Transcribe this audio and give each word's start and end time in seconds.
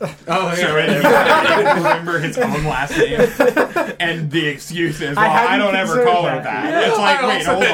Oh, 0.00 0.06
yeah, 0.58 0.72
right. 0.74 0.88
He 0.88 0.94
didn't 1.62 1.76
remember 1.76 2.18
his 2.18 2.36
own 2.36 2.64
last 2.64 2.98
name, 2.98 3.20
and 4.00 4.28
the 4.28 4.44
excuse 4.48 5.00
is, 5.00 5.14
"Well, 5.16 5.24
I, 5.24 5.28
hadn't 5.28 5.60
don't 5.60 5.76
ever 5.76 5.92
considered 5.92 6.12
call 6.12 6.24
her 6.24 6.42
that. 6.42 6.64
that." 6.64 6.88
It's 6.88 6.98
like, 6.98 7.20
I 7.20 7.28
wait, 7.28 7.46
also 7.46 7.52
hold 7.52 7.62
did 7.62 7.70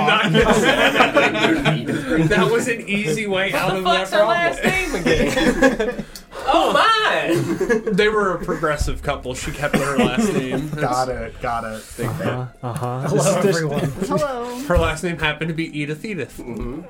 on. 2.19 2.27
that 2.29 2.51
was 2.53 2.69
an 2.69 2.87
easy 2.87 3.27
way 3.27 3.55
out 3.55 3.75
of 3.75 3.85
that 3.85 4.01
What's 4.01 4.13
her 4.13 4.27
last 4.27 4.63
name 4.63 4.95
again? 4.97 6.05
oh 6.47 6.75
my! 6.75 7.91
They 7.91 8.09
were 8.09 8.35
a 8.35 8.45
progressive 8.45 9.03
couple. 9.03 9.35
She 9.35 9.51
kept 9.51 9.77
her 9.77 9.97
last 9.97 10.31
name. 10.35 10.69
Got 10.69 11.09
it. 11.09 11.41
Got 11.41 11.65
it. 11.65 12.01
Uh 12.01 12.49
huh. 12.75 13.01
Hello, 13.09 13.39
everyone. 13.39 13.91
Hello. 13.93 14.61
Her 14.65 14.77
last 14.77 15.03
name 15.03 15.17
happened 15.17 15.49
to 15.49 15.55
be 15.55 15.81
Edith 15.81 16.05
Edith. 16.05 16.37
God 16.37 16.87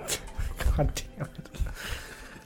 damn 1.16 1.26
it. 1.26 1.69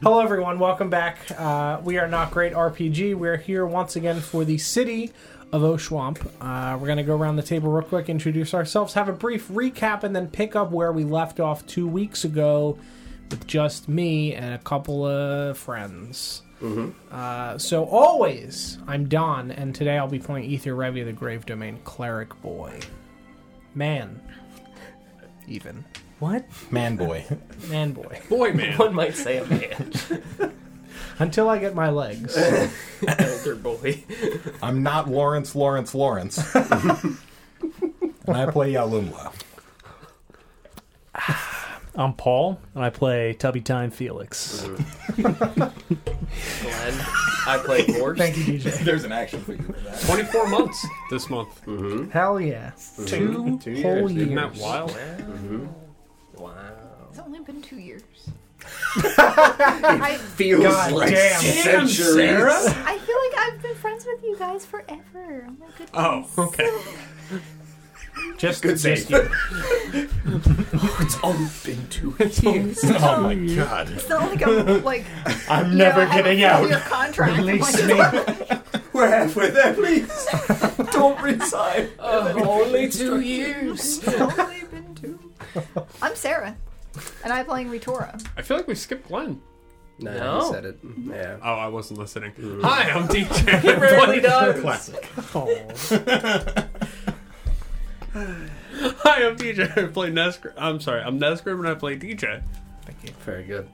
Hello, 0.05 0.21
everyone. 0.21 0.59
Welcome 0.59 0.91
back. 0.91 1.17
Uh, 1.35 1.81
we 1.83 1.97
are 1.97 2.07
not 2.07 2.31
great 2.31 2.53
RPG. 2.53 3.15
We're 3.15 3.39
here 3.39 3.65
once 3.65 3.97
again 3.97 4.21
for 4.21 4.45
the 4.45 4.59
city 4.59 5.13
of 5.51 5.63
Oshuamp. 5.63 6.19
Uh, 6.43 6.77
we're 6.77 6.89
going 6.89 6.99
to 6.99 7.05
go 7.05 7.17
around 7.17 7.37
the 7.37 7.43
table 7.43 7.73
real 7.73 7.89
quick, 7.89 8.11
introduce 8.11 8.53
ourselves, 8.53 8.93
have 8.93 9.09
a 9.09 9.15
brief 9.15 9.49
recap, 9.49 10.03
and 10.03 10.15
then 10.15 10.29
pick 10.29 10.55
up 10.55 10.73
where 10.73 10.93
we 10.93 11.05
left 11.05 11.41
off 11.41 11.67
two 11.67 11.89
weeks 11.89 12.23
ago 12.23 12.79
with 13.31 13.47
just 13.47 13.89
me 13.89 14.35
and 14.35 14.53
a 14.53 14.59
couple 14.59 15.07
of 15.07 15.57
friends. 15.57 16.43
Uh, 17.11 17.57
so, 17.57 17.87
always, 17.87 18.77
I'm 18.87 19.09
Don, 19.09 19.53
and 19.53 19.75
today 19.75 19.97
I'll 19.97 20.07
be 20.07 20.19
playing 20.19 20.51
Ethir 20.51 20.77
Revi, 20.77 21.03
the 21.03 21.15
Grave 21.15 21.47
Domain 21.47 21.79
Cleric 21.85 22.39
Boy. 22.43 22.79
Man. 23.75 24.21
Even. 25.49 25.83
What? 26.21 26.45
Man 26.71 26.97
boy. 26.97 27.25
Man 27.69 27.93
boy. 27.93 28.21
Boy, 28.29 28.53
man. 28.53 28.79
One 28.79 28.95
might 28.95 29.15
say 29.17 29.39
a 29.39 29.45
man. 29.47 29.93
Until 31.19 31.49
I 31.49 31.59
get 31.59 31.75
my 31.75 31.91
legs. 31.91 32.37
Elder 33.07 33.55
boy. 33.57 34.03
I'm 34.63 34.83
not 34.83 35.09
Lawrence 35.09 35.55
Lawrence 35.55 35.95
Lawrence. 35.95 36.39
and 36.55 37.17
I 38.27 38.51
play 38.51 38.73
Yalumla. 38.73 39.33
I'm 41.97 42.13
Paul, 42.15 42.59
and 42.75 42.83
I 42.85 42.91
play 42.91 43.35
Tubby 43.35 43.61
Time 43.61 43.93
Felix. 43.93 44.67
Glenn. 45.15 45.73
I 47.47 47.61
play 47.65 47.85
horse. 47.93 48.19
Thank 48.19 48.37
you, 48.37 48.45
DJ. 48.59 48.79
There's 48.81 49.05
an 49.05 49.13
action 49.13 49.41
figure 49.45 49.65
for 49.65 49.73
that. 49.73 50.01
24 50.01 50.49
months 50.49 50.85
this 51.11 51.31
month. 51.31 51.65
Mm-hmm. 51.67 52.11
Hell 52.11 52.41
yeah. 52.41 52.73
Two, 53.07 53.61
Two 53.63 53.81
whole 53.83 54.11
years. 54.11 54.13
years. 54.13 54.23
Isn't 54.23 54.35
that 54.35 54.57
wild? 54.57 54.91
Mm-hmm. 54.91 55.67
Wow. 56.39 56.53
It's 57.11 57.19
only 57.19 57.41
been 57.41 57.63
two 57.63 57.79
years. 57.79 58.03
I, 58.97 60.17
feels 60.37 60.63
God 60.65 60.93
like 60.93 61.11
damn. 61.11 61.43
Damn, 61.43 61.87
centuries. 61.89 62.15
Sarah. 62.15 62.53
I 62.87 62.99
feel 62.99 63.17
like 63.21 63.35
I've 63.55 63.63
been 63.63 63.75
friends 63.77 64.07
with 64.07 64.23
you 64.23 64.37
guys 64.39 64.65
forever. 64.65 65.47
Oh 65.49 65.57
my 65.59 65.67
goodness. 65.77 65.91
Oh, 65.93 66.29
okay. 66.39 66.71
Just, 68.39 68.63
Good 68.63 68.79
just 68.79 69.09
save. 69.09 69.11
you. 69.11 69.29
It's 71.01 71.19
only 71.23 71.51
been 71.65 71.89
two 71.89 72.15
years. 72.43 72.79
Oh 72.85 73.21
my 73.23 73.35
god. 73.35 73.91
It's 73.91 74.09
not 74.09 74.31
like 74.31 74.43
I'm 74.47 74.85
like. 74.85 75.05
I'm 75.49 75.73
you 75.73 75.79
know, 75.79 75.85
never 75.85 76.07
getting 76.07 76.43
out. 76.45 76.61
four-year 76.61 76.81
contract. 76.81 77.37
Release 77.39 77.83
Like, 77.89 78.65
We're 78.95 79.09
halfway 79.09 79.51
there, 79.51 79.75
please. 79.75 80.27
Don't 80.93 81.21
resign. 81.21 81.91
only 81.99 82.89
two 82.89 83.21
years. 83.21 83.99
It's 83.99 84.09
only 84.21 84.63
been 84.71 84.95
two. 84.95 85.24
I'm 86.03 86.15
Sarah, 86.17 86.57
and 87.23 87.33
I'm 87.33 87.45
playing 87.47 87.69
Retora. 87.71 88.25
I 88.37 88.43
feel 88.43 88.57
like 88.57 88.67
we 88.69 88.75
skipped 88.75 89.09
Glenn. 89.09 89.41
No, 90.01 90.13
No. 90.13 90.47
you 90.47 90.53
said 90.53 90.65
it. 90.65 90.79
Yeah. 91.07 91.37
Oh, 91.43 91.53
I 91.55 91.69
wasn't 91.69 92.01
listening. 92.01 92.33
Hi, 92.63 92.91
I'm 92.91 93.07
DJ. 93.09 93.61
He 93.63 93.71
really 93.71 94.21
does. 94.21 94.61
Classic. 94.61 95.05
Hi, 98.15 99.25
I'm 99.27 99.37
DJ. 99.37 99.71
I 99.79 99.87
play 99.89 100.11
Nesgrim. 100.11 100.53
I'm 100.57 100.81
sorry, 100.81 101.03
I'm 101.03 101.19
Nesgrim 101.21 101.59
and 101.61 101.69
I 101.69 101.75
play 101.75 101.97
DJ. 101.97 102.43
Thank 102.85 103.03
you. 103.05 103.11
Very 103.25 103.45
good. 103.45 103.69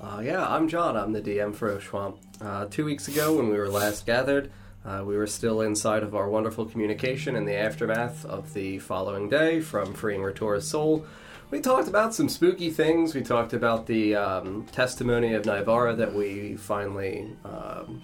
Uh, 0.00 0.20
yeah, 0.24 0.46
I'm 0.46 0.68
John. 0.68 0.96
I'm 0.96 1.12
the 1.12 1.20
DM 1.22 1.54
for 1.54 1.76
Oshuamp. 1.78 2.16
Uh, 2.40 2.66
two 2.66 2.84
weeks 2.84 3.08
ago, 3.08 3.34
when 3.36 3.48
we 3.48 3.56
were 3.56 3.68
last 3.68 4.04
gathered, 4.06 4.50
uh, 4.84 5.02
we 5.06 5.16
were 5.16 5.26
still 5.26 5.60
inside 5.62 6.02
of 6.02 6.14
our 6.14 6.28
wonderful 6.28 6.66
communication 6.66 7.34
in 7.36 7.44
the 7.46 7.54
aftermath 7.54 8.24
of 8.26 8.52
the 8.54 8.78
following 8.78 9.28
day 9.28 9.60
from 9.60 9.94
freeing 9.94 10.20
Ritora's 10.20 10.68
soul. 10.68 11.06
We 11.48 11.60
talked 11.60 11.86
about 11.86 12.12
some 12.12 12.28
spooky 12.28 12.70
things. 12.70 13.14
We 13.14 13.22
talked 13.22 13.52
about 13.52 13.86
the 13.86 14.16
um, 14.16 14.66
testimony 14.72 15.34
of 15.34 15.44
Naivara 15.44 15.94
that 15.94 16.12
we 16.12 16.56
finally 16.56 17.30
um, 17.44 18.02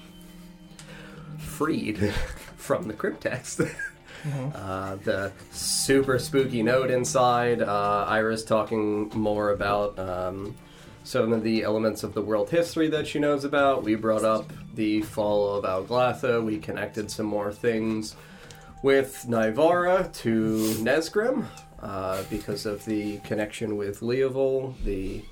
freed 1.38 1.98
from 2.56 2.88
the 2.88 2.94
cryptext. 2.94 3.70
Uh, 4.54 4.94
the 5.02 5.32
super 5.50 6.16
spooky 6.16 6.62
note 6.62 6.92
inside. 6.92 7.60
Uh, 7.60 8.04
Iris 8.06 8.44
talking 8.44 9.08
more 9.08 9.50
about 9.50 9.98
um, 9.98 10.54
some 11.02 11.32
of 11.32 11.42
the 11.42 11.64
elements 11.64 12.04
of 12.04 12.14
the 12.14 12.22
world 12.22 12.48
history 12.48 12.86
that 12.86 13.08
she 13.08 13.18
knows 13.18 13.42
about. 13.42 13.82
We 13.82 13.96
brought 13.96 14.22
up 14.22 14.52
the 14.74 15.02
fall 15.02 15.56
of 15.56 15.64
Alglatha. 15.64 16.40
We 16.40 16.58
connected 16.58 17.10
some 17.10 17.26
more 17.26 17.50
things 17.50 18.14
with 18.84 19.26
Naivara 19.26 20.08
to 20.12 20.74
Nesgrim 20.78 21.46
uh, 21.82 22.22
because 22.30 22.64
of 22.66 22.84
the 22.84 23.18
connection 23.18 23.76
with 23.76 24.00
Leovol, 24.00 24.74
the 24.84 25.22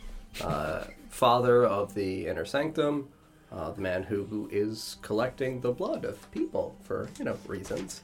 uh, 0.45 0.85
father 1.09 1.65
of 1.65 1.95
the 1.95 2.27
Inner 2.27 2.45
Sanctum, 2.45 3.09
uh, 3.53 3.71
the 3.73 3.81
man 3.81 4.03
who, 4.05 4.25
who 4.25 4.49
is 4.53 4.97
collecting 5.03 5.61
the 5.61 5.73
blood 5.73 6.05
of 6.05 6.31
people 6.33 6.77
for 6.83 7.09
you 7.19 7.25
know 7.25 7.37
reasons. 7.47 8.03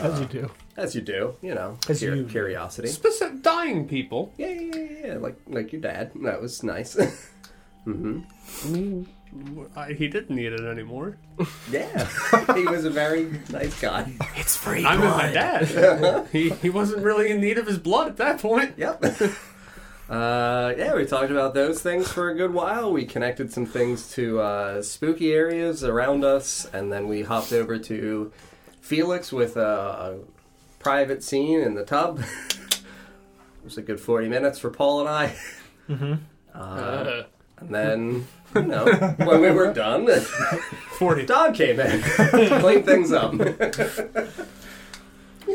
As 0.00 0.18
you 0.18 0.26
do. 0.26 0.50
As 0.78 0.94
you 0.94 1.02
do, 1.02 1.34
you 1.42 1.54
know, 1.54 1.76
As 1.90 2.00
cur- 2.00 2.14
you 2.14 2.22
do. 2.22 2.28
curiosity. 2.30 2.88
Specific 2.88 3.42
dying 3.42 3.86
people. 3.86 4.32
Yeah, 4.38 4.48
yeah, 4.48 4.74
yeah, 4.76 5.06
yeah, 5.06 5.14
like 5.18 5.36
like 5.46 5.72
your 5.72 5.82
dad. 5.82 6.12
That 6.22 6.40
was 6.40 6.62
nice. 6.62 6.94
hmm 7.84 8.20
I 8.64 8.68
mean, 8.68 9.06
I, 9.23 9.23
he 9.96 10.08
didn't 10.08 10.34
need 10.34 10.52
it 10.52 10.60
anymore. 10.60 11.16
Yeah, 11.70 12.08
he 12.54 12.66
was 12.66 12.84
a 12.84 12.90
very 12.90 13.40
nice 13.50 13.80
guy. 13.80 14.12
It's 14.36 14.56
free. 14.56 14.84
I'm 14.84 15.00
with 15.00 15.10
my 15.10 15.30
dad. 15.32 16.28
he, 16.32 16.50
he 16.50 16.70
wasn't 16.70 17.02
really 17.02 17.30
in 17.30 17.40
need 17.40 17.58
of 17.58 17.66
his 17.66 17.78
blood 17.78 18.08
at 18.08 18.16
that 18.18 18.38
point. 18.40 18.74
Yep. 18.76 19.04
Uh, 20.08 20.74
yeah, 20.76 20.94
we 20.94 21.06
talked 21.06 21.30
about 21.30 21.54
those 21.54 21.80
things 21.80 22.12
for 22.12 22.28
a 22.28 22.34
good 22.34 22.52
while. 22.52 22.92
We 22.92 23.06
connected 23.06 23.50
some 23.52 23.64
things 23.66 24.10
to 24.12 24.38
uh, 24.40 24.82
spooky 24.82 25.32
areas 25.32 25.82
around 25.82 26.24
us, 26.24 26.66
and 26.74 26.92
then 26.92 27.08
we 27.08 27.22
hopped 27.22 27.52
over 27.52 27.78
to 27.78 28.30
Felix 28.82 29.32
with 29.32 29.56
a, 29.56 29.60
a 29.60 30.18
private 30.78 31.22
scene 31.24 31.60
in 31.60 31.74
the 31.74 31.84
tub. 31.84 32.18
it 32.68 32.82
was 33.64 33.78
a 33.78 33.82
good 33.82 33.98
40 33.98 34.28
minutes 34.28 34.58
for 34.58 34.70
Paul 34.70 35.00
and 35.00 35.08
I. 35.08 35.36
Mm-hmm. 35.88 36.14
Uh, 36.54 36.58
Uh, 36.58 37.22
and 37.58 37.74
then, 37.74 38.26
you 38.54 38.62
know, 38.62 38.84
when 39.18 39.40
we 39.40 39.50
were 39.50 39.72
done, 39.72 40.08
40. 40.98 41.26
dog 41.26 41.54
came 41.54 41.80
in, 41.80 42.02
cleaned 42.60 42.84
things 42.86 43.12
up. 43.12 43.32
you 43.34 43.44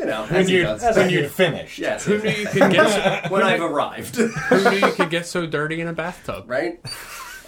know, 0.06 0.24
When 0.26 0.36
as 0.36 0.50
you 0.50 0.64
does. 0.64 0.96
when 0.96 1.10
you'd 1.10 1.32
finished. 1.32 1.80
Yes, 1.80 2.06
Who 2.06 2.20
knew 2.22 2.30
you 2.30 2.46
could 2.48 2.72
get 2.72 3.24
so, 3.26 3.30
when 3.34 3.44
I've 3.44 3.62
arrived. 3.62 4.16
who 4.18 4.70
knew 4.70 4.78
you 4.88 4.92
could 4.94 5.10
get 5.10 5.26
so 5.26 5.46
dirty 5.48 5.82
in 5.82 5.88
a 5.88 5.94
bathtub? 5.94 6.44
right? 6.48 6.80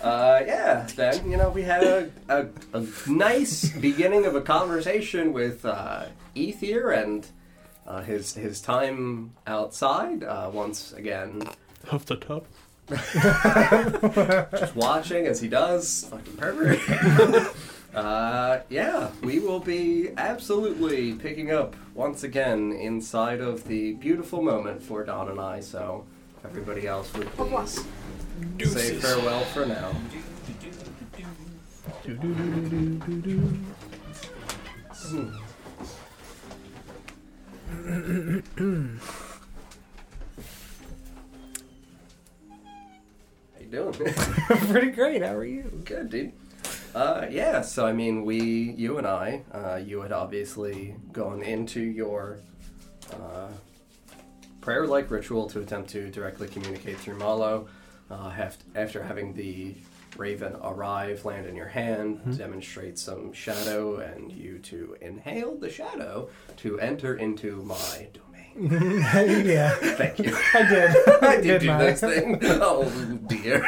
Uh, 0.01 0.41
yeah, 0.47 0.87
then, 0.95 1.29
you 1.29 1.37
know, 1.37 1.49
we 1.49 1.61
had 1.61 1.83
a, 1.83 2.09
a, 2.27 2.47
a 2.73 2.83
nice 3.07 3.69
beginning 3.69 4.25
of 4.25 4.33
a 4.35 4.41
conversation 4.41 5.31
with 5.31 5.63
uh, 5.63 6.05
Ethir 6.35 6.89
and 6.97 7.27
uh, 7.85 8.01
his, 8.01 8.33
his 8.33 8.61
time 8.61 9.33
outside. 9.45 10.23
Uh, 10.23 10.49
once 10.51 10.91
again, 10.93 11.43
Of 11.91 12.07
the 12.07 12.15
tub. 12.15 12.47
just 12.89 14.75
watching 14.75 15.27
as 15.27 15.39
he 15.39 15.47
does. 15.47 16.05
Fucking 16.09 16.35
pervert. 16.37 16.79
uh, 17.95 18.59
yeah, 18.69 19.09
we 19.23 19.39
will 19.39 19.59
be 19.59 20.09
absolutely 20.17 21.13
picking 21.13 21.51
up 21.51 21.75
once 21.93 22.23
again 22.23 22.71
inside 22.71 23.39
of 23.41 23.67
the 23.67 23.93
beautiful 23.93 24.41
moment 24.41 24.83
for 24.83 25.03
Don 25.03 25.29
and 25.29 25.39
I, 25.39 25.59
so 25.61 26.05
everybody 26.43 26.87
else 26.87 27.13
would 27.13 27.31
please 27.35 27.85
say 28.73 28.95
farewell 28.95 29.45
for 29.45 29.65
now. 29.65 29.93
How 37.77 38.91
doing? 43.71 43.93
Pretty 44.69 44.91
great. 44.91 45.21
How 45.21 45.33
are 45.33 45.45
you? 45.45 45.63
Good, 45.85 46.09
dude. 46.09 46.33
Uh, 46.93 47.25
yeah, 47.29 47.61
so 47.61 47.85
I 47.85 47.93
mean, 47.93 48.25
we, 48.25 48.41
you 48.41 48.97
and 48.97 49.07
I, 49.07 49.43
uh, 49.53 49.77
you 49.77 50.01
had 50.01 50.11
obviously 50.11 50.95
gone 51.13 51.41
into 51.41 51.79
your 51.79 52.39
uh, 53.13 53.47
prayer 54.59 54.85
like 54.85 55.09
ritual 55.09 55.47
to 55.49 55.61
attempt 55.61 55.89
to 55.91 56.09
directly 56.09 56.47
communicate 56.47 56.97
through 56.97 57.17
Malo. 57.17 57.67
Uh, 58.09 58.49
after 58.75 59.01
having 59.01 59.33
the 59.33 59.73
raven 60.17 60.53
arrive, 60.61 61.23
land 61.23 61.45
in 61.45 61.55
your 61.55 61.69
hand, 61.69 62.37
demonstrate 62.37 62.99
some 62.99 63.31
shadow, 63.31 63.99
and 63.99 64.29
you 64.33 64.59
to 64.59 64.97
inhale 64.99 65.55
the 65.55 65.69
shadow 65.69 66.29
to 66.57 66.77
enter 66.81 67.15
into 67.15 67.63
my 67.63 68.07
domain. 68.13 68.30
yeah, 68.59 69.69
Thank 69.95 70.19
you. 70.19 70.35
I 70.53 70.63
did. 70.69 70.95
I 71.23 71.41
did 71.41 71.61
do 71.61 71.67
my- 71.67 71.77
this 71.85 71.99
thing. 72.01 72.39
Oh 72.43 72.83
dear. 73.27 73.63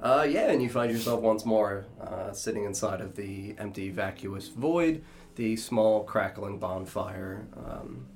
uh, 0.00 0.26
yeah, 0.28 0.50
and 0.50 0.62
you 0.62 0.68
find 0.68 0.90
yourself 0.90 1.20
once 1.20 1.44
more 1.44 1.84
uh, 2.00 2.32
sitting 2.32 2.64
inside 2.64 3.00
of 3.00 3.14
the 3.16 3.54
empty, 3.58 3.90
vacuous 3.90 4.48
void, 4.48 5.04
the 5.36 5.56
small, 5.56 6.04
crackling 6.04 6.58
bonfire, 6.58 7.46
um, 7.56 8.06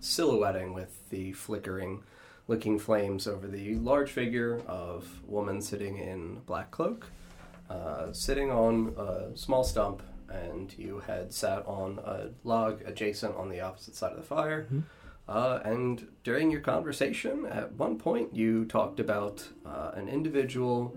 silhouetting 0.00 0.74
with 0.74 1.08
the 1.10 1.32
flickering, 1.32 2.02
licking 2.48 2.78
flames 2.78 3.26
over 3.26 3.46
the 3.46 3.76
large 3.76 4.10
figure 4.10 4.60
of 4.66 5.08
woman 5.26 5.60
sitting 5.62 5.98
in 5.98 6.40
black 6.46 6.70
cloak, 6.70 7.06
uh, 7.70 8.12
sitting 8.12 8.50
on 8.50 8.94
a 8.98 9.36
small 9.36 9.64
stump, 9.64 10.02
and 10.28 10.76
you 10.78 11.00
had 11.06 11.32
sat 11.32 11.64
on 11.66 11.98
a 12.04 12.30
log 12.42 12.82
adjacent 12.86 13.36
on 13.36 13.48
the 13.48 13.60
opposite 13.60 13.94
side 13.94 14.12
of 14.12 14.18
the 14.18 14.22
fire. 14.22 14.66
Uh, 15.26 15.60
and 15.64 16.06
during 16.22 16.50
your 16.50 16.60
conversation, 16.60 17.46
at 17.46 17.72
one 17.72 17.98
point, 17.98 18.34
you 18.34 18.64
talked 18.66 19.00
about 19.00 19.48
uh, 19.64 19.92
an 19.94 20.08
individual 20.08 20.94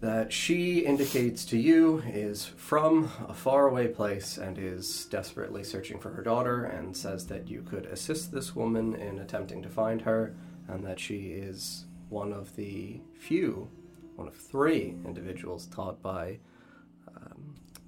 that 0.00 0.32
she 0.32 0.80
indicates 0.80 1.44
to 1.44 1.56
you 1.56 2.02
is 2.08 2.44
from 2.44 3.08
a 3.28 3.34
faraway 3.34 3.86
place 3.86 4.36
and 4.36 4.58
is 4.58 5.04
desperately 5.04 5.62
searching 5.62 6.00
for 6.00 6.10
her 6.10 6.22
daughter, 6.24 6.64
and 6.64 6.96
says 6.96 7.28
that 7.28 7.46
you 7.46 7.62
could 7.62 7.86
assist 7.86 8.32
this 8.32 8.56
woman 8.56 8.96
in 8.96 9.20
attempting 9.20 9.62
to 9.62 9.68
find 9.68 10.02
her, 10.02 10.34
and 10.66 10.84
that 10.84 10.98
she 10.98 11.28
is 11.30 11.84
one 12.08 12.32
of 12.32 12.56
the 12.56 13.00
few, 13.16 13.70
one 14.16 14.26
of 14.26 14.34
three 14.34 14.96
individuals 15.04 15.66
taught 15.66 16.02
by 16.02 16.38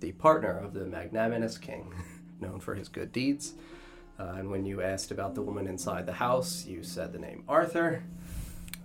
the 0.05 0.13
partner 0.13 0.59
of 0.59 0.75
the 0.75 0.85
magnanimous 0.85 1.57
king, 1.57 1.91
known 2.41 2.61
for 2.61 2.75
his 2.75 2.89
good 2.89 3.11
deeds. 3.11 3.55
Uh, 4.21 4.35
and 4.37 4.51
when 4.51 4.67
you 4.67 4.83
asked 4.83 5.11
about 5.11 5.35
the 5.35 5.41
woman 5.41 5.67
inside 5.67 6.05
the 6.05 6.13
house, 6.13 6.67
you 6.67 6.83
said 6.83 7.11
the 7.11 7.19
name 7.19 7.43
Arthur, 7.49 8.05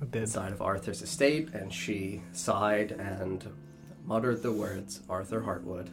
I 0.01 0.05
did. 0.05 0.21
inside 0.21 0.53
of 0.53 0.61
Arthur's 0.61 1.01
estate, 1.01 1.49
and 1.53 1.73
she 1.73 2.21
sighed 2.31 2.93
and 2.93 3.45
muttered 4.05 4.41
the 4.41 4.53
words 4.53 5.01
Arthur 5.09 5.41
Hartwood. 5.41 5.89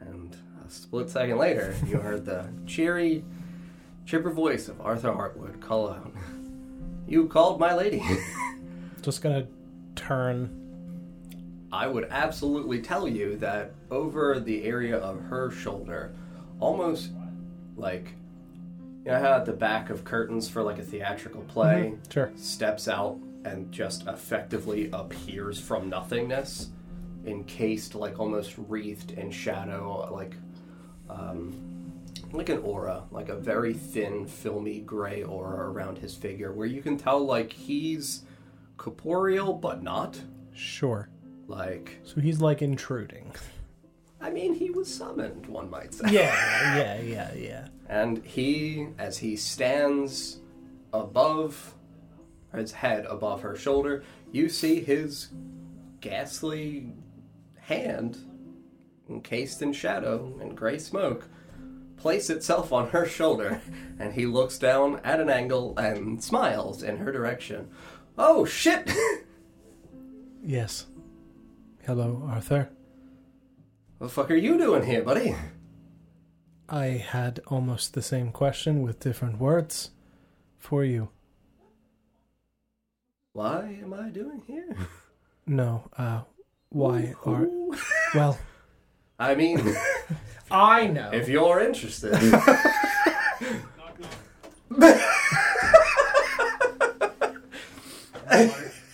And 0.00 0.36
a 0.66 0.68
split 0.68 1.10
second 1.10 1.38
later, 1.38 1.76
you 1.86 1.98
heard 1.98 2.26
the 2.26 2.48
cheery, 2.66 3.24
chipper 4.04 4.30
voice 4.30 4.66
of 4.66 4.80
Arthur 4.80 5.12
Hartwood 5.12 5.60
call 5.60 5.90
out, 5.90 6.12
You 7.06 7.28
called 7.28 7.60
my 7.60 7.72
lady. 7.72 8.02
Just 9.00 9.22
gonna 9.22 9.46
turn. 9.94 10.60
I 11.72 11.86
would 11.86 12.06
absolutely 12.10 12.80
tell 12.80 13.08
you 13.08 13.36
that 13.36 13.74
over 13.94 14.40
the 14.40 14.64
area 14.64 14.96
of 14.98 15.20
her 15.22 15.50
shoulder, 15.50 16.12
almost 16.60 17.10
like 17.76 18.12
you 19.04 19.10
know 19.10 19.20
how 19.20 19.34
at 19.34 19.46
the 19.46 19.52
back 19.52 19.90
of 19.90 20.04
curtains 20.04 20.48
for 20.48 20.62
like 20.62 20.78
a 20.78 20.82
theatrical 20.82 21.42
play 21.42 21.94
Sure. 22.10 22.32
steps 22.36 22.88
out 22.88 23.18
and 23.44 23.70
just 23.70 24.06
effectively 24.06 24.88
appears 24.92 25.60
from 25.60 25.88
nothingness, 25.90 26.70
encased 27.26 27.94
like 27.94 28.18
almost 28.18 28.54
wreathed 28.68 29.12
in 29.12 29.30
shadow, 29.30 30.08
like 30.12 30.34
um, 31.10 31.52
like 32.32 32.48
an 32.48 32.58
aura, 32.58 33.04
like 33.10 33.28
a 33.28 33.36
very 33.36 33.74
thin, 33.74 34.26
filmy 34.26 34.80
gray 34.80 35.22
aura 35.22 35.70
around 35.70 35.98
his 35.98 36.14
figure, 36.14 36.52
where 36.52 36.66
you 36.66 36.80
can 36.82 36.96
tell 36.96 37.20
like 37.24 37.52
he's 37.52 38.22
corporeal 38.78 39.52
but 39.52 39.82
not. 39.82 40.18
Sure. 40.54 41.08
Like 41.46 41.98
So 42.04 42.20
he's 42.22 42.40
like 42.40 42.62
intruding. 42.62 43.32
I 44.24 44.30
mean, 44.30 44.54
he 44.54 44.70
was 44.70 44.92
summoned, 44.92 45.44
one 45.48 45.68
might 45.68 45.92
say. 45.92 46.06
Yeah, 46.10 46.76
yeah, 46.76 47.00
yeah, 47.02 47.34
yeah. 47.34 47.68
And 47.90 48.24
he, 48.24 48.88
as 48.98 49.18
he 49.18 49.36
stands 49.36 50.40
above, 50.94 51.74
his 52.54 52.72
head 52.72 53.04
above 53.04 53.42
her 53.42 53.54
shoulder, 53.54 54.02
you 54.32 54.48
see 54.48 54.80
his 54.80 55.28
ghastly 56.00 56.94
hand, 57.60 58.16
encased 59.10 59.60
in 59.60 59.74
shadow 59.74 60.32
and 60.40 60.56
gray 60.56 60.78
smoke, 60.78 61.28
place 61.98 62.30
itself 62.30 62.72
on 62.72 62.88
her 62.88 63.04
shoulder. 63.06 63.60
And 63.96 64.12
he 64.14 64.26
looks 64.26 64.58
down 64.58 65.00
at 65.04 65.20
an 65.20 65.30
angle 65.30 65.78
and 65.78 66.24
smiles 66.24 66.82
in 66.82 66.96
her 66.96 67.12
direction. 67.12 67.68
Oh, 68.18 68.44
shit! 68.46 68.90
Yes. 70.46 70.86
Hello, 71.86 72.22
Arthur. 72.28 72.73
What 74.04 74.08
the 74.10 74.14
fuck 74.14 74.30
are 74.30 74.34
you 74.34 74.58
doing 74.58 74.84
here, 74.84 75.02
buddy? 75.02 75.34
I 76.68 76.84
had 76.88 77.40
almost 77.46 77.94
the 77.94 78.02
same 78.02 78.32
question 78.32 78.82
with 78.82 79.00
different 79.00 79.38
words 79.38 79.92
for 80.58 80.84
you. 80.84 81.08
Why 83.32 83.78
am 83.82 83.94
I 83.94 84.10
doing 84.10 84.42
here? 84.46 84.76
No, 85.46 85.90
uh, 85.98 86.22
why 86.70 87.12
are. 87.26 87.42
Ooh. 87.42 87.74
Well, 88.14 88.38
I 89.18 89.34
mean, 89.34 89.60
I 90.50 90.86
know. 90.86 91.10
if 91.12 91.28
you're 91.28 91.60
interested. 91.60 92.14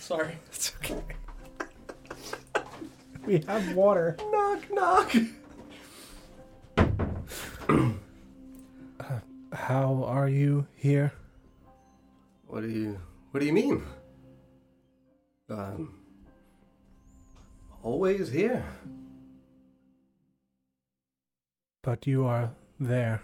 Sorry. 0.01 0.35
It's 0.51 0.73
okay. 0.83 1.10
We 3.31 3.39
have 3.47 3.73
water. 3.75 4.17
Knock, 4.29 4.59
knock. 4.73 5.15
How 9.53 10.03
are 10.03 10.27
you 10.27 10.67
here? 10.75 11.13
What 12.47 12.61
do 12.61 12.69
you 12.69 12.99
What 13.31 13.39
do 13.39 13.45
you 13.45 13.53
mean? 13.53 13.83
Um, 15.49 15.93
always 17.83 18.29
here. 18.29 18.65
But 21.83 22.05
you 22.05 22.25
are 22.25 22.51
there. 22.79 23.23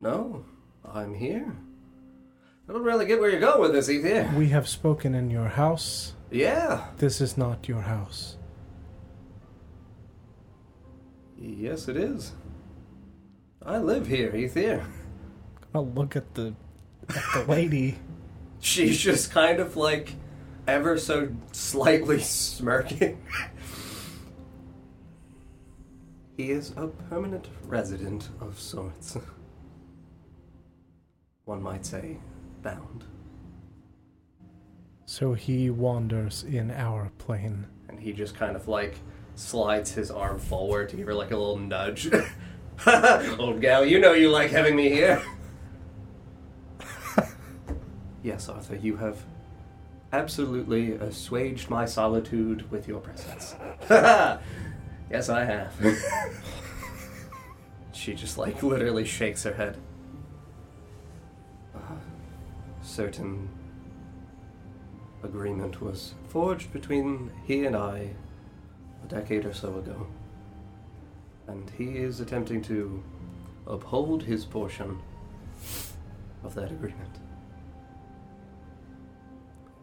No, 0.00 0.44
I'm 0.84 1.14
here. 1.14 1.56
I 2.68 2.72
don't 2.72 2.82
really 2.82 3.06
get 3.06 3.20
where 3.20 3.30
you're 3.30 3.40
going 3.40 3.60
with 3.60 3.72
this, 3.72 3.88
Ethan. 3.88 4.34
We 4.36 4.48
have 4.48 4.68
spoken 4.68 5.14
in 5.14 5.30
your 5.30 5.48
house. 5.48 6.14
Yeah. 6.30 6.88
This 6.98 7.20
is 7.20 7.36
not 7.36 7.68
your 7.68 7.82
house. 7.82 8.36
Yes, 11.38 11.88
it 11.88 11.96
is. 11.96 12.32
I 13.64 13.78
live 13.78 14.06
here, 14.06 14.34
Ethan. 14.34 14.80
I'll 15.74 15.82
oh, 15.82 15.92
look 15.94 16.16
at 16.16 16.34
the 16.34 16.54
at 17.08 17.24
the 17.34 17.44
lady. 17.48 17.98
She's 18.60 18.98
just 19.00 19.30
kind 19.30 19.60
of 19.60 19.76
like 19.76 20.14
ever 20.66 20.98
so 20.98 21.28
slightly 21.52 22.20
smirking. 22.20 23.22
he 26.36 26.50
is 26.50 26.72
a 26.76 26.88
permanent 27.08 27.48
resident 27.66 28.28
of 28.40 28.58
sorts. 28.58 29.16
One 31.44 31.62
might 31.62 31.86
say, 31.86 32.18
bound. 32.62 33.04
So 35.08 35.32
he 35.32 35.70
wanders 35.70 36.44
in 36.44 36.70
our 36.70 37.10
plane. 37.16 37.66
And 37.88 37.98
he 37.98 38.12
just 38.12 38.34
kind 38.34 38.54
of 38.54 38.68
like 38.68 38.98
slides 39.36 39.92
his 39.92 40.10
arm 40.10 40.38
forward 40.38 40.90
to 40.90 40.96
give 40.96 41.06
her 41.06 41.14
like 41.14 41.30
a 41.30 41.36
little 41.36 41.56
nudge. 41.56 42.10
Old 43.38 43.62
gal, 43.62 43.86
you 43.86 44.00
know 44.00 44.12
you 44.12 44.28
like 44.28 44.50
having 44.50 44.76
me 44.76 44.90
here. 44.90 45.22
yes, 48.22 48.50
Arthur, 48.50 48.76
you 48.76 48.98
have 48.98 49.24
absolutely 50.12 50.92
assuaged 50.92 51.70
my 51.70 51.86
solitude 51.86 52.70
with 52.70 52.86
your 52.86 53.00
presence. 53.00 53.56
yes, 53.90 55.30
I 55.30 55.42
have. 55.42 55.72
she 57.92 58.12
just 58.12 58.36
like 58.36 58.62
literally 58.62 59.06
shakes 59.06 59.44
her 59.44 59.54
head. 59.54 59.78
Uh, 61.74 61.96
certain 62.82 63.48
agreement 65.22 65.80
was 65.80 66.14
forged 66.28 66.72
between 66.72 67.30
he 67.44 67.64
and 67.66 67.76
I 67.76 68.10
a 69.04 69.06
decade 69.08 69.44
or 69.44 69.52
so 69.52 69.76
ago. 69.78 70.06
And 71.46 71.70
he 71.76 71.96
is 71.96 72.20
attempting 72.20 72.62
to 72.62 73.02
uphold 73.66 74.22
his 74.22 74.44
portion 74.44 74.98
of 76.44 76.54
that 76.54 76.70
agreement. 76.70 77.18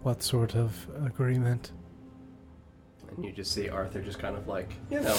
What 0.04 0.22
sort 0.22 0.56
of 0.56 0.88
agreement? 1.04 1.72
And 3.16 3.26
you 3.26 3.32
just 3.32 3.52
see 3.52 3.70
Arthur 3.70 4.02
just 4.02 4.20
kind 4.20 4.36
of 4.36 4.48
like, 4.48 4.70
you 4.92 5.00
know, 5.02 5.18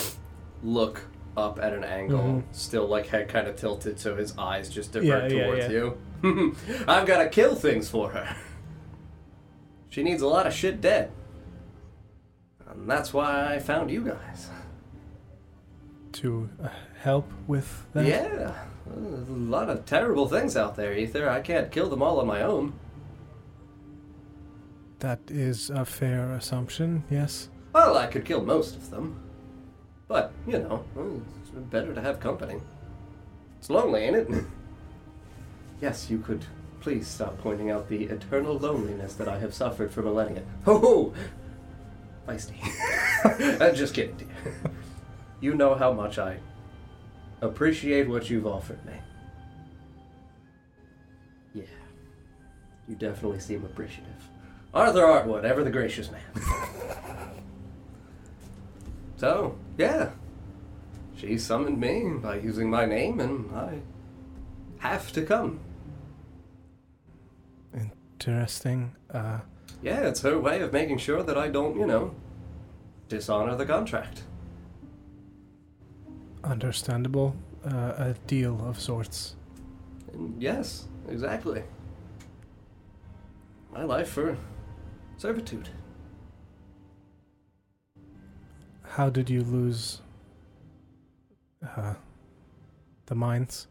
look 0.63 1.03
up 1.37 1.59
at 1.59 1.73
an 1.73 1.85
angle, 1.85 2.19
Mhm. 2.19 2.43
still 2.53 2.87
like 2.87 3.07
head 3.09 3.29
kind 3.29 3.47
of 3.47 3.57
tilted 3.57 3.99
so 4.01 4.17
his 4.17 4.37
eyes 4.39 4.71
just 4.71 4.93
divert 4.93 5.31
Yeah, 5.31 5.37
yeah, 5.39 5.45
towards 5.45 5.65
yeah. 5.65 5.71
you. 5.71 6.57
I've 6.89 7.07
got 7.07 7.23
to 7.23 7.29
kill 7.29 7.55
things 7.55 7.89
for 7.91 8.11
her. 8.11 8.37
She 9.97 10.03
needs 10.03 10.21
a 10.21 10.29
lot 10.29 10.47
of 10.47 10.53
shit 10.53 10.83
dead. 10.83 11.11
And 12.69 12.87
that's 12.87 13.15
why 13.15 13.55
I 13.55 13.59
found 13.59 13.91
you 13.91 14.05
guys. 14.05 14.51
To 16.21 16.51
uh, 16.63 16.69
help 17.01 17.33
with 17.47 17.87
that? 17.95 18.05
Yeah, 18.05 18.53
there's 18.85 19.29
a 19.31 19.33
lot 19.33 19.71
of 19.71 19.87
terrible 19.87 20.29
things 20.29 20.55
out 20.55 20.77
there, 20.77 20.95
Ethir. 20.95 21.31
I 21.31 21.41
can't 21.41 21.73
kill 21.73 21.89
them 21.89 22.03
all 22.03 22.21
on 22.21 22.27
my 22.27 22.43
own. 22.43 22.75
That 24.99 25.21
is 25.29 25.71
a 25.71 25.87
fair 25.87 26.31
assumption, 26.33 27.05
yes. 27.09 27.49
Well, 27.73 27.97
I 27.97 28.07
could 28.07 28.27
kill 28.27 28.43
most 28.43 28.77
of 28.77 28.91
them. 28.91 29.19
But, 30.09 30.31
you 30.47 30.59
know, 30.59 30.85
it's 31.41 31.53
better 31.71 31.95
to 31.95 32.03
have 32.03 32.21
company. 32.21 32.61
It's 33.61 33.71
lonely, 33.71 34.03
ain't 34.03 34.17
it? 34.17 34.29
yes, 35.81 36.11
you 36.11 36.19
could 36.19 36.45
please 36.87 37.09
stop 37.09 37.37
pointing 37.39 37.69
out 37.69 37.89
the 37.89 38.05
eternal 38.05 38.57
loneliness 38.59 39.15
that 39.15 39.27
I 39.27 39.41
have 39.41 39.53
suffered 39.53 39.91
for 39.91 40.03
millennia. 40.03 40.45
Ho 40.67 40.79
ho! 40.79 41.15
Feisty. 42.29 42.55
I'm 43.61 43.75
just 43.75 43.93
kidding, 43.93 44.15
dear. 44.15 44.29
You 45.41 45.57
know 45.57 45.75
how 45.75 45.93
much 45.93 46.17
I 46.21 46.39
appreciate 47.41 48.09
what 48.09 48.31
you've 48.31 48.47
offered 48.47 48.79
me. 48.87 48.93
Yeah. 51.57 51.65
You 52.87 52.95
definitely 52.95 53.41
seem 53.41 53.65
appreciative. 53.65 54.31
Arthur 54.73 55.01
Hartwood, 55.01 55.43
ever 55.43 55.65
the 55.65 55.73
gracious 55.73 56.09
man. 56.13 56.23
so, 59.17 59.59
yeah. 59.77 60.11
She 61.17 61.37
summoned 61.37 61.81
me 61.81 62.13
by 62.23 62.37
using 62.37 62.71
my 62.71 62.87
name, 62.87 63.19
and 63.19 63.53
I 63.57 63.81
have 64.79 65.11
to 65.15 65.23
come. 65.23 65.59
Interesting. 68.21 68.95
Uh, 69.13 69.41
Yeah, 69.83 70.01
it's 70.09 70.23
her 70.23 70.39
way 70.39 70.61
of 70.63 70.73
making 70.73 70.99
sure 70.99 71.23
that 71.23 71.37
I 71.37 71.49
don't, 71.49 71.79
you 71.79 71.87
know, 71.87 72.15
dishonor 73.09 73.55
the 73.57 73.67
contract. 73.67 74.23
understandable. 76.45 77.35
Uh, 77.65 77.95
a 77.99 78.15
deal 78.29 78.65
of 78.69 78.81
sorts. 78.81 79.35
And 80.13 80.41
yes, 80.41 80.87
exactly. 81.09 81.65
My 83.73 83.83
life 83.83 84.09
for 84.11 84.37
servitude. 85.17 85.69
How 88.85 89.11
did 89.11 89.29
you 89.29 89.43
lose 89.43 90.01
uh, 91.77 91.95
the 93.07 93.17
mines? 93.17 93.67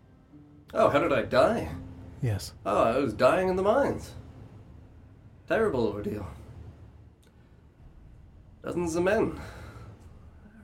Oh, 0.73 0.89
how 0.89 0.99
did 0.99 1.13
I 1.13 1.21
die? 1.21 1.69
Yes. 2.21 2.51
Oh, 2.65 2.83
I 2.83 2.97
was 2.97 3.13
dying 3.13 3.47
in 3.47 3.55
the 3.55 3.63
mines. 3.63 4.11
Terrible 5.47 5.87
ordeal. 5.87 6.25
Dozens 8.63 8.95
of 8.95 9.03
men 9.03 9.39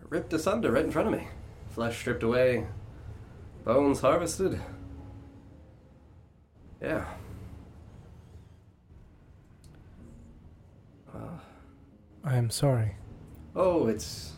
ripped 0.10 0.34
asunder 0.34 0.72
right 0.72 0.84
in 0.86 0.92
front 0.92 1.08
of 1.08 1.14
me. 1.14 1.28
Flesh 1.70 2.00
stripped 2.00 2.24
away, 2.24 2.66
bones 3.64 4.02
harvested. 4.02 4.60
Yeah. 6.82 7.06
Uh, 11.14 11.38
I 12.24 12.36
am 12.36 12.50
sorry. 12.50 12.96
oh, 13.56 13.88
it's. 13.88 14.32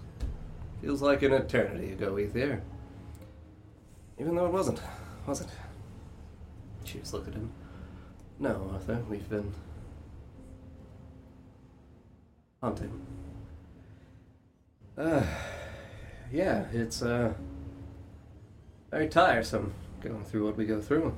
feels 0.81 1.01
like 1.01 1.23
an 1.23 1.31
eternity 1.31 1.93
ago, 1.93 2.15
Ethir. 2.15 2.61
Even 4.19 4.35
though 4.35 4.45
it 4.45 4.51
wasn't, 4.51 4.81
was 5.25 5.39
it? 5.41 5.47
She 6.83 6.99
just 6.99 7.13
looked 7.13 7.29
at 7.29 7.33
him. 7.33 7.49
No, 8.39 8.69
Arthur, 8.73 9.01
we've 9.09 9.27
been 9.29 9.53
hunting. 12.63 13.05
Uh, 14.97 15.21
yeah, 16.31 16.63
it's 16.71 17.01
uh 17.01 17.33
very 18.89 19.09
tiresome 19.09 19.73
going 20.01 20.23
through 20.23 20.45
what 20.45 20.55
we 20.55 20.65
go 20.65 20.79
through. 20.79 21.13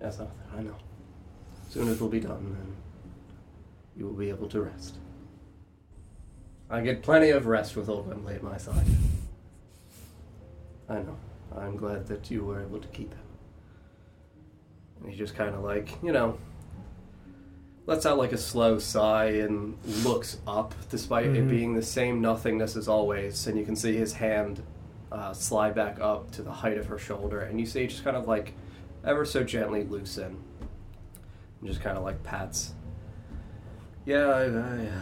Yes, 0.00 0.20
Arthur, 0.20 0.32
I 0.56 0.62
know. 0.62 0.76
Soon 1.70 1.88
it 1.88 2.00
will 2.00 2.08
be 2.08 2.20
done, 2.20 2.56
and 2.60 2.76
you 3.96 4.06
will 4.06 4.14
be 4.14 4.28
able 4.28 4.48
to 4.48 4.60
rest. 4.60 4.94
I 6.70 6.80
get 6.80 7.02
plenty 7.02 7.30
of 7.30 7.46
rest 7.46 7.74
with 7.74 7.88
old 7.88 8.06
Wembley 8.06 8.34
at 8.36 8.44
my 8.44 8.58
side. 8.58 8.86
I 10.88 10.98
know. 10.98 11.16
I'm 11.56 11.76
glad 11.76 12.06
that 12.06 12.30
you 12.30 12.44
were 12.44 12.62
able 12.62 12.78
to 12.78 12.88
keep 12.88 13.12
him. 13.12 13.22
And 15.00 15.10
he 15.10 15.16
just 15.16 15.34
kind 15.34 15.54
of 15.54 15.64
like, 15.64 15.90
you 16.00 16.12
know, 16.12 16.38
lets 17.88 18.04
out 18.04 18.18
like 18.18 18.32
a 18.32 18.38
slow 18.38 18.78
sigh 18.78 19.30
and 19.30 19.74
looks 20.04 20.36
up, 20.46 20.74
despite 20.90 21.24
it 21.24 21.44
Mhm. 21.46 21.48
being 21.48 21.74
the 21.74 21.80
same 21.80 22.20
nothingness 22.20 22.76
as 22.76 22.86
always. 22.86 23.46
And 23.46 23.58
you 23.58 23.64
can 23.64 23.74
see 23.76 23.96
his 23.96 24.12
hand 24.12 24.62
uh, 25.10 25.32
slide 25.32 25.74
back 25.74 25.98
up 25.98 26.30
to 26.32 26.42
the 26.42 26.52
height 26.52 26.76
of 26.76 26.84
her 26.88 26.98
shoulder, 26.98 27.40
and 27.40 27.58
you 27.58 27.64
see 27.64 27.86
just 27.86 28.04
kind 28.04 28.14
of 28.14 28.28
like 28.28 28.52
ever 29.04 29.24
so 29.24 29.42
gently 29.42 29.82
loosen, 29.84 30.36
and 31.60 31.66
just 31.66 31.80
kind 31.80 31.96
of 31.96 32.04
like 32.04 32.22
pats. 32.22 32.74
Yeah, 34.04 34.26
I, 34.26 34.42
I, 34.42 34.86
uh, 34.86 35.00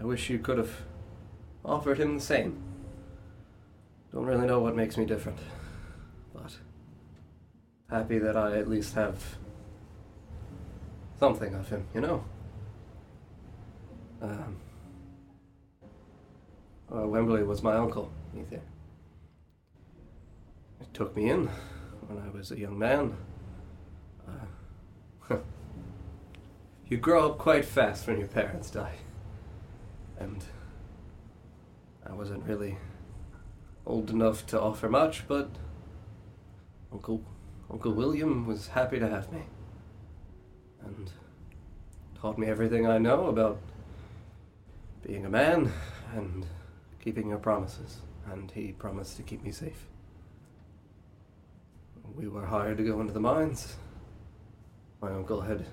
I 0.00 0.04
wish 0.04 0.30
you 0.30 0.40
could 0.40 0.58
have 0.58 0.82
offered 1.64 1.98
him 1.98 2.16
the 2.16 2.20
same. 2.20 2.60
Don't 4.12 4.26
really 4.26 4.48
know 4.48 4.58
what 4.58 4.74
makes 4.74 4.96
me 4.96 5.04
different, 5.06 5.38
but 6.34 6.58
happy 7.88 8.18
that 8.18 8.36
I 8.36 8.56
at 8.58 8.68
least 8.68 8.94
have 8.96 9.36
something 11.20 11.54
of 11.54 11.68
him, 11.68 11.86
you 11.94 12.00
know? 12.00 12.24
Um, 14.22 14.56
uh, 16.92 17.06
Wembley 17.06 17.42
was 17.42 17.62
my 17.62 17.76
uncle, 17.76 18.10
Ethan. 18.34 18.62
He 20.80 20.86
took 20.94 21.14
me 21.14 21.28
in 21.28 21.46
when 22.08 22.18
I 22.18 22.30
was 22.30 22.50
a 22.50 22.58
young 22.58 22.78
man. 22.78 23.16
Uh, 24.26 25.36
you 26.88 26.96
grow 26.96 27.30
up 27.30 27.38
quite 27.38 27.66
fast 27.66 28.06
when 28.06 28.18
your 28.18 28.28
parents 28.28 28.70
die. 28.70 28.96
And 30.18 30.42
I 32.04 32.14
wasn't 32.14 32.44
really 32.44 32.78
old 33.86 34.10
enough 34.10 34.46
to 34.46 34.60
offer 34.60 34.88
much, 34.88 35.28
but 35.28 35.50
Uncle 36.92 37.22
Uncle 37.70 37.92
William 37.92 38.46
was 38.46 38.68
happy 38.68 38.98
to 38.98 39.08
have 39.08 39.30
me. 39.32 39.42
And 40.84 41.10
taught 42.20 42.38
me 42.38 42.46
everything 42.46 42.86
I 42.86 42.98
know 42.98 43.26
about 43.26 43.58
being 45.06 45.24
a 45.24 45.30
man 45.30 45.72
and 46.14 46.46
keeping 47.02 47.28
your 47.28 47.38
promises. 47.38 47.98
And 48.30 48.50
he 48.50 48.72
promised 48.72 49.16
to 49.16 49.22
keep 49.22 49.42
me 49.42 49.50
safe. 49.50 49.86
We 52.14 52.28
were 52.28 52.46
hired 52.46 52.76
to 52.78 52.84
go 52.84 53.00
into 53.00 53.12
the 53.12 53.20
mines. 53.20 53.76
My 55.00 55.10
uncle 55.10 55.40
had 55.40 55.64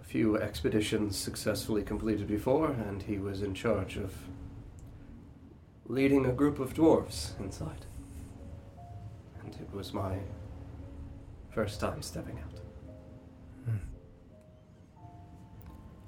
a 0.00 0.04
few 0.04 0.36
expeditions 0.36 1.16
successfully 1.16 1.82
completed 1.82 2.26
before, 2.26 2.70
and 2.70 3.02
he 3.02 3.18
was 3.18 3.42
in 3.42 3.54
charge 3.54 3.96
of 3.96 4.12
leading 5.86 6.26
a 6.26 6.32
group 6.32 6.58
of 6.58 6.74
dwarves 6.74 7.38
inside. 7.38 7.86
And 9.44 9.54
it 9.54 9.72
was 9.72 9.92
my 9.92 10.18
first 11.50 11.80
time 11.80 12.02
stepping 12.02 12.38
out. 12.38 12.49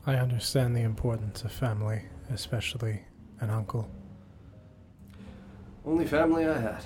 I 0.06 0.16
understand 0.16 0.74
the 0.74 0.80
importance 0.82 1.42
of 1.44 1.52
family, 1.52 2.02
especially 2.30 3.02
an 3.40 3.50
uncle. 3.50 3.88
Only 5.84 6.06
family 6.06 6.46
I 6.46 6.58
had. 6.58 6.84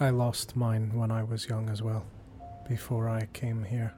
I 0.00 0.10
lost 0.10 0.56
mine 0.56 0.92
when 0.94 1.10
I 1.10 1.22
was 1.22 1.48
young 1.48 1.68
as 1.68 1.82
well, 1.82 2.04
before 2.68 3.08
I 3.08 3.26
came 3.32 3.64
here. 3.64 3.94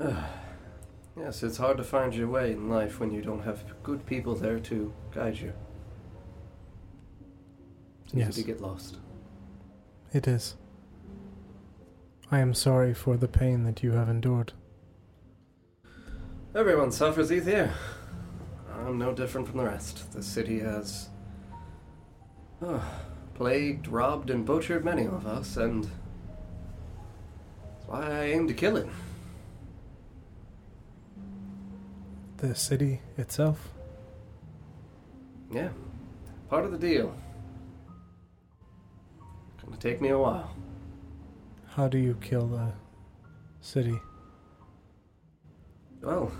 Yes, 1.16 1.44
it's 1.44 1.58
hard 1.58 1.76
to 1.76 1.84
find 1.84 2.12
your 2.12 2.26
way 2.26 2.50
in 2.50 2.68
life 2.68 2.98
when 2.98 3.12
you 3.12 3.22
don't 3.22 3.44
have 3.44 3.62
good 3.84 4.04
people 4.04 4.34
there 4.34 4.58
to 4.58 4.92
guide 5.12 5.38
you. 5.38 5.52
It's 8.06 8.14
easy 8.14 8.18
Yes. 8.18 8.34
to 8.34 8.42
get 8.42 8.60
lost. 8.60 8.98
It 10.12 10.26
is. 10.26 10.56
I 12.34 12.40
am 12.40 12.52
sorry 12.52 12.94
for 12.94 13.16
the 13.16 13.28
pain 13.28 13.62
that 13.62 13.84
you 13.84 13.92
have 13.92 14.08
endured. 14.08 14.54
Everyone 16.52 16.90
suffers 16.90 17.30
here. 17.30 17.72
I'm 18.74 18.98
no 18.98 19.12
different 19.12 19.46
from 19.46 19.58
the 19.58 19.64
rest. 19.64 20.10
The 20.10 20.20
city 20.20 20.58
has 20.58 21.10
uh, 22.60 22.80
plagued, 23.34 23.86
robbed, 23.86 24.30
and 24.30 24.44
butchered 24.44 24.84
many 24.84 25.04
of 25.04 25.28
us, 25.28 25.56
and 25.56 25.84
that's 25.84 27.86
why 27.86 28.04
I 28.04 28.24
aim 28.24 28.48
to 28.48 28.54
kill 28.54 28.78
it. 28.78 28.88
The 32.38 32.56
city 32.56 33.00
itself? 33.16 33.68
Yeah, 35.52 35.68
part 36.50 36.64
of 36.64 36.72
the 36.72 36.78
deal. 36.78 37.14
Gonna 39.64 39.76
take 39.76 40.00
me 40.00 40.08
a 40.08 40.18
while. 40.18 40.50
How 41.74 41.88
do 41.88 41.98
you 41.98 42.14
kill 42.20 42.46
the 42.46 42.72
city? 43.60 43.98
Well, 46.00 46.30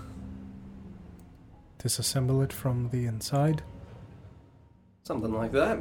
Disassemble 1.77 2.41
it 2.41 2.53
from 2.53 2.89
the 2.89 3.05
inside? 3.05 3.61
something 5.03 5.33
like 5.33 5.51
that. 5.51 5.77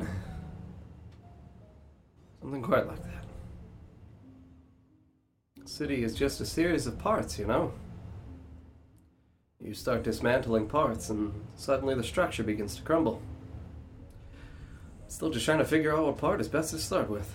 Something 2.40 2.62
quite 2.62 2.88
like 2.88 3.00
that. 3.04 3.24
City 5.66 6.02
is 6.02 6.14
just 6.14 6.40
a 6.40 6.46
series 6.46 6.88
of 6.88 6.98
parts, 6.98 7.38
you 7.38 7.46
know? 7.46 7.72
You 9.62 9.72
start 9.72 10.02
dismantling 10.02 10.66
parts, 10.66 11.10
and 11.10 11.32
suddenly 11.54 11.94
the 11.94 12.02
structure 12.02 12.42
begins 12.42 12.74
to 12.74 12.82
crumble. 12.82 13.22
Still 15.06 15.30
just 15.30 15.46
trying 15.46 15.58
to 15.58 15.64
figure 15.64 15.96
out 15.96 16.04
what 16.04 16.18
part 16.18 16.40
is 16.40 16.48
best 16.48 16.70
to 16.70 16.78
start 16.78 17.08
with. 17.08 17.32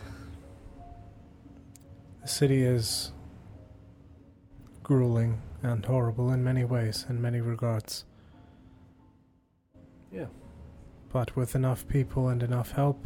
The 2.30 2.36
city 2.36 2.62
is 2.62 3.12
grueling 4.84 5.42
and 5.64 5.84
horrible 5.84 6.32
in 6.32 6.44
many 6.44 6.64
ways, 6.64 7.08
in 7.10 7.20
many 7.20 7.42
regards. 7.42 8.06
Yeah. 10.12 10.28
But 11.12 11.36
with 11.36 11.56
enough 11.56 11.88
people 11.88 12.28
and 12.30 12.44
enough 12.44 12.70
help, 12.74 13.04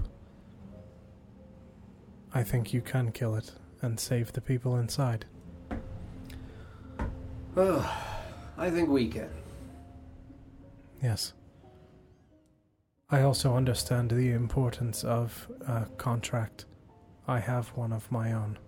I 2.34 2.44
think 2.44 2.74
you 2.74 2.82
can 2.82 3.14
kill 3.14 3.36
it 3.36 3.54
and 3.82 3.98
save 3.98 4.34
the 4.34 4.42
people 4.42 4.76
inside. 4.76 5.26
Oh, 7.56 7.96
I 8.58 8.70
think 8.70 8.90
we 8.90 9.08
can. 9.08 9.30
Yes. 11.02 11.32
I 13.10 13.22
also 13.22 13.56
understand 13.56 14.12
the 14.12 14.32
importance 14.32 15.06
of 15.06 15.48
a 15.66 15.86
contract. 15.98 16.66
I 17.26 17.40
have 17.40 17.70
one 17.70 17.94
of 17.94 18.12
my 18.12 18.34
own. 18.34 18.60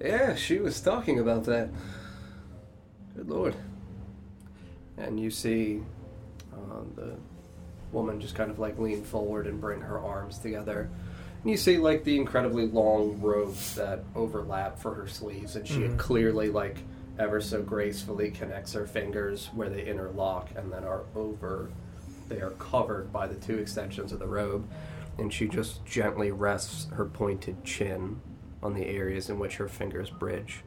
Yeah, 0.00 0.34
she 0.34 0.58
was 0.58 0.80
talking 0.80 1.18
about 1.18 1.44
that. 1.44 1.68
Good 3.16 3.28
lord. 3.28 3.54
And 4.96 5.18
you 5.20 5.30
see 5.30 5.82
uh, 6.52 6.82
the 6.96 7.14
woman 7.92 8.20
just 8.20 8.34
kind 8.34 8.50
of 8.50 8.58
like 8.58 8.78
lean 8.78 9.02
forward 9.04 9.46
and 9.46 9.60
bring 9.60 9.80
her 9.80 9.98
arms 9.98 10.38
together. 10.38 10.88
And 11.42 11.50
you 11.50 11.56
see 11.56 11.76
like 11.78 12.04
the 12.04 12.16
incredibly 12.16 12.66
long 12.66 13.20
robes 13.20 13.74
that 13.74 14.04
overlap 14.14 14.78
for 14.78 14.94
her 14.94 15.06
sleeves, 15.08 15.56
and 15.56 15.66
she 15.66 15.80
Mhm. 15.80 15.98
clearly 15.98 16.50
like 16.50 16.78
ever 17.18 17.40
so 17.40 17.62
gracefully 17.62 18.30
connects 18.30 18.72
her 18.72 18.86
fingers 18.86 19.50
where 19.54 19.68
they 19.68 19.84
interlock 19.86 20.48
and 20.56 20.72
then 20.72 20.84
are 20.84 21.02
over. 21.14 21.70
They 22.28 22.40
are 22.40 22.50
covered 22.52 23.12
by 23.12 23.26
the 23.26 23.34
two 23.34 23.58
extensions 23.58 24.12
of 24.12 24.18
the 24.18 24.26
robe, 24.26 24.66
and 25.18 25.32
she 25.32 25.48
just 25.48 25.84
gently 25.84 26.30
rests 26.30 26.86
her 26.92 27.04
pointed 27.04 27.64
chin 27.64 28.20
on 28.62 28.74
the 28.74 28.86
areas 28.86 29.30
in 29.30 29.38
which 29.38 29.56
her 29.56 29.68
fingers 29.68 30.10
bridge. 30.10 30.62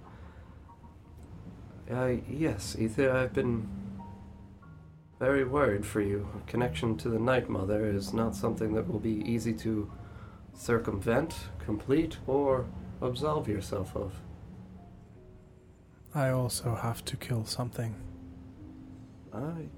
Uh, 1.91 2.13
yes, 2.29 2.75
Ethir, 2.79 3.11
I've 3.11 3.33
been 3.33 3.67
very 5.19 5.43
worried 5.43 5.85
for 5.85 6.01
you. 6.01 6.27
A 6.35 6.49
connection 6.49 6.97
to 6.97 7.09
the 7.09 7.19
Night 7.19 7.49
Mother 7.49 7.85
is 7.85 8.13
not 8.13 8.35
something 8.35 8.73
that 8.73 8.87
will 8.89 8.99
be 8.99 9.23
easy 9.25 9.53
to 9.53 9.91
circumvent, 10.53 11.35
complete, 11.59 12.17
or 12.27 12.65
absolve 13.01 13.47
yourself 13.47 13.95
of. 13.95 14.13
I 16.15 16.29
also 16.29 16.75
have 16.75 17.03
to 17.05 17.17
kill 17.17 17.45
something. 17.45 17.95
I. 19.33 19.69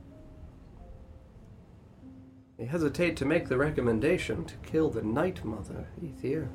I 2.60 2.64
hesitate 2.64 3.18
to 3.18 3.26
make 3.26 3.50
the 3.50 3.58
recommendation 3.58 4.46
to 4.46 4.56
kill 4.58 4.90
the 4.90 5.02
Night 5.02 5.44
Mother, 5.44 5.88
Ethir. 6.02 6.48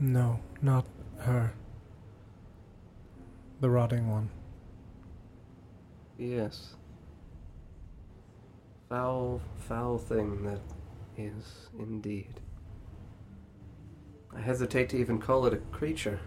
No, 0.00 0.38
not 0.62 0.86
her. 1.18 1.52
The 3.60 3.68
rotting 3.68 4.08
one. 4.08 4.30
Yes. 6.16 6.74
Foul, 8.88 9.40
foul 9.58 9.98
thing 9.98 10.44
that 10.44 10.60
is 11.16 11.68
indeed. 11.78 12.40
I 14.34 14.40
hesitate 14.40 14.88
to 14.90 14.98
even 14.98 15.18
call 15.18 15.46
it 15.46 15.52
a 15.52 15.56
creature. 15.56 16.20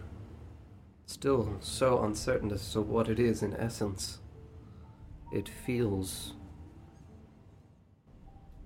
Still 1.05 1.57
so 1.61 2.03
uncertain 2.03 2.51
as 2.51 2.73
to 2.73 2.81
what 2.81 3.07
it 3.07 3.19
is 3.19 3.41
in 3.41 3.55
essence. 3.55 4.19
It 5.31 5.47
feels 5.47 6.33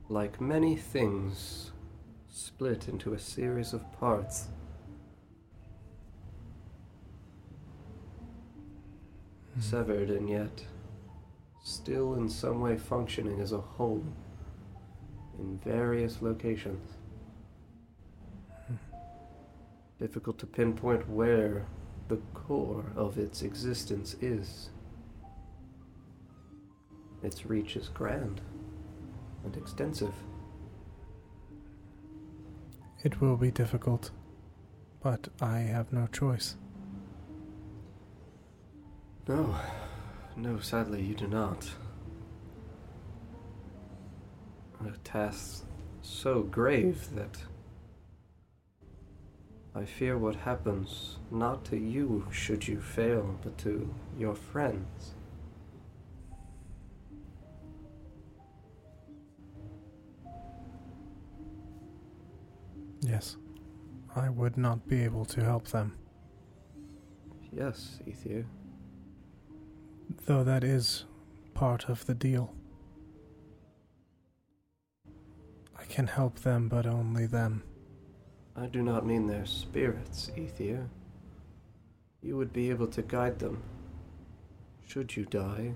like 0.10 0.42
many 0.42 0.76
things 0.76 1.72
split 2.28 2.88
into 2.88 3.14
a 3.14 3.20
series 3.20 3.72
of 3.72 3.92
parts. 3.94 4.48
Severed 9.60 10.10
and 10.10 10.30
yet 10.30 10.66
still 11.64 12.16
in 12.16 12.30
some 12.30 12.62
way 12.62 12.78
functioning 12.78 13.40
as 13.42 13.52
a 13.52 13.58
whole 13.58 14.04
in 15.40 15.58
various 15.60 16.22
locations. 16.22 16.92
Difficult 20.00 20.38
to 20.40 20.46
pinpoint 20.46 21.10
where 21.10 21.66
the 22.10 22.18
core 22.34 22.86
of 22.96 23.18
its 23.18 23.42
existence 23.42 24.16
is. 24.22 24.70
Its 27.24 27.46
reach 27.46 27.76
is 27.76 27.88
grand 27.88 28.42
and 29.44 29.56
extensive. 29.56 30.14
It 33.04 33.22
will 33.22 33.38
be 33.38 33.52
difficult, 33.52 34.12
but 35.02 35.30
I 35.42 35.60
have 35.60 35.94
no 35.94 36.08
choice. 36.08 36.58
No, 39.28 39.56
no, 40.36 40.60
sadly, 40.60 41.02
you 41.02 41.16
do 41.16 41.28
not. 41.28 41.68
A 44.86 44.92
task 45.04 45.66
so 46.04 46.44
grave 46.44 47.08
that 47.16 47.38
I 49.74 49.84
fear 49.84 50.18
what 50.18 50.36
happens 50.36 51.18
not 51.32 51.66
to 51.66 51.78
you 51.78 52.28
should 52.32 52.68
you 52.68 52.80
fail, 52.80 53.40
but 53.42 53.58
to 53.60 53.92
your 54.18 54.36
friends. 54.36 55.16
Yes, 63.02 63.38
I 64.16 64.30
would 64.30 64.56
not 64.56 64.88
be 64.88 65.04
able 65.04 65.26
to 65.26 65.44
help 65.44 65.68
them, 65.70 65.98
Yes, 67.52 68.00
Ethir. 68.06 68.46
Though 70.26 70.44
that 70.44 70.64
is 70.64 71.06
part 71.54 71.90
of 71.90 72.06
the 72.06 72.16
deal. 72.16 72.54
I 75.78 75.84
can 75.86 76.08
help 76.08 76.40
them, 76.40 76.68
but 76.68 76.86
only 76.86 77.26
them. 77.26 77.64
I 78.56 78.68
do 78.68 78.82
not 78.82 79.06
mean 79.06 79.28
their 79.28 79.46
spirits, 79.46 80.32
Ethir. 80.36 80.88
You 82.22 82.38
would 82.38 82.54
be 82.54 82.70
able 82.70 82.88
to 82.88 83.02
guide 83.02 83.40
them. 83.40 83.62
Should 84.88 85.16
you 85.16 85.26
die? 85.26 85.74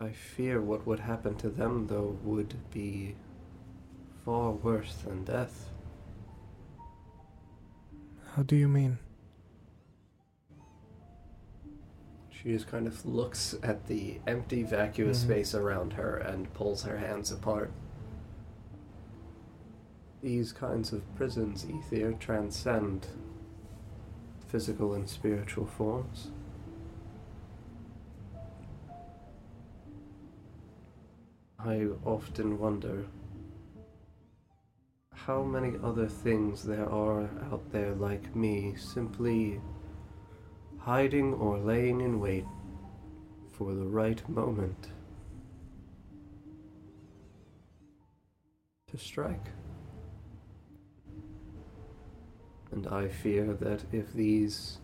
I 0.00 0.10
fear 0.10 0.60
what 0.60 0.86
would 0.86 1.00
happen 1.00 1.36
to 1.36 1.48
them, 1.48 1.86
though, 1.86 2.16
would 2.24 2.54
be 2.72 3.14
far 4.24 4.50
worse 4.50 4.94
than 5.04 5.24
death. 5.24 5.68
How 8.34 8.42
do 8.42 8.56
you 8.56 8.68
mean? 8.68 8.98
She 12.42 12.50
just 12.50 12.66
kind 12.66 12.88
of 12.88 13.06
looks 13.06 13.54
at 13.62 13.86
the 13.86 14.20
empty, 14.26 14.64
vacuous 14.64 15.20
Mhm. 15.20 15.26
space 15.26 15.54
around 15.54 15.92
her 15.92 16.16
and 16.16 16.52
pulls 16.54 16.82
her 16.82 16.96
hands 16.98 17.30
apart. 17.30 17.70
These 20.22 20.52
kinds 20.52 20.92
of 20.92 21.02
prisons, 21.14 21.64
Ethir, 21.64 22.14
transcend 22.18 23.06
physical 24.48 24.92
and 24.92 25.08
spiritual 25.08 25.66
forms. 25.66 26.32
I 31.60 31.86
often 32.04 32.58
wonder 32.58 33.06
how 35.12 35.44
many 35.44 35.78
other 35.80 36.08
things 36.08 36.64
there 36.64 36.88
are 36.88 37.28
out 37.52 37.70
there 37.70 37.94
like 37.94 38.34
me, 38.34 38.74
simply 38.74 39.60
hiding 40.84 41.32
or 41.34 41.58
laying 41.58 42.00
in 42.00 42.18
wait 42.18 42.44
for 43.52 43.72
the 43.72 43.86
right 43.86 44.28
moment 44.28 44.88
to 48.90 48.98
strike. 48.98 49.46
And 52.72 52.88
I 52.88 53.08
fear 53.08 53.52
that 53.54 53.84
if 53.92 54.12
these. 54.12 54.78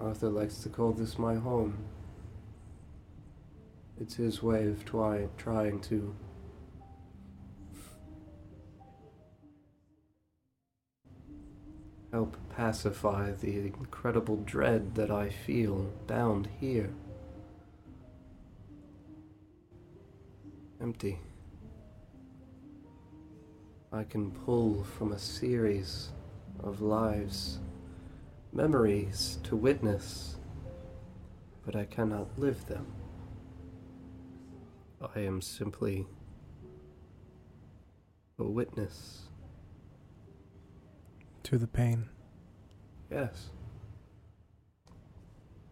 Arthur 0.00 0.28
likes 0.28 0.58
to 0.58 0.68
call 0.68 0.92
this 0.92 1.18
my 1.18 1.36
home. 1.36 1.78
It's 4.00 4.14
his 4.14 4.42
way 4.42 4.68
of 4.68 4.84
try, 4.84 5.28
trying 5.38 5.80
to 5.82 6.14
help 12.12 12.36
pacify 12.56 13.32
the 13.32 13.58
incredible 13.58 14.36
dread 14.38 14.94
that 14.94 15.10
I 15.10 15.28
feel 15.28 15.92
bound 16.06 16.48
here. 16.60 16.90
Empty. 20.80 21.18
I 23.92 24.04
can 24.04 24.30
pull 24.30 24.84
from 24.84 25.12
a 25.12 25.18
series 25.18 26.10
of 26.60 26.80
lives, 26.80 27.58
memories 28.52 29.38
to 29.44 29.56
witness, 29.56 30.36
but 31.64 31.76
I 31.76 31.84
cannot 31.84 32.38
live 32.38 32.66
them. 32.66 32.86
I 35.14 35.20
am 35.20 35.40
simply 35.40 36.06
a 38.38 38.44
witness. 38.44 39.27
To 41.48 41.56
the 41.56 41.66
pain. 41.66 42.10
Yes. 43.10 43.48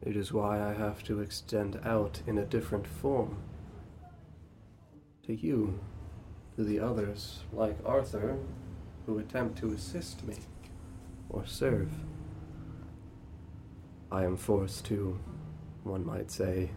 It 0.00 0.16
is 0.16 0.32
why 0.32 0.58
I 0.58 0.72
have 0.72 1.02
to 1.02 1.20
extend 1.20 1.78
out 1.84 2.22
in 2.26 2.38
a 2.38 2.46
different 2.46 2.86
form. 2.86 3.36
To 5.26 5.34
you, 5.34 5.78
to 6.56 6.64
the 6.64 6.80
others, 6.80 7.40
like 7.52 7.76
Arthur, 7.84 8.38
who 9.04 9.18
attempt 9.18 9.58
to 9.58 9.74
assist 9.74 10.26
me 10.26 10.36
or 11.28 11.44
serve. 11.44 11.90
I 14.10 14.24
am 14.24 14.38
forced 14.38 14.86
to, 14.86 15.20
one 15.84 16.06
might 16.06 16.30
say, 16.30 16.70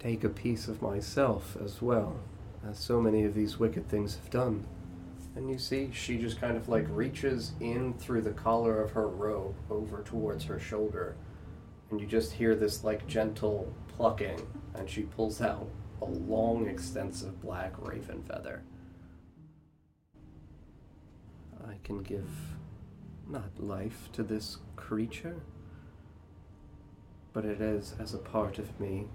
take 0.00 0.24
a 0.24 0.28
piece 0.28 0.66
of 0.66 0.82
myself 0.82 1.56
as 1.64 1.80
well, 1.80 2.16
as 2.68 2.76
so 2.76 3.00
many 3.00 3.22
of 3.22 3.34
these 3.34 3.60
wicked 3.60 3.88
things 3.88 4.16
have 4.16 4.30
done. 4.30 4.66
And 5.36 5.50
you 5.50 5.58
see, 5.58 5.90
she 5.92 6.16
just 6.16 6.40
kind 6.40 6.56
of 6.56 6.68
like 6.68 6.86
reaches 6.88 7.52
in 7.60 7.92
through 7.94 8.22
the 8.22 8.32
collar 8.32 8.82
of 8.82 8.92
her 8.92 9.06
robe 9.06 9.54
over 9.70 10.02
towards 10.02 10.44
her 10.44 10.58
shoulder. 10.58 11.14
And 11.90 12.00
you 12.00 12.06
just 12.06 12.32
hear 12.32 12.56
this 12.56 12.82
like 12.82 13.06
gentle 13.06 13.72
plucking, 13.86 14.40
and 14.74 14.88
she 14.88 15.02
pulls 15.02 15.42
out 15.42 15.68
a 16.00 16.06
long, 16.06 16.66
extensive 16.66 17.40
black 17.40 17.74
raven 17.78 18.22
feather. 18.22 18.62
I 21.68 21.74
can 21.84 22.02
give 22.02 22.28
not 23.28 23.58
life 23.58 24.08
to 24.12 24.22
this 24.22 24.58
creature, 24.74 25.42
but 27.32 27.44
it 27.44 27.60
is 27.60 27.94
as 27.98 28.14
a 28.14 28.18
part 28.18 28.58
of 28.58 28.80
me 28.80 29.08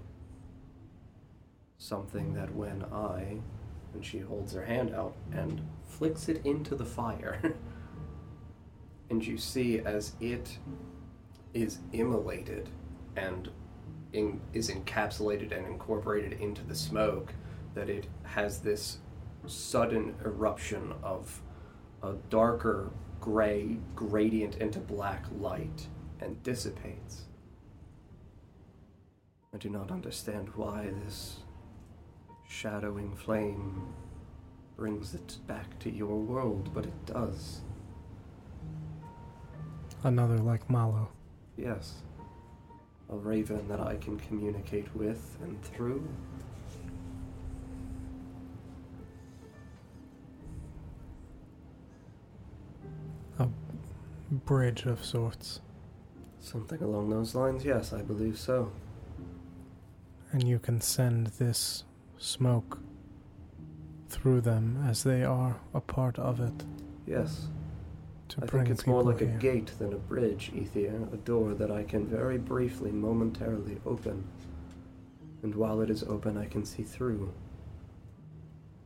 something 1.78 2.34
that 2.34 2.54
when 2.54 2.84
I, 2.92 3.38
and 3.94 4.04
she 4.04 4.18
holds 4.18 4.52
her 4.52 4.64
hand 4.64 4.94
out 4.94 5.14
and 5.32 5.60
flicks 5.84 6.28
it 6.28 6.44
into 6.44 6.74
the 6.74 6.84
fire, 6.84 7.54
and 9.10 9.26
you 9.26 9.36
see 9.36 9.78
as 9.80 10.14
it 10.20 10.58
is 11.54 11.78
immolated 11.92 12.68
and 13.16 13.50
in, 14.12 14.40
is 14.52 14.70
encapsulated 14.70 15.56
and 15.56 15.66
incorporated 15.66 16.40
into 16.40 16.62
the 16.64 16.74
smoke, 16.74 17.34
that 17.74 17.88
it 17.88 18.06
has 18.24 18.60
this 18.60 18.98
sudden 19.46 20.14
eruption 20.24 20.94
of 21.02 21.40
a 22.02 22.12
darker 22.30 22.90
gray 23.20 23.78
gradient 23.94 24.56
into 24.56 24.78
black 24.78 25.24
light 25.38 25.86
and 26.20 26.42
dissipates. 26.42 27.22
I 29.54 29.58
do 29.58 29.68
not 29.68 29.90
understand 29.90 30.50
why 30.56 30.88
this 31.04 31.38
shadowing 32.52 33.14
flame 33.16 33.82
brings 34.76 35.14
it 35.14 35.38
back 35.46 35.78
to 35.78 35.90
your 35.90 36.16
world, 36.16 36.70
but 36.74 36.84
it 36.84 37.06
does. 37.06 37.62
Another 40.04 40.38
like 40.38 40.68
Malo. 40.68 41.08
Yes. 41.56 42.02
A 43.08 43.16
raven 43.16 43.66
that 43.68 43.80
I 43.80 43.96
can 43.96 44.18
communicate 44.18 44.94
with 44.94 45.36
and 45.42 45.60
through. 45.62 46.06
A 53.38 53.48
bridge 54.30 54.84
of 54.84 55.04
sorts. 55.04 55.60
Something 56.38 56.82
along 56.82 57.10
those 57.10 57.34
lines, 57.34 57.64
yes, 57.64 57.92
I 57.92 58.02
believe 58.02 58.38
so. 58.38 58.72
And 60.32 60.46
you 60.46 60.58
can 60.58 60.80
send 60.80 61.28
this 61.38 61.84
smoke 62.22 62.78
through 64.08 64.40
them 64.40 64.82
as 64.86 65.02
they 65.02 65.24
are 65.24 65.56
a 65.74 65.80
part 65.80 66.18
of 66.18 66.38
it 66.40 66.64
Yes. 67.06 67.48
to 68.28 68.42
I 68.42 68.46
bring 68.46 68.64
think 68.64 68.74
it's 68.78 68.86
more 68.86 69.02
like 69.02 69.20
a 69.20 69.26
gate 69.26 69.72
than 69.78 69.92
a 69.92 69.96
bridge, 69.98 70.52
Ethir, 70.54 71.12
a 71.12 71.16
door 71.16 71.52
that 71.54 71.70
I 71.70 71.82
can 71.82 72.06
very 72.06 72.38
briefly, 72.38 72.92
momentarily 72.92 73.78
open. 73.84 74.24
And 75.42 75.54
while 75.56 75.80
it 75.80 75.90
is 75.90 76.04
open, 76.04 76.38
I 76.38 76.46
can 76.46 76.64
see 76.64 76.84
through. 76.84 77.32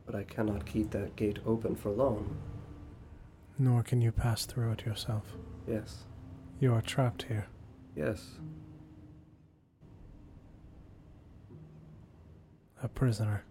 But 0.07 0.15
I 0.15 0.23
cannot 0.23 0.65
keep 0.65 0.89
that 0.91 1.15
gate 1.15 1.37
open 1.45 1.75
for 1.75 1.91
long. 1.91 2.35
Nor 3.59 3.83
can 3.83 4.01
you 4.01 4.11
pass 4.11 4.45
through 4.47 4.71
it 4.71 4.85
yourself. 4.85 5.35
Yes, 5.67 6.05
You 6.59 6.73
are 6.73 6.81
trapped 6.81 7.23
here. 7.23 7.45
yes, 7.95 8.31
A 12.87 12.89
prisoner. 12.89 13.43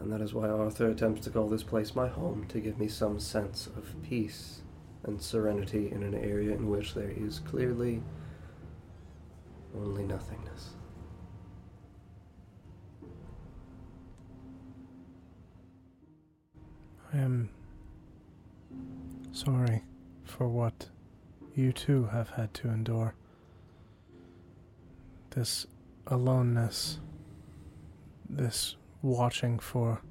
and 0.00 0.12
that 0.12 0.20
is 0.20 0.34
why 0.34 0.48
Arthur 0.48 0.88
attempts 0.88 1.20
to 1.22 1.30
call 1.30 1.48
this 1.48 1.62
place 1.62 1.94
my 1.94 2.08
home 2.08 2.46
to 2.48 2.58
give 2.58 2.80
me 2.80 2.88
some 2.88 3.20
sense 3.20 3.68
of 3.68 3.94
peace 4.02 4.62
and 5.04 5.22
serenity 5.22 5.92
in 5.92 6.02
an 6.02 6.16
area 6.16 6.52
in 6.52 6.68
which 6.68 6.94
there 6.94 7.12
is 7.16 7.38
clearly 7.38 8.02
only 9.76 10.02
nothingness. 10.02 10.70
I 17.14 17.18
am 17.18 17.50
sorry 19.30 19.84
for 20.24 20.48
what 20.48 20.88
you 21.54 21.72
too 21.72 22.06
have 22.06 22.30
had 22.30 22.52
to 22.54 22.68
endure. 22.68 23.14
This 25.30 25.68
aloneness, 26.06 27.00
this 28.28 28.76
watching 29.02 29.58
for, 29.58 30.02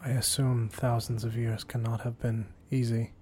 I 0.00 0.10
assume, 0.10 0.68
thousands 0.68 1.24
of 1.24 1.36
years 1.36 1.64
cannot 1.64 2.02
have 2.02 2.18
been 2.18 2.46
easy. 2.70 3.12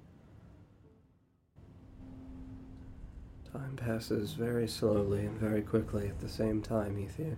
Time 3.53 3.77
passes 3.77 4.33
very 4.33 4.69
slowly 4.69 5.27
and 5.27 5.39
very 5.39 5.63
quickly 5.63 6.09
at 6.09 6.21
the 6.21 6.29
same 6.29 6.61
time, 6.61 6.97
Ethir. 6.97 7.37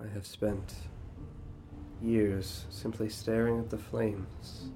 I 0.00 0.06
have 0.12 0.26
spent 0.26 0.74
years 2.00 2.66
simply 2.70 3.08
staring 3.08 3.58
at 3.58 3.70
the 3.70 3.78
flames, 3.78 4.70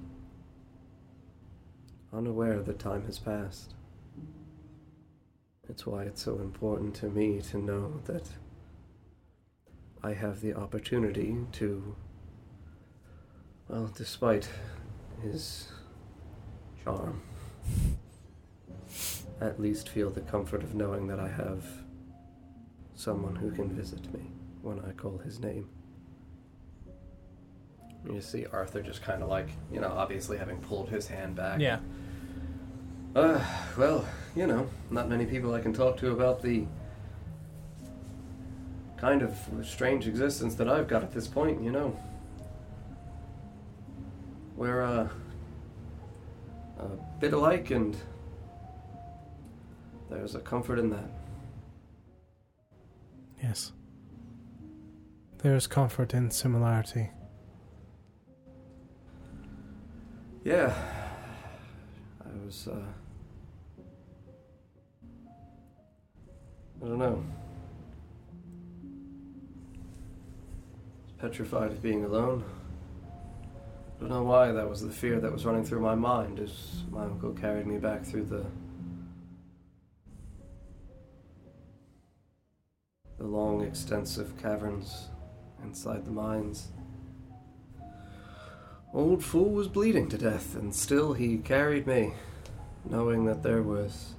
unaware 2.13 2.61
that 2.61 2.79
time 2.79 3.05
has 3.05 3.19
passed. 3.19 3.73
It's 5.69 5.85
why 5.85 6.03
it's 6.03 6.23
so 6.23 6.39
important 6.39 6.95
to 6.95 7.07
me 7.07 7.41
to 7.51 7.57
know 7.57 8.01
that 8.05 8.29
I 10.03 10.13
have 10.13 10.41
the 10.41 10.53
opportunity 10.53 11.35
to, 11.53 11.95
well, 13.67 13.91
despite 13.95 14.49
his 15.21 15.67
charm, 16.83 17.21
at 19.41 19.59
least 19.59 19.89
feel 19.89 20.09
the 20.09 20.21
comfort 20.21 20.63
of 20.63 20.73
knowing 20.73 21.07
that 21.07 21.19
I 21.19 21.27
have 21.27 21.65
someone 22.95 23.35
who 23.35 23.51
can 23.51 23.69
visit 23.69 24.11
me 24.13 24.21
when 24.61 24.79
I 24.79 24.91
call 24.93 25.17
his 25.19 25.39
name. 25.39 25.69
You 28.09 28.21
see 28.21 28.45
Arthur 28.45 28.81
just 28.81 29.01
kind 29.01 29.21
of 29.21 29.29
like, 29.29 29.49
you 29.71 29.81
know, 29.81 29.89
obviously 29.89 30.37
having 30.37 30.57
pulled 30.57 30.89
his 30.89 31.07
hand 31.07 31.35
back. 31.35 31.59
Yeah. 31.59 31.79
Uh, 33.15 33.43
well, 33.77 34.07
you 34.37 34.45
know, 34.45 34.69
not 34.91 35.09
many 35.09 35.25
people 35.25 35.55
I 35.55 35.61
can 35.61 35.73
talk 35.73 35.97
to 35.97 36.11
about 36.11 36.43
the 36.43 36.65
kind 38.95 39.23
of 39.23 39.35
strange 39.63 40.07
existence 40.07 40.53
that 40.55 40.69
I've 40.69 40.87
got 40.87 41.01
at 41.01 41.11
this 41.11 41.27
point, 41.27 41.63
you 41.63 41.71
know. 41.71 41.97
We're, 44.55 44.83
uh, 44.83 45.09
a 46.79 46.87
bit 47.19 47.33
alike, 47.33 47.71
and 47.71 47.97
there's 50.11 50.35
a 50.35 50.39
comfort 50.39 50.77
in 50.77 50.91
that. 50.91 51.09
Yes. 53.41 53.71
There 55.39 55.55
is 55.55 55.65
comfort 55.65 56.13
in 56.13 56.29
similarity. 56.29 57.09
Yeah. 60.43 60.75
I 62.23 62.45
was, 62.45 62.67
uh. 62.67 62.85
I 66.83 66.87
don't 66.87 66.99
know. 66.99 67.23
Petrified 71.19 71.71
of 71.71 71.81
being 71.81 72.05
alone. 72.05 72.43
I 73.97 74.01
Don't 74.01 74.09
know 74.09 74.23
why 74.23 74.51
that 74.51 74.69
was 74.69 74.81
the 74.81 74.91
fear 74.91 75.19
that 75.19 75.31
was 75.31 75.45
running 75.45 75.65
through 75.65 75.81
my 75.81 75.95
mind 75.95 76.39
as 76.39 76.83
my 76.91 77.03
uncle 77.03 77.33
carried 77.33 77.65
me 77.65 77.77
back 77.77 78.05
through 78.05 78.25
the 78.25 78.45
the 83.17 83.25
long, 83.25 83.63
extensive 83.63 84.37
caverns 84.37 85.07
inside 85.63 86.05
the 86.05 86.11
mines. 86.11 86.67
Old 88.93 89.23
fool 89.23 89.49
was 89.49 89.67
bleeding 89.67 90.07
to 90.09 90.17
death, 90.17 90.55
and 90.55 90.73
still 90.73 91.13
he 91.13 91.39
carried 91.39 91.87
me, 91.87 92.13
knowing 92.87 93.25
that 93.25 93.41
there 93.41 93.63
was. 93.63 94.13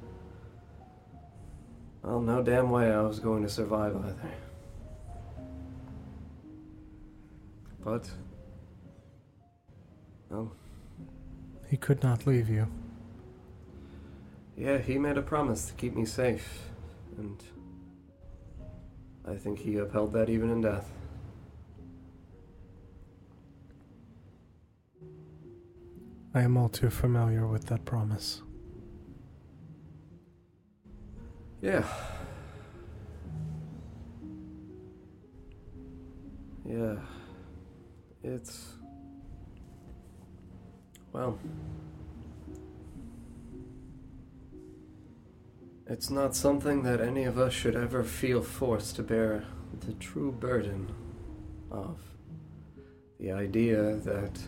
Well, 2.09 2.23
no 2.23 2.43
damn 2.43 2.71
way 2.71 2.91
I 2.91 3.03
was 3.03 3.19
going 3.19 3.43
to 3.43 3.51
survive 3.51 3.95
either. 3.95 4.33
But. 7.85 8.09
Well, 10.31 10.51
He 11.69 11.77
could 11.77 12.03
not 12.03 12.27
leave 12.27 12.49
you. 12.49 12.67
yeah, 14.57 14.79
he 14.79 14.97
made 14.97 15.19
a 15.19 15.23
promise 15.23 15.67
to 15.67 15.75
keep 15.75 15.95
me 15.95 16.07
safe, 16.07 16.71
and. 17.19 17.45
I 19.27 19.35
think 19.35 19.59
he 19.59 19.77
upheld 19.77 20.15
that 20.15 20.31
even 20.31 20.49
in 20.49 20.63
death. 20.63 20.89
I 26.35 26.41
am 26.41 26.57
all 26.57 26.71
too 26.71 26.89
familiar 26.89 27.47
with 27.47 27.67
that 27.67 27.85
promise. 27.85 28.41
Yeah. 31.61 31.85
Yeah. 36.65 36.97
It's. 38.23 38.75
Well. 41.13 41.39
It's 45.87 46.11
not 46.11 46.37
something 46.37 46.83
that 46.83 47.01
any 47.01 47.25
of 47.25 47.39
us 47.39 47.53
should 47.53 47.75
ever 47.75 48.05
feel 48.05 48.43
forced 48.43 48.97
to 48.97 49.03
bear 49.03 49.45
the 49.81 49.95
true 49.95 50.33
burden 50.33 50.93
of. 51.71 51.99
The 53.19 53.33
idea 53.33 53.97
that. 54.05 54.39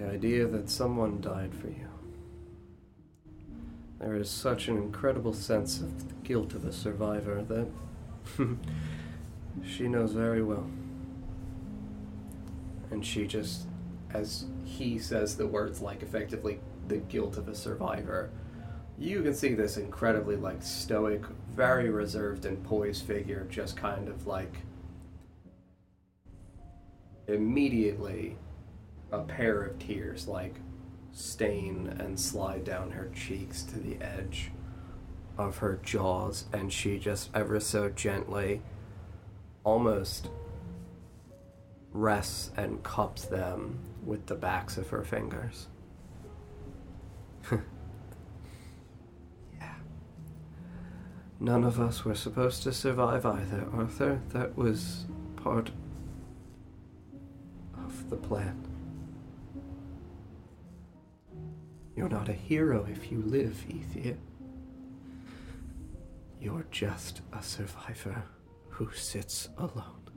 The 0.00 0.06
idea 0.06 0.46
that 0.46 0.70
someone 0.70 1.20
died 1.20 1.54
for 1.54 1.66
you. 1.66 1.86
There 3.98 4.14
is 4.14 4.30
such 4.30 4.68
an 4.68 4.78
incredible 4.78 5.34
sense 5.34 5.78
of 5.80 6.08
the 6.08 6.14
guilt 6.26 6.54
of 6.54 6.64
a 6.64 6.72
survivor 6.72 7.42
that 7.42 7.66
she 9.66 9.88
knows 9.88 10.12
very 10.12 10.42
well. 10.42 10.66
And 12.90 13.04
she 13.04 13.26
just, 13.26 13.66
as 14.14 14.46
he 14.64 14.98
says 14.98 15.36
the 15.36 15.46
words 15.46 15.82
like 15.82 16.02
effectively 16.02 16.60
the 16.88 16.96
guilt 16.96 17.36
of 17.36 17.48
a 17.48 17.54
survivor, 17.54 18.30
you 18.98 19.22
can 19.22 19.34
see 19.34 19.52
this 19.52 19.76
incredibly 19.76 20.36
like 20.36 20.62
stoic, 20.62 21.24
very 21.50 21.90
reserved 21.90 22.46
and 22.46 22.64
poised 22.64 23.04
figure 23.04 23.46
just 23.50 23.76
kind 23.76 24.08
of 24.08 24.26
like 24.26 24.54
immediately 27.28 28.38
a 29.12 29.20
pair 29.20 29.62
of 29.62 29.78
tears 29.78 30.28
like 30.28 30.56
stain 31.12 31.88
and 31.98 32.18
slide 32.18 32.64
down 32.64 32.92
her 32.92 33.10
cheeks 33.14 33.62
to 33.64 33.78
the 33.78 34.00
edge 34.00 34.50
of 35.36 35.58
her 35.58 35.80
jaws 35.82 36.44
and 36.52 36.72
she 36.72 36.98
just 36.98 37.30
ever 37.34 37.58
so 37.58 37.88
gently 37.88 38.62
almost 39.64 40.28
rests 41.92 42.50
and 42.56 42.82
cups 42.82 43.24
them 43.24 43.78
with 44.04 44.26
the 44.26 44.34
backs 44.34 44.76
of 44.76 44.88
her 44.90 45.02
fingers. 45.02 45.66
Yeah. 49.58 49.74
None 51.38 51.64
of 51.64 51.80
us 51.80 52.04
were 52.04 52.14
supposed 52.14 52.62
to 52.62 52.72
survive 52.72 53.26
either 53.26 53.66
arthur. 53.74 54.20
That 54.30 54.56
was 54.56 55.06
part 55.36 55.70
of 57.76 58.08
the 58.08 58.16
plan 58.16 58.69
You're 62.00 62.08
not 62.08 62.30
a 62.30 62.32
hero 62.32 62.86
if 62.90 63.12
you 63.12 63.20
live, 63.26 63.62
Ethir. 63.68 64.16
You're 66.40 66.64
just 66.70 67.20
a 67.30 67.42
survivor 67.42 68.22
who 68.70 68.90
sits 68.94 69.50
alone. 69.58 70.08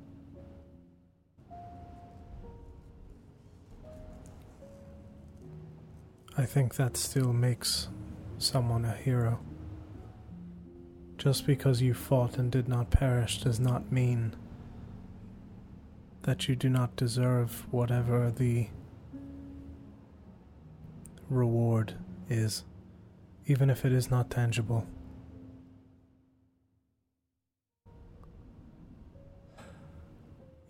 I 6.38 6.46
think 6.46 6.76
that 6.76 6.96
still 6.96 7.34
makes 7.34 7.90
someone 8.38 8.86
a 8.86 8.96
hero. 8.96 9.42
Just 11.18 11.46
because 11.46 11.82
you 11.82 11.94
fought 11.94 12.38
and 12.38 12.50
did 12.50 12.70
not 12.70 12.92
perish 12.92 13.42
does 13.42 13.60
not 13.60 13.92
mean 13.92 14.38
that 16.22 16.48
you 16.48 16.56
do 16.56 16.70
not 16.70 16.96
deserve 16.96 17.66
whatever 17.72 18.32
the 18.32 18.70
reward 21.34 21.96
is, 22.30 22.64
even 23.46 23.70
if 23.70 23.84
it 23.86 23.92
is 23.92 24.10
not 24.10 24.30
tangible. 24.30 24.88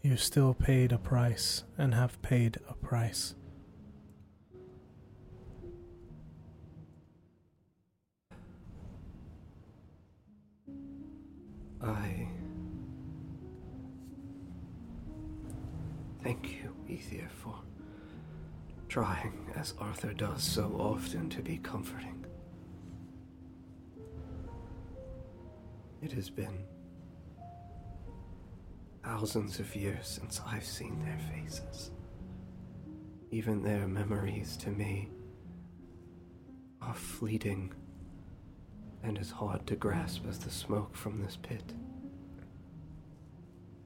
You 0.02 0.18
still 0.18 0.54
paid 0.54 0.92
a 0.92 0.98
price 0.98 1.64
and 1.78 1.94
have 1.94 2.22
paid 2.22 2.58
a 2.68 2.74
price. 2.74 3.36
I. 11.82 12.28
Thank 16.22 16.52
you, 16.52 16.76
Ethir, 16.90 17.30
for 17.30 17.63
trying, 18.94 19.34
as 19.56 19.74
Arthur 19.80 20.14
does 20.14 20.44
so 20.44 20.66
often, 20.78 21.28
to 21.28 21.42
be 21.42 21.58
comforting. 21.58 22.24
It 26.04 26.12
has 26.12 26.30
been 26.30 26.60
thousands 29.04 29.58
of 29.58 29.76
years 29.76 30.08
since 30.08 30.40
I've 30.46 30.64
seen 30.64 31.04
their 31.04 31.18
faces. 31.34 31.90
Even 33.32 33.64
their 33.64 33.88
memories 33.88 34.56
to 34.58 34.70
me 34.70 35.10
are 36.80 36.94
fleeting 36.94 37.74
and 39.02 39.18
as 39.18 39.32
hard 39.32 39.66
to 39.66 39.76
grasp 39.76 40.22
as 40.30 40.38
the 40.38 40.52
smoke 40.52 40.96
from 40.96 41.20
this 41.20 41.36
pit. 41.42 41.74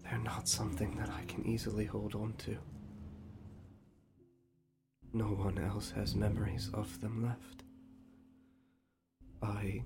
They're 0.03 0.19
not 0.19 0.49
something 0.49 0.97
that 0.97 1.09
I 1.09 1.23
can 1.29 1.47
easily 1.47 1.85
hold 1.85 2.13
on 2.13 2.33
to. 2.39 2.57
No 5.17 5.29
one 5.29 5.57
else 5.57 5.89
has 5.95 6.13
memories 6.13 6.69
of 6.75 7.01
them 7.01 7.25
left. 7.25 7.63
I 9.41 9.83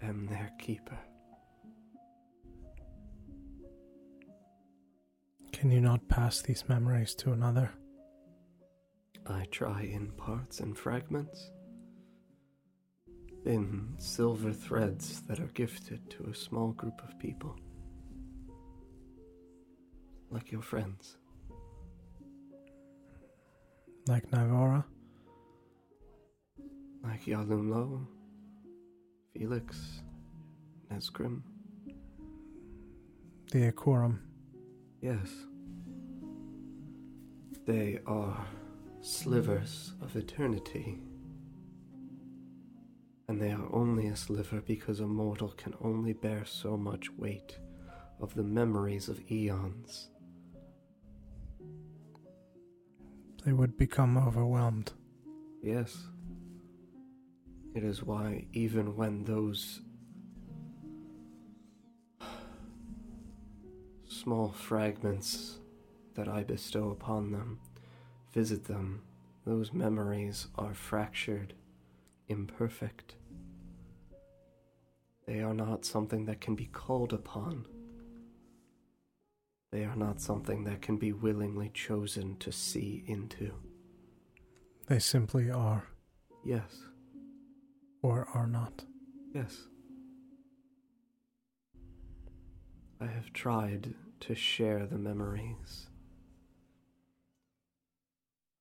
am 0.00 0.26
their 0.26 0.52
keeper. 0.56 1.00
Can 5.50 5.72
you 5.72 5.80
not 5.80 6.06
pass 6.06 6.42
these 6.42 6.68
memories 6.68 7.16
to 7.16 7.32
another? 7.32 7.72
I 9.26 9.46
try 9.50 9.82
in 9.82 10.12
parts 10.12 10.60
and 10.60 10.78
fragments, 10.78 11.50
in 13.44 13.94
silver 13.98 14.52
threads 14.52 15.22
that 15.22 15.40
are 15.40 15.50
gifted 15.54 16.08
to 16.10 16.30
a 16.30 16.34
small 16.36 16.70
group 16.70 17.02
of 17.02 17.18
people. 17.18 17.56
Like 20.30 20.52
your 20.52 20.62
friends. 20.62 21.16
Like 24.06 24.30
Naivara? 24.32 24.84
Like 27.04 27.24
Yalumlo, 27.24 28.04
Felix, 29.32 30.02
Nesgrim. 30.90 31.42
The 33.52 33.70
Akurum. 33.70 34.18
Yes. 35.00 35.28
They 37.64 38.00
are 38.06 38.44
slivers 39.02 39.92
of 40.02 40.16
eternity. 40.16 40.98
And 43.28 43.40
they 43.40 43.52
are 43.52 43.68
only 43.72 44.08
a 44.08 44.16
sliver 44.16 44.60
because 44.60 44.98
a 45.00 45.06
mortal 45.06 45.48
can 45.50 45.74
only 45.80 46.12
bear 46.12 46.44
so 46.44 46.76
much 46.76 47.10
weight 47.16 47.58
of 48.20 48.34
the 48.34 48.42
memories 48.42 49.08
of 49.08 49.20
eons. 49.30 50.08
They 53.44 53.52
would 53.52 53.76
become 53.76 54.16
overwhelmed. 54.16 54.92
Yes. 55.62 55.96
It 57.74 57.82
is 57.82 58.02
why, 58.02 58.46
even 58.52 58.96
when 58.96 59.24
those 59.24 59.80
small 64.06 64.52
fragments 64.52 65.58
that 66.14 66.28
I 66.28 66.44
bestow 66.44 66.90
upon 66.90 67.32
them, 67.32 67.58
visit 68.32 68.64
them, 68.64 69.02
those 69.44 69.72
memories 69.72 70.46
are 70.56 70.74
fractured, 70.74 71.54
imperfect. 72.28 73.16
They 75.26 75.40
are 75.40 75.54
not 75.54 75.84
something 75.84 76.26
that 76.26 76.40
can 76.40 76.54
be 76.54 76.66
called 76.66 77.12
upon. 77.12 77.66
They 79.72 79.84
are 79.84 79.96
not 79.96 80.20
something 80.20 80.64
that 80.64 80.82
can 80.82 80.98
be 80.98 81.12
willingly 81.12 81.70
chosen 81.72 82.36
to 82.36 82.52
see 82.52 83.02
into. 83.06 83.54
They 84.86 84.98
simply 84.98 85.50
are 85.50 85.88
Yes, 86.44 86.82
or 88.02 88.28
are 88.34 88.46
not. 88.46 88.84
yes. 89.34 89.66
I 93.00 93.06
have 93.06 93.32
tried 93.32 93.94
to 94.20 94.34
share 94.34 94.86
the 94.86 94.98
memories. 94.98 95.88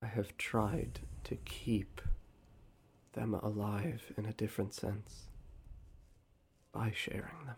I 0.02 0.08
have 0.08 0.38
tried 0.38 1.02
to 1.26 1.36
keep 1.36 2.02
them 3.14 3.34
alive 3.34 4.14
in 4.18 4.26
a 4.26 4.34
different 4.34 4.74
sense 4.74 5.28
by 6.72 6.92
sharing 6.96 7.46
them. 7.46 7.58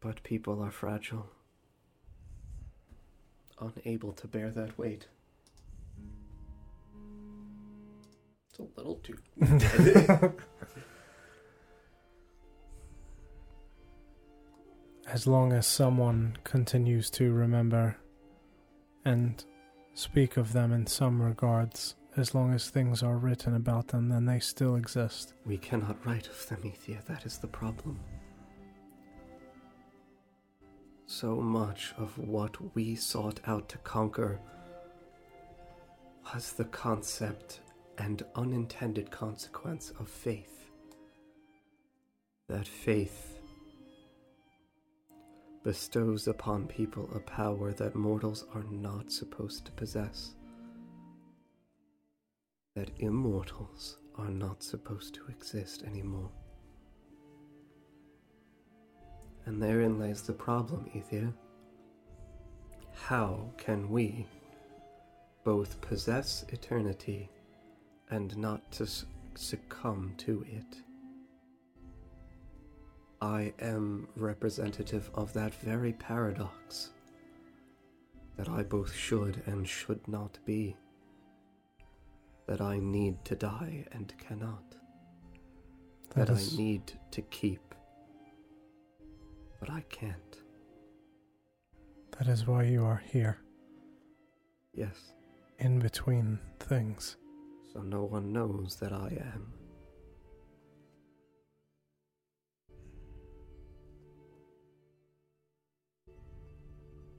But 0.00 0.22
people 0.22 0.62
are 0.62 0.70
fragile, 0.70 1.30
unable 3.60 4.12
to 4.12 4.28
bear 4.28 4.50
that 4.50 4.78
weight. 4.78 5.08
It's 8.50 8.58
a 8.60 8.66
little 8.76 8.96
too. 8.96 9.18
As 15.10 15.26
long 15.26 15.54
as 15.54 15.66
someone 15.66 16.36
continues 16.44 17.08
to 17.10 17.32
remember 17.32 17.96
and 19.06 19.42
speak 19.94 20.36
of 20.36 20.52
them 20.52 20.70
in 20.70 20.86
some 20.86 21.22
regards, 21.22 21.94
as 22.18 22.34
long 22.34 22.52
as 22.52 22.68
things 22.68 23.02
are 23.02 23.16
written 23.16 23.54
about 23.54 23.88
them, 23.88 24.10
then 24.10 24.26
they 24.26 24.38
still 24.38 24.76
exist. 24.76 25.32
We 25.46 25.56
cannot 25.56 26.04
write 26.04 26.28
of 26.28 26.46
them, 26.48 26.60
Ethir. 26.62 27.02
That 27.06 27.24
is 27.24 27.38
the 27.38 27.46
problem. 27.46 27.98
So 31.10 31.36
much 31.36 31.94
of 31.96 32.18
what 32.18 32.74
we 32.74 32.94
sought 32.94 33.40
out 33.46 33.70
to 33.70 33.78
conquer 33.78 34.38
was 36.22 36.52
the 36.52 36.66
concept 36.66 37.60
and 37.96 38.22
unintended 38.34 39.10
consequence 39.10 39.90
of 39.98 40.06
faith. 40.06 40.70
That 42.50 42.68
faith 42.68 43.38
bestows 45.64 46.28
upon 46.28 46.66
people 46.66 47.08
a 47.14 47.20
power 47.20 47.72
that 47.72 47.94
mortals 47.94 48.44
are 48.54 48.66
not 48.70 49.10
supposed 49.10 49.64
to 49.64 49.72
possess. 49.72 50.34
That 52.76 52.90
immortals 52.98 53.96
are 54.18 54.30
not 54.30 54.62
supposed 54.62 55.14
to 55.14 55.26
exist 55.30 55.84
anymore. 55.84 56.30
And 59.48 59.62
therein 59.62 59.98
lies 59.98 60.20
the 60.20 60.34
problem, 60.34 60.90
Ethir. 60.94 61.32
How 62.92 63.50
can 63.56 63.88
we 63.88 64.26
both 65.42 65.80
possess 65.80 66.44
eternity 66.50 67.30
and 68.10 68.36
not 68.36 68.70
to 68.72 68.86
succumb 69.36 70.12
to 70.18 70.44
it? 70.46 70.82
I 73.22 73.54
am 73.58 74.06
representative 74.16 75.10
of 75.14 75.32
that 75.32 75.54
very 75.54 75.94
paradox 75.94 76.90
that 78.36 78.50
I 78.50 78.62
both 78.62 78.94
should 78.94 79.42
and 79.46 79.66
should 79.66 80.06
not 80.06 80.38
be, 80.44 80.76
that 82.46 82.60
I 82.60 82.80
need 82.80 83.24
to 83.24 83.34
die 83.34 83.86
and 83.92 84.12
cannot, 84.18 84.76
that, 86.10 86.26
That 86.26 86.30
is- 86.38 86.52
I 86.52 86.56
need 86.58 86.92
to 87.12 87.22
keep, 87.22 87.67
but 89.60 89.70
I 89.70 89.80
can't. 89.90 90.38
That 92.18 92.28
is 92.28 92.46
why 92.46 92.64
you 92.64 92.84
are 92.84 93.02
here, 93.12 93.38
Yes, 94.74 95.12
in 95.58 95.78
between 95.78 96.38
things. 96.60 97.16
so 97.72 97.80
no 97.82 98.04
one 98.04 98.32
knows 98.32 98.76
that 98.76 98.92
I 98.92 99.08
am. 99.34 99.52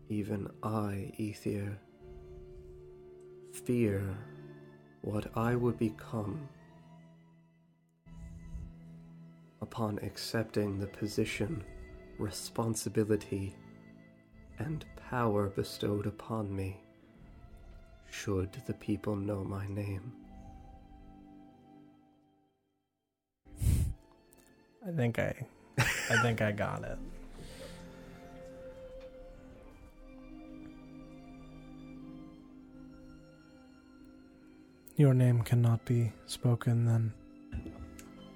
Even 0.10 0.50
I, 0.64 1.12
Ethir, 1.20 1.78
fear 3.54 4.18
what 5.02 5.28
I 5.36 5.56
would 5.56 5.78
become 5.78 6.48
upon 9.62 10.00
accepting 10.02 10.80
the 10.80 10.88
position, 10.88 11.64
responsibility, 12.20 13.56
and 14.60 14.86
power 15.10 15.48
bestowed 15.48 16.06
upon 16.06 16.56
me, 16.56 16.78
should 18.12 18.52
the 18.68 18.74
people 18.74 19.16
know 19.16 19.44
my 19.44 19.66
name. 19.68 20.12
I 24.88 24.92
think 24.96 25.18
I 25.20 25.34
I 25.78 26.22
think 26.22 26.42
I 26.42 26.52
got 26.52 26.84
it. 26.84 26.98
Your 34.96 35.14
name 35.14 35.44
cannot 35.44 35.86
be 35.86 36.12
spoken 36.26 36.86
then. 36.86 37.14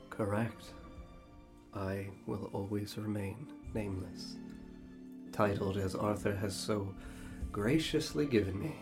Correct. 0.09 0.73
I 1.73 2.07
will 2.25 2.49
always 2.53 2.97
remain 2.97 3.51
nameless, 3.73 4.35
titled 5.31 5.77
as 5.77 5.95
Arthur 5.95 6.35
has 6.35 6.55
so 6.55 6.93
graciously 7.51 8.25
given 8.25 8.59
me 8.59 8.75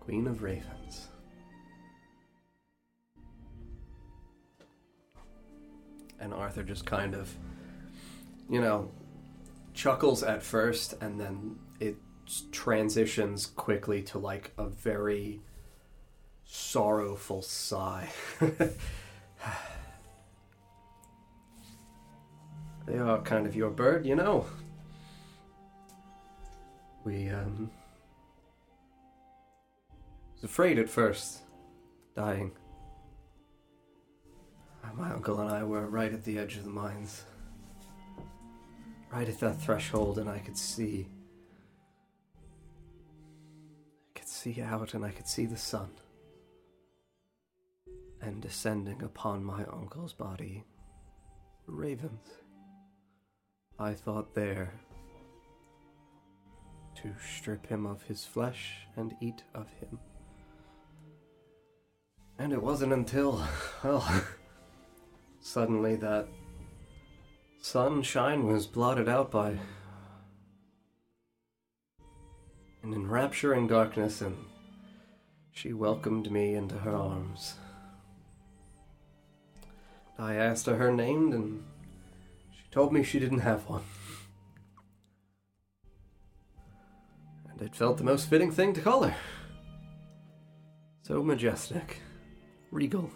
Queen 0.00 0.26
of 0.26 0.42
Ravens. 0.42 1.08
And 6.20 6.32
Arthur 6.32 6.62
just 6.62 6.84
kind 6.84 7.14
of, 7.14 7.32
you 8.50 8.60
know, 8.60 8.90
chuckles 9.74 10.22
at 10.22 10.42
first 10.42 10.94
and 11.00 11.20
then 11.20 11.56
it 11.78 11.96
transitions 12.50 13.46
quickly 13.46 14.02
to 14.02 14.18
like 14.18 14.52
a 14.58 14.66
very 14.66 15.40
sorrowful 16.44 17.42
sigh. 17.42 18.08
They 22.88 22.96
are 22.96 23.20
kind 23.20 23.46
of 23.46 23.54
your 23.54 23.68
bird, 23.68 24.06
you 24.06 24.16
know. 24.16 24.46
We, 27.04 27.28
um. 27.28 27.70
was 30.34 30.44
afraid 30.44 30.78
at 30.78 30.88
first, 30.88 31.40
dying. 32.16 32.52
My 34.96 35.10
uncle 35.12 35.38
and 35.38 35.50
I 35.50 35.62
were 35.64 35.86
right 35.86 36.12
at 36.12 36.24
the 36.24 36.38
edge 36.38 36.56
of 36.56 36.64
the 36.64 36.70
mines. 36.70 37.24
Right 39.12 39.28
at 39.28 39.38
that 39.40 39.60
threshold, 39.60 40.18
and 40.18 40.28
I 40.28 40.38
could 40.38 40.56
see. 40.56 41.06
I 44.16 44.18
could 44.18 44.28
see 44.28 44.62
out, 44.62 44.94
and 44.94 45.04
I 45.04 45.10
could 45.10 45.28
see 45.28 45.44
the 45.44 45.58
sun. 45.58 45.90
And 48.22 48.40
descending 48.40 49.02
upon 49.02 49.44
my 49.44 49.64
uncle's 49.66 50.14
body, 50.14 50.64
ravens. 51.66 52.28
I 53.80 53.94
thought 53.94 54.34
there 54.34 54.72
to 56.96 57.14
strip 57.20 57.66
him 57.66 57.86
of 57.86 58.02
his 58.02 58.24
flesh 58.24 58.88
and 58.96 59.14
eat 59.20 59.44
of 59.54 59.68
him. 59.74 60.00
And 62.40 62.52
it 62.52 62.60
wasn't 62.60 62.92
until, 62.92 63.44
well, 63.84 64.04
suddenly 65.40 65.94
that 65.96 66.26
sunshine 67.60 68.46
was 68.46 68.66
blotted 68.66 69.08
out 69.08 69.30
by 69.30 69.58
an 72.82 72.94
enrapturing 72.94 73.68
darkness, 73.68 74.20
and 74.20 74.36
she 75.52 75.72
welcomed 75.72 76.32
me 76.32 76.54
into 76.54 76.78
her 76.78 76.96
arms. 76.96 77.54
I 80.18 80.34
asked 80.34 80.66
her 80.66 80.76
her 80.76 80.92
name, 80.92 81.32
and 81.32 81.64
told 82.78 82.92
me 82.92 83.02
she 83.02 83.18
didn't 83.18 83.40
have 83.40 83.68
one. 83.68 83.82
And 87.50 87.60
it 87.60 87.74
felt 87.74 87.98
the 87.98 88.04
most 88.04 88.30
fitting 88.30 88.52
thing 88.52 88.72
to 88.74 88.80
call 88.80 89.02
her. 89.02 89.16
So 91.02 91.20
majestic, 91.20 92.00
regal. 92.70 93.10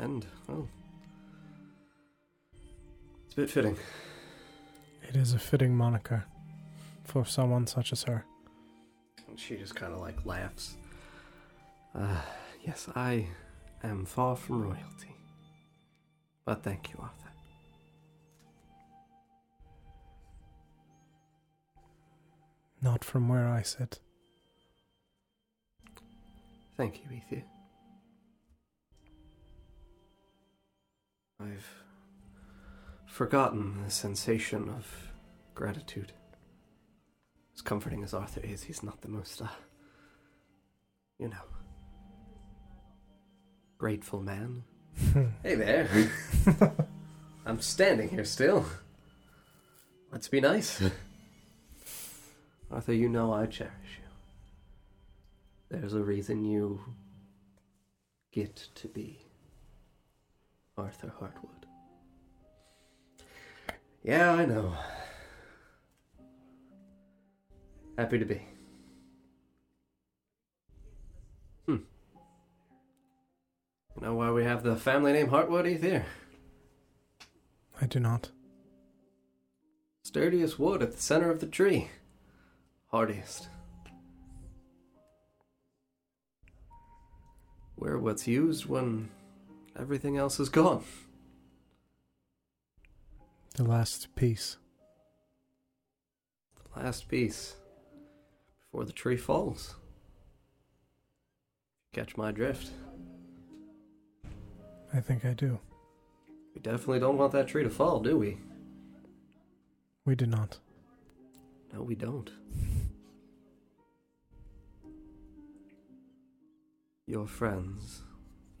And, 0.00 0.26
well, 0.48 0.66
it's 3.24 3.34
a 3.34 3.36
bit 3.36 3.50
fitting. 3.50 3.76
It 5.08 5.14
is 5.14 5.32
a 5.32 5.38
fitting 5.38 5.76
moniker 5.76 6.24
for 7.04 7.24
someone 7.24 7.68
such 7.68 7.92
as 7.92 8.02
her. 8.02 8.24
And 9.28 9.38
she 9.38 9.54
just 9.54 9.76
kind 9.76 9.92
of 9.92 10.00
like 10.00 10.26
laughs. 10.26 10.76
Uh, 11.94 12.20
yes, 12.64 12.88
I 12.96 13.28
am 13.82 14.04
far 14.04 14.36
from 14.36 14.62
royalty. 14.62 15.16
But 16.44 16.62
thank 16.62 16.90
you, 16.90 16.96
Arthur. 17.00 17.30
Not 22.80 23.04
from 23.04 23.28
where 23.28 23.48
I 23.48 23.62
sit. 23.62 24.00
Thank 26.76 27.00
you, 27.02 27.10
Ethir. 27.10 27.42
I've 31.40 31.66
forgotten 33.06 33.82
the 33.82 33.90
sensation 33.90 34.68
of 34.68 35.12
gratitude. 35.54 36.12
As 37.54 37.62
comforting 37.62 38.04
as 38.04 38.12
Arthur 38.12 38.40
is, 38.40 38.64
he's 38.64 38.82
not 38.82 39.00
the 39.00 39.08
most, 39.08 39.40
uh, 39.40 39.48
you 41.18 41.28
know, 41.28 41.36
grateful 43.78 44.20
man. 44.20 44.62
hey 45.42 45.54
there. 45.54 45.88
I'm 47.46 47.60
standing 47.60 48.08
here 48.08 48.24
still. 48.24 48.64
Let's 50.10 50.28
be 50.28 50.40
nice. 50.40 50.82
Arthur, 52.70 52.94
you 52.94 53.08
know 53.08 53.32
I 53.32 53.46
cherish 53.46 53.72
you. 55.70 55.78
There's 55.78 55.94
a 55.94 56.02
reason 56.02 56.44
you 56.44 56.80
get 58.32 58.56
to 58.76 58.88
be 58.88 59.18
Arthur 60.76 61.12
Hartwood. 61.20 61.66
Yeah, 64.02 64.32
I 64.32 64.46
know. 64.46 64.72
Happy 67.98 68.18
to 68.18 68.24
be. 68.24 68.42
You 73.96 74.06
know 74.06 74.14
why 74.14 74.30
we 74.30 74.44
have 74.44 74.62
the 74.62 74.76
family 74.76 75.12
name 75.12 75.28
Hartwood, 75.28 75.64
Ethir? 75.64 76.04
I 77.80 77.86
do 77.86 77.98
not. 77.98 78.30
Sturdiest 80.04 80.58
wood 80.58 80.82
at 80.82 80.92
the 80.92 81.02
center 81.02 81.30
of 81.30 81.40
the 81.40 81.46
tree. 81.46 81.90
Hardiest. 82.88 83.48
We're 87.78 87.98
what's 87.98 88.26
used 88.26 88.66
when 88.66 89.10
everything 89.78 90.16
else 90.16 90.38
is 90.40 90.48
gone. 90.48 90.84
The 93.54 93.64
last 93.64 94.14
piece. 94.14 94.58
The 96.74 96.80
last 96.80 97.08
piece. 97.08 97.56
Before 98.60 98.84
the 98.84 98.92
tree 98.92 99.16
falls. 99.16 99.76
Catch 101.94 102.16
my 102.16 102.30
drift. 102.30 102.70
I 104.92 105.00
think 105.00 105.24
I 105.24 105.34
do. 105.34 105.58
We 106.54 106.60
definitely 106.60 107.00
don't 107.00 107.18
want 107.18 107.32
that 107.32 107.48
tree 107.48 107.64
to 107.64 107.70
fall, 107.70 108.00
do 108.00 108.16
we? 108.18 108.38
We 110.04 110.14
do 110.14 110.26
not. 110.26 110.58
No, 111.72 111.82
we 111.82 111.94
don't. 111.94 112.30
Your 117.06 117.26
friends, 117.26 118.02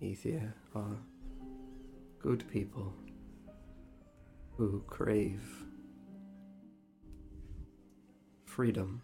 Ethir, 0.02 0.52
are 0.74 0.98
good 2.20 2.44
people 2.50 2.92
who 4.56 4.82
crave 4.86 5.64
freedom 8.44 9.02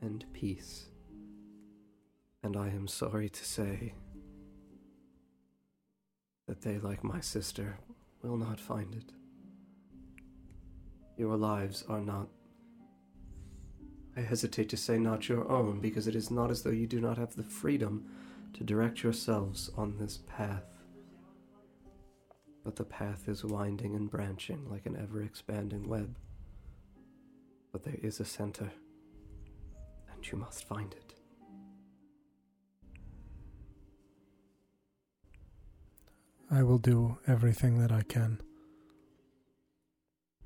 and 0.00 0.24
peace. 0.32 0.86
And 2.42 2.56
I 2.56 2.68
am 2.68 2.88
sorry 2.88 3.28
to 3.28 3.44
say 3.44 3.94
that 6.52 6.60
they, 6.60 6.76
like 6.76 7.02
my 7.02 7.18
sister, 7.18 7.78
will 8.22 8.36
not 8.36 8.60
find 8.60 8.94
it. 8.94 9.10
Your 11.16 11.34
lives 11.34 11.82
are 11.88 12.02
not 12.02 12.28
I 14.14 14.20
hesitate 14.20 14.68
to 14.68 14.76
say 14.76 14.98
not 14.98 15.30
your 15.30 15.50
own, 15.50 15.80
because 15.80 16.06
it 16.06 16.14
is 16.14 16.30
not 16.30 16.50
as 16.50 16.62
though 16.62 16.68
you 16.68 16.86
do 16.86 17.00
not 17.00 17.16
have 17.16 17.34
the 17.34 17.42
freedom 17.42 18.04
to 18.52 18.64
direct 18.64 19.02
yourselves 19.02 19.70
on 19.78 19.96
this 19.96 20.18
path. 20.26 20.66
But 22.62 22.76
the 22.76 22.84
path 22.84 23.30
is 23.30 23.42
winding 23.42 23.94
and 23.94 24.10
branching 24.10 24.68
like 24.70 24.84
an 24.84 24.98
ever 25.00 25.22
expanding 25.22 25.88
web. 25.88 26.18
But 27.72 27.82
there 27.82 27.98
is 28.02 28.20
a 28.20 28.26
center, 28.26 28.70
and 30.12 30.30
you 30.30 30.36
must 30.36 30.68
find 30.68 30.92
it. 30.92 31.11
I 36.54 36.62
will 36.62 36.76
do 36.76 37.16
everything 37.26 37.78
that 37.78 37.90
I 37.90 38.02
can. 38.02 38.38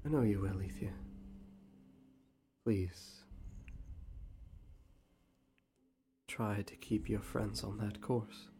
I 0.04 0.08
know 0.08 0.22
you 0.22 0.40
will, 0.40 0.60
Ethir. 0.60 0.92
Please. 2.64 3.24
Try 6.28 6.62
to 6.62 6.76
keep 6.76 7.08
your 7.08 7.20
friends 7.20 7.64
on 7.64 7.78
that 7.78 8.00
course. 8.00 8.50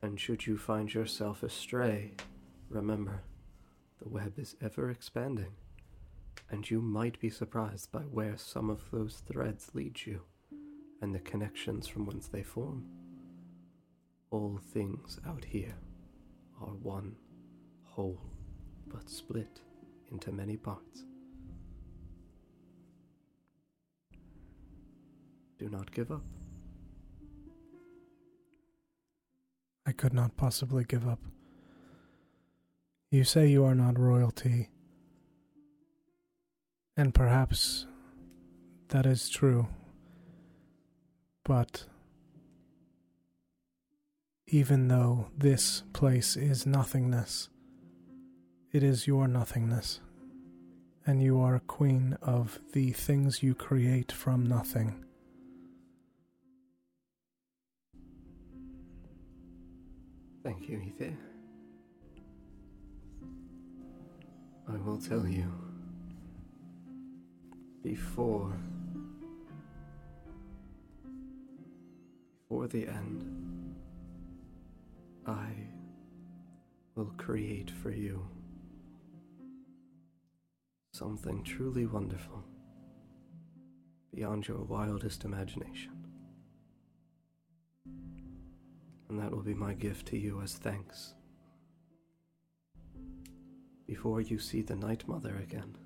And 0.00 0.20
should 0.20 0.46
you 0.46 0.56
find 0.56 0.94
yourself 0.94 1.42
astray, 1.42 2.12
remember, 2.70 3.22
the 4.00 4.08
web 4.08 4.38
is 4.38 4.54
ever 4.62 4.90
expanding, 4.90 5.56
and 6.52 6.70
you 6.70 6.80
might 6.80 7.18
be 7.18 7.30
surprised 7.30 7.90
by 7.90 8.02
where 8.02 8.36
some 8.36 8.70
of 8.70 8.82
those 8.92 9.24
threads 9.26 9.70
lead 9.74 10.06
you, 10.06 10.20
and 11.02 11.12
the 11.12 11.18
connections 11.18 11.88
from 11.88 12.06
whence 12.06 12.28
they 12.28 12.44
form. 12.44 12.84
All 14.30 14.60
things 14.72 15.18
out 15.26 15.44
here 15.44 15.74
are 16.60 16.74
one 16.82 17.16
whole, 17.84 18.20
but 18.86 19.08
split 19.08 19.60
into 20.10 20.32
many 20.32 20.56
parts. 20.56 21.04
Do 25.58 25.68
not 25.68 25.90
give 25.90 26.12
up. 26.12 26.22
I 29.86 29.92
could 29.92 30.12
not 30.12 30.36
possibly 30.36 30.84
give 30.84 31.08
up. 31.08 31.20
You 33.10 33.24
say 33.24 33.46
you 33.46 33.64
are 33.64 33.74
not 33.74 33.98
royalty. 33.98 34.68
And 36.96 37.14
perhaps 37.14 37.86
that 38.88 39.06
is 39.06 39.30
true. 39.30 39.66
But 41.44 41.86
even 44.50 44.88
though 44.88 45.26
this 45.36 45.82
place 45.92 46.36
is 46.36 46.66
nothingness, 46.66 47.50
it 48.72 48.82
is 48.82 49.06
your 49.06 49.28
nothingness. 49.28 50.00
And 51.06 51.22
you 51.22 51.40
are 51.40 51.54
a 51.54 51.60
queen 51.60 52.16
of 52.20 52.58
the 52.72 52.92
things 52.92 53.42
you 53.42 53.54
create 53.54 54.12
from 54.12 54.44
nothing. 54.44 55.04
Thank 60.42 60.68
you, 60.68 60.78
Ethir. 60.78 61.16
I 64.66 64.76
will 64.76 64.98
tell 64.98 65.26
you. 65.26 65.50
Before. 67.82 68.52
Before 72.48 72.66
the 72.66 72.86
end, 72.86 73.47
I 75.28 75.50
will 76.94 77.12
create 77.18 77.70
for 77.70 77.90
you 77.90 78.26
something 80.94 81.44
truly 81.44 81.84
wonderful 81.84 82.42
beyond 84.14 84.48
your 84.48 84.62
wildest 84.62 85.24
imagination. 85.24 85.92
And 89.10 89.20
that 89.20 89.30
will 89.30 89.42
be 89.42 89.52
my 89.52 89.74
gift 89.74 90.06
to 90.08 90.18
you 90.18 90.40
as 90.40 90.54
thanks. 90.54 91.12
Before 93.86 94.22
you 94.22 94.38
see 94.38 94.62
the 94.62 94.76
Night 94.76 95.06
Mother 95.06 95.36
again, 95.36 95.76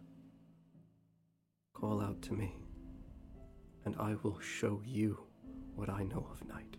call 1.74 2.01
out 2.01 2.22
to 2.22 2.32
me, 2.32 2.55
and 3.84 3.97
I 3.99 4.14
will 4.22 4.38
show 4.38 4.80
you 4.84 5.18
what 5.74 5.90
I 5.90 6.05
know 6.05 6.28
of 6.30 6.47
night. 6.49 6.76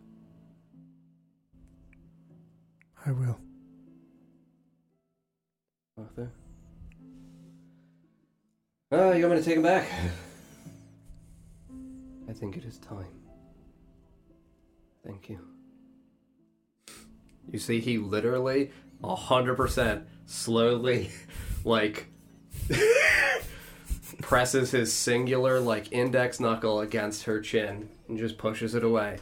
I 3.06 3.12
will. 3.12 3.38
Arthur? 5.97 6.32
Oh, 8.91 9.12
you 9.12 9.24
want 9.24 9.36
me 9.36 9.39
to 9.39 9.45
take 9.45 9.58
him 9.58 9.64
back? 9.64 9.88
I 12.30 12.34
think 12.34 12.56
it 12.56 12.64
is 12.64 12.78
time. 12.78 13.08
Thank 15.06 15.30
you. 15.30 15.39
You 17.51 17.60
see, 17.60 17.82
he 17.82 17.97
literally 17.97 18.72
a 19.04 19.16
hundred 19.16 19.56
percent 19.56 20.08
slowly, 20.26 21.12
like 21.66 22.08
presses 24.22 24.72
his 24.72 24.93
singular 24.93 25.60
like 25.60 25.91
index 25.91 26.39
knuckle 26.39 26.80
against 26.80 27.24
her 27.24 27.41
chin 27.41 27.89
and 28.08 28.18
just 28.18 28.38
pushes 28.38 28.74
it 28.76 28.84
away. 28.84 29.18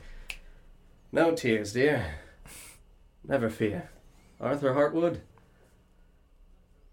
No 1.12 1.34
tears, 1.34 1.74
dear. 1.74 2.21
Never 3.28 3.50
fear. 3.50 3.90
Arthur 4.40 4.74
Hartwood. 4.74 5.22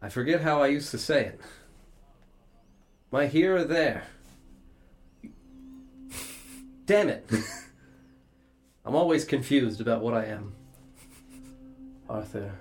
I 0.01 0.09
forget 0.09 0.43
how 0.43 0.63
I 0.63 0.69
used 0.69 0.91
to 0.93 0.99
say 0.99 1.25
it. 1.25 1.41
My 3.11 3.27
here 3.27 3.57
or 3.57 3.65
there. 3.65 4.05
Damn 6.85 7.09
it. 7.09 7.29
I'm 8.85 8.95
always 8.95 9.25
confused 9.25 9.81
about 9.81 10.03
what 10.03 10.15
I 10.15 10.27
am. 10.27 10.55
Arthur. 12.09 12.53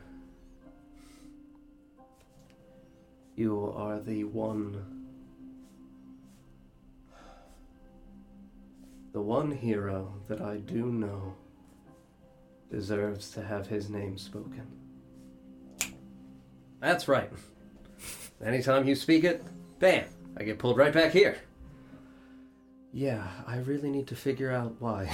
You 3.36 3.74
are 3.76 4.00
the 4.00 4.24
one. 4.24 4.84
The 9.14 9.22
one 9.22 9.52
hero 9.52 10.14
that 10.28 10.42
I 10.42 10.58
do 10.58 10.92
know 10.92 11.36
deserves 12.70 13.32
to 13.32 13.42
have 13.42 13.68
his 13.68 13.90
name 13.90 14.18
spoken. 14.18 14.68
That's 16.80 17.08
right. 17.08 17.32
Anytime 18.44 18.88
you 18.88 18.96
speak 18.96 19.24
it, 19.24 19.44
bam, 19.80 20.06
I 20.38 20.44
get 20.44 20.60
pulled 20.60 20.78
right 20.78 20.94
back 20.94 21.12
here. 21.12 21.38
Yeah, 22.94 23.28
I 23.46 23.58
really 23.58 23.90
need 23.90 24.08
to 24.08 24.16
figure 24.16 24.52
out 24.52 24.76
why. 24.80 25.12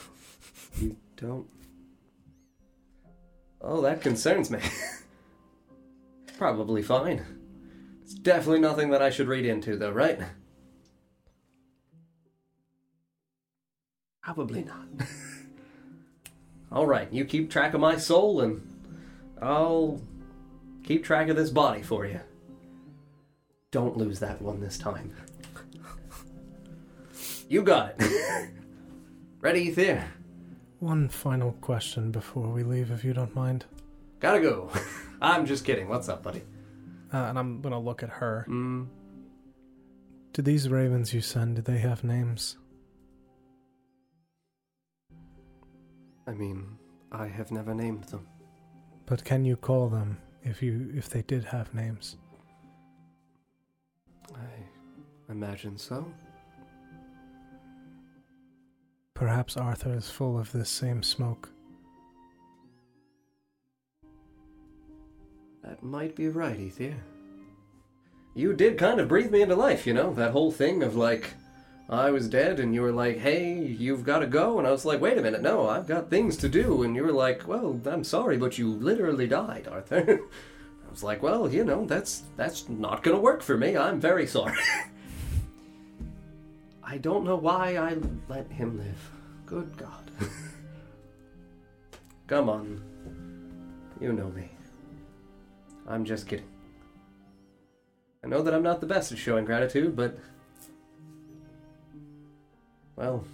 you 0.78 0.96
don't. 1.16 1.46
Oh, 3.60 3.80
that 3.82 4.00
concerns 4.00 4.50
me. 4.50 4.60
Probably 6.38 6.82
fine. 6.82 7.24
It's 8.02 8.14
definitely 8.14 8.60
nothing 8.60 8.90
that 8.90 9.02
I 9.02 9.10
should 9.10 9.28
read 9.28 9.44
into, 9.44 9.76
though, 9.76 9.90
right? 9.90 10.20
Probably 14.22 14.64
not. 14.64 14.86
All 16.70 16.86
right, 16.86 17.10
you 17.12 17.24
keep 17.24 17.50
track 17.50 17.74
of 17.74 17.80
my 17.80 17.96
soul, 17.96 18.40
and 18.40 18.60
I'll 19.40 20.00
keep 20.84 21.04
track 21.04 21.28
of 21.28 21.36
this 21.36 21.50
body 21.50 21.82
for 21.82 22.04
you. 22.06 22.20
Don't 23.70 23.96
lose 23.96 24.18
that 24.20 24.40
one 24.42 24.60
this 24.60 24.78
time. 24.78 25.12
You 27.48 27.62
got 27.62 27.94
it. 27.98 28.50
Ready, 29.40 29.72
Ethir? 29.74 30.04
One 30.80 31.08
final 31.08 31.52
question 31.60 32.10
before 32.10 32.48
we 32.48 32.62
leave, 32.62 32.90
if 32.90 33.02
you 33.04 33.12
don't 33.14 33.34
mind. 33.34 33.64
Gotta 34.20 34.40
go. 34.40 34.70
I'm 35.22 35.46
just 35.46 35.64
kidding. 35.64 35.88
What's 35.88 36.08
up, 36.08 36.22
buddy? 36.22 36.42
Uh, 37.12 37.16
and 37.16 37.38
I'm 37.38 37.60
gonna 37.62 37.80
look 37.80 38.02
at 38.02 38.10
her. 38.10 38.44
Mm, 38.48 38.88
Do 40.34 40.42
these 40.42 40.68
ravens 40.68 41.14
you 41.14 41.20
send, 41.22 41.56
do 41.56 41.62
they 41.62 41.78
have 41.78 42.04
names? 42.04 42.58
I 46.28 46.32
mean, 46.32 46.76
I 47.10 47.26
have 47.26 47.50
never 47.50 47.74
named 47.74 48.04
them. 48.04 48.26
But 49.06 49.24
can 49.24 49.46
you 49.46 49.56
call 49.56 49.88
them 49.88 50.18
if 50.42 50.62
you 50.62 50.92
if 50.94 51.08
they 51.08 51.22
did 51.22 51.42
have 51.44 51.72
names? 51.72 52.16
I 54.34 55.30
imagine 55.30 55.78
so. 55.78 56.12
Perhaps 59.14 59.56
Arthur 59.56 59.94
is 59.94 60.10
full 60.10 60.38
of 60.38 60.52
this 60.52 60.68
same 60.68 61.02
smoke. 61.02 61.48
That 65.64 65.82
might 65.82 66.14
be 66.14 66.28
right, 66.28 66.58
Ethir. 66.58 66.94
You 68.34 68.52
did 68.52 68.76
kind 68.76 69.00
of 69.00 69.08
breathe 69.08 69.30
me 69.30 69.40
into 69.42 69.56
life, 69.56 69.86
you 69.86 69.94
know? 69.94 70.12
That 70.12 70.32
whole 70.32 70.52
thing 70.52 70.82
of 70.82 70.94
like, 70.94 71.34
I 71.90 72.10
was 72.10 72.28
dead, 72.28 72.60
and 72.60 72.74
you 72.74 72.82
were 72.82 72.92
like, 72.92 73.18
hey, 73.18 73.56
you've 73.56 74.04
got 74.04 74.18
to 74.18 74.26
go. 74.26 74.58
And 74.58 74.68
I 74.68 74.70
was 74.70 74.84
like, 74.84 75.00
wait 75.00 75.16
a 75.16 75.22
minute, 75.22 75.40
no, 75.40 75.68
I've 75.68 75.86
got 75.86 76.10
things 76.10 76.36
to 76.38 76.48
do. 76.48 76.82
And 76.82 76.94
you 76.94 77.02
were 77.02 77.12
like, 77.12 77.48
well, 77.48 77.80
I'm 77.86 78.04
sorry, 78.04 78.36
but 78.36 78.58
you 78.58 78.70
literally 78.70 79.26
died, 79.26 79.66
Arthur. 79.66 80.20
I 80.86 80.90
was 80.90 81.02
like, 81.02 81.22
well, 81.22 81.50
you 81.50 81.64
know, 81.64 81.86
that's 81.86 82.24
that's 82.36 82.68
not 82.68 83.02
gonna 83.02 83.20
work 83.20 83.42
for 83.42 83.56
me. 83.56 83.76
I'm 83.76 84.00
very 84.00 84.26
sorry. 84.26 84.58
I 86.82 86.98
don't 86.98 87.24
know 87.24 87.36
why 87.36 87.76
I 87.76 87.96
let 88.28 88.50
him 88.50 88.78
live. 88.78 89.10
Good 89.46 89.76
God. 89.76 90.10
Come 92.26 92.48
on. 92.48 92.82
You 94.00 94.12
know 94.12 94.30
me. 94.30 94.50
I'm 95.86 96.04
just 96.04 96.26
kidding. 96.26 96.48
I 98.22 98.26
know 98.26 98.42
that 98.42 98.52
I'm 98.52 98.62
not 98.62 98.80
the 98.80 98.86
best 98.86 99.10
at 99.10 99.18
showing 99.18 99.46
gratitude, 99.46 99.96
but. 99.96 100.18
Well. 102.98 103.24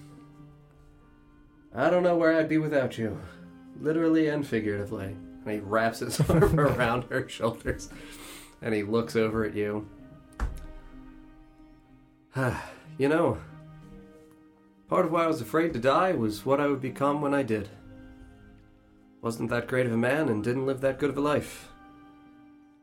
I 1.75 1.89
don't 1.89 2.03
know 2.03 2.17
where 2.17 2.39
I'd 2.39 2.51
be 2.51 2.59
without 2.59 2.99
you. 2.99 3.19
Literally 3.81 4.29
and 4.29 4.47
figuratively. 4.47 5.17
And 5.45 5.51
he 5.51 5.59
wraps 5.59 6.01
his 6.01 6.21
arm 6.31 6.61
around 6.61 7.05
her 7.05 7.27
shoulders. 7.29 7.89
And 8.61 8.75
he 8.75 8.83
looks 8.83 9.17
over 9.17 9.43
at 9.43 9.55
you. 9.55 9.89
you 12.99 13.09
know, 13.09 13.39
part 14.89 15.07
of 15.07 15.13
why 15.13 15.25
I 15.25 15.29
was 15.29 15.41
afraid 15.41 15.73
to 15.73 15.79
die 15.79 16.13
was 16.13 16.45
what 16.45 16.61
I 16.61 16.67
would 16.67 16.83
become 16.83 17.23
when 17.23 17.33
I 17.33 17.43
did. 17.43 17.71
Wasn't 19.23 19.49
that 19.49 19.67
great 19.67 19.87
of 19.87 19.93
a 19.93 19.97
man 19.97 20.29
and 20.29 20.45
didn't 20.45 20.67
live 20.67 20.83
that 20.83 20.99
good 20.99 21.09
of 21.09 21.17
a 21.17 21.23
life. 21.23 21.71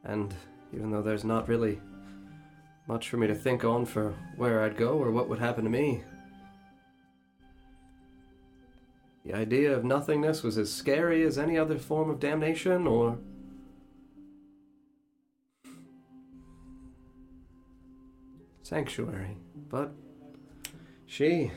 And 0.03 0.33
even 0.73 0.89
though 0.89 1.03
there's 1.03 1.23
not 1.23 1.47
really 1.47 1.79
much 2.87 3.07
for 3.07 3.17
me 3.17 3.27
to 3.27 3.35
think 3.35 3.63
on 3.63 3.85
for 3.85 4.15
where 4.35 4.63
I'd 4.63 4.77
go 4.77 4.97
or 4.97 5.11
what 5.11 5.29
would 5.29 5.37
happen 5.37 5.63
to 5.63 5.69
me, 5.69 6.03
the 9.25 9.33
idea 9.33 9.75
of 9.75 9.83
nothingness 9.83 10.43
was 10.43 10.57
as 10.57 10.73
scary 10.73 11.23
as 11.23 11.37
any 11.37 11.57
other 11.57 11.77
form 11.77 12.09
of 12.09 12.19
damnation 12.19 12.87
or. 12.87 13.17
sanctuary. 18.71 19.35
But 19.67 19.91
she. 21.05 21.51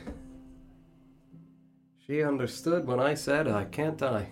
She 2.05 2.25
understood 2.25 2.89
when 2.89 2.99
I 2.99 3.15
said 3.15 3.47
I 3.47 3.65
can't 3.67 3.97
die. 3.97 4.31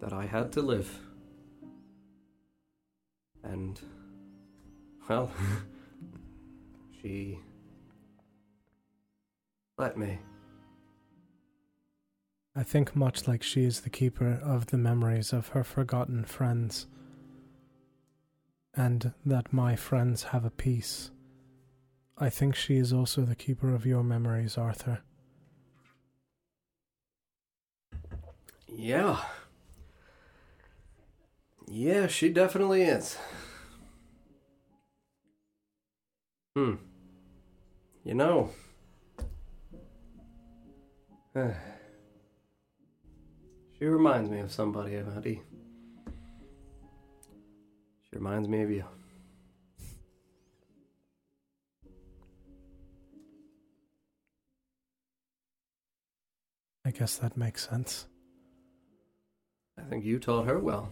That 0.00 0.12
I 0.12 0.26
had 0.26 0.50
to 0.52 0.62
live. 0.62 0.98
And. 3.44 3.80
Well. 5.08 5.30
she. 7.00 7.38
let 9.76 9.96
me. 9.96 10.18
I 12.58 12.64
think 12.64 12.96
much 12.96 13.28
like 13.28 13.44
she 13.44 13.62
is 13.64 13.82
the 13.82 13.88
keeper 13.88 14.40
of 14.42 14.66
the 14.66 14.78
memories 14.78 15.32
of 15.32 15.50
her 15.50 15.62
forgotten 15.62 16.24
friends, 16.24 16.88
and 18.74 19.12
that 19.24 19.52
my 19.52 19.76
friends 19.76 20.24
have 20.34 20.44
a 20.44 20.50
peace. 20.50 21.12
I 22.18 22.30
think 22.30 22.56
she 22.56 22.76
is 22.76 22.92
also 22.92 23.22
the 23.22 23.36
keeper 23.36 23.72
of 23.72 23.86
your 23.86 24.02
memories, 24.02 24.58
Arthur. 24.58 25.02
Yeah. 28.66 29.20
Yeah, 31.68 32.08
she 32.08 32.28
definitely 32.28 32.82
is. 32.82 33.16
Hmm. 36.56 36.74
You 38.02 38.14
know. 38.14 38.50
she 43.78 43.86
reminds 43.86 44.30
me 44.30 44.40
of 44.40 44.50
somebody, 44.50 44.96
Eddie. 44.96 45.42
She 48.10 48.16
reminds 48.16 48.48
me 48.48 48.62
of 48.62 48.70
you. 48.70 48.84
I 56.84 56.90
guess 56.90 57.16
that 57.18 57.36
makes 57.36 57.68
sense. 57.68 58.06
I 59.78 59.82
think 59.82 60.06
you 60.06 60.18
taught 60.18 60.46
her 60.46 60.58
well. 60.58 60.90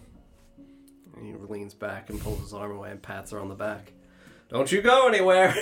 And 1.17 1.27
he 1.27 1.33
leans 1.49 1.73
back 1.73 2.11
and 2.11 2.21
pulls 2.21 2.41
his 2.41 2.53
arm 2.53 2.73
away 2.73 2.91
and 2.91 3.01
pats 3.01 3.31
her 3.31 3.41
on 3.41 3.49
the 3.49 3.55
back. 3.55 3.93
Don't 4.51 4.71
you 4.71 4.83
go 4.83 5.09
anywhere! 5.09 5.49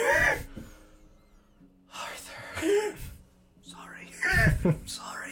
Arthur. 1.94 2.34
Sorry. 3.62 4.08
Sorry. 4.86 5.23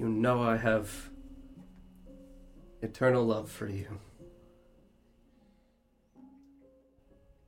You 0.00 0.08
know 0.08 0.40
I 0.42 0.56
have 0.56 1.10
eternal 2.80 3.26
love 3.26 3.50
for 3.50 3.68
you. 3.68 3.98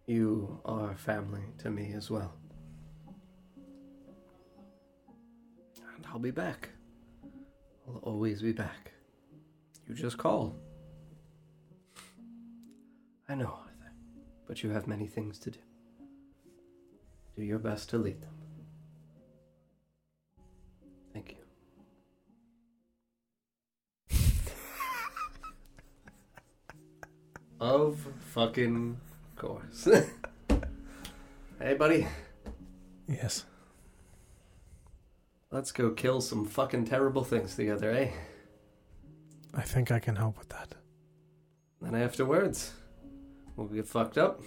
You 0.06 0.60
are 0.66 0.94
family 0.94 1.44
to 1.60 1.70
me 1.70 1.94
as 1.96 2.10
well. 2.10 2.34
And 5.96 6.06
I'll 6.12 6.18
be 6.18 6.30
back. 6.30 6.68
I'll 7.88 8.00
always 8.02 8.42
be 8.42 8.52
back. 8.52 8.92
you 9.88 9.94
just 9.94 10.18
call. 10.18 10.54
I 13.30 13.34
know, 13.34 13.46
Arthur, 13.46 13.92
but 14.46 14.62
you 14.62 14.68
have 14.68 14.86
many 14.86 15.06
things 15.06 15.38
to 15.38 15.52
do. 15.52 15.60
Do 17.34 17.44
your 17.44 17.58
best 17.58 17.88
to 17.90 17.96
lead 17.96 18.20
them. 18.20 18.31
Of 27.62 27.96
fucking 28.34 28.96
course. 29.36 29.88
hey, 31.60 31.74
buddy, 31.74 32.08
Yes. 33.06 33.44
let's 35.52 35.70
go 35.70 35.90
kill 35.90 36.20
some 36.20 36.44
fucking 36.44 36.86
terrible 36.86 37.22
things 37.22 37.54
together, 37.54 37.92
eh? 37.92 38.10
I 39.54 39.62
think 39.62 39.92
I 39.92 40.00
can 40.00 40.16
help 40.16 40.38
with 40.38 40.48
that. 40.48 40.74
Then 41.80 41.94
afterwards, 41.94 42.72
we'll 43.54 43.68
get 43.68 43.86
fucked 43.86 44.18
up, 44.18 44.40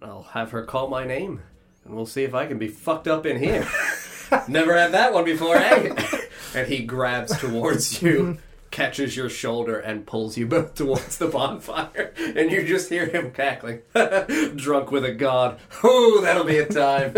and 0.00 0.10
I'll 0.10 0.22
have 0.22 0.50
her 0.50 0.64
call 0.64 0.88
my 0.88 1.04
name, 1.04 1.40
and 1.84 1.94
we'll 1.94 2.04
see 2.06 2.24
if 2.24 2.34
I 2.34 2.46
can 2.46 2.58
be 2.58 2.68
fucked 2.68 3.06
up 3.06 3.26
in 3.26 3.38
here. 3.38 3.68
Never 4.48 4.76
had 4.76 4.90
that 4.92 5.12
one 5.12 5.24
before, 5.24 5.56
eh? 5.56 5.94
and 6.56 6.66
he 6.66 6.82
grabs 6.84 7.38
towards 7.38 8.02
you, 8.02 8.38
catches 8.74 9.16
your 9.16 9.30
shoulder, 9.30 9.78
and 9.78 10.04
pulls 10.06 10.36
you 10.36 10.46
both 10.54 10.74
towards 10.74 11.16
the 11.18 11.28
bonfire, 11.28 12.12
and 12.18 12.50
you 12.50 12.66
just 12.66 12.90
hear 12.90 13.06
him 13.06 13.30
cackling, 13.30 13.80
drunk 14.56 14.90
with 14.90 15.04
a 15.04 15.12
god. 15.12 15.58
Oh, 15.82 16.20
that'll 16.20 16.44
be 16.44 16.58
a 16.58 16.66
time. 16.66 17.14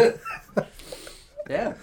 yeah. 1.51 1.75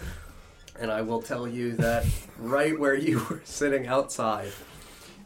And 0.80 0.92
I 0.92 1.02
will 1.02 1.22
tell 1.22 1.48
you 1.48 1.74
that 1.78 2.06
right 2.38 2.78
where 2.80 2.96
you 2.96 3.20
were 3.30 3.42
sitting 3.44 3.88
outside, 3.88 4.52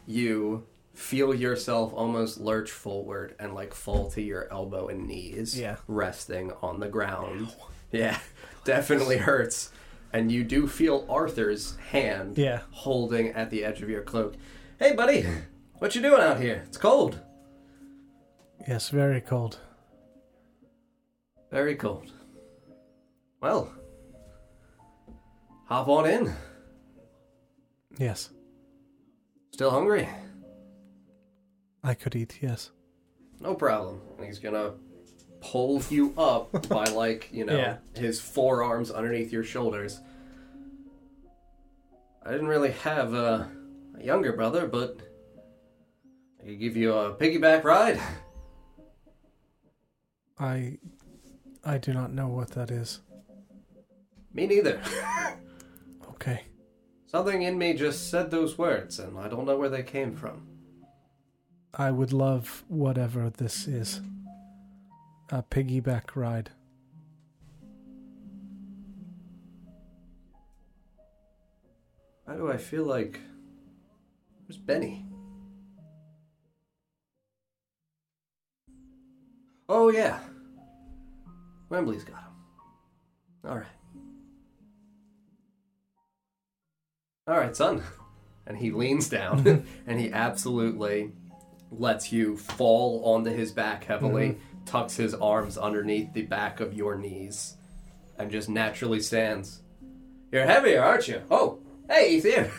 you 0.05 0.65
feel 0.93 1.33
yourself 1.33 1.93
almost 1.93 2.39
lurch 2.39 2.71
forward 2.71 3.35
and 3.39 3.53
like 3.53 3.73
fall 3.73 4.09
to 4.11 4.21
your 4.21 4.47
elbow 4.51 4.87
and 4.87 5.07
knees, 5.07 5.57
Yeah. 5.59 5.75
resting 5.87 6.51
on 6.61 6.79
the 6.79 6.87
ground. 6.87 7.53
Yeah, 7.91 8.17
definitely 8.65 9.17
hurts. 9.17 9.71
And 10.14 10.32
you 10.32 10.43
do 10.43 10.68
feel 10.68 11.05
Arthur's 11.10 11.76
hand 11.91 12.38
Yeah. 12.38 12.62
holding 12.72 13.30
at 13.30 13.49
the 13.49 13.64
edge 13.66 13.82
of 13.82 13.89
your 13.89 14.01
cloak. 14.01 14.36
Hey, 14.80 14.95
buddy, 14.95 15.26
what 15.80 15.95
you 15.95 16.01
doing 16.01 16.22
out 16.22 16.39
here? 16.39 16.64
It's 16.68 16.78
cold. 16.78 17.20
Yes, 18.68 18.89
very 18.89 19.22
cold. 19.22 19.60
Very 21.51 21.76
cold. 21.76 22.12
Well, 23.41 23.72
hop 25.66 25.88
on 25.88 26.10
in. 26.10 26.34
Yes. 27.97 28.30
Still 29.51 29.72
hungry? 29.72 30.08
I 31.84 31.93
could 31.93 32.16
eat, 32.16 32.39
yes. 32.41 32.72
No 33.39 33.53
problem. 33.55 34.01
He's 34.24 34.39
gonna 34.39 34.74
pull 35.39 35.81
you 35.89 36.13
up 36.17 36.67
by 36.69 36.85
like, 36.85 37.29
you 37.31 37.45
know, 37.45 37.55
Yeah. 37.57 37.77
his 37.95 38.19
forearms 38.19 38.91
underneath 38.91 39.31
your 39.31 39.43
shoulders. 39.43 39.99
I 42.25 42.31
didn't 42.31 42.47
really 42.47 42.71
have 42.71 43.13
a, 43.13 43.49
a 43.99 44.03
younger 44.03 44.33
brother, 44.33 44.67
but 44.67 44.97
I 46.41 46.45
could 46.47 46.59
give 46.59 46.75
you 46.75 46.93
a 46.93 47.13
piggyback 47.15 47.63
ride. 47.63 47.99
I 50.39 50.77
I 51.63 51.77
do 51.77 51.93
not 51.93 52.13
know 52.13 52.27
what 52.27 52.51
that 52.51 52.71
is. 52.71 53.01
Me 54.33 54.47
neither. 54.47 54.81
Okay. 56.19 56.45
Something 57.05 57.43
in 57.43 57.59
me 57.59 57.73
just 57.75 58.09
said 58.09 58.31
those 58.31 58.57
words, 58.57 58.97
and 58.97 59.19
I 59.19 59.27
don't 59.27 59.45
know 59.45 59.55
where 59.55 59.69
they 59.69 59.83
came 59.83 60.15
from. 60.15 60.47
I 61.75 61.91
would 61.91 62.11
love 62.11 62.63
whatever 62.67 63.29
this 63.29 63.67
is. 63.67 64.01
A 65.30 65.43
piggyback 65.43 66.15
ride. 66.15 66.51
Why 72.23 72.36
do 72.36 72.51
I 72.51 72.57
feel 72.57 72.86
like. 72.86 73.19
Where's 74.45 74.57
Benny? 74.57 75.05
Oh, 79.69 79.89
yeah. 79.89 80.19
Wembley's 81.69 82.05
got 82.05 82.23
him. 82.23 82.32
Alright. 83.45 83.67
Alright, 87.30 87.55
son. 87.55 87.84
And 88.45 88.57
he 88.57 88.71
leans 88.71 89.09
down 89.09 89.65
and 89.88 89.99
he 89.99 90.11
absolutely 90.11 91.11
lets 91.69 92.13
you 92.13 92.38
fall 92.38 93.01
onto 93.03 93.30
his 93.30 93.51
back 93.51 93.84
heavily, 93.84 94.30
mm-hmm. 94.30 94.46
Tucks 94.68 94.95
his 94.97 95.13
arms 95.13 95.57
underneath 95.57 96.13
the 96.13 96.24
back 96.24 96.59
of 96.59 96.74
your 96.74 96.95
knees, 96.97 97.55
and 98.18 98.30
just 98.30 98.49
naturally 98.49 98.99
stands. 98.99 99.61
You're 100.32 100.45
heavier, 100.45 100.84
aren't 100.84 101.07
you? 101.07 101.22
Oh, 101.32 101.59
hey, 101.89 102.11
he's 102.11 102.24
here. 102.36 102.51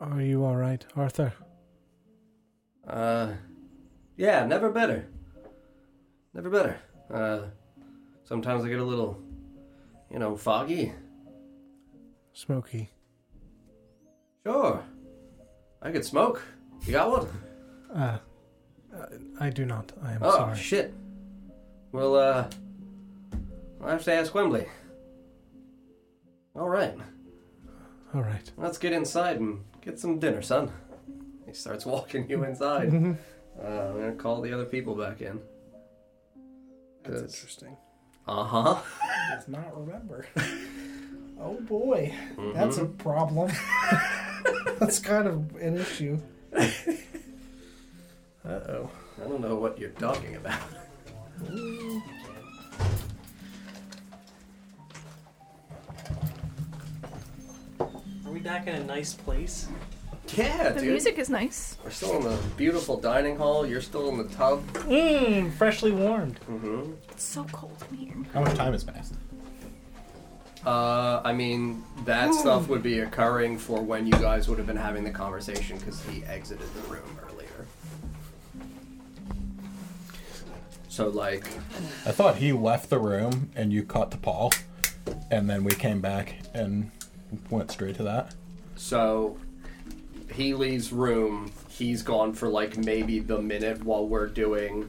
Are 0.00 0.20
you 0.20 0.44
alright, 0.44 0.84
Arthur? 0.94 1.32
Uh, 2.86 3.32
yeah, 4.16 4.44
never 4.44 4.70
better. 4.70 5.08
Never 6.34 6.50
better. 6.50 6.78
Uh, 7.12 7.40
sometimes 8.24 8.64
I 8.64 8.68
get 8.68 8.80
a 8.80 8.84
little, 8.84 9.18
you 10.10 10.18
know, 10.18 10.36
foggy. 10.36 10.92
Smoky. 12.34 12.90
Sure. 14.44 14.84
I 15.80 15.90
could 15.90 16.04
smoke. 16.04 16.42
You 16.84 16.92
got 16.92 17.10
one? 17.10 17.28
Uh, 17.94 18.18
I 19.40 19.50
do 19.50 19.64
not. 19.64 19.92
I 20.02 20.12
am 20.12 20.20
sorry. 20.20 20.32
oh, 20.32 20.36
sorry. 20.38 20.58
shit. 20.58 20.94
Well, 21.92 22.16
uh, 22.16 22.48
I'll 23.82 23.88
have 23.88 24.04
to 24.04 24.12
ask 24.12 24.34
Wembley. 24.34 24.66
All 26.54 26.68
right. 26.68 26.94
Alright. 28.14 28.52
Let's 28.56 28.78
get 28.78 28.92
inside 28.92 29.40
and 29.40 29.64
get 29.82 29.98
some 29.98 30.18
dinner, 30.18 30.40
son. 30.42 30.72
He 31.46 31.52
starts 31.52 31.84
walking 31.84 32.28
you 32.30 32.44
inside. 32.44 32.88
uh, 33.62 33.66
I'm 33.66 34.00
gonna 34.00 34.12
call 34.12 34.40
the 34.40 34.52
other 34.52 34.64
people 34.64 34.94
back 34.94 35.20
in. 35.20 35.40
That's 37.04 37.34
interesting. 37.34 37.76
Uh 38.26 38.44
huh. 38.44 38.80
Does 39.30 39.48
not 39.48 39.78
remember. 39.78 40.26
oh 41.40 41.60
boy. 41.60 42.12
Mm-hmm. 42.36 42.52
That's 42.54 42.78
a 42.78 42.86
problem. 42.86 43.52
That's 44.78 44.98
kind 44.98 45.28
of 45.28 45.54
an 45.56 45.78
issue. 45.78 46.18
Uh 48.46 48.50
oh. 48.50 48.90
I 49.22 49.28
don't 49.28 49.40
know 49.40 49.56
what 49.56 49.78
you're 49.78 49.90
talking 49.90 50.36
about. 50.36 50.60
Are 57.80 58.32
we 58.32 58.40
back 58.40 58.66
in 58.66 58.74
a 58.74 58.84
nice 58.84 59.14
place? 59.14 59.68
Yeah, 60.34 60.70
The 60.70 60.80
dude. 60.80 60.90
music 60.90 61.18
is 61.18 61.30
nice. 61.30 61.76
We're 61.84 61.90
still 61.90 62.16
in 62.16 62.24
the 62.24 62.36
beautiful 62.56 62.98
dining 62.98 63.36
hall. 63.36 63.64
You're 63.64 63.80
still 63.80 64.08
in 64.08 64.18
the 64.18 64.24
tub. 64.34 64.66
Mmm, 64.72 65.52
freshly 65.52 65.92
warmed. 65.92 66.40
Mm-hmm. 66.50 66.92
It's 67.12 67.22
so 67.22 67.44
cold 67.52 67.76
in 67.92 67.96
here. 67.98 68.14
How 68.34 68.40
much 68.42 68.54
time 68.56 68.72
has 68.72 68.82
passed? 68.82 69.14
Uh, 70.66 71.20
I 71.24 71.32
mean, 71.32 71.84
that 72.06 72.34
stuff 72.34 72.66
would 72.68 72.82
be 72.82 72.98
occurring 72.98 73.56
for 73.56 73.80
when 73.80 74.04
you 74.04 74.12
guys 74.14 74.48
would 74.48 74.58
have 74.58 74.66
been 74.66 74.76
having 74.76 75.04
the 75.04 75.12
conversation 75.12 75.78
because 75.78 76.02
he 76.06 76.24
exited 76.24 76.66
the 76.74 76.80
room 76.92 77.18
So, 80.96 81.08
like, 81.08 81.46
I 82.06 82.10
thought 82.10 82.36
he 82.36 82.54
left 82.54 82.88
the 82.88 82.98
room 82.98 83.50
and 83.54 83.70
you 83.70 83.82
caught 83.82 84.10
the 84.10 84.16
Paul, 84.16 84.50
and 85.30 85.50
then 85.50 85.62
we 85.62 85.72
came 85.72 86.00
back 86.00 86.36
and 86.54 86.90
went 87.50 87.70
straight 87.70 87.96
to 87.96 88.02
that. 88.04 88.34
so 88.76 89.36
he 90.32 90.54
leaves 90.54 90.94
room. 90.94 91.52
He's 91.68 92.00
gone 92.00 92.32
for 92.32 92.48
like 92.48 92.78
maybe 92.78 93.18
the 93.18 93.38
minute 93.42 93.84
while 93.84 94.06
we're 94.08 94.26
doing, 94.26 94.88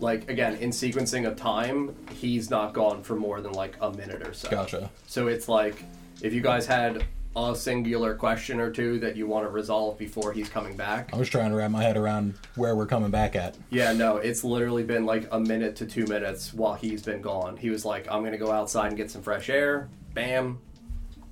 like, 0.00 0.28
again, 0.28 0.56
in 0.56 0.70
sequencing 0.70 1.24
of 1.24 1.36
time, 1.36 1.94
he's 2.10 2.50
not 2.50 2.72
gone 2.74 3.04
for 3.04 3.14
more 3.14 3.40
than 3.40 3.52
like 3.52 3.76
a 3.80 3.92
minute 3.92 4.26
or 4.26 4.34
so. 4.34 4.50
Gotcha. 4.50 4.90
So 5.06 5.28
it's 5.28 5.48
like 5.48 5.84
if 6.20 6.34
you 6.34 6.40
guys 6.40 6.66
had 6.66 7.04
a 7.36 7.54
singular 7.54 8.14
question 8.14 8.58
or 8.60 8.70
two 8.70 8.98
that 9.00 9.14
you 9.14 9.26
want 9.26 9.44
to 9.44 9.50
resolve 9.50 9.98
before 9.98 10.32
he's 10.32 10.48
coming 10.48 10.74
back. 10.74 11.10
I 11.12 11.16
was 11.16 11.28
trying 11.28 11.50
to 11.50 11.56
wrap 11.56 11.70
my 11.70 11.82
head 11.82 11.96
around 11.96 12.34
where 12.54 12.74
we're 12.74 12.86
coming 12.86 13.10
back 13.10 13.36
at. 13.36 13.56
Yeah, 13.70 13.92
no, 13.92 14.16
it's 14.16 14.42
literally 14.42 14.82
been 14.82 15.04
like 15.04 15.28
a 15.30 15.38
minute 15.38 15.76
to 15.76 15.86
two 15.86 16.06
minutes 16.06 16.54
while 16.54 16.74
he's 16.74 17.02
been 17.02 17.20
gone. 17.20 17.56
He 17.56 17.68
was 17.68 17.84
like, 17.84 18.10
I'm 18.10 18.24
gonna 18.24 18.38
go 18.38 18.50
outside 18.50 18.88
and 18.88 18.96
get 18.96 19.10
some 19.10 19.22
fresh 19.22 19.50
air. 19.50 19.88
Bam. 20.14 20.58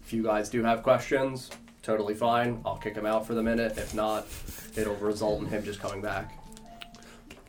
If 0.04 0.12
you 0.12 0.22
guys 0.22 0.50
do 0.50 0.62
have 0.62 0.82
questions, 0.82 1.50
totally 1.82 2.14
fine. 2.14 2.60
I'll 2.66 2.76
kick 2.76 2.94
him 2.94 3.06
out 3.06 3.26
for 3.26 3.32
the 3.32 3.42
minute. 3.42 3.78
If 3.78 3.94
not, 3.94 4.26
it'll 4.76 4.96
result 4.96 5.40
in 5.40 5.46
him 5.46 5.64
just 5.64 5.80
coming 5.80 6.02
back. 6.02 6.38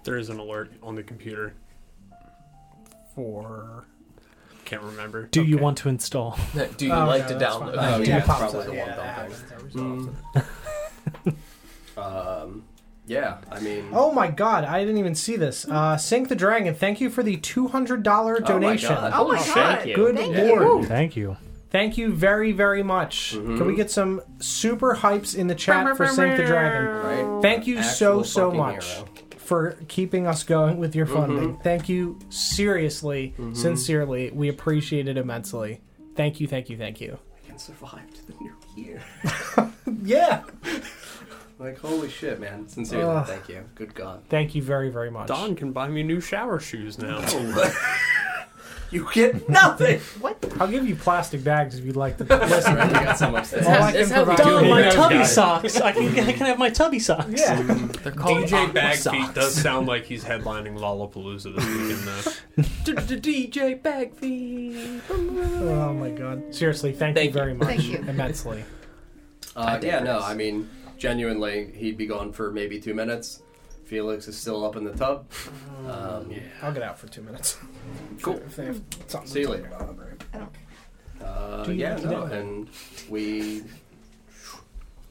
There 0.05 0.17
is 0.17 0.29
an 0.29 0.39
alert 0.39 0.71
on 0.81 0.95
the 0.95 1.03
computer. 1.03 1.53
For 3.15 3.85
Can't 4.65 4.81
remember. 4.81 5.27
Do 5.27 5.43
you 5.43 5.57
want 5.57 5.77
to 5.79 5.89
install? 5.89 6.37
Do 6.77 6.85
you 6.87 6.91
Oh, 6.91 7.05
like 7.05 7.29
no, 7.29 7.39
to 7.39 7.45
download? 7.45 7.75
fine. 7.75 7.93
Oh, 7.93 7.97
yeah, 8.03 8.17
yeah, 8.17 8.21
probably 8.25 8.59
up. 8.59 8.65
the 8.65 8.71
one 8.71 8.77
Yeah, 8.77 9.27
dumping. 9.73 11.35
Um, 11.97 12.63
yeah, 13.07 13.37
I 13.51 13.59
mean, 13.61 13.89
Oh 13.93 14.11
my 14.11 14.27
god, 14.29 14.65
I 14.65 14.79
didn't 14.81 14.97
even 14.97 15.15
see 15.15 15.35
this. 15.37 15.65
Uh, 15.69 15.95
Sink 15.97 16.27
the 16.27 16.35
Dragon, 16.35 16.73
thank 16.75 16.99
you 16.99 17.09
for 17.09 17.23
the 17.23 17.37
$200 17.37 18.03
donation. 18.45 18.89
God. 18.95 19.13
Oh 19.15 19.27
my 19.29 19.37
Thank 19.37 19.55
god. 19.55 19.87
you. 19.87 19.95
Good 19.95 20.15
Thank 20.17 20.35
lord. 20.37 20.81
you. 20.81 20.87
Thank 20.87 21.15
you. 21.15 21.37
Thank 21.69 21.97
you 21.97 22.11
very, 22.13 22.51
very 22.51 22.83
much. 22.83 23.33
Mhm. 23.35 23.57
Can 23.57 23.67
we 23.67 23.75
get 23.75 23.91
some 23.91 24.21
super 24.39 24.95
hypes 24.95 25.35
in 25.35 25.47
the 25.47 25.55
chat 25.55 25.95
for 25.95 26.07
Sink 26.07 26.35
the 26.37 26.45
Dragon? 26.45 26.85
right? 26.87 27.41
Thank 27.41 27.67
you 27.67 27.81
so, 27.83 28.19
Actual 28.19 28.23
so 28.23 28.45
fucking 28.51 28.57
much 28.59 28.85
hero. 28.93 29.07
For 29.45 29.77
keeping 29.87 30.25
us 30.27 30.43
going 30.43 30.77
with 30.77 30.95
your 30.95 31.05
funding. 31.05 31.55
Mhm. 31.57 31.63
Thank 31.63 31.87
you 31.87 32.17
seriously, 32.29 33.33
sincerely. 33.53 34.31
We 34.31 34.49
appreciate 34.49 35.07
it 35.07 35.17
immensely. 35.17 35.81
Thank 36.15 36.39
you, 36.39 36.47
thank 36.47 36.69
you, 36.69 36.77
thank 36.77 36.99
you. 36.99 37.17
We 37.43 37.49
can 37.49 37.57
survive 37.59 38.11
to 38.13 38.27
the 38.27 38.33
new 38.41 38.53
year. 38.75 39.01
Yeah. 40.03 40.43
Like, 41.57 41.79
holy 41.79 42.09
shit, 42.09 42.41
man. 42.41 42.67
Sincerely, 42.67 43.05
Ugh. 43.05 43.25
thank 43.25 43.47
you. 43.47 43.63
Good 43.75 43.95
God. 43.95 44.23
Thank 44.27 44.55
you 44.55 44.61
very, 44.61 44.89
very 44.89 45.09
much. 45.09 45.27
Don 45.29 45.55
can 45.55 45.71
buy 45.71 45.87
me 45.87 46.03
new 46.03 46.19
shower 46.19 46.59
shoes 46.59 46.99
now. 46.99 47.19
you 48.91 49.07
get 49.13 49.49
nothing! 49.49 49.99
What? 50.21 50.43
I'll 50.59 50.67
give 50.67 50.87
you 50.87 50.95
plastic 50.95 51.43
bags 51.43 51.77
if 51.77 51.85
you'd 51.85 51.95
like 51.95 52.17
to 52.17 52.23
listen. 52.23 52.73
you 52.73 52.93
got 52.93 53.17
some 53.17 53.35
upstairs. 53.35 53.65
All 53.65 53.73
I 53.73 53.91
That's 53.91 54.09
can 54.09 54.15
how 54.15 54.21
we 54.23 54.35
provide 54.35 54.43
do 54.43 54.49
Don, 54.51 54.65
it. 54.65 54.69
my 54.69 54.81
Those 54.83 54.93
tubby 54.95 55.15
guys. 55.15 55.33
socks. 55.33 55.81
I 55.81 55.91
can, 55.91 56.07
I 56.19 56.31
can 56.33 56.45
have 56.45 56.59
my 56.59 56.69
tubby 56.69 56.99
socks. 56.99 57.31
Yeah. 57.39 57.61
They're 58.03 58.11
called 58.11 58.45
DJ 58.45 58.53
Aqua 58.69 58.73
Bagfeet 58.73 58.95
Socks. 58.97 59.33
does 59.33 59.55
sound 59.61 59.87
like 59.87 60.05
he's 60.05 60.23
headlining 60.23 60.77
Lollapalooza 60.79 61.55
this 61.55 61.65
weekend, 61.65 61.99
though. 62.07 63.01
DJ 63.19 63.81
Bagfeet. 63.81 65.01
Oh 65.09 65.93
my 65.93 66.09
god. 66.11 66.53
Seriously, 66.53 66.91
thank, 66.93 67.15
Thank 67.15 67.27
you 67.27 67.33
very 67.33 67.51
you. 67.53 67.57
much. 67.57 67.67
Thank 67.69 67.83
you. 67.83 67.97
Immensely. 68.07 68.63
Uh, 69.55 69.79
yeah, 69.81 69.99
no, 70.01 70.19
I 70.19 70.33
mean, 70.33 70.69
genuinely, 70.97 71.71
he'd 71.75 71.97
be 71.97 72.05
gone 72.05 72.31
for 72.33 72.51
maybe 72.51 72.79
two 72.79 72.93
minutes. 72.93 73.41
Felix 73.85 74.27
is 74.27 74.37
still 74.37 74.65
up 74.65 74.75
in 74.75 74.83
the 74.83 74.93
tub. 74.93 75.27
Um, 75.87 76.33
I'll 76.61 76.73
get 76.73 76.83
out 76.83 76.97
for 76.97 77.07
two 77.07 77.21
minutes. 77.21 77.57
Cool. 78.21 78.35
If 78.37 78.55
they 78.55 78.65
have 78.65 78.81
something 79.07 79.29
See 79.29 79.39
you 79.41 79.45
to 79.47 79.51
later. 79.53 79.69
talk 79.69 79.81
about, 79.81 79.99
right? 79.99 80.47
Uh, 81.23 81.63
Do 81.63 81.71
you 81.73 81.79
yeah, 81.81 81.89
have 81.91 82.01
to 82.01 82.07
no, 82.09 82.27
do? 82.27 82.33
and 82.33 82.69
we 83.09 83.63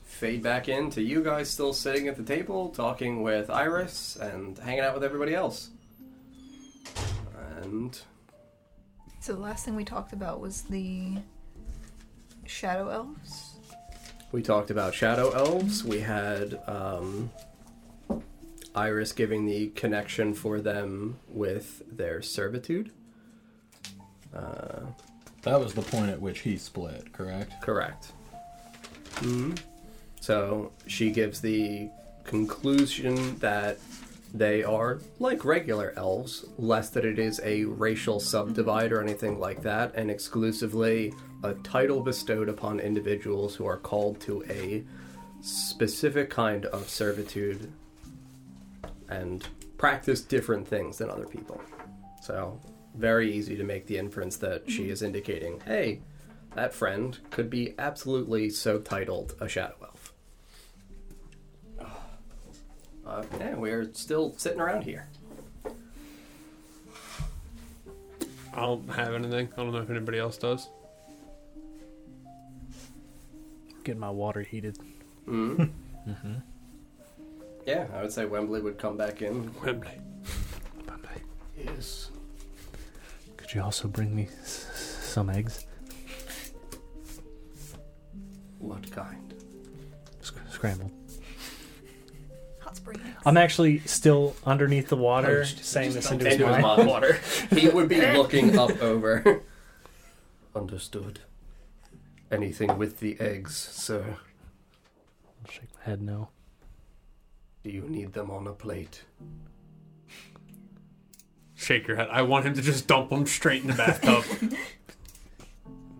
fade 0.05 0.43
back 0.43 0.69
into 0.69 1.03
you 1.03 1.23
guys 1.23 1.49
still 1.51 1.73
sitting 1.73 2.09
at 2.09 2.17
the 2.17 2.23
table, 2.23 2.69
talking 2.71 3.23
with 3.23 3.49
Iris 3.51 4.17
and 4.17 4.59
hanging 4.59 4.81
out 4.81 4.95
with 4.95 5.05
everybody 5.05 5.35
else. 5.35 5.71
And 7.63 7.99
So 9.21 9.35
the 9.35 9.41
last 9.41 9.65
thing 9.65 9.75
we 9.77 9.85
talked 9.85 10.13
about 10.13 10.41
was 10.41 10.63
the 10.63 11.15
shadow 12.47 12.89
elves. 12.89 13.55
we 14.33 14.43
talked 14.43 14.71
about 14.71 14.95
shadow 14.95 15.31
elves. 15.31 15.83
We 15.85 16.01
had 16.01 16.61
um, 16.67 17.31
Iris 18.75 19.13
giving 19.13 19.47
the 19.47 19.69
connection 19.69 20.35
for 20.35 20.61
them 20.61 21.19
with 21.29 21.83
their 21.91 22.23
servitude. 22.23 22.91
Uh, 24.35 24.81
That 25.43 25.61
was 25.61 25.75
the 25.75 25.83
point 25.83 26.11
at 26.11 26.21
which 26.21 26.41
he 26.41 26.57
split, 26.57 27.13
correct? 27.13 27.53
Correct. 27.63 28.13
hmm 29.19 29.53
So 30.21 30.73
she 30.87 31.11
gives 31.11 31.41
the 31.41 31.89
conclusion 32.25 33.39
that 33.41 33.79
they 34.33 34.65
are 34.65 34.99
like 35.21 35.45
regular 35.45 35.93
elves, 35.97 36.45
less 36.59 36.91
that 36.91 37.05
it 37.05 37.19
is 37.21 37.41
a 37.45 37.65
racial 37.67 38.19
subdivide 38.19 38.91
or 38.91 39.01
anything 39.01 39.39
like 39.39 39.63
that, 39.63 39.95
and 39.95 40.11
exclusively 40.11 41.13
a 41.45 41.55
title 41.63 42.01
bestowed 42.01 42.49
upon 42.49 42.81
individuals 42.81 43.55
who 43.55 43.67
are 43.67 43.77
called 43.77 44.19
to 44.23 44.43
a 44.49 44.83
specific 45.43 46.31
kind 46.31 46.65
of 46.67 46.89
servitude 46.89 47.71
and 49.09 49.47
practice 49.79 50.21
different 50.21 50.67
things 50.67 50.99
than 50.99 51.11
other 51.11 51.27
people. 51.27 51.61
So, 52.23 52.59
very 52.95 53.33
easy 53.33 53.57
to 53.57 53.65
make 53.65 53.87
the 53.87 53.99
inference 53.99 54.37
that 54.39 54.71
she 54.71 54.89
is 54.89 55.03
indicating, 55.03 55.61
hey, 55.67 56.01
that 56.55 56.73
friend 56.73 57.19
could 57.31 57.51
be 57.51 57.75
absolutely 57.79 58.49
so 58.51 58.79
titled 58.79 59.35
a 59.41 59.49
shadow 59.49 59.77
elf. 59.83 60.13
Uh, 63.07 63.23
yeah, 63.39 63.55
we're 63.55 63.93
still 63.93 64.33
sitting 64.39 64.63
around 64.63 64.83
here. 64.83 65.07
I 68.55 68.61
don't 68.61 68.89
have 68.89 69.13
anything. 69.13 69.51
I 69.53 69.57
don't 69.57 69.73
know 69.73 69.83
if 69.83 69.91
anybody 69.91 70.19
else 70.19 70.39
does. 70.39 70.71
Getting 73.85 74.01
my 74.01 74.09
water 74.09 74.41
heated. 74.41 74.79
mm 75.29 75.71
Yeah, 77.67 77.87
I 77.95 78.03
would 78.03 78.13
say 78.13 78.25
Wembley 78.27 78.61
would 78.61 78.79
come 78.79 78.97
back 78.97 79.23
in. 79.23 79.53
Wembley. 79.63 79.91
Wembley. 80.87 81.23
Yes. 81.57 82.11
Could 83.37 83.55
you 83.55 83.63
also 83.63 83.89
bring 83.89 84.15
me 84.15 84.29
s- 84.43 85.01
some 85.03 85.31
eggs? 85.31 85.67
What 88.59 88.91
kind? 88.91 89.35
Sc- 90.21 90.35
scrambled. 90.51 90.91
Hot 92.61 92.77
springs. 92.77 93.01
I'm 93.27 93.37
actually 93.37 93.79
still 93.81 94.35
underneath 94.45 94.89
the 94.89 94.97
water, 94.97 95.41
Oh, 95.41 95.45
just- 95.45 95.65
saying 95.65 95.93
just 95.93 96.09
this 96.09 96.13
into 96.13 96.25
his 96.27 96.35
into 96.35 96.47
his 96.47 96.63
mind. 96.63 96.79
mind. 96.79 96.89
water. 96.89 97.19
He 97.51 97.69
would 97.69 97.89
be 97.89 98.01
looking 98.01 98.59
up 98.59 98.83
over. 98.83 99.43
Understood. 100.57 101.21
Anything 102.31 102.77
with 102.79 103.01
the 103.01 103.19
eggs, 103.21 103.57
sir? 103.57 104.17
I'll 105.45 105.51
shake 105.51 105.69
my 105.77 105.83
head 105.85 106.03
no. 106.03 106.29
Do 107.65 107.71
you 107.71 107.83
need 107.89 108.13
them 108.13 108.31
on 108.31 108.47
a 108.47 108.53
plate? 108.53 109.03
Shake 111.55 111.87
your 111.89 111.97
head. 111.97 112.09
I 112.11 112.21
want 112.21 112.45
him 112.45 112.53
to 112.55 112.61
just 112.61 112.87
dump 112.87 113.09
them 113.09 113.27
straight 113.27 113.63
in 113.63 113.69
the 113.69 113.75
bathtub. 113.75 114.23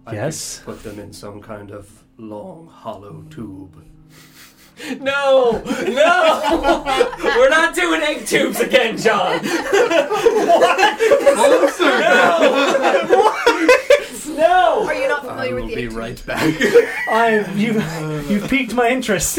I 0.07 0.11
could 0.11 0.17
Yes. 0.17 0.61
Put 0.63 0.83
them 0.83 0.99
in 0.99 1.11
some 1.15 1.41
kind 1.41 1.71
of 1.71 2.05
long, 2.19 2.67
hollow 2.67 3.25
tube. 3.31 3.83
No! 5.01 5.63
No! 5.65 6.83
We're 7.25 7.49
not 7.49 7.75
doing 7.75 8.03
egg 8.03 8.27
tubes 8.27 8.61
again, 8.61 8.99
John! 8.99 9.41
No! 9.43 9.51
No! 14.37 14.85
Are 14.87 14.95
you 14.95 15.09
not 15.09 15.25
I 15.25 15.29
familiar 15.29 15.55
will 15.55 15.63
with 15.63 15.71
the 15.71 15.77
be 15.77 15.85
egg 15.87 15.93
right 15.93 16.27
back. 16.27 16.55
I 17.09 17.51
you 17.55 17.81
you've 18.29 18.51
piqued 18.51 18.75
my 18.75 18.89
interest. 18.91 19.39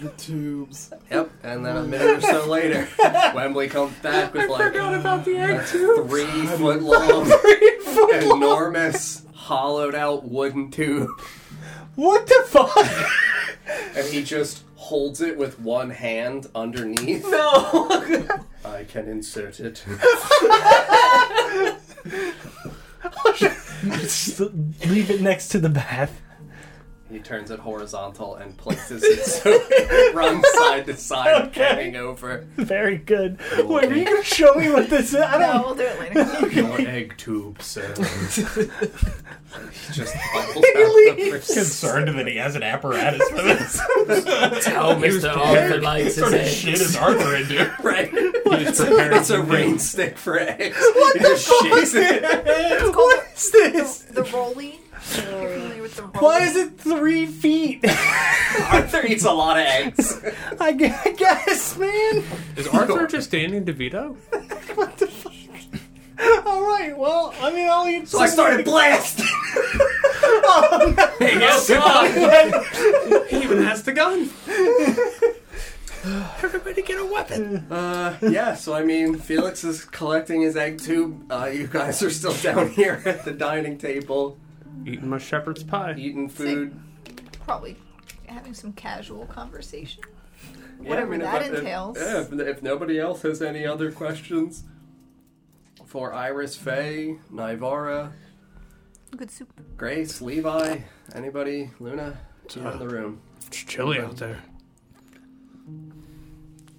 The 0.00 0.08
tubes. 0.16 0.92
Yep, 1.10 1.30
and 1.42 1.64
then 1.64 1.76
a 1.76 1.82
minute 1.82 2.18
or 2.18 2.20
so 2.20 2.46
later, 2.46 2.88
Wembley 3.34 3.68
comes 3.68 3.94
back 3.98 4.32
with 4.32 4.44
I 4.44 4.46
like 4.46 4.74
about 4.74 5.24
the 5.26 5.36
egg 5.36 5.56
a 5.56 5.62
three 6.06 6.46
foot 6.46 6.82
long, 6.82 7.30
enormous, 8.34 9.24
hollowed 9.34 9.94
out 9.94 10.24
wooden 10.24 10.70
tube, 10.70 11.10
what 11.96 12.26
the 12.26 12.44
fuck? 12.46 12.76
and 13.94 14.06
he 14.06 14.22
just 14.24 14.64
holds 14.76 15.20
it 15.20 15.36
with 15.36 15.60
one 15.60 15.90
hand 15.90 16.46
underneath. 16.54 17.24
No! 17.28 18.40
I 18.64 18.84
can 18.84 19.06
insert 19.06 19.60
it. 19.60 19.84
Just 23.82 24.40
leave 24.40 25.10
it 25.10 25.20
next 25.20 25.48
to 25.48 25.58
the 25.58 25.68
bath. 25.68 26.20
He 27.10 27.18
turns 27.18 27.50
it 27.50 27.58
horizontal 27.58 28.36
and 28.36 28.56
places 28.56 29.02
it 29.02 29.24
so 29.24 29.50
it 29.52 30.14
runs 30.14 30.46
side 30.54 30.86
to 30.86 30.96
side, 30.96 31.48
Okay. 31.48 31.64
hanging 31.64 31.96
over. 31.96 32.46
Very 32.56 32.98
good. 32.98 33.38
Wait, 33.64 33.90
are 33.90 33.96
you 33.96 34.04
gonna 34.04 34.22
show 34.22 34.54
me 34.54 34.70
what 34.70 34.88
this 34.88 35.08
is? 35.12 35.16
I 35.16 35.38
No, 35.38 35.52
don't. 35.52 35.64
we'll 35.66 35.74
do 35.74 35.82
it 35.82 35.98
later. 35.98 36.48
Your 36.78 36.80
egg 36.88 37.16
tube, 37.16 37.60
sir. 37.62 37.92
he 37.96 39.92
just 39.92 40.14
bubbles 40.32 40.56
out 40.56 41.16
the 41.16 41.28
first- 41.32 41.52
Concerned 41.54 42.08
that 42.16 42.26
he 42.28 42.36
has 42.36 42.54
an 42.54 42.62
apparatus 42.62 43.28
for 43.28 43.42
this. 43.42 43.76
Tell 44.64 44.94
Mr. 44.94 45.36
Arthur 45.36 45.80
likes 45.80 46.04
his 46.04 46.16
sort 46.16 46.34
of 46.34 46.40
eggs. 46.40 46.54
shit 46.54 46.74
is 46.80 46.96
Arthur 46.96 47.34
into? 47.36 47.74
Right. 47.82 48.08
He's 48.10 48.78
prepared 48.80 49.14
It's 49.14 49.30
a 49.30 49.36
to 49.38 49.42
rain 49.42 49.78
stick 49.80 50.16
for 50.16 50.38
eggs. 50.38 50.76
What 50.94 51.16
he 51.16 51.22
just 51.24 51.46
shakes 51.48 51.94
it. 51.94 52.22
It's 52.24 52.82
called 52.82 52.94
What 52.94 53.26
is 53.34 53.50
this? 53.50 53.98
the, 54.02 54.22
the 54.22 54.30
rolly. 54.30 54.78
You're 55.96 56.06
with 56.06 56.14
the 56.14 56.20
rolly? 56.20 56.34
Why 56.40 56.46
is 56.46 56.56
it 56.56 56.78
three 56.78 57.26
feet? 57.26 57.84
Arthur 58.70 59.04
eats 59.06 59.24
a 59.24 59.32
lot 59.32 59.58
of 59.58 59.66
eggs. 59.66 60.20
I 60.60 60.72
gu- 60.72 60.92
I 61.04 61.12
guess, 61.12 61.76
man. 61.76 62.24
Is 62.56 62.66
Arthur 62.68 63.06
just 63.06 63.30
Danny 63.30 63.60
DeVito? 63.60 64.16
All 66.46 66.62
right. 66.62 66.96
Well, 66.96 67.34
I 67.40 67.50
mean, 67.50 67.68
I'll 67.70 67.88
eat. 67.88 68.08
So 68.08 68.18
I 68.18 68.26
started 68.26 68.64
blasting. 68.64 69.26
Hey, 71.18 71.38
yes, 71.38 71.66
John! 71.68 72.06
He 73.28 73.42
even 73.42 73.62
has 73.62 73.82
the 73.84 73.92
gun. 73.92 74.28
Everybody 76.42 76.82
get 76.82 76.98
a 76.98 77.04
weapon. 77.06 77.66
Uh, 77.70 78.16
yeah, 78.22 78.54
so 78.54 78.74
I 78.74 78.82
mean, 78.82 79.16
Felix 79.18 79.64
is 79.64 79.84
collecting 79.84 80.42
his 80.42 80.56
egg 80.56 80.80
tube. 80.80 81.30
Uh, 81.30 81.46
you 81.52 81.66
guys 81.66 82.02
are 82.02 82.10
still 82.10 82.34
down 82.34 82.70
here 82.70 83.02
at 83.04 83.24
the 83.24 83.32
dining 83.32 83.76
table, 83.78 84.38
Eating 84.86 85.08
my 85.08 85.18
shepherd's 85.18 85.62
pie. 85.62 85.94
eating 85.98 86.28
food. 86.28 86.74
Probably 87.44 87.76
having 88.26 88.54
some 88.54 88.72
casual 88.72 89.26
conversation. 89.26 90.02
Yeah, 90.82 90.88
Whatever 90.88 91.14
if- 91.14 91.20
that 91.20 91.42
if- 91.42 91.58
entails. 91.58 91.98
yeah, 91.98 92.20
if, 92.22 92.32
if 92.32 92.62
nobody 92.62 92.98
else 92.98 93.22
has 93.22 93.42
any 93.42 93.66
other 93.66 93.92
questions 93.92 94.64
for 95.86 96.12
Iris, 96.14 96.56
Faye, 96.56 97.18
Naivara, 97.32 98.12
Good 99.16 99.30
soup. 99.30 99.52
Grace, 99.76 100.22
Levi, 100.22 100.78
anybody, 101.16 101.70
Luna, 101.80 102.16
you 102.54 102.66
in 102.68 102.78
the 102.78 102.88
room. 102.88 103.20
It's 103.48 103.64
chilly 103.64 103.98
out 103.98 104.16
there. 104.18 104.38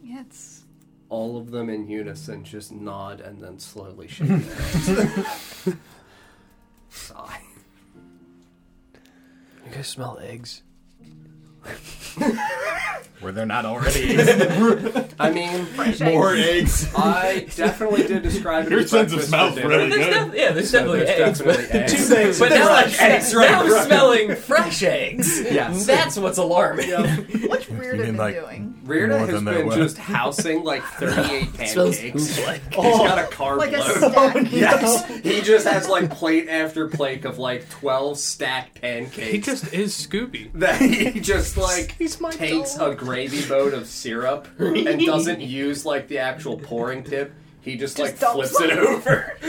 Yeah, 0.01 0.21
it's 0.21 0.63
All 1.09 1.37
of 1.37 1.51
them 1.51 1.69
in 1.69 1.89
unison 1.89 2.43
just 2.45 2.71
nod 2.71 3.19
and 3.19 3.41
then 3.41 3.59
slowly 3.59 4.07
shake 4.07 4.29
their 4.29 4.37
heads. 4.39 5.69
Sigh. 6.89 7.41
You 9.71 9.77
guys 9.77 9.87
smell 9.87 10.19
eggs? 10.21 10.63
Were 13.21 13.31
there 13.31 13.45
not 13.45 13.65
already 13.65 14.17
I 15.19 15.29
mean, 15.29 15.67
more 16.03 16.33
eggs? 16.33 16.91
I 16.95 17.45
definitely 17.55 18.07
did 18.07 18.23
describe 18.23 18.65
it 18.65 18.71
Your 18.71 18.79
as 18.79 18.89
sense 18.89 19.11
of 19.13 19.19
breakfast 19.19 19.29
smell's 19.29 19.53
for 19.53 19.61
dinner. 19.61 19.77
really 19.77 19.89
There's 19.91 20.05
good. 20.15 20.31
def- 20.31 20.39
yeah, 20.39 20.51
there's 20.53 20.69
So 20.71 20.77
definitely 20.79 20.99
there's 21.05 21.19
eggs. 21.19 21.37
definitely 21.39 21.65
but, 21.67 21.75
eggs. 21.75 22.09
things. 22.09 22.39
but 22.39 22.49
now, 22.49 22.65
Fresh 22.65 22.99
I'm, 22.99 23.11
eggs, 23.11 23.33
now 23.33 23.61
I'm 23.61 23.71
right. 23.71 23.85
smelling 23.85 24.35
fresh 24.35 24.83
eggs. 24.83 25.41
Yes. 25.51 25.85
That's 25.85 26.17
what's 26.17 26.39
alarming. 26.39 26.89
what's 27.47 27.69
Weird 27.69 27.97
mean, 27.99 28.05
been 28.07 28.17
like- 28.17 28.39
doing? 28.39 28.67
Rita 28.83 29.19
has 29.19 29.29
than 29.29 29.45
they 29.45 29.57
been 29.57 29.67
were. 29.67 29.75
just 29.75 29.97
housing 29.99 30.63
like 30.63 30.83
38 30.83 31.53
pancakes. 31.53 32.39
like 32.47 32.73
He's 32.73 32.97
got 32.97 33.19
a 33.19 33.27
carb 33.33 33.57
Like 33.57 33.73
a 33.73 33.77
load. 33.77 33.97
stack. 34.11 34.35
Oh, 34.35 34.39
yes, 34.49 35.07
he 35.23 35.41
just 35.41 35.67
has 35.67 35.87
like 35.87 36.09
plate 36.09 36.49
after 36.49 36.87
plate 36.87 37.23
of 37.25 37.37
like 37.37 37.69
12 37.69 38.17
stacked 38.17 38.81
pancakes. 38.81 39.31
He 39.31 39.37
just 39.39 39.71
is 39.71 39.93
Scooby. 39.95 40.51
that 40.53 40.81
he 40.81 41.19
just 41.19 41.50
like 41.57 41.91
He's 41.97 42.19
my 42.19 42.31
takes 42.31 42.75
dog. 42.75 42.93
a 42.93 42.95
gravy 42.95 43.47
boat 43.47 43.73
of 43.73 43.87
syrup 43.87 44.47
and 44.59 44.99
doesn't 45.05 45.41
use 45.41 45.85
like 45.85 46.07
the 46.07 46.17
actual 46.19 46.57
pouring 46.57 47.03
tip. 47.03 47.33
He 47.61 47.75
just, 47.77 47.99
like 47.99 48.11
Just 48.11 48.21
dumps 48.21 48.51
flips 48.57 48.71
it 48.73 48.79
over 48.79 49.37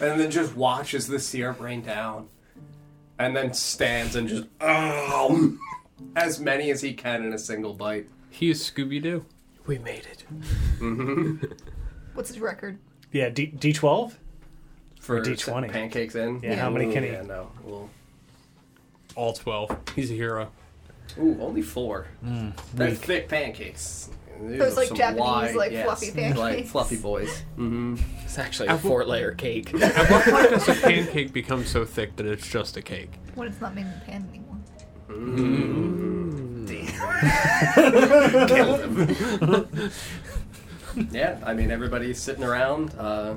and 0.00 0.20
then 0.20 0.30
just 0.30 0.54
watches 0.56 1.06
the 1.08 1.18
syrup 1.18 1.60
rain 1.60 1.82
down, 1.82 2.28
and 3.18 3.36
then 3.36 3.52
stands 3.52 4.14
and 4.14 4.28
just 4.28 4.44
um 4.60 5.58
as 6.14 6.38
many 6.38 6.70
as 6.70 6.80
he 6.82 6.92
can 6.92 7.24
in 7.24 7.32
a 7.32 7.38
single 7.38 7.74
bite. 7.74 8.08
He 8.30 8.50
is 8.50 8.62
Scooby 8.62 9.02
Doo. 9.02 9.24
we 9.66 9.78
made 9.78 10.06
it. 10.06 11.50
What's 12.14 12.28
his 12.28 12.38
record? 12.38 12.78
Yeah, 13.12 13.28
D 13.30 13.46
D 13.46 13.72
twelve. 13.72 14.18
For 15.00 15.20
D20. 15.20 15.70
pancakes 15.70 16.14
in. 16.16 16.40
Yeah, 16.42 16.56
how 16.56 16.68
many 16.68 16.92
can 16.92 17.04
he- 17.04 17.10
Yeah, 17.10 17.22
no. 17.22 17.50
Well, 17.64 17.88
All 19.14 19.32
12. 19.32 19.76
He's 19.94 20.10
a 20.10 20.14
hero. 20.14 20.50
Ooh, 21.18 21.36
only 21.40 21.62
four. 21.62 22.06
They're 22.74 22.90
weak. 22.90 22.98
thick 22.98 23.28
pancakes. 23.28 24.10
These 24.40 24.58
Those, 24.58 24.72
are 24.74 24.76
like, 24.76 24.92
Japanese, 24.94 25.20
wide- 25.20 25.54
like, 25.54 25.72
yes, 25.72 25.84
fluffy 25.86 26.10
pancakes, 26.10 26.38
Like 26.38 26.66
fluffy 26.66 26.96
boys. 26.96 27.42
Mm-hmm. 27.56 27.96
It's 28.24 28.38
actually 28.38 28.68
a 28.68 28.76
four 28.76 29.02
layer 29.06 29.32
cake. 29.32 29.72
At 29.82 30.10
what 30.10 30.24
point 30.24 30.50
does 30.50 30.68
a 30.68 30.74
pancake 30.74 31.32
become 31.32 31.64
so 31.64 31.86
thick 31.86 32.16
that 32.16 32.26
it's 32.26 32.46
just 32.46 32.76
a 32.76 32.82
cake? 32.82 33.12
When 33.34 33.48
it's 33.48 33.62
not 33.62 33.74
made 33.74 33.86
in 33.86 33.92
the 33.92 34.00
pan 34.04 34.28
anymore. 34.28 34.58
Killed 38.46 38.80
him. 38.80 39.70
yeah, 41.10 41.38
I 41.44 41.54
mean, 41.54 41.70
everybody's 41.70 42.20
sitting 42.20 42.44
around. 42.44 42.92
Uh, 42.98 43.36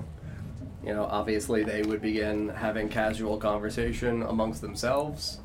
you 0.83 0.93
know, 0.93 1.05
obviously 1.05 1.63
they 1.63 1.81
would 1.83 2.01
begin 2.01 2.49
having 2.49 2.89
casual 2.89 3.37
conversation 3.37 4.23
amongst 4.23 4.61
themselves. 4.61 5.39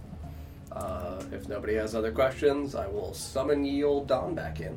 Uh, 0.75 1.23
if 1.33 1.49
nobody 1.49 1.75
has 1.75 1.95
other 1.95 2.11
questions, 2.11 2.75
I 2.75 2.87
will 2.89 3.15
summon 3.15 3.65
ye 3.65 3.85
old 3.85 4.07
Don 4.09 4.35
back 4.35 4.61
in. 4.61 4.77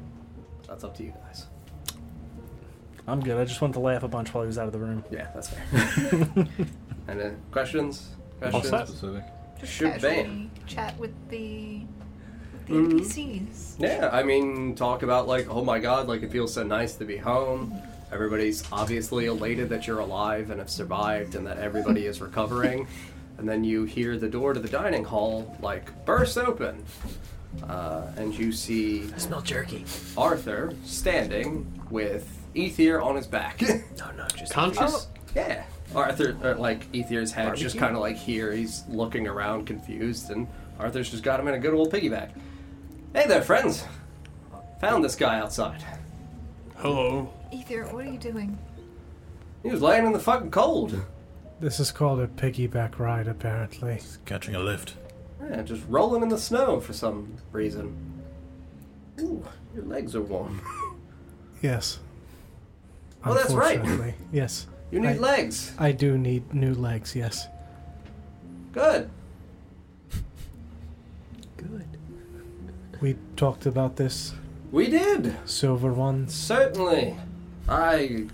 That's 0.67 0.83
up 0.83 0.95
to 0.97 1.03
you 1.03 1.13
guys. 1.25 1.47
I'm 3.07 3.19
good. 3.21 3.37
I 3.37 3.45
just 3.45 3.61
wanted 3.61 3.73
to 3.73 3.79
laugh 3.79 4.03
a 4.03 4.07
bunch 4.07 4.33
while 4.33 4.43
he 4.43 4.47
was 4.47 4.57
out 4.57 4.67
of 4.67 4.73
the 4.73 4.79
room. 4.79 5.03
Yeah, 5.09 5.29
that's 5.33 5.49
fair. 5.49 6.27
and 7.07 7.21
uh, 7.21 7.29
questions? 7.51 8.09
Questions? 8.39 8.67
set. 8.69 8.87
Specific. 8.87 9.23
Just 9.59 9.73
Should 9.73 9.93
casually 9.93 10.13
ban. 10.23 10.51
chat 10.67 10.97
with 10.99 11.13
the 11.29 11.81
the 12.67 12.73
Mhm. 12.73 12.99
NPCs. 12.99 13.75
Yeah, 13.79 14.09
I 14.11 14.23
mean, 14.23 14.75
talk 14.75 15.01
about 15.03 15.25
like, 15.27 15.47
oh 15.49 15.63
my 15.63 15.79
god, 15.79 16.07
like 16.09 16.21
it 16.21 16.31
feels 16.31 16.53
so 16.53 16.63
nice 16.63 16.95
to 16.97 17.05
be 17.05 17.15
home. 17.17 17.73
Everybody's 18.11 18.63
obviously 18.73 19.25
elated 19.27 19.69
that 19.69 19.87
you're 19.87 19.99
alive 19.99 20.49
and 20.51 20.59
have 20.59 20.69
survived 20.69 21.35
and 21.35 21.47
that 21.47 21.57
everybody 21.59 22.05
is 22.05 22.21
recovering. 22.21 22.87
And 23.37 23.47
then 23.47 23.63
you 23.63 23.83
hear 23.83 24.17
the 24.17 24.27
door 24.27 24.53
to 24.53 24.59
the 24.59 24.67
dining 24.67 25.03
hall 25.03 25.55
like 25.61 26.05
burst 26.05 26.37
open. 26.37 26.83
Uh, 27.63 28.07
and 28.17 28.33
you 28.37 28.51
see 28.51 29.09
I 29.15 29.17
smell 29.19 29.41
jerky. 29.41 29.85
Arthur 30.17 30.73
standing 30.83 31.81
with 31.89 32.27
Ethir 32.55 33.01
on 33.03 33.15
his 33.15 33.27
back. 33.27 33.61
No, 33.61 34.11
no, 34.17 34.27
just 34.35 34.51
Conscious? 34.51 35.07
yeah. 35.35 35.63
Arthur, 35.95 36.35
uh, 36.43 36.59
like 36.59 36.91
Ethir's 36.91 37.31
head's 37.31 37.61
just 37.61 37.75
Barbecue? 37.75 37.79
kind 37.79 37.95
of 37.95 38.01
like 38.01 38.17
here. 38.17 38.51
He's 38.51 38.83
looking 38.89 39.25
around 39.27 39.65
confused, 39.65 40.29
and 40.31 40.47
Arthur's 40.79 41.09
just 41.09 41.23
got 41.23 41.39
him 41.39 41.47
in 41.47 41.53
a 41.53 41.59
good 41.59 41.73
old 41.73 41.91
piggyback. 41.93 42.31
Hey 43.13 43.25
there, 43.27 43.41
friends. 43.41 43.85
Found 44.81 45.03
this 45.03 45.15
guy 45.15 45.39
outside. 45.39 45.81
Hello. 46.75 47.31
Ether, 47.51 47.85
what 47.85 48.05
are 48.05 48.11
you 48.11 48.17
doing? 48.19 48.57
He 49.63 49.69
was 49.69 49.81
laying 49.81 50.05
in 50.05 50.11
the 50.11 50.19
fucking 50.19 50.51
cold. 50.51 51.01
This 51.59 51.79
is 51.79 51.91
called 51.91 52.19
a 52.19 52.27
piggyback 52.27 52.99
ride, 52.99 53.27
apparently. 53.27 53.99
Catching 54.25 54.55
a 54.55 54.59
lift. 54.59 54.95
Yeah, 55.49 55.61
just 55.63 55.83
rolling 55.87 56.21
in 56.23 56.29
the 56.29 56.37
snow 56.37 56.79
for 56.79 56.93
some 56.93 57.33
reason. 57.51 57.95
Ooh, 59.19 59.43
your 59.73 59.85
legs 59.85 60.15
are 60.15 60.21
warm. 60.21 60.61
Yes. 61.59 61.97
Oh, 63.25 63.33
that's 63.33 63.51
right. 63.51 63.77
Unfortunately, 63.79 64.13
Yes. 64.31 64.67
You 64.91 64.99
need 64.99 65.07
I- 65.07 65.17
legs. 65.17 65.73
I 65.79 65.91
do 65.91 66.15
need 66.15 66.53
new 66.53 66.75
legs, 66.75 67.15
yes. 67.15 67.47
Good. 68.73 69.09
good. 71.57 71.83
We 73.01 73.15
talked 73.35 73.65
about 73.65 73.95
this 73.95 74.35
We 74.71 74.87
did. 74.87 75.35
silver 75.45 75.91
ones. 75.91 76.35
Certainly. 76.35 77.15
I 77.67 78.27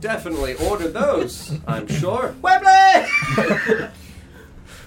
definitely 0.00 0.54
order 0.54 0.88
those, 0.88 1.58
I'm 1.66 1.86
sure. 1.86 2.34
Wembley! 2.42 3.06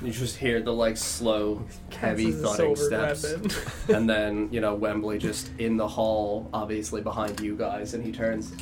you 0.02 0.12
just 0.12 0.38
hear 0.38 0.62
the 0.62 0.74
like 0.74 0.98
slow, 0.98 1.66
heavy 1.96 2.32
thudding 2.32 2.76
steps. 2.76 3.26
and 3.88 4.10
then, 4.10 4.50
you 4.52 4.60
know, 4.60 4.76
Wembley 4.76 5.18
just 5.18 5.52
in 5.60 5.78
the 5.78 5.88
hall, 5.88 6.50
obviously 6.54 7.02
behind 7.02 7.40
you 7.40 7.56
guys, 7.56 7.94
and 7.94 8.04
he 8.04 8.12
turns. 8.12 8.54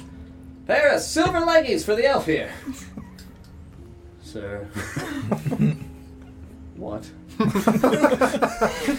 Pair 0.67 0.93
of 0.93 1.01
silver 1.01 1.39
leggies 1.39 1.83
for 1.83 1.95
the 1.95 2.05
elf 2.05 2.27
here. 2.27 2.51
Sir. 4.21 4.67
what? 6.75 7.03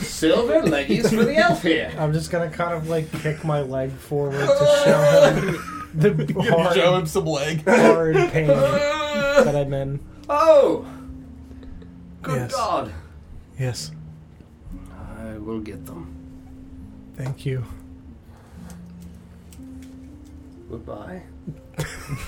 silver 0.00 0.62
leggies 0.62 1.08
for 1.08 1.24
the 1.24 1.36
elf 1.36 1.62
here. 1.62 1.92
I'm 1.96 2.12
just 2.12 2.30
gonna 2.30 2.50
kind 2.50 2.74
of 2.74 2.88
like 2.88 3.10
kick 3.22 3.44
my 3.44 3.60
leg 3.60 3.92
forward 3.92 4.40
to 4.40 4.82
show 4.84 5.30
him 5.30 5.81
the 5.94 6.32
hard, 6.50 6.74
Show 6.76 6.96
him 6.96 7.06
some 7.06 7.26
leg. 7.26 7.64
hard 7.64 8.14
pain 8.32 8.46
that 8.46 9.54
I'm 9.56 9.72
in. 9.74 10.00
Oh! 10.28 10.86
Good 12.22 12.36
Yes. 12.36 12.52
God! 12.52 12.92
Yes. 13.58 13.90
I 15.18 15.38
will 15.38 15.60
get 15.60 15.84
them. 15.86 16.14
Thank 17.16 17.44
you. 17.46 17.64
Goodbye. 20.70 21.22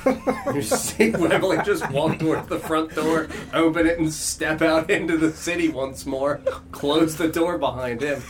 you 0.54 0.62
see 0.62 1.10
Wembley 1.10 1.58
just 1.64 1.88
walk 1.90 2.18
towards 2.18 2.48
the 2.48 2.58
front 2.58 2.94
door, 2.94 3.28
open 3.52 3.86
it, 3.86 3.98
and 3.98 4.12
step 4.12 4.60
out 4.62 4.90
into 4.90 5.16
the 5.16 5.32
city 5.32 5.68
once 5.68 6.04
more. 6.06 6.40
Close 6.72 7.16
the 7.16 7.28
door 7.28 7.56
behind 7.58 8.00
him. 8.02 8.22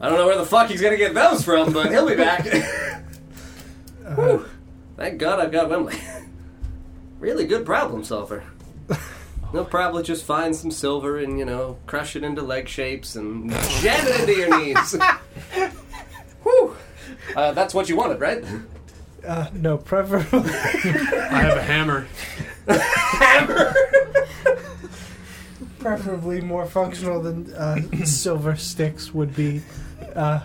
I 0.00 0.08
don't 0.08 0.18
know 0.18 0.26
where 0.26 0.36
the 0.36 0.46
fuck 0.46 0.68
he's 0.68 0.80
gonna 0.82 0.96
get 0.96 1.14
those 1.14 1.44
from, 1.44 1.72
but 1.72 1.90
he'll 1.90 2.06
be 2.08 2.16
back. 2.16 2.44
Whew. 4.14 4.46
Thank 4.96 5.18
God 5.18 5.40
I've 5.40 5.52
got 5.52 5.68
Wembley. 5.68 5.98
really 7.18 7.46
good 7.46 7.66
problem 7.66 8.04
solver. 8.04 8.44
He'll 9.52 9.64
probably 9.64 10.02
just 10.02 10.24
find 10.24 10.54
some 10.54 10.70
silver 10.70 11.18
and, 11.18 11.38
you 11.38 11.44
know, 11.44 11.78
crush 11.86 12.16
it 12.16 12.24
into 12.24 12.42
leg 12.42 12.68
shapes 12.68 13.16
and 13.16 13.50
jam 13.80 14.06
it 14.06 14.20
into 14.20 14.32
your 14.34 14.58
knees. 14.58 14.96
Whew. 16.42 16.76
Uh, 17.34 17.52
that's 17.52 17.72
what 17.72 17.88
you 17.88 17.96
wanted, 17.96 18.20
right? 18.20 18.44
Uh, 19.26 19.48
no, 19.52 19.76
preferably, 19.76 20.50
I 20.50 21.40
have 21.40 21.56
a 21.58 21.62
hammer. 21.62 22.06
Hammer! 22.68 23.74
preferably 25.78 26.40
more 26.40 26.66
functional 26.66 27.22
than 27.22 27.52
uh, 27.54 27.80
silver 28.04 28.56
sticks 28.56 29.14
would 29.14 29.34
be 29.36 29.62
uh, 30.16 30.40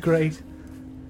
great. 0.00 0.42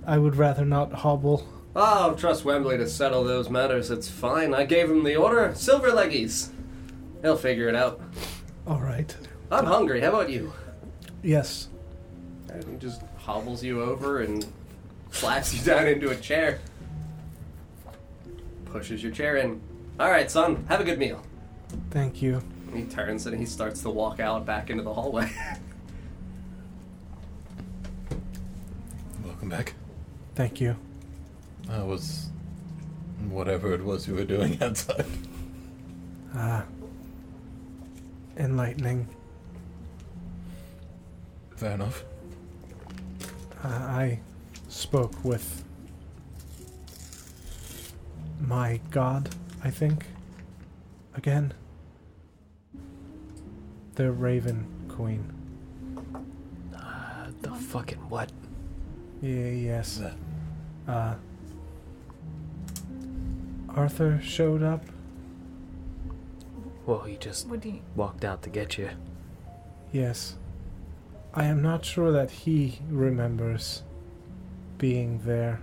I 0.06 0.18
would 0.18 0.36
rather 0.36 0.64
not 0.64 0.92
hobble. 0.92 1.46
Oh, 1.76 2.14
trust 2.14 2.44
Wembley 2.44 2.76
to 2.78 2.88
settle 2.88 3.24
those 3.24 3.50
matters. 3.50 3.90
It's 3.90 4.08
fine. 4.08 4.54
I 4.54 4.64
gave 4.64 4.88
him 4.90 5.02
the 5.02 5.16
order. 5.16 5.52
Silver 5.54 5.90
leggies. 5.90 6.50
He'll 7.22 7.36
figure 7.36 7.68
it 7.68 7.74
out. 7.74 8.00
All 8.66 8.80
right. 8.80 9.14
I'm 9.50 9.64
hungry. 9.64 10.00
How 10.00 10.10
about 10.10 10.30
you? 10.30 10.52
Yes. 11.22 11.68
And 12.48 12.62
he 12.64 12.76
just 12.76 13.02
hobbles 13.18 13.64
you 13.64 13.82
over 13.82 14.20
and 14.20 14.46
slaps 15.10 15.54
you 15.54 15.64
down 15.64 15.86
into 15.88 16.10
a 16.10 16.16
chair. 16.16 16.60
Pushes 18.66 19.02
your 19.02 19.12
chair 19.12 19.36
in. 19.36 19.60
All 19.98 20.10
right, 20.10 20.30
son. 20.30 20.64
Have 20.68 20.80
a 20.80 20.84
good 20.84 20.98
meal. 20.98 21.22
Thank 21.90 22.22
you. 22.22 22.42
He 22.72 22.84
turns 22.84 23.26
and 23.26 23.36
he 23.38 23.46
starts 23.46 23.82
to 23.82 23.90
walk 23.90 24.20
out 24.20 24.44
back 24.46 24.70
into 24.70 24.82
the 24.82 24.92
hallway. 24.92 25.30
Welcome 29.24 29.48
back. 29.48 29.74
Thank 30.34 30.60
you. 30.60 30.76
That 31.68 31.86
was 31.86 32.28
whatever 33.28 33.72
it 33.72 33.84
was 33.84 34.06
you 34.08 34.14
were 34.14 34.24
doing 34.24 34.58
outside. 34.62 35.06
Uh, 36.36 36.62
enlightening. 38.36 39.08
Fair 41.56 41.72
enough. 41.72 42.04
Uh, 43.62 43.68
I 43.68 44.18
spoke 44.68 45.24
with 45.24 45.64
my 48.40 48.80
god, 48.90 49.30
I 49.62 49.70
think. 49.70 50.04
Again. 51.14 51.54
The 53.94 54.10
Raven 54.10 54.66
Queen. 54.88 55.32
Uh, 56.76 57.28
the 57.40 57.52
fucking 57.54 57.98
what? 58.10 58.30
Yeah, 59.22 59.48
yes. 59.50 59.98
That- 59.98 60.16
Uh, 60.86 61.14
Arthur 63.70 64.20
showed 64.22 64.62
up. 64.62 64.84
Well, 66.86 67.00
he 67.00 67.16
just 67.16 67.48
What 67.48 67.60
do 67.60 67.70
you? 67.70 67.80
walked 67.96 68.24
out 68.24 68.42
to 68.42 68.50
get 68.50 68.76
you. 68.78 68.90
Yes. 69.92 70.36
I 71.32 71.46
am 71.46 71.62
not 71.62 71.84
sure 71.84 72.12
that 72.12 72.30
he 72.30 72.78
remembers 72.88 73.82
being 74.78 75.20
there. 75.24 75.60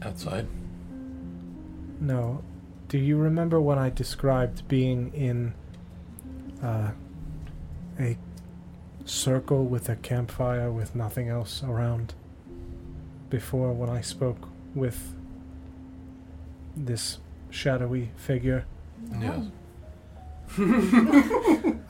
Outside. 0.00 0.46
No. 2.00 2.42
Do 2.88 2.96
you 2.98 3.18
remember 3.18 3.60
when 3.60 3.78
I 3.78 3.90
described 3.90 4.66
being 4.68 5.12
in 5.12 5.52
uh, 6.62 6.92
a 7.98 8.16
circle 9.04 9.64
with 9.66 9.88
a 9.88 9.96
campfire 9.96 10.70
with 10.70 10.94
nothing 10.94 11.28
else 11.28 11.62
around? 11.62 12.14
Before, 13.30 13.72
when 13.72 13.90
I 13.90 14.00
spoke 14.00 14.48
with 14.74 15.14
this 16.76 17.18
shadowy 17.50 18.10
figure, 18.16 18.64
Yes. 19.20 19.44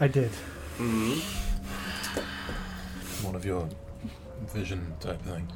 I 0.00 0.08
did. 0.08 0.30
hmm 0.76 1.14
One 3.24 3.34
of 3.34 3.44
your 3.44 3.68
vision 4.52 4.94
type 5.00 5.22
things. 5.22 5.50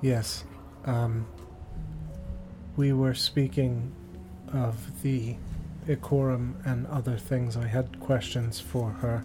Yes. 0.00 0.44
Um, 0.84 1.26
we 2.76 2.92
were 2.92 3.14
speaking 3.14 3.92
of 4.52 5.02
the 5.02 5.36
Ikorum 5.88 6.54
and 6.64 6.86
other 6.86 7.16
things. 7.16 7.56
I 7.56 7.66
had 7.66 7.98
questions 8.00 8.60
for 8.60 8.90
her. 8.90 9.24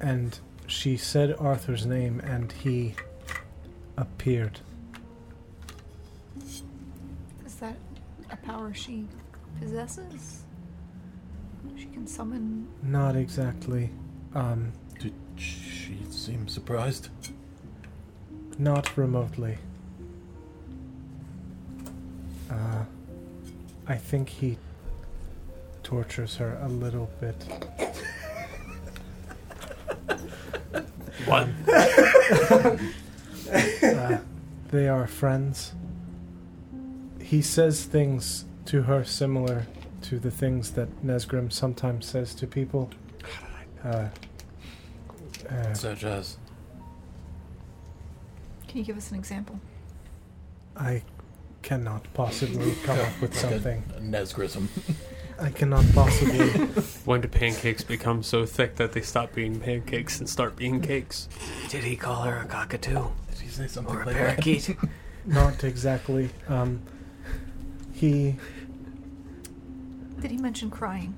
And 0.00 0.38
she 0.66 0.96
said 0.96 1.34
Arthur's 1.38 1.86
name 1.86 2.20
and 2.20 2.50
he 2.52 2.94
appeared. 4.02 4.58
Is 7.46 7.54
that 7.60 7.76
a 8.30 8.36
power 8.36 8.74
she 8.74 9.06
possesses? 9.60 10.42
She 11.76 11.86
can 11.86 12.06
summon. 12.06 12.66
Not 12.82 13.14
exactly. 13.14 13.90
Um, 14.34 14.72
Did 14.98 15.14
she 15.36 15.98
seem 16.10 16.48
surprised? 16.48 17.08
not 18.58 18.96
remotely. 18.98 19.56
Uh, 22.50 22.84
I 23.88 23.96
think 23.96 24.28
he 24.28 24.58
tortures 25.82 26.36
her 26.36 26.58
a 26.62 26.68
little 26.68 27.08
bit. 27.18 27.34
What? 31.24 31.48
Uh, 33.82 34.18
they 34.70 34.88
are 34.88 35.06
friends. 35.06 35.74
He 37.20 37.42
says 37.42 37.84
things 37.84 38.44
to 38.66 38.82
her 38.82 39.04
similar 39.04 39.66
to 40.02 40.18
the 40.18 40.30
things 40.30 40.70
that 40.72 40.88
Nesgrim 41.04 41.52
sometimes 41.52 42.06
says 42.06 42.34
to 42.36 42.46
people. 42.46 42.90
Uh, 43.84 44.08
uh, 45.50 45.74
Such 45.74 46.04
as. 46.04 46.38
Can 48.68 48.78
you 48.78 48.84
give 48.84 48.96
us 48.96 49.10
an 49.10 49.18
example? 49.18 49.60
I 50.76 51.02
cannot 51.62 52.06
possibly 52.14 52.74
come 52.84 52.98
up 52.98 53.20
with 53.20 53.34
Like 53.42 53.44
a- 53.44 53.50
something. 53.60 53.82
a 53.96 54.00
Nesgrism. 54.00 54.68
I 55.40 55.50
cannot 55.50 55.84
possibly. 55.92 56.48
When 57.04 57.20
do 57.20 57.28
pancakes 57.28 57.82
become 57.84 58.22
so 58.22 58.46
thick 58.46 58.76
that 58.76 58.92
they 58.92 59.00
stop 59.02 59.34
being 59.34 59.58
pancakes 59.60 60.18
and 60.20 60.28
start 60.28 60.56
being 60.56 60.80
cakes? 60.80 61.28
Did 61.68 61.84
he 61.84 61.96
call 61.96 62.22
her 62.22 62.38
a 62.38 62.44
cockatoo 62.46 63.08
Did 63.52 63.62
he 63.62 63.68
say 63.68 63.74
something 63.74 63.94
or 63.94 64.02
a 64.02 64.06
like 64.06 64.16
parakeet? 64.16 64.76
not 65.26 65.62
exactly. 65.62 66.30
Um, 66.48 66.80
he, 67.92 68.36
Did 70.20 70.30
he 70.30 70.38
mention 70.38 70.70
crying? 70.70 71.14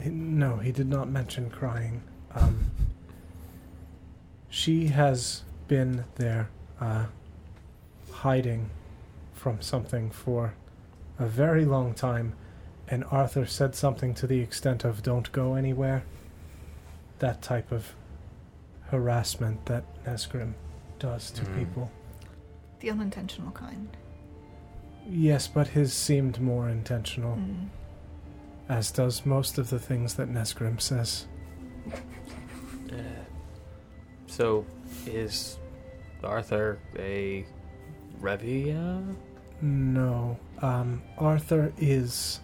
he. 0.00 0.10
No, 0.10 0.56
he 0.56 0.72
did 0.72 0.88
not 0.88 1.08
mention 1.08 1.48
crying. 1.48 2.02
Um, 2.34 2.72
she 4.48 4.88
has 4.88 5.42
been 5.68 6.04
there, 6.16 6.48
uh, 6.80 7.06
hiding 8.10 8.70
from 9.32 9.60
something 9.60 10.10
for 10.10 10.54
a 11.20 11.26
very 11.26 11.64
long 11.64 11.94
time, 11.94 12.32
and 12.88 13.04
Arthur 13.12 13.46
said 13.46 13.76
something 13.76 14.12
to 14.14 14.26
the 14.26 14.40
extent 14.40 14.84
of 14.84 15.04
"Don't 15.04 15.30
go 15.30 15.54
anywhere." 15.54 16.02
That 17.20 17.42
type 17.42 17.70
of 17.70 17.94
harassment 18.90 19.66
that 19.66 19.84
Nesgrim 20.04 20.54
does 20.98 21.30
to 21.32 21.42
Mm. 21.44 21.58
people. 21.58 21.90
The 22.80 22.90
unintentional 22.90 23.50
kind. 23.52 23.88
Yes, 25.08 25.48
but 25.48 25.68
his 25.68 25.92
seemed 25.92 26.40
more 26.40 26.68
intentional. 26.68 27.36
Mm. 27.36 27.68
as 28.68 28.90
does 28.90 29.24
most 29.24 29.56
of 29.56 29.70
the 29.70 29.78
things 29.78 30.14
that 30.16 30.28
Nesgrim 30.28 30.78
says. 30.78 31.26
Uh, 31.90 32.96
so, 34.26 34.66
is 35.06 35.56
Arthur 36.22 36.78
a 36.98 37.46
Revia? 38.20 39.16
No, 39.62 40.38
um, 40.60 41.02
Arthur 41.16 41.72
is 41.78 42.40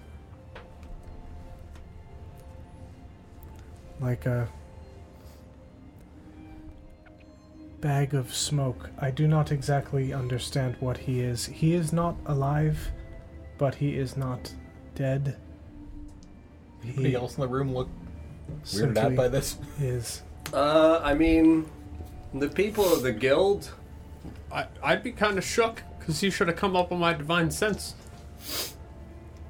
like 4.01 4.25
a 4.27 4.49
bag 7.85 8.15
of 8.15 8.35
smoke. 8.35 8.89
I 8.99 9.11
do 9.11 9.29
not 9.29 9.53
exactly 9.53 10.11
understand 10.15 10.75
what 10.81 10.97
he 10.97 11.21
is. 11.21 11.45
He 11.45 11.75
is 11.75 11.93
not 11.93 12.17
alive, 12.25 12.91
but 13.59 13.75
he 13.75 13.99
is 13.99 14.17
not 14.17 14.55
dead. 14.95 15.37
Anybody 16.83 17.11
He 17.11 17.15
else 17.15 17.37
in 17.37 17.43
the 17.43 17.47
room 17.47 17.75
look 17.75 17.91
weirded 18.65 18.97
out 18.97 19.15
by 19.15 19.29
this? 19.29 19.59
is. 19.79 20.23
Uh, 20.51 20.99
I 21.05 21.13
mean, 21.13 21.67
the 22.33 22.49
people 22.49 22.91
of 22.91 23.03
the 23.03 23.13
guild. 23.13 23.71
I, 24.51 24.65
I'd 24.83 25.03
be 25.03 25.13
kind 25.13 25.37
of 25.37 25.45
shook 25.45 25.83
because 25.99 26.21
he 26.21 26.31
should 26.31 26.49
have 26.49 26.57
come 26.57 26.75
up 26.77 26.91
with 26.91 27.01
my 27.01 27.13
divine 27.13 27.51
sense. 27.51 27.97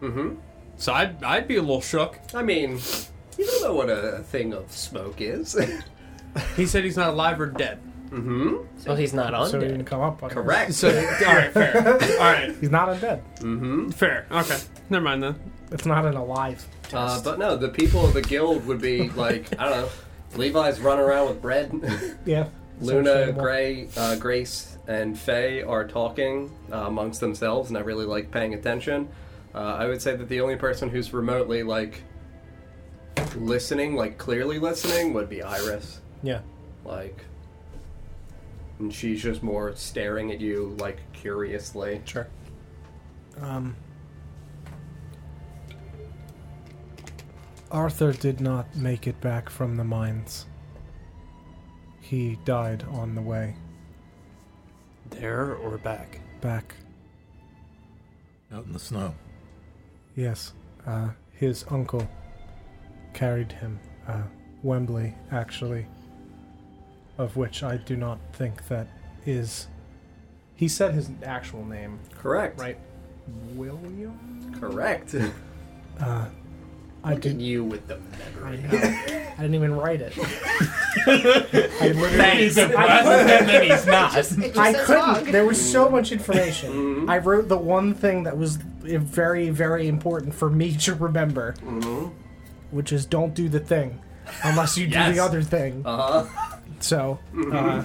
Mm-hmm. 0.00 0.34
So 0.76 0.92
I'd, 0.92 1.22
I'd 1.22 1.46
be 1.46 1.54
a 1.54 1.60
little 1.62 1.80
shook. 1.80 2.18
I 2.34 2.42
mean, 2.42 2.80
you 3.38 3.46
don't 3.46 3.62
know 3.62 3.74
what 3.74 3.90
a 3.90 4.24
thing 4.24 4.52
of 4.52 4.72
smoke 4.72 5.20
is. 5.20 5.56
He 6.56 6.66
said 6.66 6.82
he's 6.82 6.96
not 6.96 7.10
alive 7.10 7.40
or 7.40 7.46
dead. 7.46 7.78
Mm-hmm. 8.14 8.86
Well, 8.86 8.96
he's 8.96 9.12
not 9.14 9.30
So 9.50 9.58
he 9.58 9.64
undead. 9.64 9.68
didn't 9.70 9.84
come 9.86 10.00
up 10.00 10.22
on 10.22 10.28
this. 10.28 10.34
Correct. 10.34 10.74
So, 10.74 10.88
all 11.26 11.34
right, 11.34 11.52
fair. 11.52 11.76
All 11.92 11.98
right, 12.18 12.54
He's 12.60 12.70
not 12.70 12.88
undead. 12.88 13.22
Mm-hmm. 13.40 13.90
fair. 13.90 14.26
Okay, 14.30 14.58
never 14.90 15.04
mind 15.04 15.22
then. 15.22 15.34
It's 15.72 15.86
not 15.86 16.04
an 16.06 16.14
alive 16.16 16.66
test. 16.84 16.94
Uh, 16.94 17.20
but 17.24 17.38
no, 17.38 17.56
the 17.56 17.68
people 17.68 18.04
of 18.04 18.14
the 18.14 18.22
guild 18.22 18.66
would 18.66 18.80
be 18.80 19.08
like, 19.10 19.58
I 19.58 19.68
don't 19.68 19.80
know, 19.82 19.88
Levi's 20.36 20.80
running 20.80 21.04
around 21.04 21.28
with 21.28 21.42
bread. 21.42 21.72
yeah. 22.24 22.48
Luna, 22.80 22.98
understandable. 23.10 23.42
Gray, 23.42 23.88
uh, 23.96 24.16
Grace, 24.16 24.78
and 24.88 25.16
Faye 25.18 25.62
are 25.62 25.86
talking 25.86 26.50
uh, 26.72 26.78
amongst 26.86 27.20
themselves, 27.20 27.70
and 27.70 27.78
I 27.78 27.82
really 27.82 28.04
like 28.04 28.30
paying 28.32 28.52
attention. 28.54 29.08
Uh, 29.54 29.58
I 29.78 29.86
would 29.86 30.02
say 30.02 30.16
that 30.16 30.28
the 30.28 30.40
only 30.40 30.56
person 30.56 30.88
who's 30.88 31.12
remotely 31.12 31.62
like 31.62 32.02
listening, 33.36 33.94
like 33.94 34.18
clearly 34.18 34.58
listening, 34.58 35.12
would 35.14 35.28
be 35.28 35.42
Iris. 35.42 36.00
Yeah. 36.22 36.40
Like, 36.84 37.24
and 38.78 38.92
she's 38.92 39.22
just 39.22 39.42
more 39.42 39.74
staring 39.76 40.30
at 40.32 40.40
you 40.40 40.76
like 40.78 40.98
curiously. 41.12 42.02
Sure. 42.04 42.26
Um, 43.40 43.76
Arthur 47.70 48.12
did 48.12 48.40
not 48.40 48.74
make 48.76 49.06
it 49.06 49.20
back 49.20 49.50
from 49.50 49.76
the 49.76 49.84
mines. 49.84 50.46
He 52.00 52.38
died 52.44 52.84
on 52.90 53.14
the 53.14 53.22
way 53.22 53.56
There 55.10 55.54
or 55.56 55.78
back? 55.78 56.20
back. 56.40 56.74
Out 58.52 58.66
in 58.66 58.72
the 58.72 58.78
snow. 58.78 59.14
Yes, 60.14 60.52
uh, 60.86 61.08
his 61.32 61.64
uncle 61.70 62.08
carried 63.14 63.50
him. 63.50 63.80
Uh, 64.06 64.22
Wembley, 64.62 65.14
actually. 65.32 65.86
Of 67.16 67.36
which 67.36 67.62
I 67.62 67.76
do 67.76 67.96
not 67.96 68.18
think 68.32 68.66
that 68.68 68.88
is. 69.24 69.68
He 70.56 70.68
said 70.68 70.94
his 70.94 71.10
actual 71.22 71.64
name, 71.64 71.98
Correct. 72.18 72.58
right? 72.60 72.78
William? 73.54 74.54
Correct. 74.60 75.14
Uh, 76.00 76.26
I 77.04 77.14
did. 77.14 77.40
you 77.40 77.62
with 77.64 77.86
the 77.86 77.98
I, 78.42 78.50
memory. 78.56 79.26
I 79.36 79.42
didn't 79.42 79.54
even 79.54 79.74
write 79.76 80.00
it. 80.00 80.12
I 81.06 81.92
literally. 81.94 82.42
He's 82.42 82.56
impressive, 82.58 83.28
and 83.30 83.48
then 83.48 83.62
he's 83.70 83.86
not. 83.98 84.12
It 84.12 84.16
just 84.16 84.38
I 84.58 84.72
says 84.72 84.86
couldn't. 84.86 85.02
log. 85.02 85.24
There 85.26 85.44
was 85.44 85.60
so 85.72 85.88
much 85.88 86.12
information. 86.12 86.72
Mhm. 87.06 87.10
I 87.10 87.18
wrote 87.18 87.48
the 87.48 87.58
one 87.58 87.94
thing 87.94 88.22
that 88.24 88.36
was 88.36 88.56
very, 88.56 89.50
very 89.50 89.86
important 89.88 90.34
for 90.34 90.48
me 90.50 90.74
to 90.78 90.94
remember, 90.94 91.52
hmm 91.60 92.06
which 92.70 92.92
is 92.92 93.06
don't 93.06 93.34
do 93.34 93.48
the 93.48 93.60
thing 93.60 94.00
unless 94.42 94.76
you 94.76 94.86
do 94.88 94.94
Yes. 94.94 95.14
the 95.14 95.22
other 95.22 95.42
thing. 95.42 95.82
Uh 95.84 96.24
huh. 96.24 96.43
So, 96.80 97.18
uh, 97.52 97.84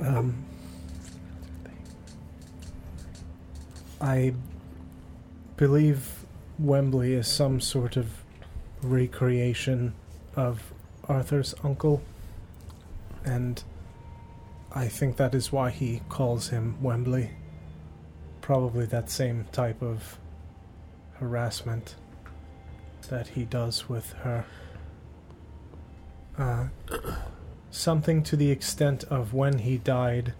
um, 0.00 0.44
I 4.00 4.34
believe 5.56 6.24
Wembley 6.58 7.14
is 7.14 7.28
some 7.28 7.60
sort 7.60 7.96
of 7.96 8.22
recreation 8.82 9.94
of 10.36 10.72
Arthur's 11.08 11.54
uncle, 11.62 12.02
and 13.24 13.62
I 14.72 14.88
think 14.88 15.16
that 15.16 15.34
is 15.34 15.52
why 15.52 15.70
he 15.70 16.02
calls 16.08 16.48
him 16.48 16.76
Wembley. 16.82 17.30
Probably 18.40 18.86
that 18.86 19.10
same 19.10 19.46
type 19.52 19.82
of 19.82 20.18
harassment 21.14 21.94
that 23.08 23.28
he 23.28 23.44
does 23.44 23.88
with 23.88 24.12
her. 24.14 24.44
Uh, 26.38 26.66
something 27.70 28.22
to 28.24 28.36
the 28.36 28.50
extent 28.50 29.04
of 29.04 29.32
when 29.32 29.58
he 29.58 29.78
died, 29.78 30.34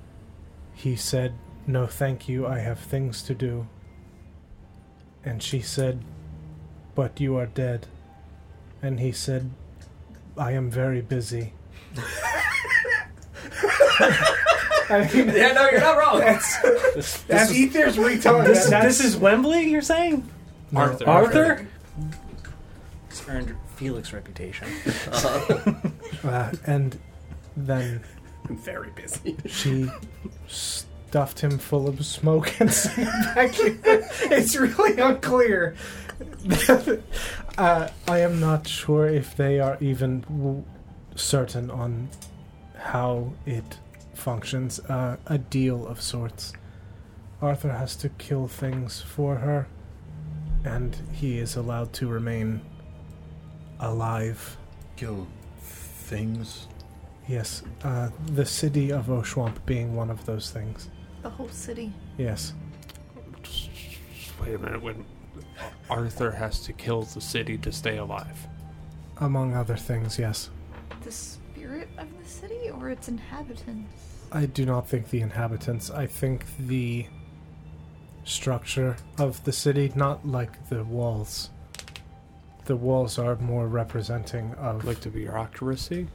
he 0.74 0.96
said, 0.96 1.34
No, 1.66 1.86
thank 1.86 2.28
you, 2.28 2.46
I 2.46 2.58
have 2.58 2.78
things 2.80 3.22
to 3.22 3.34
do. 3.34 3.68
And 5.24 5.42
she 5.42 5.60
said, 5.60 6.04
But 6.94 7.20
you 7.20 7.36
are 7.36 7.46
dead. 7.46 7.86
And 8.82 9.00
he 9.00 9.12
said, 9.12 9.50
I 10.36 10.52
am 10.52 10.70
very 10.70 11.00
busy. 11.00 11.52
I 14.90 15.08
mean, 15.14 15.28
Yeah, 15.28 15.52
no, 15.52 15.70
you're 15.70 15.80
not 15.80 15.96
wrong. 15.96 16.18
that's, 16.18 17.22
that's 17.22 17.52
Ethir's 17.52 17.98
retelling 17.98 18.44
This. 18.44 18.68
That's, 18.68 18.98
this 18.98 19.04
is 19.04 19.16
Wembley, 19.16 19.70
you're 19.70 19.80
saying? 19.80 20.28
No, 20.72 20.80
Arthur. 20.80 21.08
Arthur? 21.08 21.68
It's 23.08 23.28
earned 23.28 23.54
Felix 23.76 24.12
reputation. 24.12 24.68
Uh-huh. 24.86 25.74
Uh, 26.24 26.50
and 26.66 26.98
then 27.54 28.00
I'm 28.48 28.56
very 28.56 28.88
busy. 28.92 29.36
she 29.46 29.90
stuffed 30.46 31.40
him 31.40 31.58
full 31.58 31.86
of 31.86 32.02
smoke 32.06 32.58
and 32.60 32.72
sent 32.72 32.96
him 32.96 33.34
back 33.34 33.50
here. 33.50 33.78
It's 33.84 34.56
really 34.56 34.98
unclear. 34.98 35.74
uh, 37.58 37.88
I 38.08 38.18
am 38.20 38.40
not 38.40 38.66
sure 38.66 39.06
if 39.06 39.36
they 39.36 39.60
are 39.60 39.76
even 39.82 40.20
w- 40.22 40.64
certain 41.14 41.70
on 41.70 42.08
how 42.78 43.32
it 43.44 43.78
functions. 44.14 44.80
Uh, 44.80 45.18
a 45.26 45.36
deal 45.36 45.86
of 45.86 46.00
sorts. 46.00 46.54
Arthur 47.42 47.72
has 47.72 47.96
to 47.96 48.08
kill 48.08 48.48
things 48.48 49.02
for 49.02 49.36
her, 49.36 49.66
and 50.64 50.96
he 51.12 51.38
is 51.38 51.54
allowed 51.56 51.92
to 51.94 52.08
remain 52.08 52.62
alive. 53.80 54.56
Kill 54.96 55.26
things. 55.60 56.68
Yes, 57.26 57.62
uh, 57.82 58.10
the 58.26 58.44
city 58.44 58.92
of 58.92 59.06
Oshuamp 59.06 59.64
being 59.64 59.96
one 59.96 60.10
of 60.10 60.26
those 60.26 60.50
things. 60.50 60.90
The 61.22 61.30
whole 61.30 61.48
city. 61.48 61.92
Yes. 62.18 62.52
Wait 64.40 64.54
a 64.54 64.58
minute. 64.58 64.82
When 64.82 65.06
Arthur 65.88 66.30
has 66.32 66.60
to 66.60 66.72
kill 66.72 67.02
the 67.02 67.20
city 67.20 67.56
to 67.58 67.72
stay 67.72 67.96
alive. 67.96 68.46
Among 69.18 69.54
other 69.54 69.76
things, 69.76 70.18
yes. 70.18 70.50
The 71.02 71.12
spirit 71.12 71.88
of 71.98 72.08
the 72.22 72.28
city 72.28 72.70
or 72.70 72.90
its 72.90 73.08
inhabitants? 73.08 73.92
I 74.32 74.46
do 74.46 74.66
not 74.66 74.88
think 74.88 75.10
the 75.10 75.20
inhabitants. 75.20 75.90
I 75.90 76.06
think 76.06 76.44
the 76.58 77.06
structure 78.24 78.96
of 79.18 79.42
the 79.44 79.52
city, 79.52 79.92
not 79.94 80.26
like 80.26 80.68
the 80.68 80.84
walls. 80.84 81.50
The 82.66 82.76
walls 82.76 83.18
are 83.18 83.36
more 83.36 83.66
representing 83.68 84.54
of. 84.54 84.84
Like 84.84 85.00
the 85.00 85.10
bureaucracy? 85.10 86.08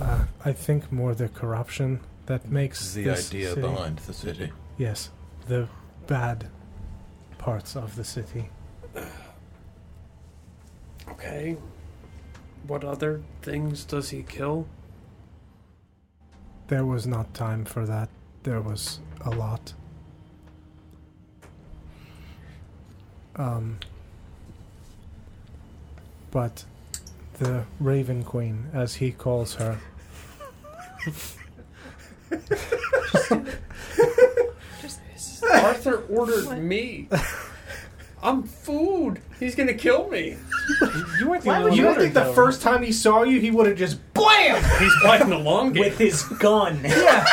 uh, 0.00 0.26
I 0.44 0.52
think 0.52 0.92
more 0.92 1.14
the 1.14 1.28
corruption 1.28 2.00
that 2.26 2.48
makes 2.48 2.94
The 2.94 3.04
this 3.04 3.28
idea 3.28 3.48
city- 3.50 3.60
behind 3.62 3.98
the 3.98 4.12
city. 4.12 4.52
Yes, 4.76 5.10
the 5.48 5.68
bad 6.06 6.48
parts 7.38 7.74
of 7.76 7.96
the 7.96 8.04
city. 8.04 8.50
Okay. 11.10 11.56
What 12.66 12.84
other 12.84 13.22
things 13.42 13.84
does 13.84 14.10
he 14.10 14.22
kill? 14.22 14.66
There 16.68 16.84
was 16.84 17.06
not 17.06 17.32
time 17.34 17.64
for 17.64 17.86
that. 17.86 18.08
There 18.42 18.60
was 18.60 19.00
a 19.22 19.30
lot. 19.30 19.72
Um, 23.36 23.78
but 26.30 26.64
the 27.38 27.64
Raven 27.80 28.24
Queen, 28.24 28.66
as 28.72 28.96
he 28.96 29.12
calls 29.12 29.54
her, 29.54 29.78
Arthur 35.52 36.04
ordered 36.08 36.46
What? 36.46 36.58
me. 36.58 37.08
I'm 38.22 38.42
food. 38.42 39.20
He's 39.38 39.54
gonna 39.54 39.74
kill 39.74 40.08
me. 40.08 40.36
You 41.20 41.28
weren't 41.30 41.44
the 41.44 41.50
you 41.50 41.54
only 41.56 41.76
don't 41.76 41.86
one 41.86 41.94
think 41.96 42.14
the 42.14 42.24
though. 42.24 42.32
first 42.32 42.60
time 42.60 42.82
he 42.82 42.90
saw 42.90 43.22
you, 43.22 43.40
he 43.40 43.50
would 43.52 43.66
have 43.68 43.76
just 43.78 43.98
BLAM! 44.12 44.62
He's 44.80 44.92
playing 45.02 45.28
the 45.28 45.38
long 45.38 45.72
game. 45.72 45.84
With 45.84 45.98
his 45.98 46.22
gun. 46.24 46.80
Yeah, 46.84 47.24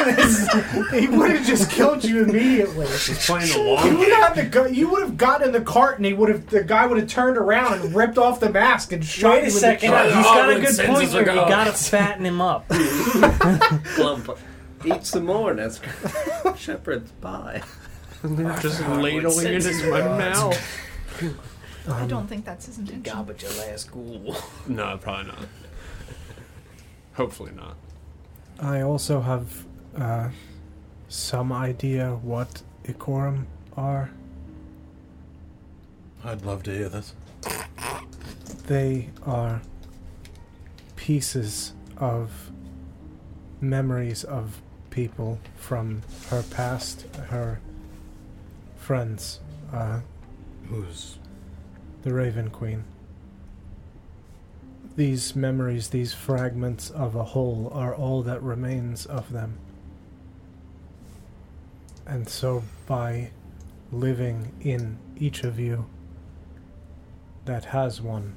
he 0.92 1.08
would 1.08 1.32
have 1.32 1.46
just 1.46 1.72
killed 1.72 2.04
you 2.04 2.24
immediately. 2.24 2.86
He's 2.86 3.26
playing 3.26 3.48
the 3.48 3.58
You 3.58 3.64
long 3.64 3.98
would 3.98 4.08
game. 4.08 4.16
have 4.22 4.36
the 4.36 4.44
gu- 4.46 4.72
you 4.74 4.88
would 4.92 5.02
have 5.02 5.18
gotten 5.18 5.48
in 5.48 5.54
the 5.54 5.62
cart 5.62 5.98
and 5.98 6.06
he 6.06 6.14
would 6.14 6.30
have 6.30 6.48
the 6.48 6.64
guy 6.64 6.86
would 6.86 7.00
have 7.00 7.10
turned 7.10 7.38
around 7.38 7.82
and 7.82 7.96
ripped 7.96 8.20
off 8.20 8.40
the 8.40 8.50
mask 8.52 8.92
and 8.92 9.04
shot 9.04 9.32
Wait 9.32 9.38
you 9.38 9.42
a 9.42 9.48
in 9.48 9.54
the 9.54 9.60
second. 9.60 9.90
chest. 9.90 10.16
He's 10.16 10.24
got 10.26 10.46
a 10.46 10.54
when 10.54 10.62
good 10.62 10.76
senses 10.76 10.86
point 10.96 11.08
are 11.08 11.10
here. 11.10 11.20
You 11.20 11.26
gone. 11.40 11.50
gotta 11.50 11.72
fatten 11.74 12.26
him 12.26 12.42
up. 12.42 12.68
Clump. 13.96 14.38
Eat 14.86 15.04
some 15.06 15.26
more. 15.26 15.56
That's 15.56 15.80
shepherd's 16.58 17.12
pie. 17.14 17.64
And 18.26 18.38
they're 18.38 18.58
just 18.60 18.82
ladling 18.82 19.46
it 19.48 19.66
in 19.66 19.90
my 19.92 20.02
mouth. 20.02 20.82
I 21.88 22.02
Um, 22.02 22.08
don't 22.08 22.28
think 22.28 22.44
that's 22.46 22.66
his 22.66 22.80
intention. 22.80 23.04
Garbage 23.04 23.44
your 23.44 23.52
last 23.54 23.92
ghoul. 23.92 24.36
No, 24.68 24.98
probably 24.98 25.28
not. 25.32 25.46
Hopefully 27.14 27.52
not. 27.56 27.76
I 28.60 28.82
also 28.82 29.22
have 29.22 29.66
uh, 29.96 30.30
some 31.08 31.52
idea 31.52 32.16
what 32.24 32.64
Ikorum 32.86 33.46
are. 33.78 34.10
I'd 36.24 36.42
love 36.44 36.64
to 36.64 36.72
hear 36.72 36.90
this. 36.90 37.14
They 38.66 39.10
are 39.24 39.62
pieces 40.96 41.74
of 41.98 42.50
memories 43.62 44.24
of 44.24 44.60
people 44.90 45.38
from 45.56 46.02
her 46.30 46.42
past, 46.50 47.06
her 47.30 47.60
friends, 48.86 49.40
uh, 49.74 50.00
Who's 50.70 51.18
the 52.04 52.14
Raven 52.14 52.52
Queen. 52.52 52.84
These 54.96 55.36
memories, 55.36 55.90
these 55.90 56.14
fragments 56.14 56.92
of 56.92 57.16
a 57.16 57.24
whole, 57.24 57.72
are 57.74 57.96
all 57.96 58.22
that 58.22 58.44
remains 58.44 59.08
of 59.08 59.32
them. 59.32 59.58
And 62.06 62.30
so, 62.30 62.64
by 62.86 63.32
living 63.92 64.52
in 64.62 65.00
each 65.18 65.44
of 65.44 65.60
you 65.60 65.88
that 67.46 67.66
has 67.66 68.04
one, 68.04 68.36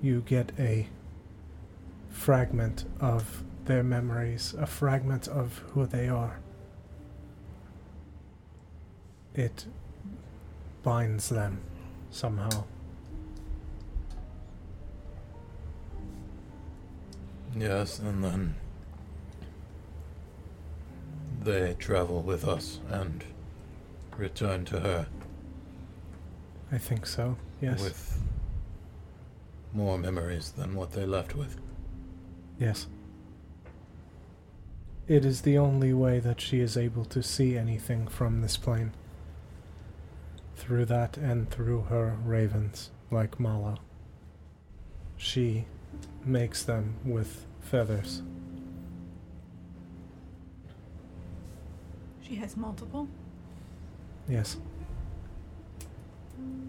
you 0.00 0.20
get 0.20 0.52
a 0.60 0.86
fragment 2.08 2.84
of 3.00 3.42
their 3.64 3.82
memories, 3.82 4.54
a 4.56 4.66
fragment 4.68 5.26
of 5.26 5.58
who 5.72 5.86
they 5.86 6.08
are. 6.08 6.41
It 9.34 9.66
binds 10.82 11.28
them 11.28 11.60
somehow. 12.10 12.64
Yes, 17.56 17.98
and 17.98 18.24
then 18.24 18.54
they 21.42 21.74
travel 21.78 22.22
with 22.22 22.46
us 22.46 22.80
and 22.88 23.24
return 24.16 24.64
to 24.66 24.80
her 24.80 25.06
I 26.72 26.78
think 26.78 27.06
so, 27.06 27.36
yes. 27.60 27.82
with 27.82 28.18
more 29.74 29.98
memories 29.98 30.52
than 30.52 30.74
what 30.74 30.92
they 30.92 31.04
left 31.04 31.36
with. 31.36 31.56
Yes. 32.58 32.86
It 35.06 35.26
is 35.26 35.42
the 35.42 35.58
only 35.58 35.92
way 35.92 36.18
that 36.18 36.40
she 36.40 36.60
is 36.60 36.78
able 36.78 37.04
to 37.06 37.22
see 37.22 37.58
anything 37.58 38.08
from 38.08 38.40
this 38.40 38.56
plane. 38.56 38.92
Through 40.62 40.84
that 40.84 41.16
and 41.16 41.50
through 41.50 41.82
her 41.88 42.16
ravens, 42.24 42.92
like 43.10 43.40
Mala. 43.40 43.78
She 45.16 45.64
makes 46.24 46.62
them 46.62 46.94
with 47.04 47.46
feathers. 47.60 48.22
She 52.22 52.36
has 52.36 52.56
multiple. 52.56 53.08
Yes. 54.28 54.56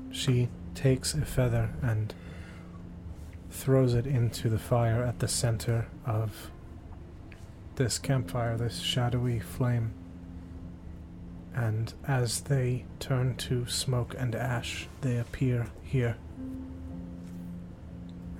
She 0.10 0.50
takes 0.74 1.14
a 1.14 1.24
feather 1.24 1.70
and 1.84 2.16
throws 3.52 3.94
it 3.94 4.08
into 4.08 4.50
the 4.50 4.58
fire 4.58 5.04
at 5.04 5.20
the 5.20 5.28
center 5.28 5.86
of 6.04 6.50
this 7.76 8.00
campfire, 8.00 8.58
this 8.58 8.80
shadowy 8.80 9.40
flame. 9.40 9.94
And 11.56 11.94
as 12.08 12.42
they 12.42 12.86
turn 13.00 13.36
to 13.38 13.66
smoke 13.68 14.16
and 14.18 14.34
ash, 14.36 14.88
they 15.02 15.18
appear 15.18 15.68
here. 15.84 16.18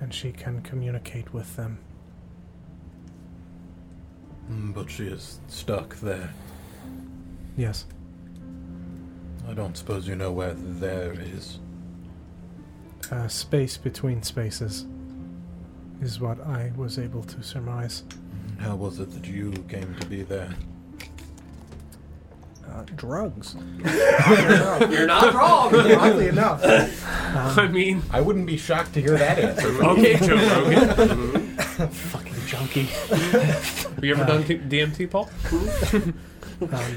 And 0.02 0.14
she 0.14 0.32
can 0.32 0.62
communicate 0.62 1.34
with 1.34 1.56
them. 1.56 1.78
Mm, 4.52 4.74
But 4.74 4.90
she 4.90 5.06
is 5.06 5.40
stuck 5.48 5.96
there. 5.98 6.34
Yes. 7.56 7.86
I 9.48 9.54
don't 9.54 9.78
suppose 9.78 10.08
you 10.08 10.16
know 10.16 10.32
where 10.32 10.54
there 10.54 11.14
is. 11.14 11.60
Uh, 13.12 13.28
space 13.28 13.78
between 13.78 14.24
spaces 14.24 14.86
is 16.02 16.20
what 16.20 16.40
I 16.42 16.72
was 16.76 16.98
able 16.98 17.24
to 17.24 17.44
surmise. 17.44 18.04
How 18.60 18.76
was 18.76 19.00
it 19.00 19.12
that 19.12 19.28
you 19.28 19.52
came 19.70 19.94
to 20.00 20.08
be 20.08 20.24
there? 20.24 20.54
Uh, 22.68 22.84
drugs. 22.96 23.56
You're 23.84 25.06
not 25.06 25.34
wrong. 25.34 25.76
Oddly 25.76 26.28
enough. 26.28 26.62
I 27.58 27.68
mean, 27.68 28.02
I 28.12 28.22
wouldn't 28.22 28.48
be 28.48 28.58
shocked 28.58 28.94
to 28.94 29.02
hear 29.02 29.18
that 29.18 29.38
answer. 29.40 29.84
okay, 29.86 30.16
Joe 30.18 30.36
Rogan. 30.36 31.58
Fucking 31.58 32.46
junkie. 32.48 32.84
Have 32.84 34.04
you 34.04 34.16
ever 34.16 34.26
done 34.26 34.44
t- 34.44 34.58
DMT, 34.58 35.10
Paul? 35.10 35.30
Um, 36.72 36.94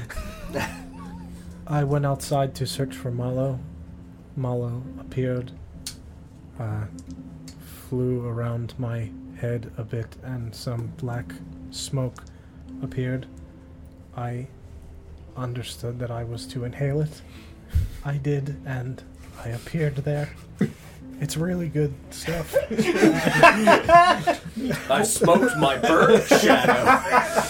I 1.67 1.83
went 1.83 2.05
outside 2.05 2.55
to 2.55 2.65
search 2.65 2.95
for 2.95 3.11
Malo. 3.11 3.59
Malo 4.35 4.83
appeared, 4.99 5.51
uh, 6.59 6.85
flew 7.89 8.25
around 8.25 8.73
my 8.79 9.09
head 9.39 9.71
a 9.77 9.83
bit, 9.83 10.15
and 10.23 10.55
some 10.55 10.93
black 10.97 11.33
smoke 11.71 12.23
appeared. 12.81 13.25
I 14.15 14.47
understood 15.37 15.99
that 15.99 16.11
I 16.11 16.23
was 16.23 16.45
to 16.47 16.63
inhale 16.65 17.01
it. 17.01 17.21
I 18.03 18.17
did, 18.17 18.55
and 18.65 19.01
I 19.43 19.49
appeared 19.49 19.97
there. 19.97 20.29
It's 21.19 21.35
really 21.37 21.67
good 21.67 21.93
stuff. 22.11 22.55
I 24.89 25.03
smoked 25.03 25.57
my 25.57 25.77
bird 25.77 26.23
shadow. 26.27 27.43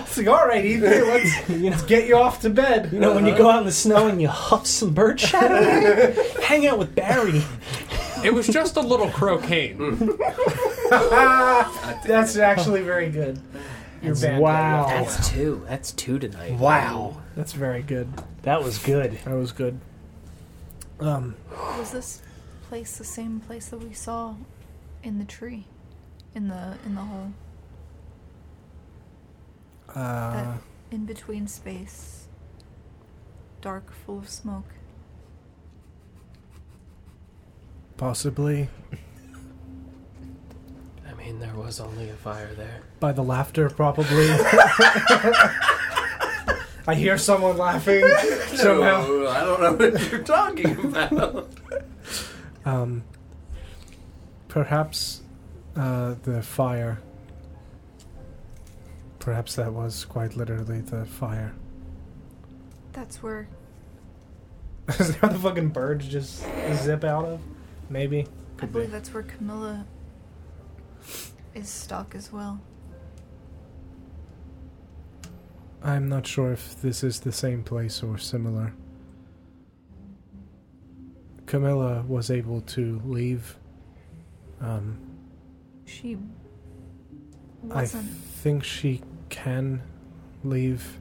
It's 0.00 0.16
like, 0.18 0.26
all 0.28 0.46
right, 0.46 0.64
Ethan, 0.64 0.90
let's, 1.08 1.48
You 1.48 1.58
know, 1.58 1.70
let's 1.70 1.82
get 1.82 2.06
you 2.06 2.16
off 2.16 2.40
to 2.42 2.50
bed. 2.50 2.90
you 2.92 2.98
know 2.98 3.14
when 3.14 3.26
you 3.26 3.36
go 3.36 3.48
out 3.50 3.60
in 3.60 3.66
the 3.66 3.72
snow 3.72 4.08
and 4.08 4.20
you 4.20 4.28
huff 4.48 4.66
some 4.66 4.92
bird 4.94 5.20
shadow, 5.20 6.12
hang 6.42 6.66
out 6.66 6.78
with 6.78 6.94
Barry. 6.94 7.42
It 8.24 8.32
was 8.32 8.46
just 8.46 8.76
a 8.76 8.80
little 8.80 9.08
croquet. 9.10 9.74
That's 12.06 12.36
actually 12.36 12.82
very 12.82 13.10
good. 13.10 13.40
Your 14.02 14.16
band. 14.16 14.42
Wow. 14.42 14.86
That's 14.88 15.30
two. 15.30 15.64
That's 15.68 15.92
two 15.92 16.18
tonight. 16.18 16.58
Wow. 16.58 17.22
That's 17.36 17.52
very 17.52 17.82
good. 17.82 18.08
That 18.42 18.62
was 18.62 18.78
good. 18.78 19.18
That 19.24 19.34
was 19.34 19.52
good. 19.52 19.78
Um, 21.00 21.36
Was 21.78 21.92
this 21.92 22.22
place 22.68 22.98
the 22.98 23.04
same 23.04 23.40
place 23.40 23.68
that 23.68 23.78
we 23.78 23.92
saw 23.92 24.34
in 25.02 25.18
the 25.18 25.24
tree, 25.24 25.64
in 26.34 26.48
the 26.48 26.76
in 26.86 26.94
the 26.94 27.00
hole, 27.00 27.32
uh, 29.94 30.58
in 30.90 31.04
between 31.04 31.46
space, 31.48 32.28
dark, 33.60 33.92
full 33.92 34.18
of 34.18 34.28
smoke? 34.28 34.64
possibly 37.96 38.68
I 38.92 38.96
mean, 41.24 41.38
there 41.40 41.54
was 41.54 41.80
only 41.80 42.08
a 42.10 42.14
fire 42.14 42.52
there. 42.54 42.82
by 43.00 43.12
the 43.12 43.22
laughter, 43.22 43.68
probably. 43.70 44.28
I 46.86 46.94
hear 46.96 47.16
someone 47.16 47.56
laughing 47.56 48.04
somehow. 48.54 49.06
No, 49.06 49.28
I 49.28 49.40
don't 49.44 49.60
know 49.60 49.72
what 49.90 50.10
you're 50.10 50.22
talking 50.22 50.78
about. 50.86 51.48
Um, 52.64 53.02
perhaps 54.46 55.22
uh, 55.74 56.14
the 56.22 56.40
fire. 56.42 57.00
Perhaps 59.18 59.56
that 59.56 59.72
was 59.72 60.04
quite 60.04 60.36
literally 60.36 60.80
the 60.80 61.04
fire. 61.04 61.54
That's 62.92 63.20
where 63.20 63.48
Is 64.90 65.08
that 65.16 65.22
where 65.22 65.32
the 65.32 65.38
fucking 65.40 65.70
birds 65.70 66.06
just 66.06 66.44
zip 66.74 67.02
out 67.02 67.24
of? 67.24 67.40
Maybe. 67.90 68.20
I 68.20 68.60
Could 68.60 68.72
be. 68.72 68.86
that's 68.86 69.12
where 69.12 69.24
Camilla 69.24 69.84
is 71.54 71.68
stuck 71.68 72.14
as 72.14 72.32
well. 72.32 72.60
I'm 75.82 76.08
not 76.08 76.26
sure 76.26 76.52
if 76.52 76.80
this 76.80 77.02
is 77.02 77.20
the 77.20 77.32
same 77.32 77.64
place 77.64 78.02
or 78.02 78.16
similar. 78.18 78.72
Camilla 81.46 82.02
was 82.06 82.30
able 82.30 82.60
to 82.62 83.00
leave. 83.04 83.56
Um, 84.60 84.98
She 85.84 86.16
I 87.70 87.82
wasn't. 87.82 88.08
think 88.08 88.64
she 88.64 89.02
can 89.28 89.82
leave, 90.44 90.98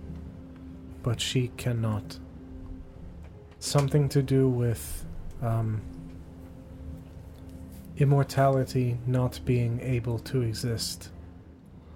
but 1.03 1.21
she 1.21 1.49
cannot. 1.57 2.17
Something 3.59 4.09
to 4.09 4.23
do 4.23 4.49
with 4.49 5.05
um, 5.43 5.81
immortality 8.01 8.97
not 9.05 9.39
being 9.45 9.79
able 9.81 10.17
to 10.17 10.41
exist. 10.41 11.09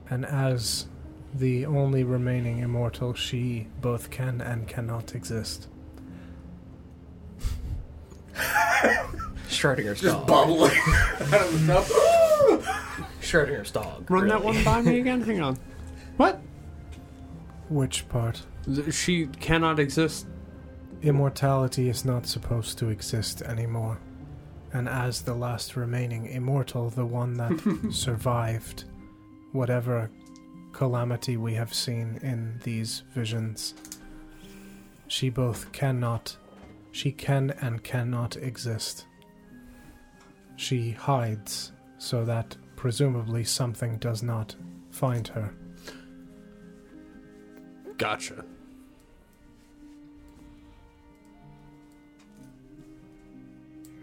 And 0.09 0.25
as 0.25 0.85
the 1.33 1.65
only 1.65 2.03
remaining 2.03 2.59
immortal, 2.59 3.13
she 3.15 3.67
both 3.81 4.11
can 4.11 4.39
and 4.39 4.67
cannot 4.67 5.15
exist. 5.15 5.67
Schrodinger's 9.47 10.01
Just 10.01 10.15
dog. 10.17 10.27
bubbling 10.27 10.71
out 10.75 11.41
of 11.41 11.67
the 11.67 11.73
tub. 11.73 12.63
Schrodinger's 13.21 13.71
dog. 13.71 14.09
Run 14.09 14.27
that 14.27 14.43
one 14.43 14.63
by 14.63 14.81
me 14.81 14.99
again? 14.99 15.21
Hang 15.21 15.41
on. 15.41 15.57
What? 16.17 16.39
Which 17.69 18.07
part? 18.09 18.43
She 18.91 19.27
cannot 19.39 19.79
exist. 19.79 20.27
Immortality 21.01 21.89
is 21.89 22.05
not 22.05 22.27
supposed 22.27 22.77
to 22.79 22.89
exist 22.89 23.41
anymore. 23.41 23.99
And 24.75 24.89
as 24.89 25.21
the 25.21 25.33
last 25.33 25.77
remaining 25.77 26.25
immortal, 26.25 26.89
the 26.89 27.05
one 27.05 27.35
that 27.35 27.87
survived 27.91 28.83
whatever 29.53 30.11
calamity 30.73 31.37
we 31.37 31.53
have 31.53 31.73
seen 31.73 32.19
in 32.21 32.59
these 32.61 33.03
visions, 33.13 33.73
she 35.07 35.29
both 35.29 35.71
cannot, 35.71 36.35
she 36.91 37.13
can 37.13 37.51
and 37.61 37.85
cannot 37.85 38.35
exist. 38.35 39.05
She 40.57 40.91
hides 40.91 41.71
so 41.97 42.25
that 42.25 42.57
presumably 42.75 43.45
something 43.45 43.97
does 43.99 44.23
not 44.23 44.57
find 44.91 45.25
her. 45.29 45.55
Gotcha. 47.95 48.43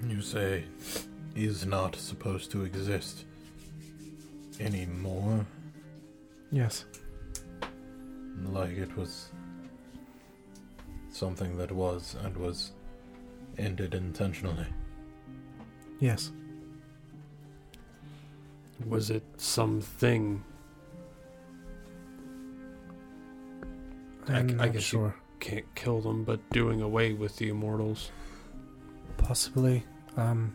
You 0.06 0.20
say 0.20 0.64
is 1.34 1.64
not 1.66 1.96
supposed 1.96 2.50
to 2.52 2.64
exist. 2.64 3.24
anymore? 4.60 5.44
Yes. 6.52 6.84
Like 8.44 8.72
it 8.76 8.94
was 8.96 9.30
something 11.10 11.56
that 11.56 11.72
was 11.72 12.14
and 12.22 12.36
was 12.36 12.72
ended 13.58 13.94
intentionally. 13.94 14.66
Yes. 16.00 16.30
Was 18.86 19.10
it 19.10 19.24
something? 19.38 20.44
I- 24.28 24.38
I'm 24.38 24.50
I 24.60 24.66
not 24.66 24.72
guess 24.74 24.92
you- 24.92 25.12
Can't 25.40 25.74
kill 25.74 26.00
them, 26.00 26.22
but 26.24 26.38
doing 26.50 26.80
away 26.82 27.14
with 27.14 27.36
the 27.36 27.48
immortals. 27.48 28.10
Possibly. 29.16 29.84
Um, 30.16 30.52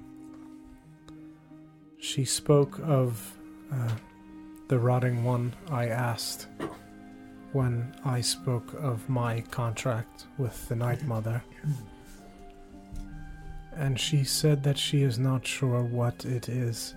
she 1.99 2.25
spoke 2.25 2.79
of 2.83 3.37
uh, 3.71 3.89
the 4.67 4.77
rotting 4.79 5.23
one 5.23 5.53
I 5.69 5.87
asked 5.87 6.47
when 7.53 7.95
I 8.05 8.21
spoke 8.21 8.73
of 8.75 9.07
my 9.09 9.41
contract 9.41 10.25
with 10.37 10.67
the 10.67 10.75
Night 10.75 11.03
Mother. 11.03 11.43
And 13.75 13.99
she 13.99 14.23
said 14.23 14.63
that 14.63 14.77
she 14.77 15.03
is 15.03 15.19
not 15.19 15.45
sure 15.45 15.83
what 15.83 16.25
it 16.25 16.49
is, 16.49 16.95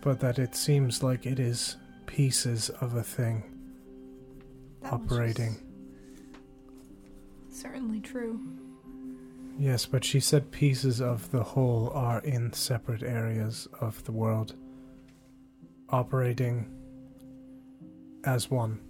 but 0.00 0.20
that 0.20 0.38
it 0.38 0.54
seems 0.54 1.02
like 1.02 1.26
it 1.26 1.38
is 1.38 1.76
pieces 2.06 2.70
of 2.80 2.94
a 2.94 3.02
thing 3.02 3.42
That 4.82 4.94
operating. 4.94 5.56
Certainly 7.50 8.00
true. 8.00 8.40
Yes, 9.58 9.86
but 9.86 10.04
she 10.04 10.20
said 10.20 10.50
pieces 10.52 11.00
of 11.00 11.30
the 11.32 11.42
whole 11.42 11.90
are 11.94 12.20
in 12.20 12.52
separate 12.52 13.02
areas 13.02 13.66
of 13.80 14.04
the 14.04 14.12
world, 14.12 14.54
operating 15.90 16.70
as 18.24 18.50
one. 18.50 18.80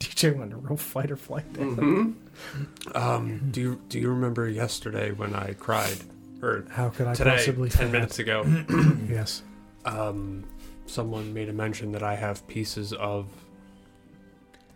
DJ 0.00 0.36
went 0.36 0.52
a 0.52 0.56
real 0.56 0.76
fight 0.76 1.10
or 1.10 1.16
flight 1.16 1.44
there. 1.52 1.66
Mm-hmm. 1.66 2.96
Um, 2.96 3.50
do 3.50 3.60
you 3.60 3.80
do 3.88 3.98
you 3.98 4.08
remember 4.08 4.48
yesterday 4.48 5.12
when 5.12 5.34
I 5.34 5.52
cried, 5.52 5.98
or 6.42 6.64
How 6.70 6.88
could 6.88 7.06
I 7.08 7.14
today, 7.14 7.30
possibly 7.36 7.68
ten 7.68 7.92
minutes 7.92 8.18
ago? 8.18 8.44
Yes. 9.08 9.42
um, 9.84 10.44
someone 10.86 11.32
made 11.32 11.48
a 11.48 11.52
mention 11.52 11.92
that 11.92 12.02
I 12.02 12.16
have 12.16 12.46
pieces 12.48 12.92
of 12.94 13.28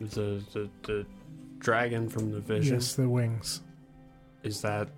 the 0.01 0.43
the, 0.53 0.69
the 0.83 1.07
dragon 1.59 2.09
from 2.09 2.31
the 2.31 2.41
vision. 2.41 2.75
Yes, 2.75 2.95
the 2.95 3.09
wings, 3.09 3.63
Is 4.43 4.61
that 4.63 4.89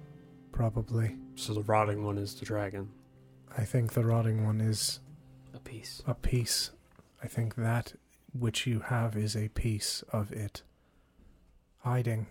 probably. 0.52 1.16
so? 1.34 1.54
The 1.54 1.62
rotting 1.62 2.04
one 2.04 2.18
is 2.18 2.34
the 2.34 2.44
dragon. 2.44 2.88
I 3.56 3.64
think 3.64 3.92
the 3.92 4.04
rotting 4.04 4.44
one 4.44 4.60
is 4.60 5.00
A 5.54 5.58
piece. 5.60 6.02
a 6.06 6.14
piece. 6.14 6.70
I 7.22 7.26
think 7.26 7.54
that 7.56 7.94
which 8.38 8.66
you 8.66 8.80
have 8.80 9.16
is 9.16 9.36
a 9.36 9.48
piece 9.48 10.02
of 10.12 10.32
it. 10.32 10.62
Hiding. 11.78 12.26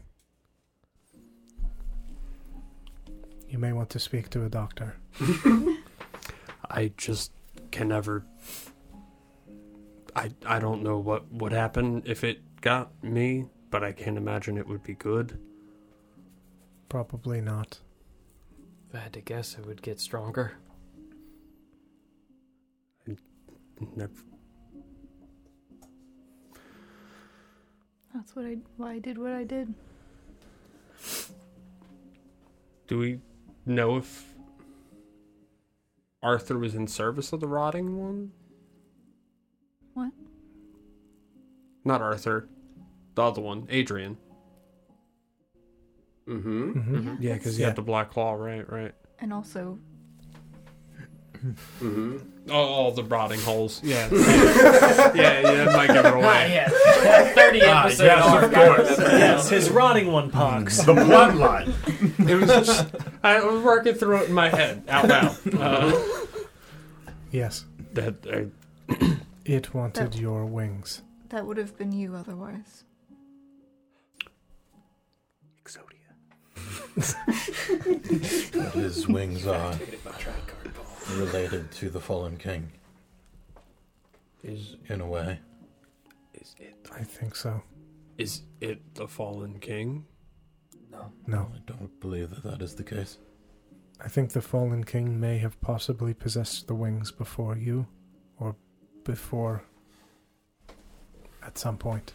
You 3.49 3.57
may 3.59 3.73
want 3.73 3.89
to 3.91 3.99
speak 3.99 4.29
to 4.29 4.45
a 4.45 4.49
doctor. 4.49 4.95
I 6.69 6.91
just 6.95 7.31
can 7.71 7.89
never. 7.89 8.25
I 10.15 10.31
I 10.45 10.59
don't 10.59 10.83
know 10.83 10.97
what 10.99 11.31
would 11.33 11.51
happen 11.51 12.01
if 12.05 12.23
it 12.23 12.39
got 12.61 12.91
me, 13.03 13.45
but 13.69 13.83
I 13.83 13.91
can't 13.91 14.17
imagine 14.17 14.57
it 14.57 14.67
would 14.67 14.83
be 14.83 14.93
good. 14.93 15.37
Probably 16.91 17.39
not. 17.39 17.79
If 18.89 18.95
I 18.95 18.97
had 18.97 19.13
to 19.13 19.21
guess, 19.21 19.57
it 19.57 19.65
would 19.65 19.81
get 19.81 20.01
stronger. 20.01 20.57
Never, 23.95 24.11
That's 28.13 28.35
what 28.35 28.45
I 28.45 28.57
why 28.75 28.91
I 28.91 28.99
did 28.99 29.17
what 29.17 29.31
I 29.31 29.45
did. 29.45 29.73
do 32.87 32.99
we 32.99 33.21
know 33.65 33.95
if 33.95 34.33
Arthur 36.21 36.57
was 36.57 36.75
in 36.75 36.87
service 36.87 37.31
of 37.31 37.39
the 37.39 37.47
rotting 37.47 37.97
one? 37.97 38.33
What? 39.93 40.11
Not 41.85 42.01
Arthur, 42.01 42.49
the 43.15 43.23
other 43.23 43.41
one, 43.41 43.65
Adrian. 43.69 44.17
Mm-hmm. 46.27 46.71
Mm-hmm. 46.71 46.95
Mhm. 46.95 47.17
Yeah, 47.19 47.33
because 47.33 47.55
He 47.55 47.61
yeah, 47.61 47.67
had 47.69 47.75
the 47.75 47.81
black 47.81 48.11
claw, 48.11 48.33
right? 48.33 48.69
Right. 48.71 48.93
And 49.19 49.33
also, 49.33 49.79
Mm-hmm. 51.81 52.17
Oh, 52.51 52.53
all 52.53 52.91
the 52.91 53.03
rotting 53.03 53.39
holes. 53.41 53.81
Yeah. 53.83 54.07
yeah, 54.11 55.13
yeah, 55.15 55.41
that 55.41 55.73
might 55.75 55.87
give 55.87 56.05
it 56.05 56.13
away. 56.13 56.53
yeah. 56.53 56.69
30 57.33 57.61
Ah, 57.63 57.85
episode 57.85 58.03
yes, 58.05 58.25
of 58.25 58.31
arc, 58.33 58.53
I 58.57 58.67
course. 58.67 58.99
Yes, 58.99 59.49
his 59.49 59.69
rotting 59.79 60.11
one 60.11 60.29
pogs. 60.29 60.85
The 60.85 60.93
bloodline. 60.93 61.73
It 62.29 62.35
was 62.35 62.47
just 62.47 62.93
I 63.23 63.43
was 63.43 63.63
working 63.63 63.95
through 63.95 64.17
it 64.17 64.29
in 64.29 64.35
my 64.35 64.49
head 64.49 64.83
out 64.87 65.07
loud. 65.07 65.37
Uh, 65.51 65.99
yes, 67.31 67.65
that 67.93 68.15
I, 68.31 69.15
it 69.45 69.73
wanted 69.73 70.11
That- 70.11 70.19
your 70.19 70.45
wings. 70.45 71.01
that 71.29 71.47
would 71.47 71.57
have 71.57 71.75
been 71.75 71.91
you 71.91 72.13
otherwise. 72.15 72.83
But 75.63 76.10
his 78.73 79.07
wings 79.07 79.45
are 79.47 79.73
related 81.15 81.71
to 81.71 81.89
the 81.89 81.99
fallen 81.99 82.37
king 82.37 82.71
is 84.43 84.75
in 84.87 85.01
a 85.01 85.05
way. 85.07 85.39
is 86.33 86.55
it 86.59 86.75
I 86.93 87.03
think 87.03 87.35
so. 87.35 87.61
is 88.17 88.41
it 88.59 88.81
the 88.95 89.07
fallen 89.07 89.59
king? 89.59 90.05
No, 90.91 91.11
No. 91.27 91.51
I 91.55 91.59
don't 91.65 91.99
believe 91.99 92.29
that 92.31 92.43
that 92.43 92.61
is 92.61 92.75
the 92.75 92.83
case. 92.83 93.17
I 94.03 94.07
think 94.07 94.31
the 94.31 94.41
fallen 94.41 94.83
king 94.83 95.19
may 95.19 95.37
have 95.37 95.59
possibly 95.61 96.13
possessed 96.13 96.67
the 96.67 96.73
wings 96.75 97.11
before 97.11 97.55
you, 97.55 97.87
or 98.39 98.55
before. 99.03 99.63
At 101.43 101.57
some 101.57 101.77
point. 101.77 102.13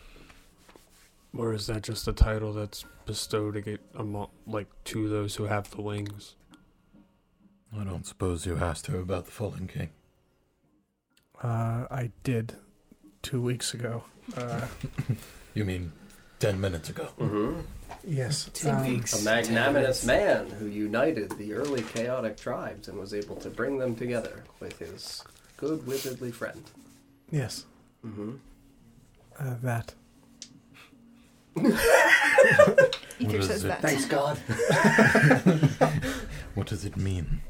Or 1.36 1.52
is 1.52 1.66
that 1.66 1.82
just 1.82 2.08
a 2.08 2.12
title 2.12 2.52
that's 2.52 2.84
bestowed 3.04 3.56
ag- 3.56 3.78
among, 3.94 4.28
like 4.46 4.68
to 4.84 5.08
those 5.08 5.36
who 5.36 5.44
have 5.44 5.70
the 5.70 5.82
wings? 5.82 6.34
I 7.76 7.84
don't 7.84 8.06
suppose 8.06 8.46
you 8.46 8.56
asked 8.56 8.86
her 8.86 8.98
about 8.98 9.26
the 9.26 9.30
fallen 9.32 9.66
king. 9.66 9.90
Uh, 11.42 11.86
I 11.90 12.10
did 12.24 12.54
two 13.22 13.40
weeks 13.42 13.74
ago. 13.74 14.04
Uh, 14.36 14.66
You 15.54 15.64
mean 15.64 15.90
ten 16.38 16.60
minutes 16.60 16.90
ago? 16.90 17.08
Mm-hmm. 17.18 17.60
yes. 18.04 18.50
Two 18.52 18.68
um, 18.68 18.86
weeks. 18.86 19.18
A 19.22 19.24
magnanimous 19.24 20.04
man 20.04 20.50
who 20.50 20.66
united 20.66 21.30
the 21.38 21.54
early 21.54 21.80
chaotic 21.82 22.36
tribes 22.36 22.88
and 22.88 22.98
was 22.98 23.14
able 23.14 23.36
to 23.36 23.48
bring 23.48 23.78
them 23.78 23.94
together 23.96 24.44
with 24.60 24.78
his 24.78 25.22
good 25.56 25.80
wizardly 25.86 26.30
friend. 26.32 26.62
Yes, 27.30 27.64
Mm-hmm. 28.06 28.32
uh, 29.38 29.54
that. 29.62 29.94
Ethir 33.18 33.38
is 33.38 33.46
says 33.46 33.64
it? 33.64 33.68
that. 33.68 33.82
Thanks 33.82 34.04
God. 34.06 34.38
What 36.56 36.68
does 36.68 36.86
it 36.86 36.96
mean? 36.96 37.42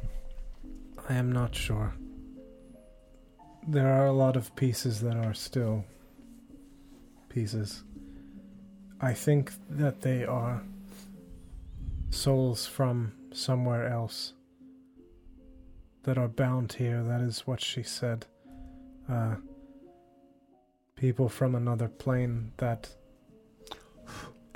I 1.08 1.14
am 1.14 1.30
not 1.30 1.54
sure. 1.54 1.94
There 3.68 3.86
are 3.86 4.06
a 4.06 4.12
lot 4.12 4.36
of 4.36 4.54
pieces 4.56 5.00
that 5.00 5.16
are 5.16 5.32
still 5.32 5.84
pieces. 7.28 7.84
I 9.00 9.12
think 9.14 9.52
that 9.70 10.00
they 10.00 10.24
are 10.24 10.60
souls 12.10 12.66
from 12.66 13.12
somewhere 13.32 13.86
else 13.86 14.32
that 16.02 16.18
are 16.18 16.26
bound 16.28 16.72
here. 16.72 17.04
That 17.04 17.20
is 17.20 17.46
what 17.46 17.60
she 17.60 17.84
said. 17.84 18.26
Uh, 19.08 19.36
people 20.96 21.28
from 21.28 21.54
another 21.54 21.86
plane 21.86 22.50
that, 22.56 22.88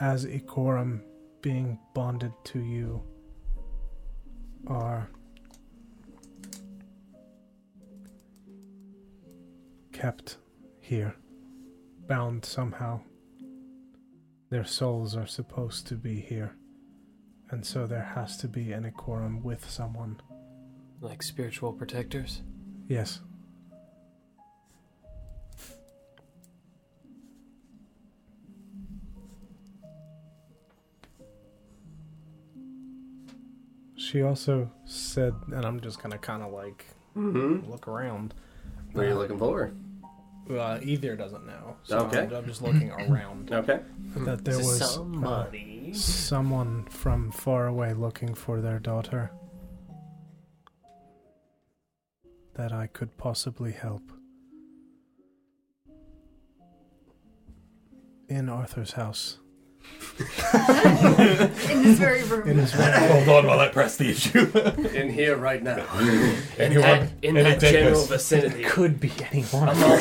as 0.00 0.24
Ikorum 0.24 1.02
being 1.42 1.78
bonded 1.94 2.32
to 2.44 2.60
you, 2.60 3.02
are 4.66 5.10
kept 9.92 10.38
here, 10.80 11.14
bound 12.06 12.44
somehow. 12.44 13.00
Their 14.50 14.64
souls 14.64 15.16
are 15.16 15.26
supposed 15.26 15.86
to 15.88 15.94
be 15.94 16.20
here, 16.20 16.56
and 17.50 17.64
so 17.64 17.86
there 17.86 18.10
has 18.14 18.36
to 18.38 18.48
be 18.48 18.72
an 18.72 18.90
Ikorum 18.90 19.42
with 19.42 19.68
someone. 19.68 20.20
Like 21.00 21.22
spiritual 21.22 21.72
protectors? 21.72 22.42
Yes. 22.88 23.20
She 34.10 34.22
also 34.22 34.68
said, 34.86 35.34
and 35.52 35.64
I'm 35.64 35.78
just 35.78 36.02
gonna 36.02 36.18
kind 36.18 36.42
of 36.42 36.52
like 36.52 36.84
Mm-hmm. 37.16 37.70
look 37.70 37.86
around. 37.86 38.34
What 38.92 39.04
are 39.04 39.08
you 39.08 39.14
looking 39.14 39.38
for? 39.38 39.72
Uh, 40.48 40.78
Ethir 40.80 41.16
doesn't 41.16 41.46
know. 41.46 41.76
So 41.84 41.98
Okay. 42.06 42.22
I'm, 42.22 42.34
I'm 42.34 42.44
just 42.46 42.60
looking 42.62 42.90
around. 42.90 43.50
Okay. 43.52 43.80
that 44.16 44.44
there 44.44 44.58
was 44.58 44.98
uh, 44.98 45.46
someone 45.92 46.84
from 46.86 47.30
far 47.30 47.68
away 47.68 47.92
looking 47.94 48.34
for 48.34 48.60
their 48.60 48.80
daughter. 48.80 49.30
That 52.54 52.72
I 52.72 52.88
could 52.88 53.16
possibly 53.16 53.70
help. 53.72 54.02
In 58.28 58.48
Arthur's 58.48 58.92
house. 58.92 59.38
In 60.20 61.82
this 61.82 61.98
very 61.98 62.22
room. 62.24 62.46
In 62.46 62.58
his 62.58 62.74
room. 62.74 62.92
Hold 62.92 63.28
on 63.28 63.46
while 63.46 63.60
I 63.60 63.68
press 63.68 63.96
the 63.96 64.10
issue. 64.10 64.50
In 64.94 65.08
here 65.08 65.36
right 65.36 65.62
now. 65.62 65.86
In 66.58 66.74
that, 66.74 67.10
in 67.22 67.36
any 67.38 67.50
that 67.50 67.60
general 67.60 68.02
takers? 68.02 68.06
vicinity. 68.08 68.64
Could 68.64 69.00
be 69.00 69.12
anyone. 69.32 69.68
among, 69.70 70.00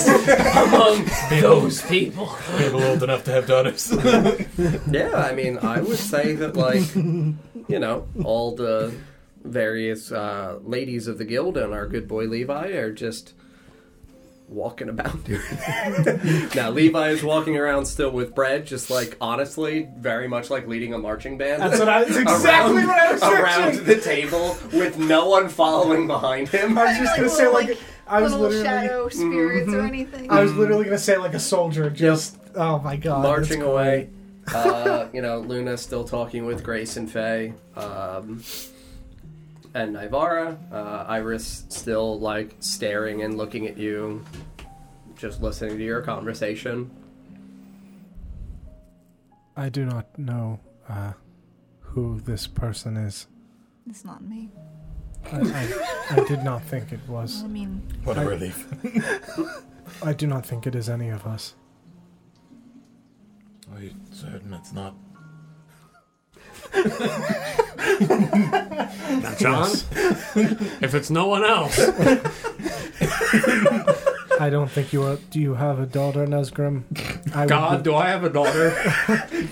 among 0.68 1.06
those 1.42 1.82
people. 1.84 2.36
People 2.58 2.84
old 2.84 3.02
enough 3.04 3.24
to 3.26 3.32
have 3.32 3.48
daughters. 3.48 3.92
Yeah, 4.90 5.12
I 5.16 5.34
mean, 5.34 5.58
I 5.60 5.80
would 5.80 6.00
say 6.00 6.34
that, 6.36 6.58
like, 6.58 6.94
you 6.96 7.80
know, 7.80 8.08
all 8.24 8.56
the 8.56 8.94
various 9.44 10.12
uh, 10.12 10.60
ladies 10.64 11.08
of 11.08 11.18
the 11.18 11.26
guild 11.26 11.58
and 11.58 11.74
our 11.74 11.88
good 11.88 12.08
boy 12.10 12.26
Levi 12.26 12.68
are 12.68 12.92
just 12.92 13.34
walking 14.50 14.90
about 14.90 15.24
doing 15.24 15.42
now, 16.56 16.70
Levi 16.72 17.10
is 17.10 17.24
walking 17.24 17.58
around 17.58 17.86
still 17.86 18.12
with 18.12 18.34
bread, 18.34 18.66
just 18.66 18.90
like, 18.90 19.16
honestly, 19.22 19.88
very 19.98 20.28
much 20.28 20.50
like 20.50 20.68
leading 20.68 20.94
a 20.94 20.98
marching 20.98 21.38
band. 21.38 21.62
That's 21.62 21.80
what 21.80 21.90
I. 21.90 22.04
That's 22.04 22.18
exactly 22.18 22.78
around, 22.78 22.88
what 22.88 23.00
I 23.00 23.12
was 23.14 23.24
around 23.24 23.74
searching. 23.76 23.86
the 23.86 24.02
table 24.02 24.58
with 24.74 24.98
no 24.98 25.30
one 25.30 25.50
following 25.50 26.08
behind 26.08 26.50
him. 26.50 26.78
I 26.78 26.86
was 26.86 26.98
just 26.98 27.16
gonna 27.16 27.30
say 27.30 27.48
like, 27.48 27.78
I 28.08 28.22
was 28.22 28.32
little 28.34 28.48
literally. 28.48 28.66
shadow 28.66 29.10
spirits 29.10 29.74
or 29.74 29.82
anything. 29.82 30.32
I 30.32 30.42
was 30.42 30.54
literally 30.56 30.86
gonna 30.86 30.98
say 30.98 31.18
like 31.18 31.34
a 31.34 31.40
soldier. 31.40 31.90
Just 31.90 32.38
oh 32.56 32.80
my 32.80 32.96
god. 32.96 33.24
marching 33.24 33.62
away. 33.62 34.10
Uh, 34.54 35.08
you 35.14 35.22
know, 35.22 35.40
Luna 35.40 35.78
still 35.78 36.04
talking 36.04 36.46
with 36.46 36.64
Grace 36.64 36.98
and 36.98 37.12
Faye, 37.12 37.54
um, 37.76 38.44
and 39.74 39.94
Naivara. 39.94 40.58
Uh, 40.72 41.06
Iris 41.08 41.66
still 41.70 42.20
like 42.20 42.56
staring 42.60 43.24
and 43.24 43.38
looking 43.38 43.68
at 43.68 43.78
you, 43.78 44.24
just 45.18 45.42
listening 45.42 45.78
to 45.78 45.84
your 45.84 46.02
conversation. 46.02 46.90
I 49.56 49.70
do 49.70 49.86
not 49.86 50.18
know 50.18 50.60
uh, 50.88 51.14
who 51.82 52.20
this 52.22 52.48
person 52.48 52.96
is. 52.98 53.28
It's 53.90 54.06
not 54.06 54.24
me. 54.24 54.50
I, 55.32 55.40
I, 55.42 56.16
I 56.22 56.24
did 56.26 56.44
not 56.44 56.64
think 56.64 56.94
it 56.94 57.00
was. 57.08 57.44
I 57.44 57.48
mean, 57.48 57.82
what 58.04 58.18
a 58.18 58.26
relief. 58.26 58.68
I 60.04 60.14
do 60.14 60.28
not 60.28 60.46
think 60.46 60.66
it 60.66 60.76
is 60.76 60.88
any 60.88 61.10
of 61.10 61.26
us. 61.26 61.56
Are 63.74 63.82
you 63.82 63.94
certain 64.12 64.54
it's 64.54 64.72
not? 64.72 64.96
Now, 69.22 69.36
John, 69.38 69.70
if 70.82 70.94
it's 70.94 71.10
no 71.10 71.28
one 71.28 71.44
else, 71.44 71.78
I 74.40 74.50
don't 74.50 74.70
think 74.70 74.94
you 74.94 75.04
are. 75.04 75.18
Do 75.32 75.40
you 75.40 75.56
have 75.56 75.80
a 75.80 75.86
daughter, 75.86 76.26
Nesgrim? 76.26 76.84
I 77.36 77.42
would 77.42 77.50
God, 77.50 77.78
be- 77.84 77.90
do 77.90 77.96
I 77.96 78.08
have 78.10 78.24
a 78.24 78.30
daughter? 78.30 78.74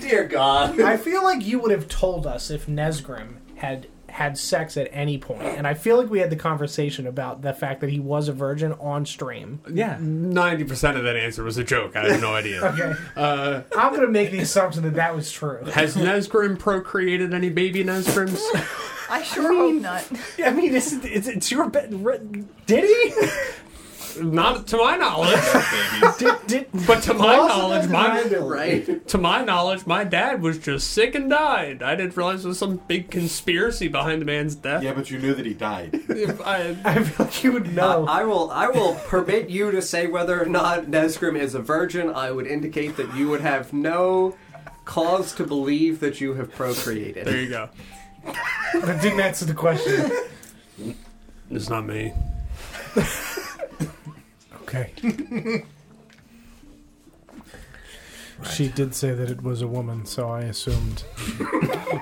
Dear 0.00 0.24
God. 0.26 0.80
I 0.80 0.96
feel 0.96 1.22
like 1.22 1.44
you 1.44 1.58
would 1.58 1.70
have 1.70 1.88
told 1.88 2.26
us 2.26 2.50
if 2.50 2.66
Nesgrim 2.66 3.36
had 3.56 3.88
had 4.18 4.36
sex 4.36 4.76
at 4.76 4.88
any 4.92 5.16
point, 5.16 5.42
and 5.42 5.64
I 5.66 5.74
feel 5.74 5.96
like 5.96 6.10
we 6.10 6.18
had 6.18 6.28
the 6.28 6.36
conversation 6.36 7.06
about 7.06 7.42
the 7.42 7.52
fact 7.52 7.80
that 7.82 7.90
he 7.90 8.00
was 8.00 8.28
a 8.28 8.32
virgin 8.32 8.72
on 8.80 9.06
stream. 9.06 9.60
Yeah. 9.72 9.96
Ninety 10.00 10.64
percent 10.64 10.96
of 10.96 11.04
that 11.04 11.14
answer 11.16 11.44
was 11.44 11.56
a 11.56 11.62
joke. 11.62 11.94
I 11.94 12.08
have 12.10 12.20
no 12.20 12.34
idea. 12.34 12.58
Okay, 12.68 12.92
Uh, 13.16 13.62
I'm 13.76 13.94
gonna 13.94 14.08
make 14.08 14.30
the 14.32 14.40
assumption 14.40 14.82
that 14.82 14.94
that 14.94 15.14
was 15.14 15.30
true. 15.30 15.62
has 15.72 15.94
Nesgrim 15.96 16.58
procreated 16.58 17.32
any 17.32 17.48
baby 17.48 17.84
Nesgrims? 17.84 18.40
I 19.08 19.22
sure 19.22 19.52
hope 19.54 19.80
not. 19.80 20.04
I 20.44 20.50
mean, 20.50 20.74
it's, 20.74 20.92
it's, 20.92 21.28
it's 21.28 21.50
your 21.50 21.68
bed. 21.70 21.90
Did 22.66 22.84
he? 22.84 23.28
Not 24.20 24.66
to 24.68 24.76
my 24.76 24.96
knowledge, 24.96 25.38
Did, 26.18 26.34
did, 26.46 26.66
but 26.86 27.02
to 27.04 27.14
my 27.14 27.36
knowledge, 27.36 27.88
my 27.88 28.22
Right. 28.38 29.06
to 29.08 29.18
my 29.18 29.44
knowledge, 29.44 29.86
my 29.86 30.04
dad 30.04 30.42
was 30.42 30.58
just 30.58 30.90
sick 30.92 31.14
and 31.14 31.28
died. 31.30 31.82
I 31.82 31.94
didn't 31.94 32.16
realize 32.16 32.42
there 32.42 32.48
was 32.48 32.58
some 32.58 32.80
big 32.88 33.10
conspiracy 33.10 33.88
behind 33.88 34.20
the 34.20 34.26
man's 34.26 34.54
death. 34.54 34.82
Yeah, 34.82 34.92
but 34.94 35.10
you 35.10 35.18
knew 35.18 35.34
that 35.34 35.46
he 35.46 35.54
died. 35.54 35.90
If 36.08 36.40
I, 36.46 36.76
I 36.84 37.02
feel 37.04 37.26
like 37.26 37.44
you 37.44 37.52
would 37.52 37.74
know. 37.74 38.06
Uh, 38.06 38.10
I 38.10 38.24
will. 38.24 38.50
I 38.50 38.68
will 38.68 38.94
permit 39.06 39.48
you 39.50 39.70
to 39.70 39.80
say 39.82 40.06
whether 40.06 40.42
or 40.42 40.46
not 40.46 40.84
Nesgrim 40.86 41.36
is 41.38 41.54
a 41.54 41.60
virgin. 41.60 42.08
I 42.10 42.30
would 42.30 42.46
indicate 42.46 42.96
that 42.96 43.14
you 43.14 43.28
would 43.28 43.40
have 43.40 43.72
no 43.72 44.36
cause 44.84 45.32
to 45.34 45.44
believe 45.44 46.00
that 46.00 46.20
you 46.20 46.34
have 46.34 46.50
procreated. 46.54 47.26
there 47.26 47.40
you 47.40 47.48
go. 47.50 47.68
that 48.74 49.00
didn't 49.02 49.20
answer 49.20 49.44
the 49.44 49.54
question. 49.54 50.10
It's 51.50 51.68
not 51.70 51.86
me. 51.86 52.12
Okay. 54.68 55.64
She 58.52 58.68
did 58.68 58.94
say 58.94 59.10
that 59.14 59.30
it 59.32 59.42
was 59.42 59.62
a 59.62 59.66
woman, 59.66 60.06
so 60.06 60.28
I 60.28 60.42
assumed. 60.42 61.02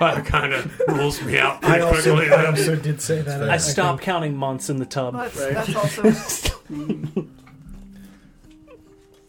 That 0.00 0.26
kind 0.26 0.52
of 0.52 0.78
rules 0.88 1.22
me 1.22 1.38
out 1.38 1.64
I 1.64 1.80
also, 1.80 2.14
quickly. 2.16 2.34
I 2.34 2.44
also 2.44 2.76
did 2.76 3.00
say 3.00 3.22
that. 3.22 3.48
I 3.48 3.56
stopped 3.56 4.02
counting 4.02 4.36
months 4.36 4.68
in 4.68 4.76
the 4.76 4.84
tub. 4.84 5.14
Well, 5.14 5.30
that's, 5.30 5.72
that's 5.72 5.74
also. 5.74 6.58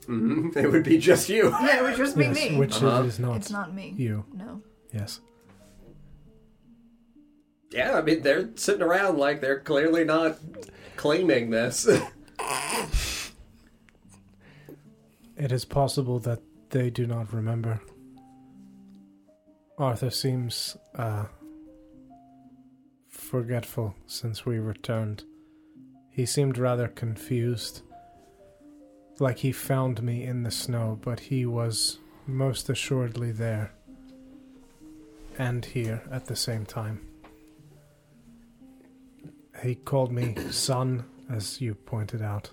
Mhm. 0.10 0.58
It 0.58 0.70
would 0.70 0.84
be 0.84 0.98
just 0.98 1.30
you. 1.30 1.50
Yeah, 1.50 1.78
it 1.80 1.84
would 1.84 1.96
just 1.96 2.18
be 2.18 2.26
Yes, 2.26 2.36
me. 2.36 2.58
which 2.58 2.76
Uh-huh. 2.84 3.04
it 3.04 3.08
is 3.08 3.20
not. 3.20 3.38
it's 3.38 3.52
not 3.52 3.74
me. 3.74 3.94
you. 3.96 4.26
No. 4.34 4.62
Yes. 4.94 5.22
Yeah, 7.72 7.98
I 7.98 8.02
mean 8.02 8.22
they're 8.24 8.50
sitting 8.56 8.82
around 8.82 9.18
like 9.18 9.40
they're 9.40 9.60
clearly 9.62 10.04
not 10.04 10.38
claiming 10.98 11.52
this. 11.52 11.88
It 15.38 15.52
is 15.52 15.66
possible 15.66 16.20
that 16.20 16.42
they 16.72 16.90
do 16.90 17.06
not 17.06 17.32
remember. 17.32 17.80
Arthur 19.78 20.10
seems 20.10 20.76
uh, 20.96 21.26
forgetful 23.08 23.96
since 24.08 24.46
we 24.46 24.58
returned. 24.58 25.24
He 26.10 26.26
seemed 26.26 26.58
rather 26.58 26.88
confused. 26.88 27.82
Like 29.20 29.38
he 29.40 29.52
found 29.52 30.02
me 30.02 30.24
in 30.24 30.42
the 30.42 30.52
snow, 30.52 31.00
but 31.02 31.20
he 31.20 31.46
was 31.46 32.00
most 32.26 32.70
assuredly 32.70 33.32
there. 33.32 33.72
And 35.38 35.64
here 35.64 36.02
at 36.12 36.26
the 36.26 36.36
same 36.36 36.66
time. 36.66 37.08
He 39.62 39.76
called 39.76 40.12
me 40.12 40.36
son, 40.50 41.06
as 41.30 41.62
you 41.62 41.76
pointed 41.76 42.24
out. 42.24 42.50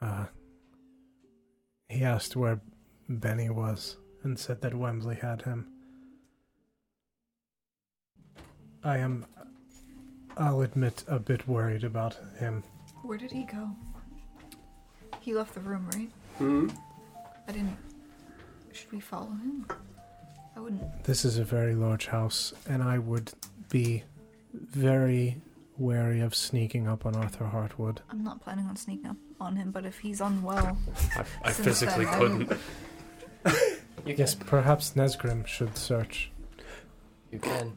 Uh, 0.00 0.26
he 1.94 2.04
asked 2.04 2.34
where 2.36 2.60
Benny 3.08 3.48
was 3.50 3.96
and 4.22 4.38
said 4.38 4.60
that 4.62 4.74
Wembley 4.74 5.14
had 5.16 5.42
him. 5.42 5.68
I 8.82 8.98
am, 8.98 9.24
I'll 10.36 10.60
admit, 10.62 11.04
a 11.08 11.18
bit 11.18 11.46
worried 11.48 11.84
about 11.84 12.18
him. 12.38 12.64
Where 13.02 13.16
did 13.16 13.30
he 13.30 13.44
go? 13.44 13.70
He 15.20 15.34
left 15.34 15.54
the 15.54 15.60
room, 15.60 15.88
right? 15.94 16.10
hmm 16.38 16.68
I 17.48 17.52
didn't. 17.52 17.76
Should 18.72 18.90
we 18.92 19.00
follow 19.00 19.30
him? 19.30 19.66
I 20.56 20.60
wouldn't. 20.60 21.04
This 21.04 21.24
is 21.24 21.38
a 21.38 21.44
very 21.44 21.74
large 21.74 22.06
house, 22.06 22.52
and 22.68 22.82
I 22.82 22.98
would 22.98 23.32
be 23.70 24.02
very 24.52 25.40
wary 25.78 26.20
of 26.20 26.34
sneaking 26.34 26.88
up 26.88 27.06
on 27.06 27.14
Arthur 27.14 27.44
Hartwood. 27.52 27.98
I'm 28.10 28.24
not 28.24 28.40
planning 28.40 28.66
on 28.66 28.76
sneaking 28.76 29.06
up 29.06 29.16
on 29.40 29.56
him, 29.56 29.70
but 29.70 29.84
if 29.84 29.98
he's 29.98 30.20
unwell, 30.20 30.76
I, 31.16 31.24
I 31.42 31.52
Since 31.52 31.66
physically 31.80 32.04
then, 32.04 32.18
couldn't. 32.18 32.58
You 34.06 34.14
Yes, 34.16 34.34
perhaps 34.34 34.92
Nesgrim 34.92 35.46
should 35.46 35.76
search. 35.76 36.30
You 37.32 37.38
can. 37.38 37.72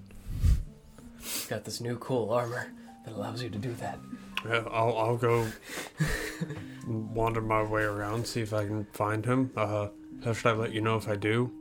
You've 1.19 1.47
got 1.49 1.63
this 1.65 1.81
new 1.81 1.97
cool 1.97 2.31
armor 2.31 2.71
that 3.05 3.13
allows 3.13 3.41
you 3.41 3.49
to 3.49 3.57
do 3.57 3.73
that. 3.75 3.97
Yeah, 4.45 4.63
I'll 4.71 4.95
I'll 4.97 5.17
go 5.17 5.47
wander 6.87 7.41
my 7.41 7.63
way 7.63 7.83
around, 7.83 8.27
see 8.27 8.41
if 8.41 8.53
I 8.53 8.65
can 8.65 8.85
find 8.93 9.25
him. 9.25 9.51
Uh, 9.57 9.87
how 10.23 10.33
should 10.33 10.49
I 10.49 10.53
let 10.53 10.73
you 10.73 10.81
know 10.81 10.95
if 10.97 11.07
I 11.09 11.15
do? 11.15 11.51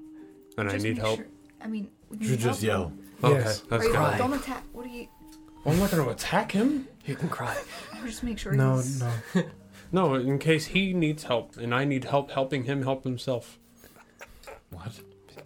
And 0.58 0.68
I 0.68 0.72
just 0.72 0.84
need 0.84 0.94
make 0.96 1.02
help. 1.02 1.16
Sure. 1.18 1.26
I 1.62 1.66
mean, 1.68 1.88
we 2.10 2.16
You 2.18 2.20
can 2.20 2.28
should 2.28 2.40
just 2.40 2.62
help 2.62 2.92
yell. 3.22 3.30
Okay, 3.32 3.40
Yes. 3.40 3.60
that's 3.68 3.84
Right, 3.88 4.12
good. 4.12 4.18
Don't 4.18 4.32
attack. 4.34 4.62
What 4.72 4.84
do 4.84 4.90
you? 4.90 5.08
I'm 5.64 5.78
not 5.78 5.90
going 5.90 6.04
to 6.04 6.10
attack 6.10 6.52
him. 6.52 6.86
You 7.06 7.16
can 7.16 7.28
cry. 7.28 7.56
Just 8.04 8.22
make 8.22 8.38
sure 8.38 8.52
No, 8.52 8.76
he's. 8.76 9.00
no. 9.00 9.10
No, 9.92 10.14
in 10.14 10.38
case 10.38 10.66
he 10.66 10.92
needs 10.92 11.24
help 11.24 11.56
and 11.56 11.74
I 11.74 11.84
need 11.84 12.04
help 12.04 12.30
helping 12.30 12.64
him 12.64 12.82
help 12.82 13.04
himself. 13.04 13.58
What? 14.70 15.00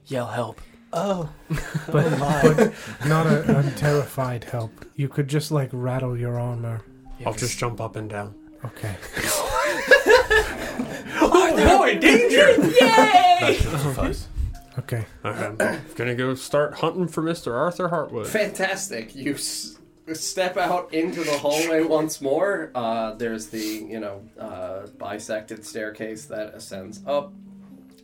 Yell 0.06 0.26
help. 0.28 0.60
Oh. 0.92 1.28
But, 1.90 2.06
oh, 2.20 2.54
but 2.56 2.72
not 3.08 3.26
a, 3.26 3.58
a 3.58 3.70
terrified 3.72 4.44
help. 4.44 4.70
You 4.96 5.08
could 5.08 5.26
just 5.28 5.50
like 5.50 5.70
rattle 5.72 6.16
your 6.16 6.38
armor 6.38 6.82
I'll 7.26 7.32
just 7.34 7.58
jump 7.58 7.80
up 7.80 7.96
and 7.96 8.08
down. 8.08 8.34
Okay. 8.64 8.96
Oh 11.22 11.78
boy, 11.78 11.98
danger! 11.98 12.52
Yay! 12.80 13.54
should 13.60 13.80
suffice. 13.80 14.28
Okay. 14.78 15.04
I'm 15.24 15.56
gonna 15.96 16.14
go 16.14 16.34
start 16.34 16.74
hunting 16.74 17.08
for 17.08 17.22
Mr. 17.22 17.52
Arthur 17.52 17.88
Hartwood. 17.88 18.26
Fantastic. 18.26 19.14
You 19.14 19.34
s- 19.34 19.78
step 20.14 20.56
out 20.56 20.92
into 20.92 21.22
the 21.22 21.38
hallway 21.38 21.82
once 21.82 22.20
more. 22.20 22.70
Uh, 22.74 23.14
there's 23.14 23.48
the, 23.48 23.58
you 23.58 24.00
know, 24.00 24.22
uh, 24.38 24.86
bisected 24.98 25.64
staircase 25.64 26.26
that 26.26 26.54
ascends 26.54 27.00
up. 27.06 27.32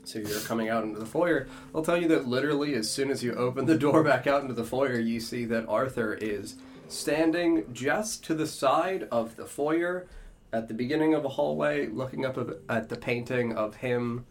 So 0.04 0.20
you're 0.20 0.40
coming 0.40 0.68
out 0.68 0.84
into 0.84 1.00
the 1.00 1.06
foyer. 1.06 1.48
I'll 1.74 1.82
tell 1.82 2.00
you 2.00 2.06
that 2.08 2.28
literally, 2.28 2.74
as 2.74 2.88
soon 2.88 3.10
as 3.10 3.24
you 3.24 3.34
open 3.34 3.66
the 3.66 3.76
door 3.76 4.04
back 4.04 4.26
out 4.26 4.42
into 4.42 4.54
the 4.54 4.64
foyer, 4.64 5.00
you 5.00 5.18
see 5.18 5.44
that 5.46 5.66
Arthur 5.68 6.14
is 6.14 6.56
standing 6.88 7.64
just 7.72 8.24
to 8.24 8.34
the 8.34 8.46
side 8.46 9.08
of 9.10 9.34
the 9.34 9.46
foyer 9.46 10.06
at 10.52 10.68
the 10.68 10.74
beginning 10.74 11.14
of 11.14 11.24
a 11.24 11.28
hallway, 11.28 11.86
looking 11.86 12.24
up 12.24 12.38
at 12.68 12.88
the 12.88 12.96
painting 12.96 13.52
of 13.56 13.76
him, 13.76 14.24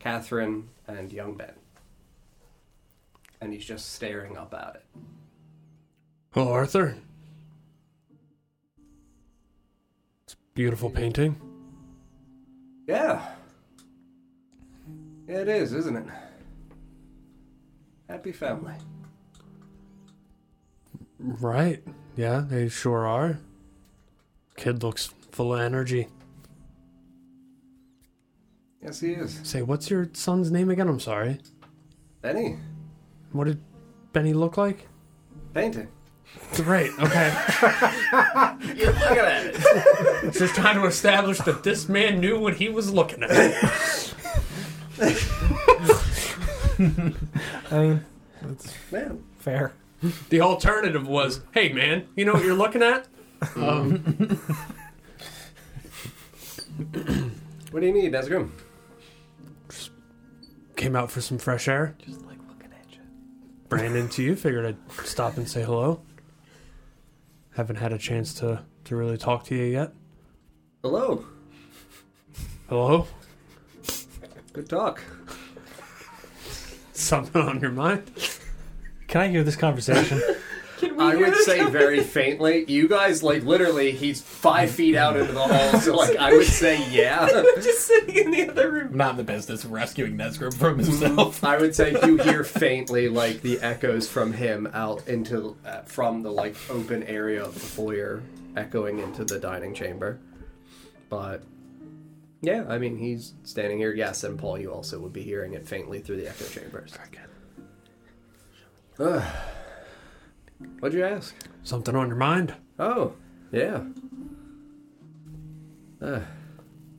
Catherine, 0.00 0.68
and 0.88 1.12
young 1.12 1.36
Ben. 1.36 1.54
And 3.40 3.52
he's 3.52 3.64
just 3.64 3.94
staring 3.94 4.36
up 4.36 4.52
at 4.52 4.76
it. 4.76 4.84
Oh, 6.34 6.52
Arthur. 6.52 6.96
Beautiful 10.54 10.90
painting. 10.90 11.36
Yeah. 12.86 13.24
Yeah, 15.28 15.38
it 15.42 15.48
is, 15.48 15.72
isn't 15.72 15.96
it? 15.96 16.06
Happy 18.08 18.32
family. 18.32 18.74
Right. 21.18 21.82
Yeah, 22.16 22.44
they 22.46 22.68
sure 22.68 23.06
are. 23.06 23.38
Kid 24.56 24.82
looks 24.82 25.14
full 25.30 25.54
of 25.54 25.60
energy. 25.60 26.08
Yes, 28.82 29.00
he 29.00 29.12
is. 29.12 29.38
Say, 29.44 29.62
what's 29.62 29.90
your 29.90 30.08
son's 30.14 30.50
name 30.50 30.70
again? 30.70 30.88
I'm 30.88 31.00
sorry. 31.00 31.38
Benny, 32.22 32.56
What 33.32 33.44
did 33.46 33.60
Benny 34.12 34.32
look 34.32 34.56
like? 34.56 34.88
painting. 35.54 35.88
Great. 36.54 36.90
Okay. 36.98 37.32
You're 38.76 38.92
looking 38.92 39.18
at 39.18 39.46
it. 39.46 39.54
It's 40.24 40.38
Just 40.38 40.54
trying 40.54 40.76
to 40.80 40.84
establish 40.86 41.38
that 41.38 41.62
this 41.62 41.88
man 41.88 42.20
knew 42.20 42.38
what 42.38 42.54
he 42.56 42.68
was 42.68 42.92
looking 42.92 43.22
at. 43.22 43.30
I 47.70 47.78
mean, 47.78 48.04
Man. 48.90 49.24
fair. 49.38 49.72
The 50.30 50.40
alternative 50.40 51.06
was, 51.06 51.40
hey 51.52 51.72
man, 51.72 52.08
you 52.16 52.24
know 52.24 52.32
what 52.32 52.44
you're 52.44 52.54
looking 52.54 52.82
at? 52.82 53.06
Um, 53.56 54.40
What 57.70 57.80
do 57.80 57.86
you 57.86 57.92
need, 57.92 58.12
Nesgrim? 58.12 58.50
came 60.76 60.96
out 60.96 61.10
for 61.10 61.20
some 61.20 61.36
fresh 61.38 61.68
air. 61.68 61.94
Just 62.04 62.22
like 62.26 62.38
looking 62.48 62.72
at 62.72 62.90
you. 62.90 63.00
Ran 63.68 63.94
into 63.96 64.22
you. 64.22 64.34
Figured 64.34 64.64
I'd 64.64 65.06
stop 65.06 65.36
and 65.36 65.46
say 65.48 65.62
hello. 65.62 66.00
Haven't 67.52 67.76
had 67.76 67.92
a 67.92 67.98
chance 67.98 68.32
to 68.34 68.62
to 68.84 68.96
really 68.96 69.18
talk 69.18 69.44
to 69.44 69.54
you 69.54 69.64
yet. 69.64 69.92
Hello. 70.82 71.24
Hello. 72.68 73.06
Good 74.52 74.68
talk. 74.68 75.02
Something 76.92 77.42
on 77.42 77.60
your 77.60 77.70
mind? 77.72 78.10
Can 79.08 79.22
I 79.22 79.28
hear 79.28 79.42
this 79.42 79.56
conversation? 79.56 80.20
I 80.82 81.16
would 81.16 81.36
say 81.36 81.64
very 81.68 82.00
faintly. 82.00 82.64
You 82.66 82.88
guys, 82.88 83.22
like, 83.22 83.44
literally, 83.44 83.92
he's 83.92 84.20
five 84.20 84.70
feet 84.70 84.96
out 84.96 85.16
into 85.16 85.32
the 85.32 85.40
hall, 85.40 85.80
so, 85.80 85.96
like, 85.96 86.16
I 86.16 86.32
would 86.32 86.46
say 86.46 86.88
yeah. 86.90 87.26
Just 87.56 87.86
sitting 87.86 88.16
in 88.16 88.30
the 88.30 88.50
other 88.50 88.70
room. 88.70 88.88
I'm 88.92 88.96
not 88.96 89.10
in 89.12 89.16
the 89.18 89.24
business 89.24 89.64
of 89.64 89.72
rescuing 89.72 90.16
Nesgrim 90.16 90.54
from 90.54 90.78
himself. 90.78 91.42
I 91.44 91.58
would 91.58 91.74
say 91.74 91.96
you 92.04 92.16
hear 92.22 92.44
faintly, 92.44 93.08
like, 93.08 93.42
the 93.42 93.60
echoes 93.60 94.08
from 94.08 94.32
him 94.32 94.68
out 94.72 95.06
into, 95.08 95.56
uh, 95.64 95.82
from 95.82 96.22
the, 96.22 96.30
like, 96.30 96.56
open 96.70 97.02
area 97.04 97.44
of 97.44 97.54
the 97.54 97.60
foyer, 97.60 98.22
echoing 98.56 98.98
into 98.98 99.24
the 99.24 99.38
dining 99.38 99.74
chamber. 99.74 100.18
But, 101.08 101.42
yeah, 102.40 102.64
I 102.68 102.78
mean, 102.78 102.96
he's 102.96 103.34
standing 103.44 103.78
here, 103.78 103.92
yes, 103.92 104.24
and 104.24 104.38
Paul, 104.38 104.58
you 104.58 104.72
also 104.72 104.98
would 105.00 105.12
be 105.12 105.22
hearing 105.22 105.54
it 105.54 105.66
faintly 105.66 106.00
through 106.00 106.16
the 106.18 106.28
echo 106.28 106.46
chambers. 106.46 106.94
Ugh. 108.98 109.22
What'd 110.80 110.96
you 110.98 111.04
ask? 111.04 111.34
Something 111.62 111.94
on 111.96 112.08
your 112.08 112.16
mind? 112.16 112.54
Oh, 112.78 113.14
yeah. 113.52 113.82
Uh, 116.00 116.20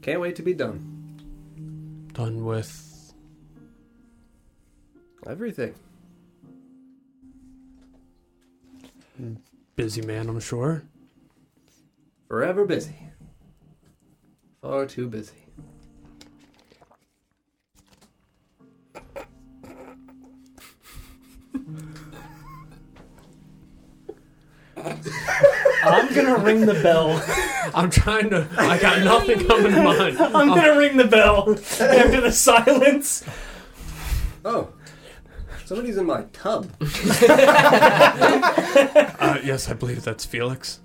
can't 0.02 0.20
wait 0.22 0.36
to 0.36 0.44
be 0.44 0.54
done. 0.54 2.10
Done 2.14 2.44
with 2.46 2.88
Everything. 5.28 5.76
busy 9.76 10.02
man, 10.02 10.28
I'm 10.30 10.40
sure. 10.40 10.84
Forever 12.28 12.66
busy. 12.66 12.96
Far 14.62 14.86
too 14.88 15.08
busy. 15.08 15.34
I'm 25.84 26.14
gonna 26.14 26.38
ring 26.44 26.66
the 26.66 26.74
bell. 26.76 27.22
I'm 27.74 27.90
trying 27.90 28.30
to. 28.32 28.48
I 28.58 28.78
got 28.80 29.04
nothing 29.04 29.48
coming 29.48 29.72
to 29.72 29.84
mind. 29.84 30.18
I'm 30.18 30.50
gonna 30.50 30.78
ring 30.78 30.98
the 30.98 31.06
bell 31.08 31.50
after 31.52 32.22
the 32.22 32.32
silence. 32.32 33.24
Oh, 34.44 34.70
somebody's 35.66 35.98
in 35.98 36.06
my 36.06 36.24
tub. 36.34 36.72
Uh, 39.22 39.38
yes, 39.44 39.70
I 39.70 39.74
believe 39.74 40.04
that's 40.04 40.26
Felix. 40.26 40.80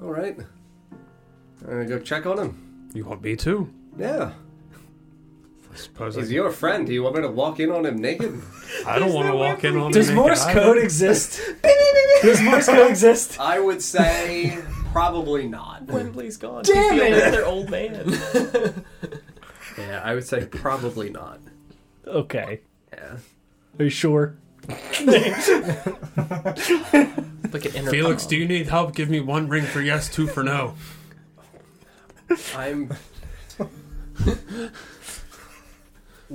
All 0.00 0.08
right. 0.10 0.36
I'm 1.62 1.66
gonna 1.66 1.86
go 1.86 1.98
check 2.00 2.26
on 2.26 2.38
him. 2.38 2.90
You 2.94 3.04
want 3.04 3.22
me 3.22 3.36
to? 3.36 3.72
Yeah. 3.96 4.32
I 5.72 5.76
suppose 5.76 6.16
He's 6.16 6.30
I, 6.30 6.34
your 6.34 6.50
friend. 6.50 6.86
Do 6.86 6.92
you 6.92 7.02
want 7.02 7.16
me 7.16 7.22
to 7.22 7.30
walk 7.30 7.60
in 7.60 7.70
on 7.70 7.86
him 7.86 7.96
naked? 7.96 8.40
I 8.86 8.98
don't 8.98 9.12
want 9.12 9.28
to 9.28 9.36
walk 9.36 9.64
in 9.64 9.76
on. 9.76 9.86
Him. 9.86 9.92
Does 9.92 10.08
him 10.10 10.16
Morse 10.16 10.46
naked 10.46 10.62
code 10.62 10.76
either. 10.76 10.84
exist? 10.84 11.40
Does 12.22 12.40
Morse 12.42 12.66
code 12.66 12.90
exist? 12.90 13.40
I 13.40 13.58
would 13.58 13.82
say 13.82 14.58
probably 14.92 15.48
not. 15.48 15.82
Wembley's 15.86 16.36
gone. 16.36 16.62
Damn 16.64 16.92
He's 16.94 17.00
the 17.00 17.06
it. 17.06 17.12
only 17.12 17.22
other 17.22 17.44
old 17.46 17.70
man. 17.70 18.84
Yeah, 19.78 20.02
I 20.04 20.14
would 20.14 20.26
say 20.26 20.44
probably 20.44 21.08
not. 21.10 21.40
Okay. 22.06 22.60
Yeah. 22.92 23.16
Are 23.78 23.84
you 23.84 23.90
sure? 23.90 24.36
Look 24.68 24.78
at 27.66 27.72
Felix, 27.90 28.26
do 28.26 28.36
you 28.36 28.46
need 28.46 28.68
help? 28.68 28.94
Give 28.94 29.08
me 29.08 29.20
one 29.20 29.48
ring 29.48 29.64
for 29.64 29.80
yes, 29.80 30.08
two 30.08 30.26
for 30.26 30.42
no. 30.42 30.74
I'm. 32.54 32.90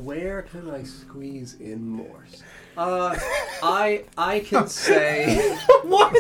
Where 0.03 0.44
can 0.44 0.69
I 0.69 0.84
squeeze 0.84 1.56
in 1.60 1.88
Morse? 1.88 2.44
Uh, 2.78 3.18
I 3.64 4.03
I 4.18 4.40
can 4.41 4.68
say 4.68 5.36
What? 5.84 6.14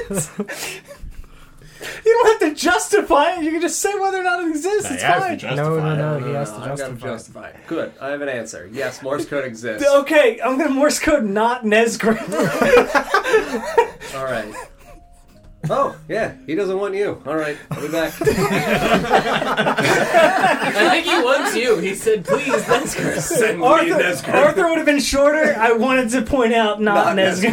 You 2.03 2.11
don't 2.11 2.41
have 2.41 2.49
to 2.49 2.55
justify 2.59 3.33
it. 3.35 3.43
You 3.43 3.51
can 3.51 3.61
just 3.61 3.77
say 3.79 3.93
whether 3.99 4.19
or 4.19 4.23
not 4.23 4.43
it 4.43 4.49
exists. 4.49 4.89
It's 4.89 5.03
fine. 5.03 5.37
No, 5.55 5.77
no, 5.77 5.95
no. 5.95 6.19
No, 6.19 6.27
He 6.27 6.33
has 6.33 6.49
to 6.51 6.57
I've 6.57 6.77
got 6.77 6.87
to 6.87 6.93
justify. 6.93 7.07
justify 7.07 7.47
it. 7.49 7.55
Good, 7.67 7.93
I 8.01 8.09
have 8.09 8.21
an 8.21 8.29
answer. 8.29 8.67
Yes, 8.73 9.03
Morse 9.03 9.25
code 9.27 9.45
exists. 9.45 9.87
Okay, 9.87 10.41
I'm 10.41 10.57
gonna 10.57 10.71
Morse 10.71 10.97
code 10.99 11.25
not 11.25 11.63
Nesgrim. 11.65 12.17
All 14.15 14.25
right. 14.25 14.53
Oh 15.69 15.95
yeah, 16.07 16.35
he 16.45 16.55
doesn't 16.55 16.77
want 16.77 16.95
you. 16.95 17.21
All 17.25 17.35
right, 17.35 17.57
I'll 17.71 17.81
be 17.81 17.87
back. 17.91 18.13
I 20.77 20.89
think 20.91 21.05
he 21.05 21.21
wants 21.23 21.55
you. 21.55 21.77
He 21.77 21.95
said, 21.95 22.25
please, 22.25 22.65
that's 22.65 22.95
Chris. 22.95 23.25
Send 23.27 23.59
me 23.59 23.65
Arthur, 23.65 23.85
Nesgrim. 23.85 24.33
Arthur 24.33 24.67
would 24.69 24.77
have 24.77 24.85
been 24.85 24.99
shorter. 24.99 25.55
I 25.57 25.73
wanted 25.73 26.09
to 26.11 26.21
point 26.21 26.53
out 26.53 26.81
not, 26.81 27.15
Not 27.15 27.25
Nesgrim. 27.25 27.47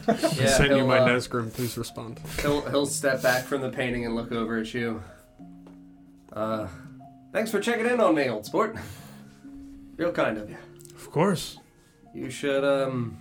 Yeah, 0.40 0.46
Send 0.48 0.76
you 0.76 0.86
my 0.86 0.98
uh, 0.98 1.08
Nesgrim. 1.08 1.52
Please 1.52 1.76
respond. 1.78 2.20
He'll 2.40 2.62
he'll 2.70 2.86
step 2.86 3.22
back 3.22 3.44
from 3.44 3.60
the 3.62 3.70
painting 3.70 4.04
and 4.06 4.14
look 4.14 4.32
over 4.32 4.58
at 4.58 4.72
you. 4.74 5.02
Uh, 6.32 6.68
thanks 7.32 7.50
for 7.50 7.60
checking 7.60 7.86
in 7.86 8.00
on 8.00 8.14
me, 8.14 8.28
old 8.28 8.46
sport. 8.46 8.76
Real 9.96 10.12
kind 10.12 10.38
of 10.38 10.48
you. 10.48 10.56
Of 10.94 11.10
course. 11.10 11.58
You 12.14 12.30
should 12.30 12.64
um 12.64 13.18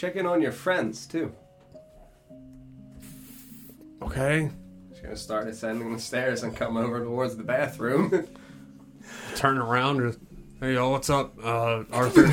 check 0.00 0.16
in 0.16 0.24
on 0.24 0.40
your 0.40 0.52
friends 0.52 1.04
too. 1.04 1.30
Okay. 4.00 4.50
She's 4.90 5.00
gonna 5.02 5.14
start 5.14 5.46
ascending 5.46 5.92
the 5.92 5.98
stairs 6.00 6.42
and 6.42 6.56
come 6.56 6.78
over 6.78 7.04
towards 7.04 7.36
the 7.36 7.42
bathroom. 7.42 8.26
Turn 9.36 9.58
around. 9.58 10.00
and 10.00 10.16
Hey 10.58 10.74
y'all, 10.74 10.90
what's 10.92 11.10
up? 11.10 11.34
Uh, 11.38 11.84
Arthur. 11.92 12.26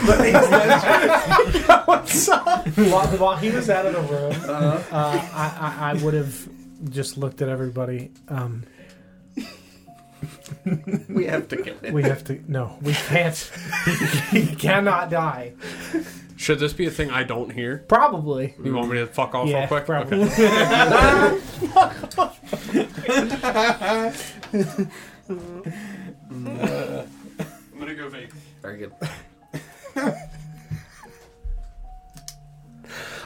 What's 1.83 2.29
up? 2.29 2.67
while, 2.67 3.07
while 3.17 3.35
he 3.35 3.51
was 3.51 3.69
out 3.69 3.85
of 3.85 3.93
the 3.93 4.01
room, 4.01 4.33
Uh, 4.45 4.83
uh, 4.89 5.27
I, 5.33 5.57
I, 5.59 5.91
I 5.91 5.93
would 6.03 6.13
have 6.13 6.47
just 6.89 7.17
looked 7.17 7.41
at 7.41 7.49
everybody. 7.49 8.11
Um, 8.29 8.63
we 11.09 11.25
have 11.25 11.49
to 11.49 11.57
kill 11.57 11.77
him. 11.79 11.93
we 11.93 12.03
have 12.03 12.23
to. 12.25 12.41
No, 12.47 12.77
we 12.81 12.93
can't. 12.93 13.35
he 14.31 14.55
cannot 14.55 15.09
die. 15.09 15.53
Should 16.37 16.59
this 16.59 16.71
be 16.73 16.85
a 16.85 16.91
thing 16.91 17.09
I 17.09 17.23
don't 17.23 17.51
hear? 17.51 17.79
Probably. 17.89 18.53
You 18.63 18.73
want 18.73 18.89
me 18.91 18.97
to 18.99 19.07
fuck 19.07 19.33
off 19.35 19.47
yeah, 19.49 19.59
real 19.59 19.67
quick? 19.67 19.85
probably. 19.85 20.23
Okay. 20.23 20.47
I'm 26.29 27.79
gonna 27.79 27.95
go 27.95 28.09
vape. 28.09 28.31
Very 28.61 28.77
good. 28.77 28.91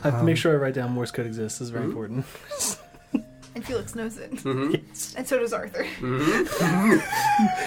I 0.03 0.05
have 0.05 0.13
to 0.13 0.19
Um, 0.19 0.25
make 0.25 0.37
sure 0.37 0.53
I 0.53 0.55
write 0.55 0.73
down 0.73 0.91
Morse 0.91 1.11
code 1.11 1.25
exists. 1.27 1.59
This 1.59 1.65
is 1.67 1.69
very 1.71 1.85
Mhm. 1.85 1.89
important. 1.89 2.25
And 3.53 3.65
Felix 3.65 3.95
knows 3.95 4.17
it. 4.17 4.39
hmm 4.39 4.75
And 5.17 5.27
so 5.27 5.37
does 5.37 5.51
Arthur. 5.51 5.83
hmm 5.83 6.97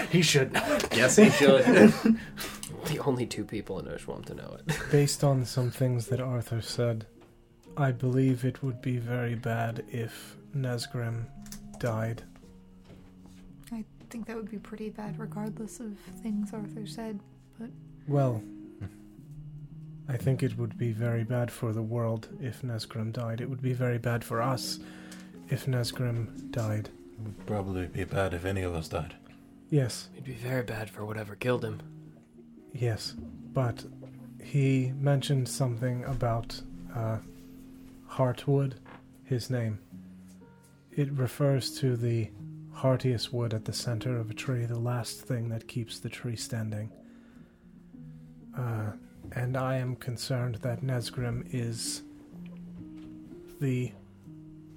He 0.10 0.22
should 0.22 0.50
know. 0.54 0.78
Yes, 0.96 1.16
he 1.16 1.28
should. 1.28 1.92
the 2.86 2.98
only 3.00 3.26
two 3.26 3.44
people 3.44 3.78
in 3.78 3.86
Oshuamp 3.86 4.26
to 4.26 4.34
know 4.34 4.56
it. 4.58 4.76
Based 4.90 5.24
on 5.24 5.44
some 5.44 5.70
things 5.70 6.06
that 6.08 6.20
Arthur 6.20 6.60
said, 6.60 7.06
I 7.76 7.90
believe 7.90 8.44
it 8.44 8.62
would 8.62 8.80
be 8.80 8.98
very 8.98 9.34
bad 9.34 9.84
if 9.88 10.36
Nesgrim 10.56 11.26
died. 11.78 12.22
I 13.72 13.84
think 14.10 14.26
that 14.26 14.36
would 14.36 14.50
be 14.50 14.58
pretty 14.58 14.90
bad 14.90 15.18
regardless 15.18 15.80
of 15.80 15.96
things 16.22 16.52
Arthur 16.52 16.86
said. 16.86 17.18
But 17.58 17.70
well, 18.06 18.42
I 20.08 20.16
think 20.16 20.42
it 20.42 20.56
would 20.58 20.76
be 20.76 20.92
very 20.92 21.24
bad 21.24 21.50
for 21.50 21.72
the 21.72 21.82
world 21.82 22.28
if 22.40 22.62
Nesgrim 22.62 23.12
died. 23.12 23.40
It 23.40 23.48
would 23.48 23.62
be 23.62 23.72
very 23.72 23.98
bad 23.98 24.22
for 24.22 24.42
us 24.42 24.78
if 25.48 25.66
Nesgrim 25.66 26.50
died. 26.50 26.90
It 27.18 27.22
would 27.24 27.46
probably 27.46 27.86
be 27.86 28.04
bad 28.04 28.34
if 28.34 28.44
any 28.44 28.62
of 28.62 28.74
us 28.74 28.88
died. 28.88 29.14
Yes, 29.70 30.08
It'd 30.12 30.24
be 30.24 30.34
very 30.34 30.62
bad 30.62 30.90
for 30.90 31.04
whatever 31.04 31.34
killed 31.34 31.64
him. 31.64 31.80
Yes. 32.74 33.14
But 33.52 33.84
he 34.42 34.92
mentioned 34.98 35.48
something 35.48 36.04
about 36.04 36.60
uh, 36.94 37.18
Hartwood, 38.10 38.74
his 39.24 39.48
name. 39.48 39.78
It 40.92 41.10
refers 41.12 41.78
to 41.78 41.96
the 41.96 42.30
heartiest 42.72 43.32
wood 43.32 43.54
at 43.54 43.64
the 43.64 43.72
center 43.72 44.18
of 44.18 44.30
a 44.30 44.34
tree, 44.34 44.66
the 44.66 44.78
last 44.78 45.22
thing 45.22 45.48
that 45.48 45.68
keeps 45.68 46.00
the 46.00 46.08
tree 46.08 46.36
standing. 46.36 46.90
Uh, 48.56 48.92
and 49.32 49.56
I 49.56 49.76
am 49.76 49.96
concerned 49.96 50.56
that 50.56 50.82
Nesgrim 50.82 51.46
is 51.52 52.02
the 53.60 53.92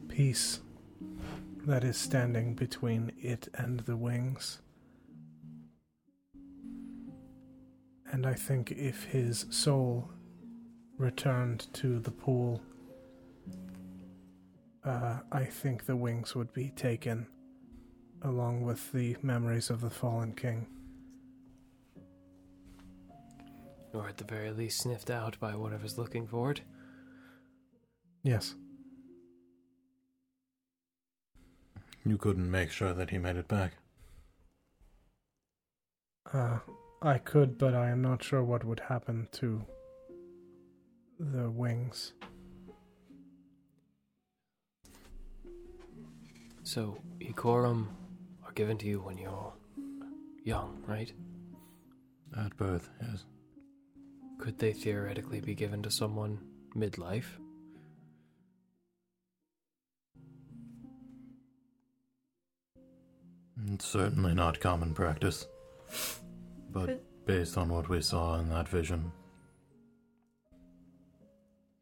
piece 0.08 0.62
that 1.66 1.84
is 1.84 1.98
standing 1.98 2.54
between 2.54 3.12
it 3.20 3.50
and 3.56 3.82
the 3.82 3.98
wings. 3.98 4.60
And 8.12 8.26
I 8.26 8.34
think 8.34 8.72
if 8.72 9.04
his 9.06 9.46
soul 9.50 10.10
returned 10.98 11.68
to 11.74 12.00
the 12.00 12.12
pool, 12.12 12.62
uh, 14.84 15.20
I 15.32 15.44
think 15.44 15.86
the 15.86 15.96
wings 15.96 16.34
would 16.36 16.54
be 16.54 16.70
taken 16.70 17.28
along 18.24 18.64
with 18.64 18.92
the 18.92 19.18
memories 19.22 19.70
of 19.70 19.82
the 19.82 19.90
fallen 19.90 20.34
king. 20.34 20.66
Or 23.94 24.08
at 24.08 24.18
the 24.18 24.24
very 24.24 24.52
least 24.52 24.80
sniffed 24.80 25.10
out 25.10 25.40
by 25.40 25.56
whatever's 25.56 25.98
looking 25.98 26.28
for 26.28 26.52
it. 26.52 26.62
Yes. 28.24 28.56
You 32.06 32.18
couldn't 32.18 32.50
make 32.50 32.72
sure 32.72 32.94
that 32.94 33.10
he 33.10 33.18
made 33.18 33.36
it 33.36 33.48
back. 33.48 33.74
Uh, 36.32 36.60
I 37.02 37.20
could, 37.20 37.58
but 37.58 37.76
I 37.76 37.90
am 37.90 38.02
not 38.02 38.24
sure 38.24 38.44
what 38.44 38.64
would 38.64 38.80
happen 38.80 39.28
to 39.34 39.64
the 41.20 41.50
wings. 41.50 42.14
So, 46.64 46.98
Ikorum 47.20 47.88
are 48.46 48.52
given 48.54 48.78
to 48.80 48.88
you 48.88 49.00
when 49.00 49.18
you're 49.18 49.54
young, 50.44 50.84
right? 50.88 51.12
At 52.36 52.58
birth, 52.58 52.90
yes. 53.02 53.26
Could 54.40 54.60
they 54.60 54.74
theoretically 54.74 55.40
be 55.40 55.56
given 55.56 55.82
to 55.84 55.92
someone 55.92 56.40
midlife? 56.76 57.40
It's 63.72 63.86
certainly 63.86 64.34
not 64.34 64.60
common 64.60 64.94
practice. 64.94 65.48
But 66.72 66.86
But- 66.88 67.26
based 67.26 67.58
on 67.58 67.70
what 67.70 67.90
we 67.90 68.02
saw 68.02 68.40
in 68.40 68.50
that 68.50 68.68
vision, 68.68 69.12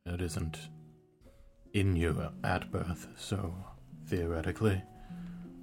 it 0.05 0.21
isn't 0.21 0.69
in 1.73 1.95
you 1.95 2.29
at 2.43 2.71
birth, 2.71 3.07
so 3.17 3.53
theoretically, 4.05 4.81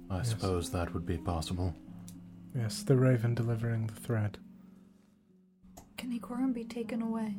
I 0.09 0.17
Yes. 0.17 0.29
suppose 0.29 0.71
that 0.71 0.93
would 0.93 1.05
be 1.05 1.17
possible. 1.17 1.73
Yes, 2.53 2.83
the 2.83 2.95
raven 2.97 3.33
delivering 3.33 3.87
the 3.87 3.95
thread. 3.95 4.37
Can 5.97 6.11
Ikorum 6.17 6.53
be 6.53 6.65
taken 6.65 7.01
away? 7.01 7.37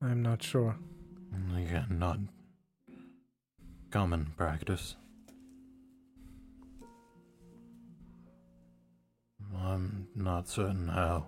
I 0.00 0.10
am 0.10 0.22
not 0.22 0.42
sure. 0.42 0.78
Again, 1.54 1.98
not 1.98 2.20
common 3.90 4.26
practice. 4.36 4.96
I'm 9.56 10.08
not 10.14 10.48
certain 10.48 10.88
how 10.88 11.26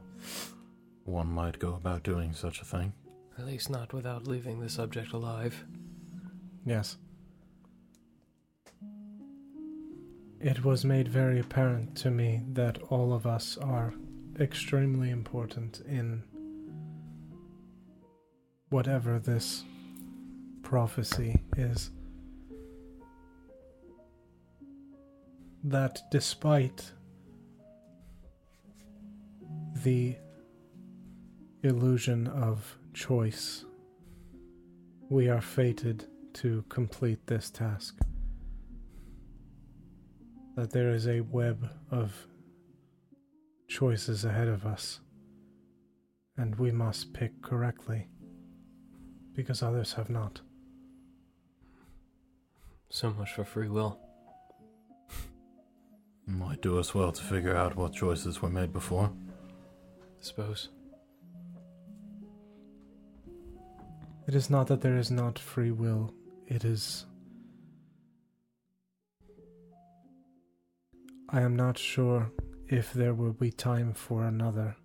one 1.05 1.28
might 1.28 1.59
go 1.59 1.74
about 1.74 2.02
doing 2.02 2.32
such 2.32 2.60
a 2.60 2.64
thing. 2.64 2.92
At 3.38 3.47
least 3.47 3.70
not 3.70 3.92
without 3.92 4.26
leaving 4.26 4.60
the 4.60 4.68
subject 4.68 5.12
alive. 5.12 5.64
Yes. 6.64 6.97
It 10.40 10.64
was 10.64 10.84
made 10.84 11.09
very 11.09 11.38
apparent 11.40 11.97
to 11.98 12.10
me 12.10 12.42
that 12.52 12.78
all 12.88 13.12
of 13.12 13.26
us 13.26 13.59
are 13.59 13.94
extremely 14.38 15.10
important 15.10 15.80
in 15.86 16.22
whatever 18.70 19.18
this 19.18 19.64
prophecy 20.62 21.42
is. 21.56 21.90
That 25.62 26.01
despite 26.10 26.92
the 29.76 30.16
illusion 31.62 32.26
of 32.28 32.78
choice, 32.94 33.64
we 35.09 35.28
are 35.28 35.40
fated 35.40 36.06
to 36.34 36.64
complete 36.68 37.26
this 37.26 37.51
task. 37.51 37.98
That 40.56 40.70
there 40.70 40.90
is 40.90 41.06
a 41.06 41.20
web 41.20 41.70
of 41.90 42.26
choices 43.68 44.24
ahead 44.24 44.48
of 44.48 44.66
us, 44.66 45.01
and 46.36 46.55
we 46.56 46.70
must 46.72 47.12
pick 47.12 47.40
correctly, 47.42 48.09
because 49.34 49.62
others 49.62 49.92
have 49.94 50.10
not. 50.10 50.40
So 52.90 53.10
much 53.10 53.32
for 53.32 53.44
free 53.44 53.68
will. 53.68 53.98
Might 56.26 56.60
do 56.60 56.78
us 56.78 56.94
well 56.94 57.12
to 57.12 57.22
figure 57.22 57.56
out 57.56 57.76
what 57.76 57.92
choices 57.92 58.42
were 58.42 58.51
made 58.51 58.72
before. 58.72 59.12
I 60.20 60.22
suppose. 60.22 60.68
It 64.28 64.34
is 64.34 64.51
not 64.51 64.66
that 64.66 64.82
there 64.82 64.98
is 64.98 65.10
not 65.10 65.38
free 65.38 65.70
will, 65.70 66.12
it 66.47 66.64
is. 66.64 67.06
I 71.30 71.40
am 71.40 71.56
not 71.56 71.78
sure 71.78 72.30
if 72.68 72.92
there 72.92 73.14
will 73.14 73.32
be 73.32 73.51
time 73.51 73.94
for 73.94 74.24
another 74.24 74.76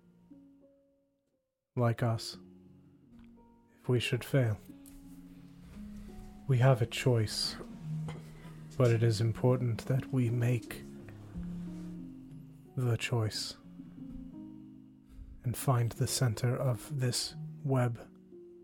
like 1.76 2.02
us 2.02 2.38
if 3.82 3.88
we 3.88 4.00
should 4.00 4.24
fail. 4.24 4.56
We 6.48 6.58
have 6.58 6.80
a 6.80 6.86
choice, 6.86 7.56
but 8.78 8.90
it 8.90 9.02
is 9.02 9.20
important 9.20 9.84
that 9.86 10.12
we 10.12 10.30
make 10.30 10.82
the 12.76 12.96
choice 12.96 13.56
and 15.46 15.56
find 15.56 15.92
the 15.92 16.08
center 16.08 16.56
of 16.56 16.90
this 17.00 17.36
web 17.64 18.00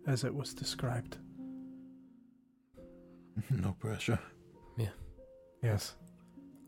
as 0.06 0.24
it 0.24 0.34
was 0.34 0.52
described. 0.52 1.16
no 3.50 3.76
pressure. 3.78 4.18
Yeah. 4.76 4.88
Yes. 5.62 5.94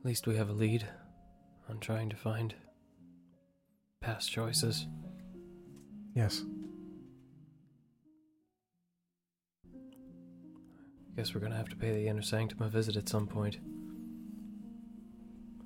At 0.01 0.07
least 0.07 0.29
we 0.29 0.37
have 0.37 0.51
a 0.51 0.53
lead 0.55 0.87
on 1.69 1.81
trying 1.81 2.11
to 2.11 2.17
find 2.17 2.55
past 4.01 4.31
choices. 4.31 4.87
Yes. 6.15 6.45
Guess 11.17 11.35
we're 11.35 11.41
gonna 11.41 11.57
have 11.57 11.71
to 11.71 11.77
pay 11.77 11.93
the 11.93 12.07
Inner 12.07 12.23
Sanctum 12.23 12.63
a 12.63 12.69
visit 12.69 12.97
at 12.97 13.09
some 13.09 13.27
point. 13.27 13.59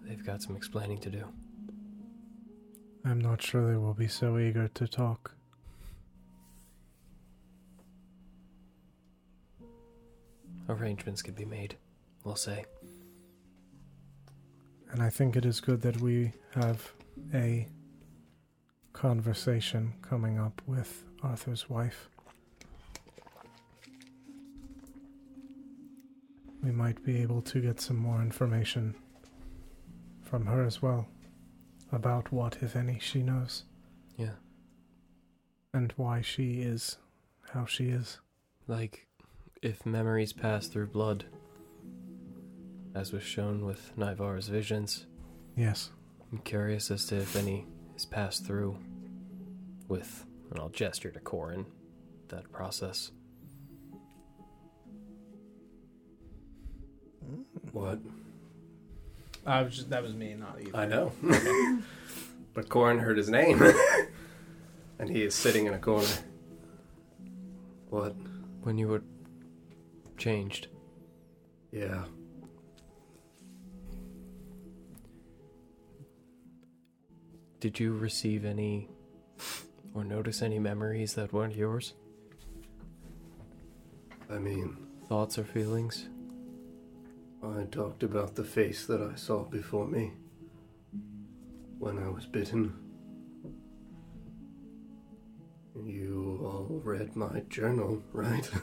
They've 0.06 0.24
got 0.24 0.40
some 0.40 0.56
explaining 0.56 1.00
to 1.00 1.10
do. 1.10 1.24
I'm 3.08 3.22
not 3.22 3.40
sure 3.40 3.66
they 3.66 3.78
will 3.78 3.94
be 3.94 4.06
so 4.06 4.36
eager 4.36 4.68
to 4.68 4.86
talk. 4.86 5.34
Arrangements 10.68 11.22
could 11.22 11.34
be 11.34 11.46
made, 11.46 11.76
we'll 12.22 12.36
say. 12.36 12.66
And 14.90 15.02
I 15.02 15.08
think 15.08 15.36
it 15.36 15.46
is 15.46 15.58
good 15.58 15.80
that 15.80 16.02
we 16.02 16.32
have 16.54 16.92
a 17.32 17.66
conversation 18.92 19.94
coming 20.02 20.38
up 20.38 20.60
with 20.66 21.04
Arthur's 21.22 21.70
wife. 21.70 22.10
We 26.62 26.72
might 26.72 27.02
be 27.02 27.22
able 27.22 27.40
to 27.40 27.60
get 27.62 27.80
some 27.80 27.96
more 27.96 28.20
information 28.20 28.94
from 30.22 30.44
her 30.44 30.62
as 30.66 30.82
well 30.82 31.08
about 31.92 32.32
what, 32.32 32.58
if 32.62 32.76
any, 32.76 32.98
she 32.98 33.22
knows 33.22 33.64
Yeah. 34.16 34.34
and 35.72 35.92
why 35.96 36.20
she 36.20 36.60
is 36.62 36.98
how 37.52 37.64
she 37.66 37.88
is. 37.88 38.18
Like, 38.66 39.06
if 39.62 39.86
memories 39.86 40.32
pass 40.32 40.66
through 40.68 40.88
blood, 40.88 41.24
as 42.94 43.12
was 43.12 43.22
shown 43.22 43.64
with 43.64 43.96
Naivara's 43.96 44.48
visions, 44.48 45.06
Yes. 45.56 45.90
I'm 46.30 46.38
curious 46.38 46.90
as 46.90 47.06
to 47.06 47.16
if 47.16 47.34
any 47.34 47.66
is 47.96 48.04
passed 48.06 48.44
through 48.46 48.76
with, 49.88 50.24
and 50.50 50.58
I'll 50.60 50.68
gesture 50.68 51.10
to 51.10 51.20
Corin, 51.20 51.66
that 52.28 52.52
process. 52.52 53.10
Hmm. 57.24 57.42
What? 57.72 57.98
I 59.48 59.62
was 59.62 59.74
just, 59.74 59.90
that 59.90 60.02
was 60.02 60.14
me, 60.14 60.34
not 60.34 60.60
you. 60.62 60.70
I 60.74 60.84
know. 60.84 61.12
but 62.54 62.68
Corin 62.68 62.98
heard 62.98 63.16
his 63.16 63.30
name. 63.30 63.62
and 64.98 65.08
he 65.08 65.22
is 65.22 65.34
sitting 65.34 65.66
in 65.66 65.72
a 65.72 65.78
corner. 65.78 66.06
What? 67.88 68.14
When 68.62 68.76
you 68.76 68.88
were 68.88 69.02
changed, 70.18 70.68
Yeah. 71.72 72.04
did 77.60 77.80
you 77.80 77.92
receive 77.92 78.44
any 78.44 78.88
or 79.94 80.04
notice 80.04 80.42
any 80.42 80.58
memories 80.58 81.14
that 81.14 81.32
weren't 81.32 81.56
yours? 81.56 81.94
I 84.30 84.38
mean, 84.38 84.76
Thoughts 85.08 85.38
or 85.38 85.44
feelings? 85.44 86.06
I 87.42 87.64
talked 87.70 88.02
about 88.02 88.34
the 88.34 88.42
face 88.42 88.86
that 88.86 89.00
I 89.00 89.14
saw 89.14 89.44
before 89.44 89.86
me 89.86 90.10
when 91.78 91.96
I 91.98 92.08
was 92.08 92.26
bitten. 92.26 92.74
You 95.86 96.40
all 96.42 96.80
read 96.82 97.14
my 97.14 97.42
journal, 97.48 98.02
right? 98.12 98.50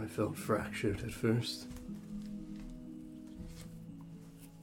I 0.00 0.06
felt 0.06 0.36
fractured 0.36 1.02
at 1.02 1.12
first. 1.12 1.66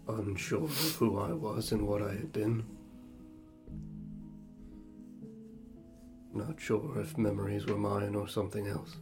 Unsure 0.08 0.64
of 0.64 0.96
who 0.96 1.20
I 1.20 1.34
was 1.34 1.74
and 1.74 1.86
what 1.86 2.02
I 2.02 2.12
had 2.12 2.32
been. 2.32 2.64
Not 6.34 6.62
sure 6.62 6.98
if 7.00 7.18
memories 7.18 7.66
were 7.66 7.78
mine 7.78 8.16
or 8.16 8.30
something 8.30 8.68
else. 8.68 8.96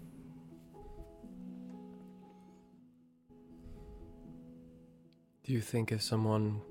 Do 5.49 5.55
you 5.55 5.61
think 5.61 5.91
if 5.91 6.03
someone 6.03 6.61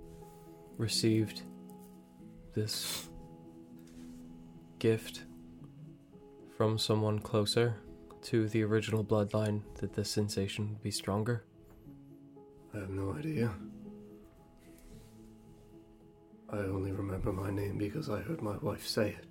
received 0.76 1.42
this 2.54 3.08
gift 4.78 5.24
from 6.56 6.78
someone 6.78 7.18
closer 7.18 7.74
to 8.22 8.48
the 8.48 8.62
original 8.62 9.02
bloodline 9.02 9.62
that 9.80 9.94
the 9.94 10.04
sensation 10.04 10.68
would 10.68 10.80
be 10.80 10.92
stronger? 10.92 11.44
I 12.72 12.78
have 12.78 12.90
no 12.90 13.16
idea. 13.18 13.50
I 16.48 16.58
only 16.58 16.92
remember 16.92 17.32
my 17.32 17.50
name 17.50 17.78
because 17.78 18.08
I 18.08 18.20
heard 18.20 18.42
my 18.42 18.58
wife 18.58 18.86
say 18.86 19.08
it. 19.08 19.27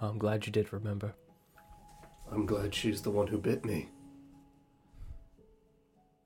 I'm 0.00 0.18
glad 0.18 0.46
you 0.46 0.52
did 0.52 0.72
remember. 0.72 1.14
I'm 2.30 2.46
glad 2.46 2.74
she's 2.74 3.02
the 3.02 3.10
one 3.10 3.26
who 3.28 3.38
bit 3.38 3.64
me. 3.64 3.88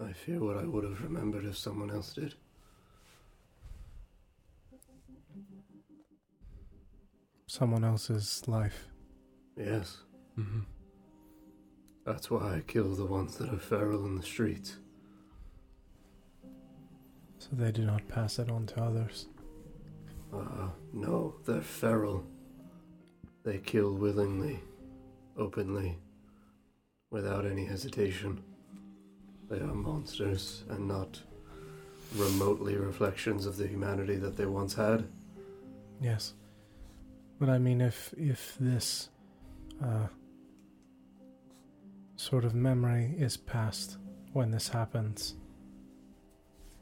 I 0.00 0.12
fear 0.12 0.40
what 0.40 0.56
I 0.56 0.64
would 0.64 0.84
have 0.84 1.02
remembered 1.02 1.44
if 1.44 1.56
someone 1.56 1.90
else 1.90 2.12
did. 2.14 2.34
Someone 7.46 7.84
else's 7.84 8.42
life. 8.46 8.88
Yes, 9.56 9.98
Mm-hmm. 10.38 10.60
that's 12.06 12.30
why 12.30 12.54
I 12.54 12.60
kill 12.64 12.94
the 12.94 13.04
ones 13.04 13.34
that 13.38 13.52
are 13.52 13.58
feral 13.58 14.04
in 14.06 14.14
the 14.14 14.22
streets. 14.22 14.76
So 17.40 17.48
they 17.54 17.72
do 17.72 17.84
not 17.84 18.06
pass 18.06 18.38
it 18.38 18.48
on 18.48 18.66
to 18.66 18.80
others. 18.80 19.26
Uh, 20.32 20.68
no, 20.92 21.34
they're 21.44 21.60
feral. 21.60 22.24
They 23.44 23.58
kill 23.58 23.94
willingly, 23.94 24.60
openly, 25.36 25.98
without 27.10 27.46
any 27.46 27.64
hesitation. 27.64 28.42
They 29.48 29.60
are 29.60 29.74
monsters 29.74 30.64
and 30.68 30.86
not 30.86 31.20
remotely 32.16 32.76
reflections 32.76 33.46
of 33.46 33.56
the 33.56 33.66
humanity 33.66 34.16
that 34.16 34.36
they 34.36 34.46
once 34.46 34.74
had. 34.74 35.06
Yes. 36.00 36.34
But 37.38 37.48
I 37.48 37.58
mean 37.58 37.80
if 37.80 38.12
if 38.16 38.56
this 38.58 39.10
uh 39.82 40.08
sort 42.16 42.44
of 42.44 42.54
memory 42.54 43.14
is 43.18 43.36
passed 43.36 43.96
when 44.32 44.50
this 44.50 44.68
happens, 44.68 45.36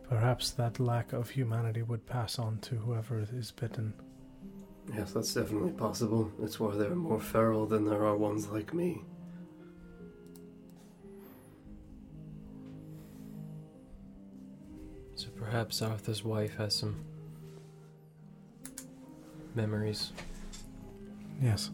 perhaps 0.08 0.50
that 0.52 0.80
lack 0.80 1.12
of 1.12 1.30
humanity 1.30 1.82
would 1.82 2.06
pass 2.06 2.38
on 2.38 2.58
to 2.58 2.76
whoever 2.76 3.24
is 3.32 3.52
bitten. 3.52 3.92
Yes, 4.94 5.12
that's 5.12 5.34
definitely 5.34 5.72
possible. 5.72 6.30
It's 6.42 6.58
why 6.60 6.74
there 6.76 6.92
are 6.92 6.96
more 6.96 7.20
feral 7.20 7.66
than 7.66 7.84
there 7.84 8.04
are 8.04 8.16
ones 8.16 8.48
like 8.48 8.72
me. 8.72 9.02
So 15.14 15.28
perhaps 15.36 15.80
Arthur's 15.82 16.24
wife 16.24 16.56
has 16.56 16.74
some 16.74 16.96
memories 19.54 20.12
Yes. 21.42 21.70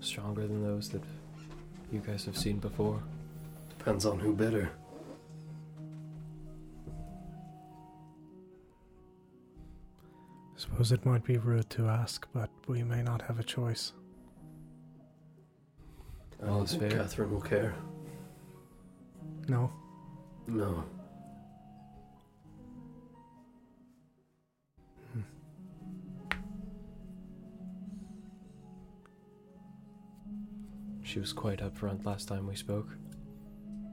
stronger 0.00 0.46
than 0.46 0.62
those 0.62 0.88
that 0.90 1.02
you 1.92 2.00
guys 2.00 2.24
have 2.24 2.36
seen 2.36 2.58
before. 2.58 3.02
Depends 3.78 4.04
on 4.06 4.18
who 4.18 4.32
bit 4.34 4.52
her. 4.54 4.70
I 10.72 10.74
suppose 10.74 10.92
it 10.92 11.04
might 11.04 11.22
be 11.22 11.36
rude 11.36 11.68
to 11.70 11.86
ask, 11.86 12.26
but 12.32 12.48
we 12.66 12.82
may 12.82 13.02
not 13.02 13.20
have 13.20 13.38
a 13.38 13.42
choice. 13.42 13.92
I 16.42 16.46
don't 16.46 16.66
think 16.66 16.80
fair. 16.80 16.90
Catherine 16.90 17.30
will 17.30 17.42
care. 17.42 17.74
No? 19.48 19.70
No. 20.46 20.82
Hmm. 25.12 25.20
She 31.02 31.20
was 31.20 31.34
quite 31.34 31.58
upfront 31.58 32.06
last 32.06 32.28
time 32.28 32.46
we 32.46 32.56
spoke. 32.56 32.88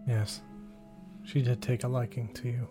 Yes. 0.08 0.40
She 1.26 1.42
did 1.42 1.62
take 1.62 1.84
a 1.84 1.90
liking 1.90 2.34
to 2.36 2.48
you. 2.48 2.70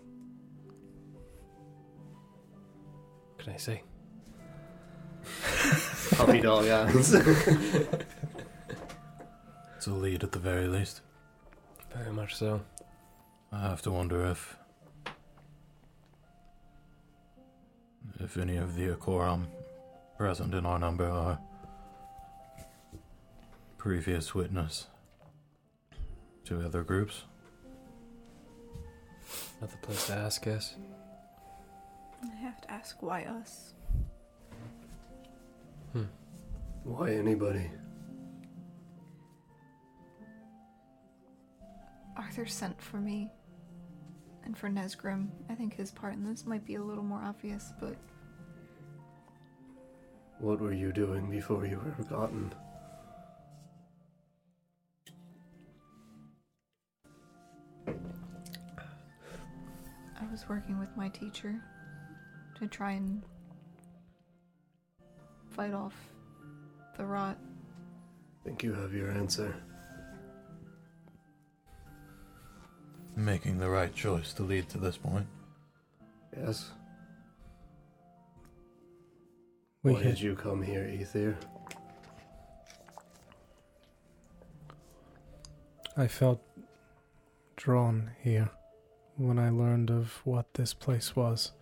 Can 3.37 3.53
I 3.53 3.57
say? 3.57 3.83
Puppy 6.11 6.41
dog 6.41 6.67
eyes. 6.67 7.15
It's 9.79 9.87
a 9.87 9.93
lead 9.93 10.25
at 10.25 10.33
the 10.33 10.39
very 10.39 10.67
least. 10.67 10.99
Very 11.95 12.11
much 12.11 12.35
so. 12.35 12.59
I 13.49 13.61
have 13.61 13.81
to 13.83 13.91
wonder 13.91 14.25
if. 14.25 14.57
if 18.19 18.35
any 18.35 18.57
of 18.57 18.75
the 18.75 18.89
Akoram 18.89 19.45
present 20.17 20.53
in 20.53 20.65
our 20.65 20.77
number 20.77 21.09
are 21.09 21.39
previous 23.77 24.35
witness 24.35 24.87
to 26.43 26.59
other 26.59 26.83
groups. 26.83 27.23
Not 29.61 29.71
the 29.71 29.77
place 29.77 30.07
to 30.07 30.13
ask, 30.13 30.43
guess. 30.43 30.75
I 32.21 32.35
have 32.41 32.59
to 32.59 32.69
ask 32.69 33.01
why 33.01 33.23
us. 33.23 33.75
Why 36.83 37.11
anybody? 37.11 37.69
Arthur 42.17 42.45
sent 42.45 42.81
for 42.81 42.97
me. 42.97 43.31
And 44.43 44.57
for 44.57 44.69
Nesgrim. 44.69 45.29
I 45.49 45.55
think 45.55 45.75
his 45.75 45.91
part 45.91 46.13
in 46.15 46.23
this 46.23 46.45
might 46.45 46.65
be 46.65 46.75
a 46.75 46.81
little 46.81 47.03
more 47.03 47.21
obvious, 47.21 47.73
but 47.79 47.95
What 50.39 50.59
were 50.61 50.71
you 50.73 50.91
doing 50.93 51.29
before 51.29 51.65
you 51.65 51.79
were 51.83 51.91
forgotten? 51.91 52.53
I 57.87 57.91
was 60.31 60.47
working 60.47 60.79
with 60.79 60.95
my 60.95 61.09
teacher 61.09 61.61
to 62.57 62.67
try 62.67 62.91
and 62.93 63.21
fight 65.49 65.73
off 65.73 65.93
the 66.99 67.05
rot. 67.05 67.37
I 67.39 68.43
Think 68.45 68.61
you 68.61 68.73
have 68.73 68.93
your 68.93 69.09
answer. 69.09 69.55
Making 73.15 73.57
the 73.57 73.69
right 73.69 73.93
choice 73.95 74.33
to 74.33 74.43
lead 74.43 74.67
to 74.69 74.77
this 74.77 74.97
point. 74.97 75.25
Yes? 76.37 76.71
We 79.81 79.93
Why 79.93 79.99
hit- 80.01 80.09
did 80.15 80.21
you 80.21 80.35
come 80.35 80.61
here, 80.61 80.83
Ethir? 80.83 81.35
I 85.95 86.07
felt 86.07 86.41
drawn 87.55 88.11
here 88.21 88.49
when 89.15 89.39
I 89.39 89.49
learned 89.49 89.89
of 89.89 90.19
what 90.25 90.53
this 90.55 90.73
place 90.73 91.15
was. 91.15 91.53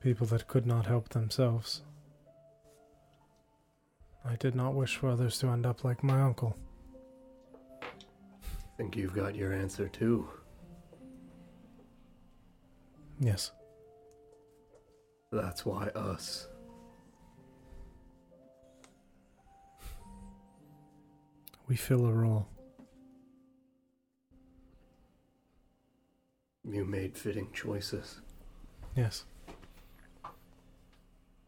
People 0.00 0.26
that 0.28 0.48
could 0.48 0.66
not 0.66 0.86
help 0.86 1.10
themselves. 1.10 1.82
I 4.24 4.36
did 4.36 4.54
not 4.54 4.74
wish 4.74 4.96
for 4.96 5.08
others 5.10 5.38
to 5.40 5.48
end 5.48 5.66
up 5.66 5.84
like 5.84 6.02
my 6.02 6.20
uncle. 6.22 6.56
I 7.82 7.86
Think 8.76 8.96
you've 8.96 9.14
got 9.14 9.34
your 9.34 9.52
answer 9.52 9.88
too. 9.88 10.26
Yes. 13.18 13.52
That's 15.30 15.66
why 15.66 15.88
us. 15.88 16.48
We 21.68 21.76
fill 21.76 22.06
a 22.06 22.12
role. 22.12 22.48
You 26.68 26.84
made 26.84 27.16
fitting 27.16 27.48
choices. 27.52 28.20
Yes. 28.96 29.24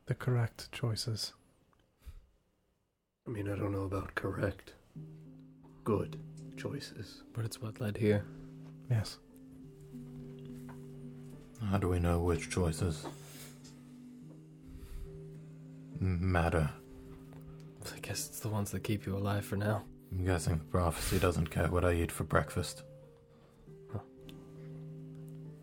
The 0.06 0.14
correct 0.14 0.70
choices. 0.72 1.32
I 3.26 3.30
mean, 3.30 3.48
I 3.48 3.56
don't 3.56 3.72
know 3.72 3.84
about 3.84 4.14
correct. 4.14 4.72
Good 5.84 6.18
choices. 6.56 7.22
But 7.32 7.44
it's 7.44 7.62
what 7.62 7.80
led 7.80 7.96
here. 7.96 8.24
Yes. 8.90 9.18
How 11.70 11.78
do 11.78 11.88
we 11.88 12.00
know 12.00 12.18
which 12.18 12.50
choices 12.50 13.06
matter? 16.00 16.68
I 17.94 17.98
guess 18.00 18.28
it's 18.28 18.40
the 18.40 18.48
ones 18.48 18.72
that 18.72 18.82
keep 18.82 19.06
you 19.06 19.16
alive 19.16 19.44
for 19.44 19.56
now. 19.56 19.84
I'm 20.10 20.24
guessing 20.24 20.58
the 20.58 20.64
prophecy 20.64 21.18
doesn't 21.18 21.50
care 21.50 21.68
what 21.68 21.84
I 21.84 21.92
eat 21.92 22.10
for 22.10 22.24
breakfast. 22.24 22.82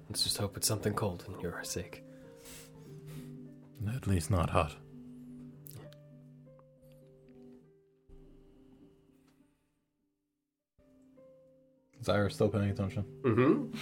Let's 0.10 0.24
just 0.24 0.38
hope 0.38 0.58
it's 0.58 0.68
something 0.68 0.94
cold 0.94 1.26
and 1.28 1.40
your 1.42 1.64
sake. 1.64 2.04
At 3.88 4.08
least 4.08 4.30
not 4.30 4.50
hot. 4.50 4.76
Is 12.02 12.08
Ira 12.08 12.32
still 12.32 12.50
paying 12.50 12.70
attention? 12.70 13.06
Mm-hmm. 13.24 13.78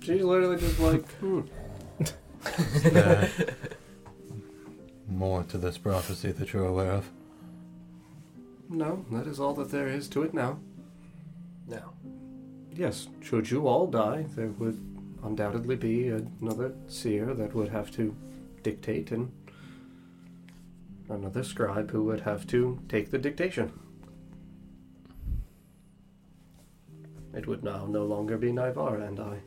She's 0.00 0.22
literally 0.22 0.58
just 0.58 0.78
like, 0.80 1.10
hmm. 1.14 1.40
There 2.82 3.30
more 5.08 5.42
to 5.44 5.58
this 5.58 5.78
prophecy 5.78 6.32
that 6.32 6.52
you're 6.52 6.66
aware 6.66 6.92
of? 6.92 7.10
No, 8.68 9.04
that 9.10 9.26
is 9.26 9.40
all 9.40 9.54
that 9.54 9.70
there 9.70 9.88
is 9.88 10.08
to 10.08 10.22
it 10.22 10.34
now. 10.34 10.58
Now, 11.66 11.94
Yes, 12.76 13.08
should 13.22 13.50
you 13.50 13.66
all 13.66 13.86
die, 13.86 14.26
there 14.36 14.48
would 14.48 14.78
undoubtedly 15.24 15.76
be 15.76 16.08
another 16.08 16.74
seer 16.88 17.32
that 17.32 17.54
would 17.54 17.70
have 17.70 17.90
to 17.92 18.14
dictate 18.66 19.12
and 19.12 19.30
another 21.08 21.44
scribe 21.44 21.88
who 21.92 22.02
would 22.02 22.22
have 22.22 22.48
to 22.48 22.80
take 22.88 23.12
the 23.12 23.18
dictation. 23.18 23.72
It 27.32 27.46
would 27.46 27.62
now 27.62 27.86
no 27.86 28.04
longer 28.04 28.36
be 28.36 28.50
Naivara 28.50 29.06
and 29.06 29.20
I. 29.20 29.38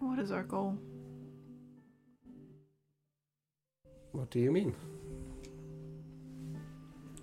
What 0.00 0.18
is 0.18 0.30
our 0.30 0.42
goal? 0.42 0.76
What 4.10 4.30
do 4.30 4.38
you 4.38 4.52
mean? 4.52 4.74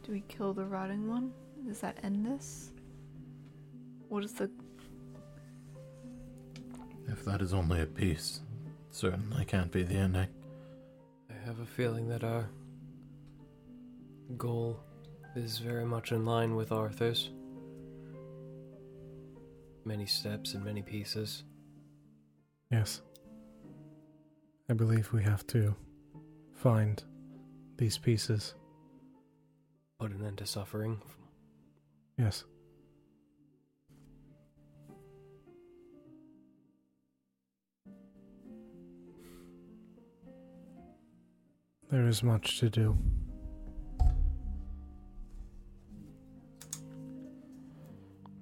Do 0.10 0.14
we 0.14 0.22
kill 0.22 0.56
the 0.56 0.66
rotting 0.66 1.08
one? 1.08 1.32
Does 1.68 1.82
that 1.82 2.00
end 2.02 2.26
this? 2.26 2.72
What 4.08 4.24
is 4.24 4.34
the 4.34 4.50
If 7.08 7.24
that 7.26 7.44
is 7.44 7.54
only 7.54 7.82
a 7.82 7.86
piece, 7.86 8.40
it 8.66 8.96
certainly 8.96 9.46
can't 9.46 9.72
be 9.72 9.84
the 9.84 9.94
ending. 9.94 10.30
I 11.30 11.46
have 11.46 11.60
a 11.60 11.66
feeling 11.68 12.08
that 12.08 12.24
our 12.24 12.50
goal 14.36 14.80
is 15.36 15.60
very 15.60 15.86
much 15.86 16.12
in 16.12 16.26
line 16.26 16.56
with 16.56 16.72
Arthur's. 16.72 17.30
Many 19.86 20.08
steps 20.08 20.56
and 20.56 20.66
many 20.66 20.82
pieces. 20.82 21.44
Yes. 22.72 23.04
I 24.72 24.74
believe 24.74 25.14
we 25.14 25.22
have 25.22 25.46
to 25.48 25.76
find 26.56 27.04
these 27.78 28.00
pieces. 28.00 28.56
Put 30.00 30.12
an 30.12 30.26
end 30.26 30.38
to 30.38 30.46
suffering. 30.46 31.02
Yes. 32.18 32.46
There 41.92 42.08
is 42.08 42.24
much 42.24 42.60
to 42.60 42.70
do. 42.70 42.98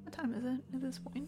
what 0.04 0.12
time 0.12 0.34
is 0.34 0.46
it 0.46 0.60
at 0.76 0.82
this 0.82 1.00
point? 1.00 1.28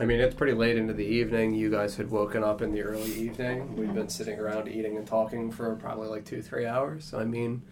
I 0.00 0.04
mean, 0.04 0.18
it's 0.18 0.34
pretty 0.34 0.54
late 0.54 0.76
into 0.76 0.92
the 0.92 1.04
evening. 1.04 1.54
You 1.54 1.70
guys 1.70 1.94
had 1.96 2.10
woken 2.10 2.42
up 2.42 2.62
in 2.62 2.72
the 2.72 2.82
early 2.82 3.12
evening. 3.14 3.76
We've 3.76 3.94
been 3.94 4.08
sitting 4.08 4.40
around 4.40 4.68
eating 4.68 4.96
and 4.96 5.06
talking 5.06 5.52
for 5.52 5.76
probably 5.76 6.08
like 6.08 6.24
two, 6.24 6.42
three 6.42 6.66
hours. 6.66 7.04
So, 7.04 7.18
I 7.18 7.24
mean, 7.24 7.62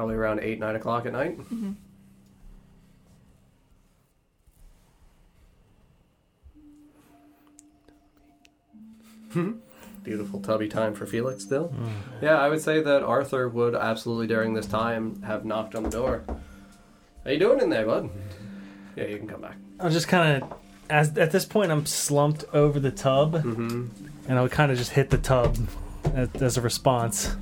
probably 0.00 0.14
around 0.14 0.40
8, 0.40 0.58
9 0.58 0.76
o'clock 0.76 1.04
at 1.04 1.12
night. 1.12 1.38
Mm-hmm. 1.38 1.72
Beautiful 10.02 10.40
tubby 10.40 10.68
time 10.68 10.94
for 10.94 11.06
Felix 11.06 11.44
still. 11.44 11.72
Yeah, 12.22 12.38
I 12.38 12.48
would 12.48 12.60
say 12.62 12.80
that 12.82 13.02
Arthur 13.02 13.48
would 13.48 13.74
absolutely 13.74 14.26
during 14.26 14.54
this 14.54 14.66
time 14.66 15.22
have 15.22 15.44
knocked 15.44 15.74
on 15.74 15.82
the 15.82 15.90
door. 15.90 16.24
How 17.24 17.30
you 17.30 17.38
doing 17.38 17.60
in 17.60 17.68
there, 17.68 17.84
bud? 17.84 18.08
Yeah, 18.96 19.04
you 19.04 19.18
can 19.18 19.28
come 19.28 19.42
back. 19.42 19.56
I'm 19.78 19.90
just 19.92 20.08
kind 20.08 20.42
of, 20.42 20.54
as 20.88 21.16
at 21.18 21.30
this 21.32 21.44
point, 21.44 21.70
I'm 21.70 21.84
slumped 21.86 22.44
over 22.52 22.80
the 22.80 22.90
tub, 22.90 23.34
Mm-hmm. 23.34 23.88
and 24.28 24.38
I 24.38 24.42
would 24.42 24.50
kind 24.50 24.72
of 24.72 24.78
just 24.78 24.92
hit 24.92 25.10
the 25.10 25.18
tub 25.18 25.56
as, 26.14 26.30
as 26.40 26.56
a 26.56 26.60
response 26.62 27.36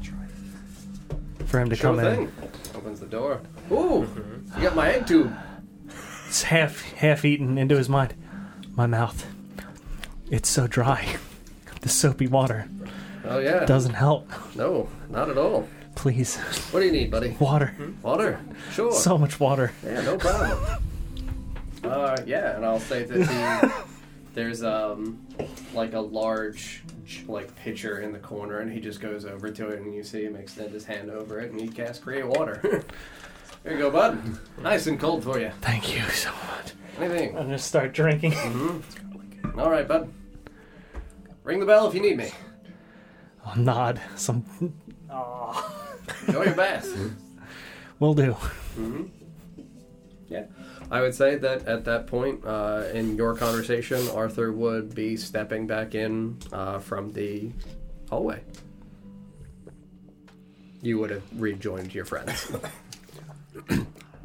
for 1.49 1.59
him 1.59 1.71
to 1.71 1.77
Sure 1.77 1.95
come 1.97 2.01
thing. 2.01 2.21
in. 2.23 2.33
Opens 2.77 3.01
the 3.01 3.07
door. 3.07 3.41
Ooh, 3.73 4.07
you 4.57 4.63
got 4.63 4.77
my 4.77 4.91
egg 4.93 5.07
tube. 5.07 5.35
It's 6.29 6.43
half 6.43 6.83
half 6.93 7.25
eaten 7.25 7.57
into 7.59 7.77
his 7.77 7.89
mind. 7.89 8.15
My 8.77 8.87
mouth, 8.87 9.27
it's 10.31 10.49
so 10.49 10.67
dry. 10.67 11.17
The 11.81 11.89
soapy 11.89 12.27
water 12.27 12.69
Oh 13.25 13.39
yeah. 13.39 13.65
doesn't 13.65 13.95
help. 13.95 14.29
No, 14.57 14.89
not 15.09 15.31
at 15.31 15.39
all. 15.39 15.69
Please, 15.95 16.37
What 16.71 16.81
do 16.81 16.87
you 16.87 16.93
need, 16.93 17.11
buddy? 17.11 17.37
water. 17.41 17.75
Water. 18.03 18.41
Sure. 18.73 18.93
So 18.93 19.17
much 19.19 19.41
water. 19.41 19.73
Yeah, 19.85 20.03
no 20.03 20.17
problem. 20.17 20.59
uh, 21.83 22.17
yeah, 22.27 22.55
and 22.57 22.65
I'll 22.65 22.79
say 22.81 23.05
that 23.05 23.15
the 23.19 23.73
there's 24.35 24.63
um 24.63 25.19
like 25.75 25.95
a 25.95 26.01
large 26.01 26.83
like 27.27 27.55
pitcher 27.57 28.01
in 28.01 28.13
the 28.13 28.19
corner, 28.19 28.59
and 28.61 28.73
he 28.73 28.81
just 28.81 29.01
goes 29.01 29.25
over 29.25 29.51
to 29.51 29.69
it, 29.69 29.81
and 29.81 29.95
you 29.95 30.03
see 30.03 30.25
him 30.25 30.37
extend 30.37 30.73
his 30.73 30.85
hand 30.85 31.11
over 31.11 31.41
it, 31.41 31.51
and 31.51 31.61
he 31.61 31.69
casts 31.69 32.03
create 32.03 32.27
water. 32.27 32.61
Here 33.65 33.73
you 33.73 33.79
go, 33.79 33.91
bud. 33.91 34.21
Nice 34.63 34.87
and 34.87 34.99
cold 35.01 35.25
for 35.25 35.39
you. 35.41 35.51
Thank 35.61 35.95
you 35.95 36.03
so 36.11 36.31
much. 36.31 36.73
Anything? 36.99 37.37
I'm 37.37 37.45
gonna 37.47 37.59
start 37.59 37.93
drinking. 37.93 38.33
Mm-hmm. 38.33 39.59
All 39.59 39.71
right, 39.71 39.87
bud. 39.87 40.13
Ring 41.45 41.61
the 41.61 41.67
bell 41.67 41.89
if 41.89 41.95
you 41.95 42.01
need 42.01 42.17
me. 42.17 42.31
I'll 43.45 43.57
nod. 43.57 44.01
Some. 44.17 44.45
Aw. 45.11 45.75
Enjoy 46.27 46.45
your 46.45 46.55
bath. 46.55 46.89
Will 47.99 48.15
do. 48.15 48.33
hmm 48.33 49.05
Yeah. 50.29 50.45
I 50.91 51.01
would 51.03 51.15
say 51.15 51.37
that 51.37 51.67
at 51.67 51.85
that 51.85 52.07
point 52.07 52.45
uh, 52.45 52.85
in 52.95 53.17
your 53.17 53.35
conversation, 53.35 54.09
Arthur 54.11 54.53
would 54.53 54.95
be 54.95 55.17
stepping 55.17 55.67
back 55.67 55.95
in 55.95 56.39
uh, 56.53 56.79
from 56.79 57.13
the 57.13 57.51
hallway. 58.09 58.43
You 60.81 60.99
would 60.99 61.11
have 61.11 61.25
rejoined 61.37 61.95
your 61.95 62.05
friends. 62.05 62.51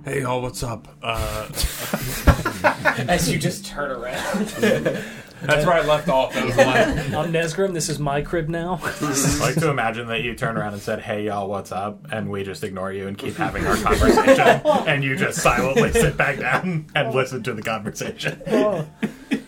Hey 0.06 0.20
y'all, 0.20 0.42
what's 0.42 0.62
up? 0.64 0.90
Uh, 1.02 1.48
As 3.08 3.32
you 3.32 3.40
just 3.40 3.66
turn 3.66 3.90
around. 3.90 4.52
That's 5.46 5.66
where 5.66 5.76
I 5.76 5.82
left 5.82 6.08
off. 6.10 6.34
That 6.34 6.46
was 6.46 6.58
like, 6.58 6.68
I'm 7.14 7.32
Nesgrim. 7.34 7.74
This 7.74 7.90
is 7.90 8.00
my 8.00 8.22
crib 8.22 8.50
now. 8.50 8.80
I 8.82 9.38
like 9.40 9.56
to 9.56 9.70
imagine 9.70 10.08
that 10.08 10.22
you 10.22 10.36
turn 10.36 10.58
around 10.58 10.74
and 10.74 10.82
said, 10.82 11.02
"Hey 11.02 11.26
y'all, 11.26 11.48
what's 11.50 11.72
up?" 11.72 12.00
and 12.12 12.30
we 12.30 12.44
just 12.44 12.64
ignore 12.64 12.92
you 12.92 13.08
and 13.08 13.18
keep 13.18 13.36
having 13.36 13.66
our 13.66 13.76
conversation, 13.78 14.62
and 14.88 15.04
you 15.04 15.16
just 15.16 15.40
silently 15.40 15.92
sit 15.92 16.16
back 16.18 16.40
down 16.40 16.88
and 16.96 17.14
listen 17.14 17.44
to 17.44 17.54
the 17.54 17.62
conversation. 17.62 18.42
Oh. 18.54 18.88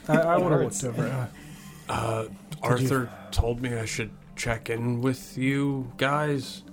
I, 0.08 0.18
I 0.18 0.38
would 0.38 0.52
have 0.52 0.62
looked 0.62 0.84
over. 0.84 1.08
Uh, 1.08 1.92
uh, 1.92 2.26
Arthur 2.62 3.10
told 3.32 3.62
me 3.62 3.76
I 3.76 3.86
should 3.86 4.12
check 4.36 4.70
in 4.70 5.02
with 5.02 5.38
you 5.38 5.92
guys. 5.98 6.64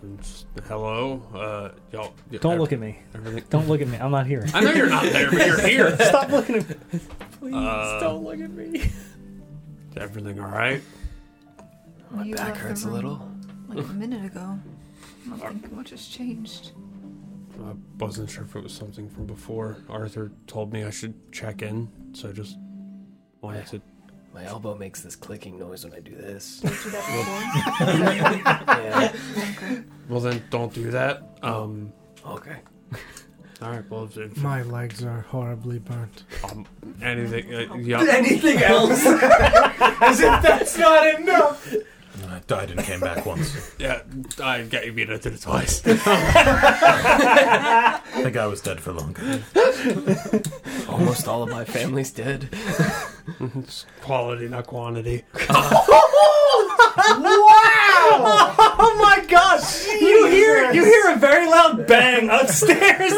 Since 0.00 0.46
hello, 0.68 1.20
uh, 1.34 1.70
y'all. 1.92 2.14
Don't 2.40 2.58
look 2.58 2.72
at 2.72 2.78
me. 2.78 2.98
Everything. 3.14 3.42
Don't 3.50 3.66
look 3.68 3.80
at 3.80 3.88
me. 3.88 3.96
I'm 3.98 4.12
not 4.12 4.26
here. 4.26 4.46
I 4.54 4.60
know 4.60 4.70
you're 4.72 4.88
not 4.88 5.02
there, 5.04 5.28
but 5.30 5.44
you're 5.44 5.60
here. 5.66 5.96
Stop 6.00 6.30
looking 6.30 6.56
at 6.56 6.68
me. 6.68 7.00
Please 7.40 7.54
Uh, 7.54 7.98
don't 8.00 8.22
look 8.24 8.38
at 8.40 8.50
me. 8.50 8.78
Is 8.78 9.96
everything 9.96 10.38
all 10.40 10.50
right? 10.50 10.80
My 12.12 12.24
My 12.24 12.32
back 12.32 12.56
hurts 12.56 12.84
a 12.84 12.90
little. 12.90 13.28
Like 13.66 13.84
a 13.84 13.92
minute 13.92 14.24
ago. 14.24 14.58
I 15.32 15.36
don't 15.38 15.58
think 15.58 15.72
much 15.72 15.90
has 15.90 16.06
changed. 16.06 16.70
I 17.60 17.72
wasn't 17.98 18.30
sure 18.30 18.44
if 18.44 18.54
it 18.54 18.62
was 18.62 18.72
something 18.72 19.08
from 19.10 19.26
before. 19.26 19.78
Arthur 19.88 20.30
told 20.46 20.72
me 20.72 20.84
I 20.84 20.90
should 20.90 21.32
check 21.32 21.60
in, 21.62 21.88
so 22.12 22.28
I 22.28 22.32
just 22.32 22.56
wanted 23.40 23.66
to. 23.66 23.82
My 24.38 24.44
elbow 24.44 24.76
makes 24.76 25.00
this 25.00 25.16
clicking 25.16 25.58
noise 25.58 25.82
when 25.84 25.92
I 25.94 25.98
do 25.98 26.14
this. 26.14 26.60
Did 26.60 26.70
you 26.70 26.76
do 26.84 26.90
that 26.92 28.68
yeah. 28.68 29.12
okay. 29.50 29.82
Well, 30.08 30.20
then 30.20 30.40
don't 30.48 30.72
do 30.72 30.92
that. 30.92 31.24
Um. 31.42 31.92
Okay. 32.24 32.58
All 33.62 33.70
right. 33.72 33.90
Well, 33.90 34.04
if, 34.04 34.16
if 34.16 34.36
my 34.36 34.62
legs 34.62 35.02
are 35.02 35.22
horribly 35.22 35.80
burnt. 35.80 36.22
um, 36.44 36.64
anything, 37.02 37.52
uh, 37.52 37.74
yeah. 37.78 38.06
Anything 38.08 38.58
else? 38.58 39.04
As 39.06 40.20
if 40.20 40.42
that's 40.42 40.78
not 40.78 41.18
enough. 41.18 41.74
I 42.26 42.40
died 42.46 42.70
and 42.70 42.80
came 42.80 43.00
back 43.00 43.24
once. 43.26 43.54
Yeah, 43.78 44.02
I 44.42 44.62
got 44.62 44.84
you 44.86 44.92
beat. 44.92 45.08
I 45.08 45.18
did 45.18 45.34
it 45.34 45.40
twice. 45.42 45.82
I 45.86 45.92
think 48.22 48.36
I 48.36 48.46
was 48.46 48.60
dead 48.60 48.80
for 48.80 48.92
longer. 48.92 49.40
Almost 50.88 51.28
all 51.28 51.44
of 51.44 51.50
my 51.50 51.64
family's 51.64 52.10
dead. 52.10 52.48
it's 53.40 53.86
quality, 54.02 54.48
not 54.48 54.66
quantity. 54.66 55.22
Wow! 57.08 58.54
Oh 58.80 58.94
my 59.00 59.24
gosh! 59.28 59.86
You 59.86 60.26
hear 60.26 60.72
you 60.72 60.84
hear 60.84 61.12
a 61.12 61.16
very 61.16 61.46
loud 61.46 61.86
bang 61.86 62.28
upstairs. 62.28 63.12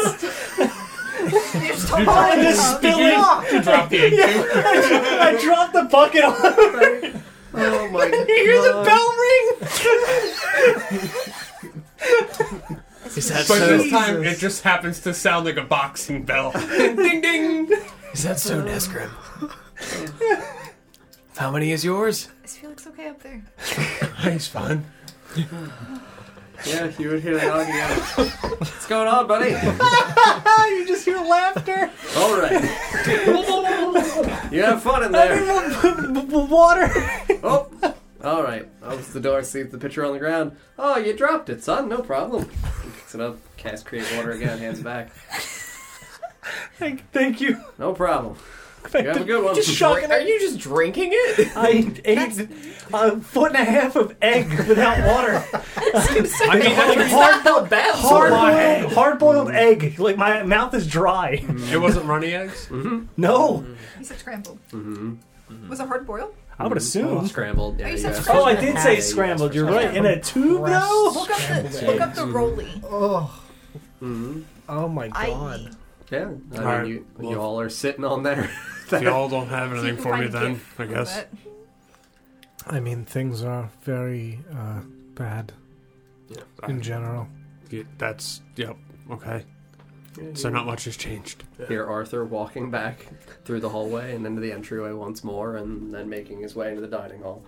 I'm 1.91 2.41
just 2.41 2.77
spilling. 2.77 3.07
You 3.51 3.61
dropped 3.61 3.89
the 3.89 3.99
egg 3.99 4.13
Yeah, 4.13 4.27
I, 4.55 5.35
I 5.35 5.41
dropped 5.41 5.73
the 5.73 5.83
bucket 5.83 6.23
on 6.23 6.33
her. 6.33 7.21
Oh 7.53 7.89
my 7.89 8.05
You 8.11 8.25
hear 8.25 8.61
the 8.61 8.83
bell 8.85 9.09
ring? 9.23 11.17
Is 13.17 13.27
that 13.29 13.45
But 13.47 13.57
so? 13.57 13.77
this 13.77 13.91
time, 13.91 14.23
it 14.23 14.37
just 14.37 14.63
happens 14.63 14.99
to 15.01 15.13
sound 15.13 15.45
like 15.45 15.57
a 15.57 15.63
boxing 15.63 16.23
bell. 16.23 16.51
ding 16.77 17.19
ding. 17.21 17.69
Is 18.13 18.23
that 18.23 18.39
so, 18.39 18.59
uh. 18.59 18.63
Nesgrim? 18.65 19.09
How 21.35 21.51
many 21.51 21.71
is 21.71 21.83
yours? 21.83 22.29
Is 22.45 22.55
Felix 22.57 22.87
okay 22.87 23.09
up 23.09 23.21
there? 23.21 23.43
He's 24.19 24.47
fine. 24.47 24.85
Yeah, 26.65 26.91
you 26.99 27.09
would 27.09 27.21
hear 27.21 27.33
the 27.33 27.41
dog 27.41 27.67
again. 27.67 27.99
What's 28.59 28.85
going 28.87 29.07
on, 29.07 29.27
buddy? 29.27 29.49
you 30.75 30.87
just 30.87 31.05
hear 31.05 31.17
laughter. 31.17 31.89
All 32.17 32.39
right. 32.39 32.61
You 34.51 34.63
have 34.63 34.83
fun 34.83 35.03
in 35.03 35.11
there. 35.11 35.43
Water. 36.29 36.91
Oh, 37.43 37.69
all 38.23 38.43
right. 38.43 38.67
Opens 38.83 39.13
the 39.13 39.19
door, 39.19 39.41
sees 39.43 39.69
the 39.71 39.77
pitcher 39.77 40.05
on 40.05 40.13
the 40.13 40.19
ground. 40.19 40.55
Oh, 40.77 40.97
you 40.97 41.13
dropped 41.13 41.49
it, 41.49 41.63
son. 41.63 41.89
No 41.89 42.01
problem. 42.01 42.45
Picks 42.95 43.15
it 43.15 43.21
up, 43.21 43.37
casts 43.57 43.83
create 43.87 44.05
water 44.15 44.31
again, 44.31 44.59
hands 44.59 44.79
it 44.79 44.83
back. 44.83 45.11
Thank, 46.77 47.09
thank 47.11 47.41
you. 47.41 47.63
No 47.77 47.93
problem. 47.93 48.35
You 48.93 49.07
have 49.07 49.21
a 49.21 49.23
good 49.23 49.43
one. 49.43 49.55
Just 49.55 49.69
shocking 49.71 50.11
Are 50.11 50.19
it. 50.19 50.27
you 50.27 50.39
just 50.39 50.59
drinking 50.59 51.11
it? 51.13 51.51
I 51.55 51.93
ate 52.03 52.39
a 52.93 53.19
foot 53.21 53.53
and 53.55 53.61
a 53.61 53.63
half 53.63 53.95
of 53.95 54.15
egg 54.21 54.49
without 54.67 54.97
water. 55.07 55.43
I 55.53 56.13
mean, 56.13 56.23
Like 56.47 57.07
hard, 57.07 57.43
hard, 57.43 58.31
boiled, 58.31 58.93
hard 58.93 59.19
boiled 59.19 59.51
egg. 59.51 59.97
Like 59.99 60.17
my 60.17 60.43
mouth 60.43 60.73
is 60.73 60.87
dry. 60.87 61.43
it 61.71 61.77
wasn't 61.79 62.05
runny 62.05 62.33
eggs. 62.33 62.67
Mm-hmm. 62.67 62.87
Mm-hmm. 62.87 63.05
No, 63.21 63.65
You 63.99 64.03
said 64.05 64.19
scrambled. 64.19 64.59
Mm-hmm. 64.71 65.69
Was 65.69 65.79
it 65.79 65.87
hard 65.87 66.05
boiled? 66.05 66.33
I 66.59 66.67
would 66.67 66.77
assume. 66.77 67.07
Mm-hmm. 67.07 67.17
Oh, 67.25 67.27
scrambled. 67.27 67.79
Yeah, 67.79 67.85
Oh, 67.85 67.87
you 67.89 67.93
you 67.93 67.97
said 68.01 68.11
asked 68.11 68.21
scrambled. 68.23 68.47
Oh, 68.47 68.51
I 68.51 68.55
did 68.55 68.77
say 68.79 68.95
you 68.97 69.01
scrambled. 69.01 69.55
You're 69.55 69.65
right. 69.65 69.95
In 69.95 70.05
a 70.05 70.19
tube, 70.21 70.65
though. 70.65 71.11
Look 71.13 71.29
up 71.31 71.39
the 71.71 71.85
look 71.87 72.01
up 72.01 72.13
the 72.13 72.25
roly. 72.25 72.69
Oh, 72.83 73.41
oh 74.69 74.87
my 74.87 75.09
I 75.13 75.27
god. 75.27 75.75
Yeah. 76.11 76.25
I 76.25 76.27
mean, 76.27 76.39
Alright, 76.59 76.87
you, 76.87 77.05
well- 77.17 77.31
you 77.31 77.39
all 77.39 77.59
are 77.59 77.69
sitting 77.69 78.03
on 78.05 78.23
there. 78.23 78.49
If 78.91 79.03
y'all 79.03 79.29
don't 79.29 79.47
have 79.47 79.71
anything 79.71 79.95
for 79.95 80.17
me, 80.17 80.27
then 80.27 80.59
I 80.77 80.85
guess. 80.85 81.23
I 82.67 82.81
mean, 82.81 83.05
things 83.05 83.41
are 83.41 83.69
very 83.83 84.41
uh, 84.53 84.81
bad 85.15 85.53
in 86.67 86.81
general. 86.81 87.29
Yeah, 87.69 87.83
that's 87.97 88.41
yep. 88.57 88.75
Okay. 89.09 89.45
So 90.33 90.49
not 90.49 90.65
much 90.65 90.83
has 90.83 90.97
changed. 90.97 91.45
Hear 91.69 91.85
Arthur 91.87 92.25
walking 92.25 92.69
back 92.69 93.07
through 93.45 93.61
the 93.61 93.69
hallway 93.69 94.13
and 94.13 94.27
into 94.27 94.41
the 94.41 94.51
entryway 94.51 94.91
once 94.91 95.23
more, 95.23 95.55
and 95.55 95.93
then 95.95 96.09
making 96.09 96.41
his 96.41 96.53
way 96.53 96.67
into 96.67 96.81
the 96.81 96.87
dining 96.89 97.21
hall. 97.21 97.43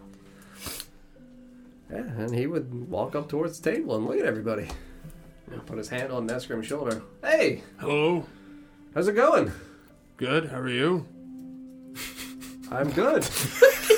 Yeah, 1.92 1.98
and 1.98 2.34
he 2.34 2.48
would 2.48 2.90
walk 2.90 3.16
up 3.16 3.28
towards 3.28 3.60
the 3.60 3.70
table 3.72 3.98
and 3.98 4.06
look 4.06 4.18
at 4.18 4.26
everybody. 4.26 4.70
And 5.52 5.66
put 5.66 5.78
his 5.78 5.90
hand 5.90 6.14
on 6.14 6.26
Nesgrim's 6.26 6.68
shoulder. 6.68 7.02
Hey, 7.22 7.64
Hello. 7.80 8.26
How's 8.94 9.08
it 9.08 9.14
going? 9.14 9.52
Good. 10.18 10.50
How 10.50 10.60
are 10.60 10.70
you? 10.70 11.06
I'm 12.72 12.92
good. 12.92 13.28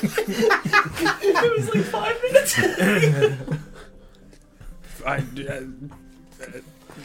It 0.07 1.57
was 1.57 1.73
like 1.73 1.83
five 1.85 2.17
minutes. 2.23 2.59
I. 5.05 5.23
Uh, 5.49 5.61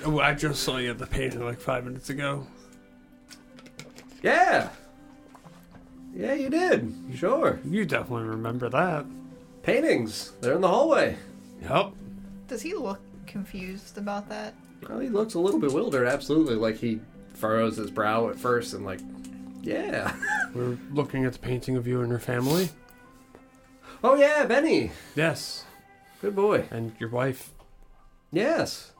uh, 0.07 0.19
I 0.19 0.35
just 0.35 0.62
saw 0.62 0.77
you 0.79 0.91
at 0.91 0.99
the 0.99 1.07
painting 1.07 1.45
like 1.45 1.61
five 1.61 1.85
minutes 1.85 2.11
ago. 2.11 2.47
Yeah. 4.23 4.69
Yeah, 6.15 6.35
you 6.35 6.51
did. 6.51 6.93
Sure. 7.15 7.61
You 7.65 7.85
definitely 7.85 8.29
remember 8.29 8.69
that. 8.69 9.07
Paintings. 9.62 10.33
They're 10.41 10.55
in 10.55 10.61
the 10.61 10.69
hallway. 10.69 11.17
Yep. 11.62 11.93
Does 12.49 12.62
he 12.62 12.75
look 12.75 13.01
confused 13.27 13.99
about 13.99 14.29
that? 14.29 14.55
Well, 14.89 14.99
he 14.99 15.09
looks 15.09 15.35
a 15.35 15.39
little 15.39 15.61
bewildered, 15.61 16.09
absolutely. 16.09 16.57
Like 16.57 16.77
he 16.77 17.01
furrows 17.41 17.77
his 17.77 17.91
brow 17.91 18.29
at 18.29 18.37
first 18.37 18.75
and, 18.75 18.85
like, 18.85 19.01
yeah. 19.62 20.15
We're 20.55 20.79
looking 20.93 21.25
at 21.25 21.33
the 21.33 21.39
painting 21.39 21.77
of 21.77 21.87
you 21.87 22.01
and 22.01 22.11
your 22.11 22.19
family. 22.19 22.69
Oh, 24.03 24.15
yeah, 24.15 24.45
Benny. 24.47 24.93
Yes. 25.15 25.65
Good 26.21 26.37
boy. 26.37 26.67
And 26.71 26.93
your 26.99 27.11
wife. 27.11 27.51
Yes. 28.33 28.93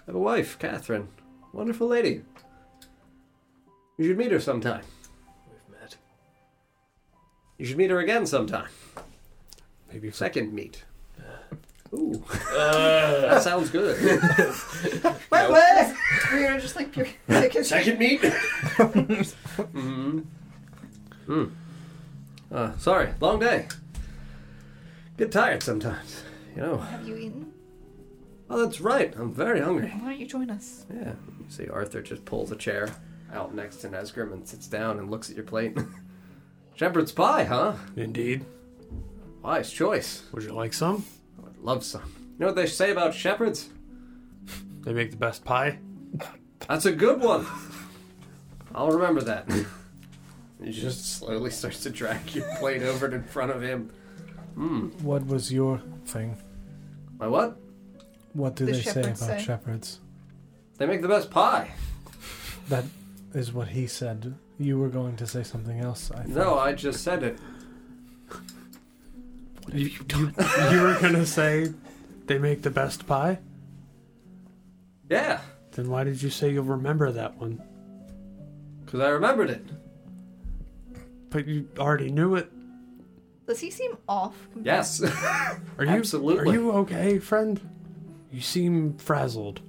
I 0.00 0.02
have 0.06 0.14
a 0.14 0.18
wife, 0.20 0.58
Catherine. 0.58 1.08
Wonderful 1.52 1.86
lady. 1.86 2.22
You 3.96 4.06
should 4.08 4.18
meet 4.18 4.32
her 4.32 4.40
sometime. 4.40 4.82
We've 5.50 5.80
met. 5.80 5.96
You 7.58 7.66
should 7.66 7.76
meet 7.78 7.90
her 7.90 8.00
again 8.00 8.26
sometime. 8.26 8.68
Maybe 9.92 10.10
for 10.10 10.16
Second 10.16 10.52
meet. 10.52 10.84
Ooh. 11.94 12.22
that 12.52 13.42
sounds 13.42 13.70
good. 13.70 13.96
Wait, 15.30 15.50
what? 15.50 15.94
We're 16.32 16.46
gonna 16.48 16.60
just 16.60 16.76
like 16.76 16.92
pure 16.92 17.06
second. 17.64 17.98
meat? 17.98 18.22
meet? 18.22 18.32
hmm 19.72 20.20
Hmm. 21.26 21.44
Uh, 22.52 22.76
sorry, 22.78 23.10
long 23.20 23.38
day. 23.38 23.66
Get 25.16 25.32
tired 25.32 25.62
sometimes, 25.62 26.22
you 26.54 26.62
know. 26.62 26.76
Have 26.78 27.06
you 27.06 27.16
eaten? 27.16 27.52
Oh, 28.50 28.64
that's 28.64 28.80
right. 28.80 29.14
I'm 29.16 29.32
very 29.32 29.60
hungry. 29.60 29.88
Why 29.88 30.10
don't 30.10 30.18
you 30.20 30.26
join 30.26 30.50
us? 30.50 30.84
Yeah. 30.92 31.14
You 31.38 31.46
see, 31.48 31.68
Arthur 31.68 32.02
just 32.02 32.24
pulls 32.26 32.50
a 32.52 32.56
chair 32.56 32.90
out 33.32 33.54
next 33.54 33.76
to 33.76 33.88
Nesgrim 33.88 34.32
and 34.32 34.46
sits 34.46 34.66
down 34.66 34.98
and 34.98 35.10
looks 35.10 35.30
at 35.30 35.36
your 35.36 35.44
plate. 35.46 35.76
Shepherd's 36.74 37.12
pie, 37.12 37.44
huh? 37.44 37.74
Indeed. 37.96 38.44
Wise 39.42 39.72
choice. 39.72 40.24
Would 40.32 40.42
you 40.42 40.52
like 40.52 40.72
some? 40.74 41.04
I'd 41.64 41.68
love 41.68 41.82
some. 41.84 42.02
You 42.34 42.40
know 42.40 42.46
what 42.46 42.56
they 42.56 42.66
say 42.66 42.90
about 42.92 43.14
shepherds? 43.14 43.70
They 44.82 44.92
make 44.92 45.10
the 45.10 45.16
best 45.16 45.44
pie. 45.46 45.78
That's 46.68 46.84
a 46.84 46.92
good 46.92 47.20
one. 47.22 47.46
I'll 48.74 48.90
remember 48.90 49.22
that. 49.22 49.50
He 50.62 50.72
just 50.72 51.18
slowly 51.18 51.50
starts 51.50 51.82
to 51.84 51.90
drag 51.90 52.34
your 52.34 52.44
plate 52.58 52.82
over 52.82 53.06
in 53.14 53.22
front 53.24 53.50
of 53.50 53.62
him. 53.62 53.90
Hmm. 54.54 54.88
What 55.02 55.26
was 55.26 55.50
your 55.52 55.80
thing? 56.04 56.36
My 57.18 57.28
what? 57.28 57.56
What 58.34 58.56
do 58.56 58.66
The 58.66 58.72
they 58.72 58.80
say 58.82 58.90
about 58.90 59.02
shepherds 59.04 59.20
say. 59.20 59.42
shepherds? 59.42 60.00
They 60.76 60.86
make 60.86 61.00
the 61.02 61.08
best 61.08 61.30
pie. 61.30 61.70
That 62.68 62.84
is 63.32 63.52
what 63.54 63.68
he 63.68 63.86
said. 63.86 64.34
You 64.58 64.78
were 64.78 64.88
going 64.88 65.16
to 65.16 65.26
say 65.26 65.42
something 65.44 65.80
else. 65.80 66.10
I 66.14 66.24
No. 66.26 66.58
I 66.58 66.72
just 66.74 67.02
said 67.02 67.22
it. 67.22 67.38
You, 69.72 69.86
you, 69.86 70.32
you 70.70 70.80
were 70.82 70.98
gonna 71.00 71.26
say 71.26 71.72
they 72.26 72.38
make 72.38 72.62
the 72.62 72.70
best 72.70 73.06
pie? 73.06 73.38
Yeah, 75.10 75.40
Then 75.72 75.90
why 75.90 76.04
did 76.04 76.22
you 76.22 76.30
say 76.30 76.50
you'll 76.50 76.64
remember 76.64 77.12
that 77.12 77.36
one? 77.36 77.62
because 78.84 79.00
I 79.00 79.08
remembered 79.08 79.50
it. 79.50 79.64
But 81.30 81.46
you 81.48 81.68
already 81.78 82.10
knew 82.10 82.36
it. 82.36 82.50
Does 83.46 83.58
he 83.60 83.70
seem 83.70 83.98
off? 84.08 84.36
Yes. 84.62 85.02
Are 85.78 85.84
you 85.84 85.90
Absolutely. 85.90 86.50
Are 86.50 86.54
you 86.54 86.70
okay, 86.72 87.18
friend? 87.18 87.60
You 88.30 88.40
seem 88.40 88.96
frazzled. 88.98 89.60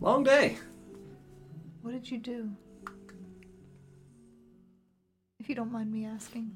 Long 0.00 0.22
day. 0.22 0.58
What 1.82 1.92
did 1.92 2.10
you 2.10 2.18
do? 2.18 2.50
If 5.40 5.48
you 5.48 5.54
don't 5.54 5.72
mind 5.72 5.92
me 5.92 6.06
asking. 6.06 6.50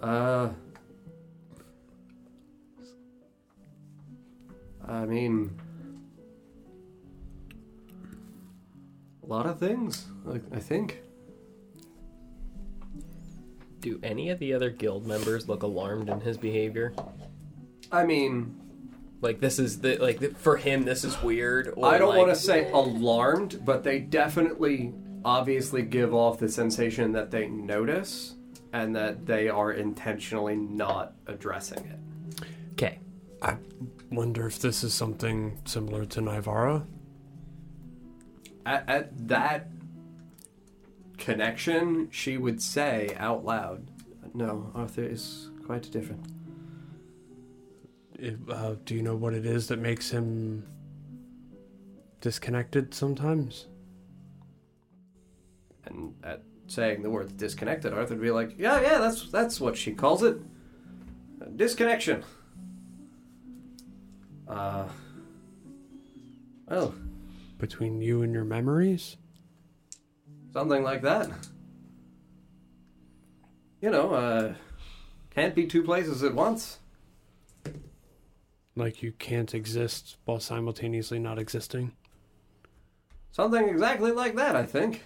Uh. 0.00 0.50
I 4.88 5.04
mean. 5.04 5.58
A 9.22 9.26
lot 9.26 9.46
of 9.46 9.60
things, 9.60 10.06
I, 10.28 10.40
I 10.56 10.58
think. 10.58 11.02
Do 13.78 14.00
any 14.02 14.30
of 14.30 14.38
the 14.40 14.52
other 14.52 14.70
guild 14.70 15.06
members 15.06 15.48
look 15.48 15.62
alarmed 15.62 16.08
in 16.08 16.20
his 16.20 16.36
behavior? 16.36 16.92
I 17.92 18.04
mean, 18.04 18.60
Like 19.20 19.40
this 19.40 19.58
is 19.58 19.80
the 19.80 19.96
like 19.98 20.36
for 20.36 20.56
him 20.56 20.84
this 20.84 21.04
is 21.04 21.20
weird. 21.22 21.74
Or 21.76 21.86
I 21.86 21.98
don't 21.98 22.10
like, 22.10 22.18
want 22.18 22.30
to 22.30 22.36
say 22.36 22.70
alarmed, 22.72 23.60
but 23.64 23.84
they 23.84 23.98
definitely 23.98 24.94
obviously 25.24 25.82
give 25.82 26.14
off 26.14 26.38
the 26.38 26.48
sensation 26.48 27.12
that 27.12 27.30
they 27.30 27.46
notice 27.46 28.34
and 28.72 28.94
that 28.94 29.26
they 29.26 29.48
are 29.48 29.72
intentionally 29.72 30.56
not 30.56 31.14
addressing 31.26 31.84
it. 31.86 32.44
Okay. 32.72 32.98
I 33.42 33.56
wonder 34.10 34.46
if 34.46 34.58
this 34.58 34.84
is 34.84 34.94
something 34.94 35.58
similar 35.64 36.04
to 36.06 36.20
Naivara. 36.20 36.86
At, 38.66 38.88
at 38.88 39.28
that 39.28 39.70
connection, 41.18 42.08
she 42.10 42.36
would 42.36 42.60
say 42.62 43.14
out 43.18 43.44
loud, 43.44 43.90
No, 44.34 44.70
Arthur 44.74 45.04
is 45.04 45.50
quite 45.64 45.90
different. 45.90 46.26
It, 48.18 48.36
uh, 48.48 48.74
do 48.84 48.94
you 48.94 49.02
know 49.02 49.16
what 49.16 49.32
it 49.32 49.46
is 49.46 49.68
that 49.68 49.78
makes 49.78 50.10
him 50.10 50.66
disconnected 52.20 52.92
sometimes? 52.92 53.66
And 55.86 56.14
at 56.22 56.42
saying 56.70 57.02
the 57.02 57.10
word 57.10 57.36
disconnected, 57.36 57.92
Arthur 57.92 58.14
would 58.14 58.22
be 58.22 58.30
like, 58.30 58.54
Yeah, 58.58 58.80
yeah, 58.80 58.98
that's 58.98 59.28
that's 59.30 59.60
what 59.60 59.76
she 59.76 59.92
calls 59.92 60.22
it. 60.22 60.38
Disconnection. 61.56 62.22
Uh 64.48 64.88
well, 66.68 66.94
Between 67.58 68.00
you 68.00 68.22
and 68.22 68.32
your 68.32 68.44
memories? 68.44 69.16
something 70.52 70.82
like 70.82 71.02
that. 71.02 71.30
You 73.80 73.90
know, 73.90 74.12
uh 74.14 74.54
can't 75.30 75.54
be 75.54 75.66
two 75.66 75.82
places 75.82 76.22
at 76.22 76.34
once. 76.34 76.78
Like 78.76 79.02
you 79.02 79.12
can't 79.12 79.52
exist 79.54 80.16
while 80.24 80.40
simultaneously 80.40 81.18
not 81.18 81.38
existing? 81.38 81.92
Something 83.32 83.68
exactly 83.68 84.10
like 84.12 84.34
that, 84.36 84.56
I 84.56 84.64
think. 84.64 85.02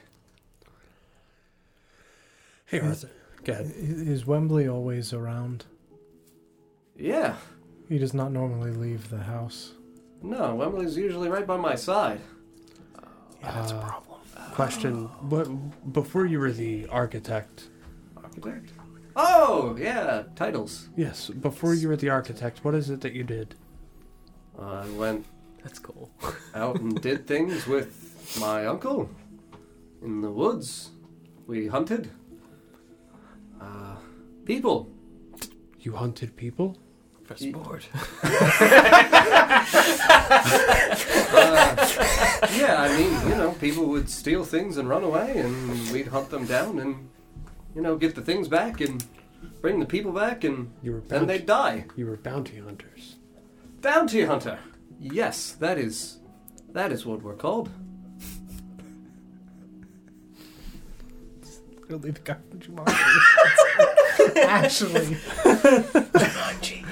Hey, 2.67 2.81
Arthur. 2.81 3.11
Go 3.45 3.53
ahead. 3.53 3.73
Is 3.77 4.27
Wembley 4.27 4.69
always 4.69 5.13
around? 5.13 5.67
Yeah. 6.97 7.37
He 7.89 7.99
does 7.99 8.15
not 8.15 8.33
normally 8.33 8.71
leave 8.71 9.11
the 9.11 9.19
house. 9.19 9.75
No, 10.23 10.55
Wembley's 10.55 10.97
usually 10.97 11.29
right 11.29 11.47
by 11.47 11.57
my 11.59 11.75
side. 11.75 12.21
Yeah, 13.43 13.53
that's 13.53 13.73
a 13.73 13.77
Uh, 13.77 13.85
problem. 13.89 14.21
Question: 14.53 15.05
What 15.29 15.93
before 15.93 16.25
you 16.25 16.39
were 16.39 16.53
the 16.53 16.87
architect? 16.89 17.69
Architect? 18.17 18.73
Oh, 19.17 19.77
yeah, 19.79 20.25
titles. 20.35 20.89
Yes, 20.97 21.29
before 21.29 21.75
you 21.75 21.89
were 21.89 21.97
the 21.97 22.09
architect. 22.09 22.65
What 22.65 22.75
is 22.75 22.89
it 22.91 23.01
that 23.03 23.13
you 23.13 23.23
did? 23.25 23.55
I 24.59 24.89
went 24.91 25.27
That's 25.63 25.79
cool. 25.79 26.11
out 26.55 26.81
and 26.81 27.01
did 27.01 27.27
things 27.27 27.67
with 27.67 28.37
my 28.41 28.67
uncle 28.67 29.09
in 30.03 30.21
the 30.21 30.31
woods. 30.31 30.91
We 31.47 31.67
hunted. 31.69 32.11
Uh, 33.65 33.97
people. 34.45 34.91
You 35.81 35.93
hunted 35.97 36.37
people. 36.37 36.77
For 37.25 37.35
Ye- 37.43 37.53
sport. 37.53 37.89
Uh, 41.37 41.77
yeah, 42.57 42.77
I 42.83 42.89
mean, 42.97 43.29
you 43.29 43.35
know, 43.37 43.53
people 43.53 43.87
would 43.87 44.09
steal 44.11 44.45
things 44.45 44.77
and 44.77 44.89
run 44.89 45.03
away, 45.05 45.39
and 45.39 45.91
we'd 45.91 46.09
hunt 46.09 46.31
them 46.31 46.45
down 46.47 46.79
and, 46.79 47.09
you 47.75 47.81
know, 47.81 47.97
get 47.97 48.15
the 48.15 48.21
things 48.23 48.47
back 48.49 48.81
and 48.81 49.05
bring 49.61 49.81
the 49.81 49.87
people 49.87 50.13
back, 50.13 50.45
and 50.45 50.71
You 50.83 50.93
were 50.93 51.01
then 51.01 51.27
they'd 51.27 51.47
die. 51.47 51.87
you 51.97 52.07
were 52.07 52.17
bounty 52.17 52.59
hunters. 52.59 53.17
Bounty 53.81 54.25
hunter. 54.25 54.59
Yes, 55.01 55.53
that 55.53 55.79
is, 55.79 56.19
that 56.73 56.93
is 56.93 57.05
what 57.07 57.23
we're 57.23 57.35
called. 57.37 57.71
Really, 61.89 62.11
the 62.13 62.21
guy 62.21 62.37
from 62.51 62.61
Jumanji. 62.61 62.95
Actually, 64.37 65.17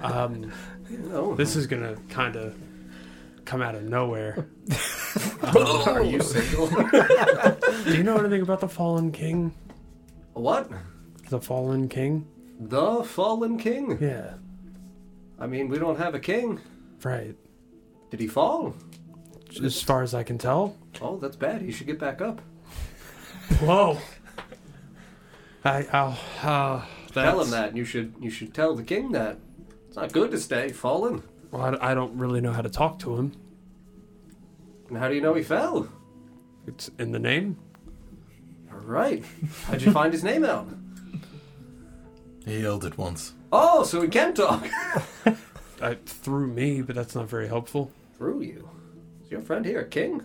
Um, 0.00 0.50
You 0.90 1.34
this 1.36 1.56
is 1.56 1.66
gonna 1.66 1.96
kind 2.08 2.36
of 2.36 2.54
come 3.44 3.62
out 3.62 3.74
of 3.74 3.84
nowhere. 3.84 4.46
are 5.42 6.02
you 6.02 6.20
single? 6.20 6.66
Do 7.84 7.96
you 7.96 8.02
know 8.02 8.16
anything 8.18 8.42
about 8.42 8.60
the 8.60 8.68
fallen 8.68 9.12
king? 9.12 9.54
what? 10.32 10.70
The 11.28 11.40
fallen 11.40 11.88
king? 11.88 12.26
The 12.58 13.04
fallen 13.04 13.58
king? 13.58 13.98
Yeah, 14.00 14.34
I 15.38 15.46
mean, 15.46 15.68
we 15.68 15.78
don't 15.78 15.98
have 15.98 16.14
a 16.14 16.20
king. 16.20 16.60
right. 17.04 17.36
Did 18.10 18.20
he 18.20 18.26
fall? 18.26 18.74
As 19.64 19.80
far 19.80 20.02
as 20.02 20.12
I 20.14 20.22
can 20.22 20.36
tell. 20.36 20.76
Oh, 21.00 21.16
that's 21.16 21.36
bad. 21.36 21.62
He 21.62 21.72
should 21.72 21.86
get 21.86 21.98
back 21.98 22.20
up. 22.20 22.42
Whoa. 23.60 23.96
I, 25.64 25.86
I'll, 25.92 26.18
uh, 26.42 26.84
Tell 27.12 27.40
him 27.42 27.50
that. 27.50 27.76
You 27.76 27.84
should. 27.84 28.14
You 28.20 28.30
should 28.30 28.54
tell 28.54 28.74
the 28.74 28.82
king 28.82 29.12
that. 29.12 29.38
It's 29.86 29.96
not 29.96 30.12
good 30.12 30.30
to 30.30 30.38
stay 30.38 30.70
fallen. 30.70 31.22
Well, 31.50 31.76
I, 31.80 31.90
I 31.90 31.94
don't 31.94 32.16
really 32.16 32.40
know 32.40 32.52
how 32.52 32.62
to 32.62 32.70
talk 32.70 32.98
to 33.00 33.16
him. 33.16 33.32
And 34.88 34.96
how 34.96 35.08
do 35.08 35.14
you 35.14 35.20
know 35.20 35.34
he 35.34 35.42
fell? 35.42 35.88
It's 36.66 36.90
in 36.98 37.12
the 37.12 37.18
name. 37.18 37.58
All 38.72 38.78
right. 38.80 39.22
How'd 39.66 39.82
you 39.82 39.92
find 39.92 40.12
his 40.12 40.24
name 40.24 40.44
out? 40.44 40.68
He 42.46 42.60
yelled 42.60 42.84
it 42.84 42.96
once. 42.98 43.34
Oh, 43.52 43.84
so 43.84 44.00
he 44.00 44.08
can 44.08 44.34
talk. 44.34 44.66
Uh, 45.80 45.96
through 46.06 46.46
me, 46.46 46.80
but 46.80 46.94
that's 46.94 47.16
not 47.16 47.28
very 47.28 47.48
helpful. 47.48 47.90
Through 48.16 48.42
you. 48.42 48.68
Is 49.24 49.32
your 49.32 49.40
friend 49.42 49.64
here 49.66 49.80
a 49.80 49.84
king? 49.84 50.22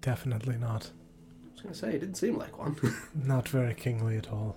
definitely 0.00 0.56
not. 0.56 0.88
I 1.64 1.68
gonna 1.68 1.74
say 1.74 1.92
he 1.92 1.98
didn't 1.98 2.16
seem 2.16 2.36
like 2.36 2.58
one. 2.58 2.76
Not 3.24 3.48
very 3.48 3.72
kingly 3.72 4.18
at 4.18 4.30
all. 4.30 4.56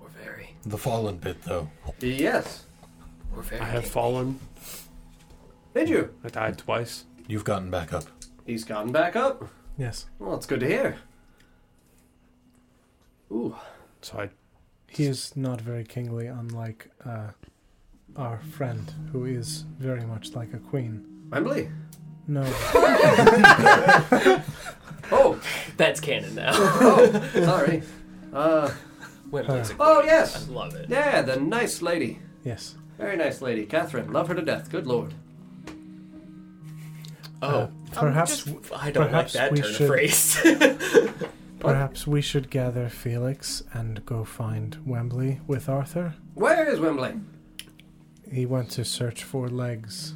Or 0.00 0.08
very. 0.08 0.54
The 0.64 0.78
fallen 0.78 1.16
bit, 1.16 1.42
though. 1.42 1.68
yes. 2.00 2.64
Or 3.34 3.42
very. 3.42 3.60
I 3.60 3.64
have 3.64 3.86
fallen. 3.86 4.38
Did 5.74 5.88
you? 5.88 6.14
I 6.22 6.28
died 6.28 6.58
twice. 6.58 7.06
You've 7.26 7.42
gotten 7.42 7.70
back 7.70 7.92
up. 7.92 8.04
He's 8.46 8.62
gotten 8.62 8.92
back 8.92 9.16
up. 9.16 9.48
Yes. 9.76 10.06
Well, 10.20 10.36
it's 10.36 10.46
good 10.46 10.60
to 10.60 10.66
hear. 10.68 10.96
Ooh. 13.32 13.56
So 14.02 14.20
I 14.20 14.30
He 14.86 15.06
is 15.06 15.36
not 15.36 15.60
very 15.60 15.82
kingly, 15.82 16.28
unlike 16.28 16.88
uh, 17.04 17.30
our 18.14 18.38
friend, 18.38 18.92
who 19.10 19.24
is 19.24 19.64
very 19.80 20.06
much 20.06 20.34
like 20.34 20.52
a 20.54 20.58
queen. 20.58 21.04
Wembley. 21.30 21.68
No, 22.28 22.42
Oh, 25.12 25.40
That's 25.76 26.00
canon 26.00 26.34
now. 26.34 26.50
oh, 26.54 27.30
sorry. 27.34 27.82
Uh, 28.32 28.70
Wembley's 29.30 29.70
a 29.70 29.76
oh 29.78 30.00
I 30.02 30.06
yes. 30.06 30.48
love 30.48 30.74
it. 30.74 30.86
Yeah, 30.88 31.22
the 31.22 31.36
nice 31.36 31.82
lady. 31.82 32.18
yes. 32.44 32.76
Very 32.98 33.16
nice 33.16 33.42
lady. 33.42 33.66
Catherine. 33.66 34.12
Love 34.12 34.28
her 34.28 34.34
to 34.34 34.42
death. 34.42 34.70
Good 34.70 34.86
lord. 34.86 35.12
Oh, 37.42 37.68
Perhaps, 37.92 38.44
just- 38.44 38.72
I 38.74 38.90
don't 38.90 39.08
perhaps 39.10 39.34
like 39.34 39.50
that 39.50 39.52
we 39.52 39.60
turn 39.60 39.72
should- 39.72 39.80
of 39.82 39.88
phrase. 39.88 41.22
perhaps 41.60 42.06
we 42.06 42.20
should 42.22 42.50
gather 42.50 42.88
Felix 42.88 43.62
and 43.74 44.04
go 44.06 44.24
find 44.24 44.78
Wembley 44.86 45.40
with 45.46 45.68
Arthur. 45.68 46.14
Where 46.34 46.66
is 46.68 46.80
Wembley? 46.80 47.14
He 48.32 48.46
went 48.46 48.70
to 48.72 48.84
search 48.84 49.22
for 49.22 49.48
legs. 49.48 50.14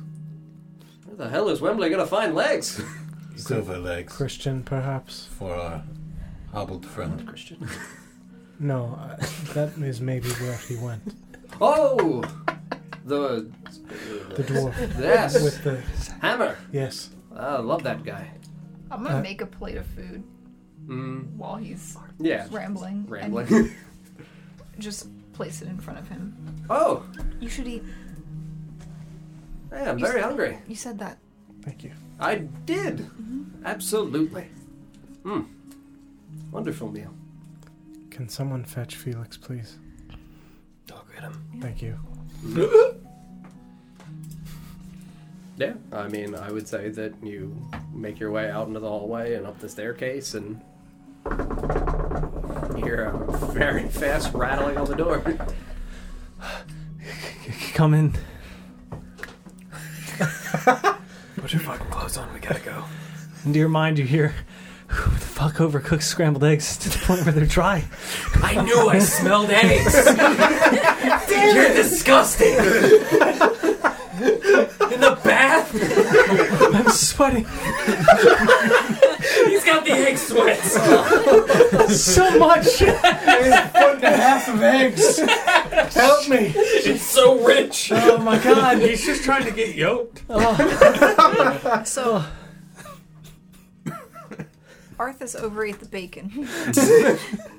Where 1.21 1.29
the 1.29 1.35
hell 1.35 1.51
is 1.51 1.61
Wembley 1.61 1.91
gonna 1.91 2.07
find 2.07 2.35
legs? 2.35 2.83
Silver 3.37 3.77
legs 3.77 4.11
Christian, 4.11 4.63
perhaps. 4.63 5.27
for 5.39 5.55
our 5.55 5.83
hobbled 6.51 6.87
friend. 6.87 7.27
Christian. 7.29 7.69
No, 8.63 8.99
uh, 9.01 9.17
that 9.55 9.71
is 9.79 10.01
maybe 10.03 10.29
where 10.31 10.57
he 10.57 10.77
went. 10.77 11.15
Oh, 11.63 12.23
the 13.07 13.51
The 14.35 14.43
dwarf 14.45 14.99
yes 14.99 15.35
with 15.43 15.63
the 15.65 15.81
hammer. 16.21 16.57
yes. 16.73 17.09
I 17.37 17.57
love 17.59 17.83
that 17.85 18.03
guy. 18.05 18.31
I'm 18.91 19.03
gonna 19.03 19.19
Uh, 19.19 19.23
make 19.23 19.41
a 19.43 19.47
plate 19.47 19.77
of 19.77 19.85
food 19.87 20.23
Mm, 20.87 21.37
while 21.37 21.57
he's 21.57 21.97
yeah, 22.19 22.49
rambling. 22.51 23.05
rambling. 23.09 23.47
And 23.49 23.73
just 24.79 25.09
place 25.35 25.61
it 25.63 25.69
in 25.69 25.79
front 25.79 25.99
of 25.99 26.09
him. 26.09 26.35
oh, 26.71 27.05
You 27.41 27.49
should 27.51 27.67
eat. 27.69 27.83
Hey, 29.71 29.89
I'm 29.89 29.99
very 29.99 30.21
hungry. 30.21 30.59
You 30.69 30.75
said 30.77 30.99
that. 30.99 31.19
Thank 31.63 31.85
you. 31.85 31.93
I 32.19 32.37
did. 32.67 33.09
Absolutely. 33.65 34.47
Hmm. 35.23 35.43
Wonderful 36.51 36.91
meal. 36.91 37.13
Can 38.11 38.29
someone 38.29 38.65
fetch 38.65 38.97
Felix, 38.97 39.37
please? 39.37 39.79
I'll 40.93 41.05
get 41.15 41.23
him. 41.23 41.43
Thank 41.61 41.83
you. 41.83 41.99
Yeah, 45.61 45.75
I 45.93 46.09
mean, 46.09 46.35
I 46.35 46.51
would 46.51 46.67
say 46.67 46.89
that 46.89 47.13
you 47.23 47.55
make 47.93 48.19
your 48.19 48.31
way 48.31 48.51
out 48.51 48.67
into 48.69 48.81
the 48.81 48.89
hallway 48.89 49.35
and 49.35 49.47
up 49.47 49.59
the 49.61 49.69
staircase, 49.69 50.33
and 50.33 50.59
you 52.79 52.83
hear 52.83 53.05
a 53.15 53.37
very 53.53 53.87
fast 53.87 54.33
rattling 54.33 54.79
on 54.79 54.87
the 54.87 54.97
door. 54.97 55.23
Come 57.75 57.93
in. 57.93 58.15
Put 61.37 61.53
your 61.53 61.63
fucking 61.63 61.87
clothes 61.87 62.17
on. 62.17 62.33
We 62.35 62.41
gotta 62.41 62.61
go. 62.61 62.85
Into 63.45 63.59
your 63.59 63.69
mind, 63.69 63.99
you 63.99 64.05
hear, 64.05 64.35
"Who 64.89 65.11
the 65.11 65.19
fuck 65.19 65.55
overcooks 65.55 66.03
scrambled 66.03 66.45
eggs 66.45 66.77
to 66.79 66.89
the 66.91 66.99
point 66.99 67.25
where 67.25 67.33
they're 67.33 67.47
dry?" 67.47 67.85
I 68.43 68.61
knew 68.63 68.89
I 68.89 68.99
smelled 68.99 69.51
eggs. 69.51 69.95
You're 71.55 71.75
disgusting. 71.75 72.55
In 74.93 75.01
the 75.01 75.19
bath, 75.25 75.71
I'm 76.75 76.91
sweating 76.91 77.47
he's 79.49 79.65
got 79.65 79.85
the 79.85 79.93
egg 79.93 80.19
sweats. 80.19 80.73
so 82.03 82.39
much. 82.39 82.67
Foot 82.67 82.89
and 82.91 84.05
a 84.05 84.17
half 84.17 84.49
of 84.49 84.63
eggs. 84.63 85.19
Help 85.95 86.29
me. 86.29 86.53
It's 86.57 87.03
so 87.03 87.45
rich. 87.45 87.93
Oh 87.93 88.19
my 88.19 88.39
god. 88.39 88.79
he's 88.79 89.05
just 89.05 89.25
trying 89.25 89.45
to 89.45 89.53
get 89.53 89.75
yoked. 89.75 90.23
So. 91.87 92.25
Arthas 95.01 95.35
overate 95.35 95.81
the 95.81 95.87
bacon. 95.87 96.29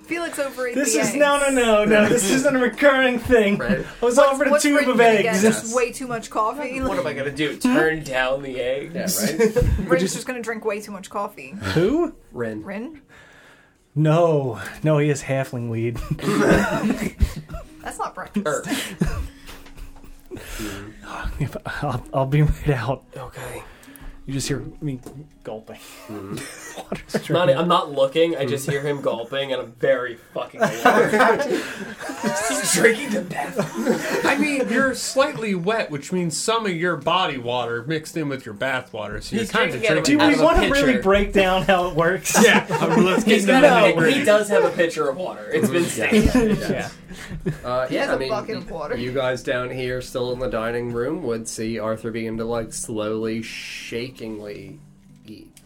Felix 0.06 0.38
overate 0.38 0.76
This 0.76 0.94
the 0.94 1.00
is 1.00 1.08
eggs. 1.10 1.16
no, 1.18 1.40
no, 1.40 1.50
no, 1.50 1.86
no. 1.86 2.08
This 2.08 2.30
isn't 2.30 2.56
a 2.56 2.60
recurring 2.60 3.18
thing. 3.18 3.58
Right. 3.58 3.80
I 3.80 4.06
was 4.06 4.16
What's, 4.16 4.18
offered 4.20 4.48
a 4.48 4.52
what's 4.52 4.64
tube 4.64 4.76
Bryn 4.76 4.90
of 4.92 4.98
gonna 4.98 5.24
get? 5.24 5.34
eggs. 5.34 5.42
Just 5.42 5.76
way 5.76 5.92
too 5.92 6.06
much 6.06 6.30
coffee. 6.30 6.80
What 6.92 7.00
am 7.00 7.08
I 7.08 7.14
gonna 7.14 7.32
do? 7.32 7.58
Turn 7.58 8.04
down 8.04 8.44
the 8.44 8.62
eggs? 8.62 8.94
Yeah, 9.28 9.36
right? 9.46 9.88
Bryn's 9.88 10.14
just 10.14 10.28
gonna 10.28 10.44
drink 10.44 10.64
way 10.66 10.82
too 10.82 10.92
much 10.92 11.10
coffee. 11.10 11.52
Who? 11.74 12.14
Ren. 12.32 12.64
Rin? 12.64 13.02
No, 13.96 14.62
no, 14.84 15.00
he 15.00 15.10
has 15.10 15.24
halfling 15.24 15.70
weed. 15.70 15.98
That's 17.82 17.98
not 17.98 18.14
breakfast. 18.14 18.68
Er. 18.68 19.18
I'll, 21.82 22.06
I'll 22.14 22.26
be 22.28 22.44
right 22.44 22.70
out. 22.70 23.04
Okay. 23.18 23.64
You 24.28 24.34
just 24.34 24.48
hear 24.48 24.64
me 24.82 25.00
gulping. 25.44 25.80
Mm-hmm. 26.08 26.80
Water's 26.80 27.30
Not. 27.30 27.50
I'm 27.50 27.68
not 27.68 27.92
looking. 27.92 28.38
I 28.38 28.46
just 28.46 28.70
hear 28.70 28.82
him 28.82 29.02
gulping, 29.02 29.52
and 29.52 29.60
I'm 29.62 29.72
very 29.74 30.16
fucking 30.34 30.62
alarmed. 30.62 31.42
He's 32.48 32.72
drinking 32.74 33.10
to 33.12 33.24
death. 33.24 33.58
I 34.24 34.38
mean, 34.38 34.70
you're 34.70 34.94
slightly 34.94 35.56
wet, 35.56 35.90
which 35.90 36.12
means 36.12 36.38
some 36.38 36.68
of 36.68 36.72
your 36.74 36.98
body 36.98 37.40
water 37.40 37.84
mixed 37.84 38.16
in 38.16 38.30
with 38.30 38.46
your 38.46 38.54
bath 38.54 38.94
water, 38.94 39.22
so 39.22 39.36
you're 39.36 39.44
He's 39.44 39.52
kind 39.52 39.74
of 39.74 39.82
drinking 39.82 40.04
Do 40.04 40.18
we 40.20 40.24
out 40.24 40.34
of 40.34 40.40
a 40.40 40.44
want 40.44 40.62
to 40.62 40.70
really 40.70 40.98
break 41.02 41.34
down 41.34 41.64
how 41.64 41.90
it 41.90 41.96
works? 41.96 42.36
Yeah, 42.44 42.68
let's 43.00 43.24
get 43.24 43.34
He's 43.34 43.50
into 43.50 43.62
got 43.62 43.98
a, 43.98 44.12
he 44.12 44.24
does 44.24 44.50
have 44.50 44.64
a 44.64 44.70
pitcher 44.70 45.10
of 45.10 45.18
water. 45.18 45.50
It's 45.52 45.70
been 45.70 45.86
stated. 45.86 46.60
yeah. 46.60 46.90
Uh, 47.66 47.88
yeah, 47.90 48.02
has 48.02 48.10
I 48.10 48.14
a 48.16 48.20
mean, 48.20 48.30
bucket 48.30 48.58
of 48.58 48.70
water. 48.72 48.96
you 48.98 49.12
guys 49.12 49.44
down 49.44 49.70
here 49.70 50.02
still 50.02 50.32
in 50.34 50.40
the 50.40 50.50
dining 50.50 50.92
room 50.92 51.24
would 51.24 51.48
see 51.48 51.78
Arthur 51.80 52.12
begin 52.12 52.38
to 52.38 52.46
like 52.46 52.74
slowly, 52.74 53.42
shakingly 53.42 54.80
eat. 55.26 55.60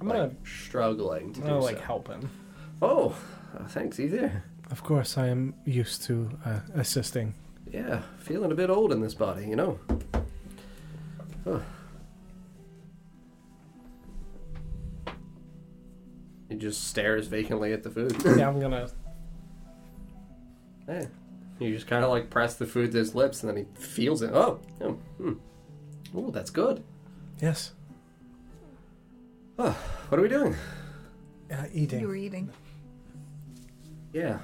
I'm 0.00 0.08
like, 0.08 0.16
gonna, 0.18 0.34
struggling 0.44 1.32
to 1.34 1.40
I'm 1.40 1.46
gonna 1.46 1.58
do 1.60 1.64
like 1.64 1.76
so. 1.78 1.82
help 1.82 2.08
him. 2.08 2.30
Oh, 2.80 3.14
uh, 3.58 3.64
thanks, 3.68 3.98
Ethir. 3.98 4.42
Of 4.70 4.82
course, 4.82 5.16
I 5.18 5.28
am 5.28 5.54
used 5.64 6.02
to 6.04 6.30
uh, 6.44 6.60
assisting. 6.74 7.34
Yeah, 7.70 8.02
feeling 8.18 8.50
a 8.52 8.54
bit 8.54 8.68
old 8.70 8.92
in 8.92 9.00
this 9.00 9.14
body, 9.14 9.46
you 9.46 9.56
know. 9.56 9.78
Huh. 11.44 11.60
He 16.48 16.56
just 16.56 16.88
stares 16.88 17.28
vacantly 17.28 17.72
at 17.72 17.82
the 17.82 17.90
food. 17.90 18.14
Yeah, 18.36 18.48
I'm 18.48 18.60
gonna. 18.60 18.88
Yeah. 20.88 21.06
You 21.58 21.74
just 21.74 21.86
kind 21.86 22.04
of 22.04 22.10
like 22.10 22.30
press 22.30 22.56
the 22.56 22.66
food 22.66 22.92
to 22.92 22.98
his 22.98 23.14
lips, 23.14 23.42
and 23.42 23.50
then 23.50 23.64
he 23.64 23.80
feels 23.80 24.22
it. 24.22 24.30
Oh, 24.32 24.60
oh, 24.80 24.92
hmm. 25.18 25.34
oh, 26.14 26.30
that's 26.30 26.50
good. 26.50 26.82
Yes. 27.40 27.72
Oh, 29.58 29.76
what 30.08 30.18
are 30.18 30.22
we 30.22 30.28
doing? 30.28 30.56
Uh, 31.52 31.66
eating. 31.72 32.00
You 32.00 32.08
were 32.08 32.16
eating. 32.16 32.50
Yeah, 34.12 34.38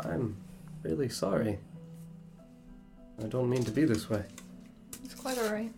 I'm 0.00 0.36
really 0.82 1.08
sorry. 1.08 1.58
I 3.22 3.26
don't 3.26 3.48
mean 3.48 3.64
to 3.64 3.70
be 3.70 3.84
this 3.84 4.08
way. 4.08 4.24
It's 5.04 5.14
quite 5.14 5.38
alright. 5.38 5.72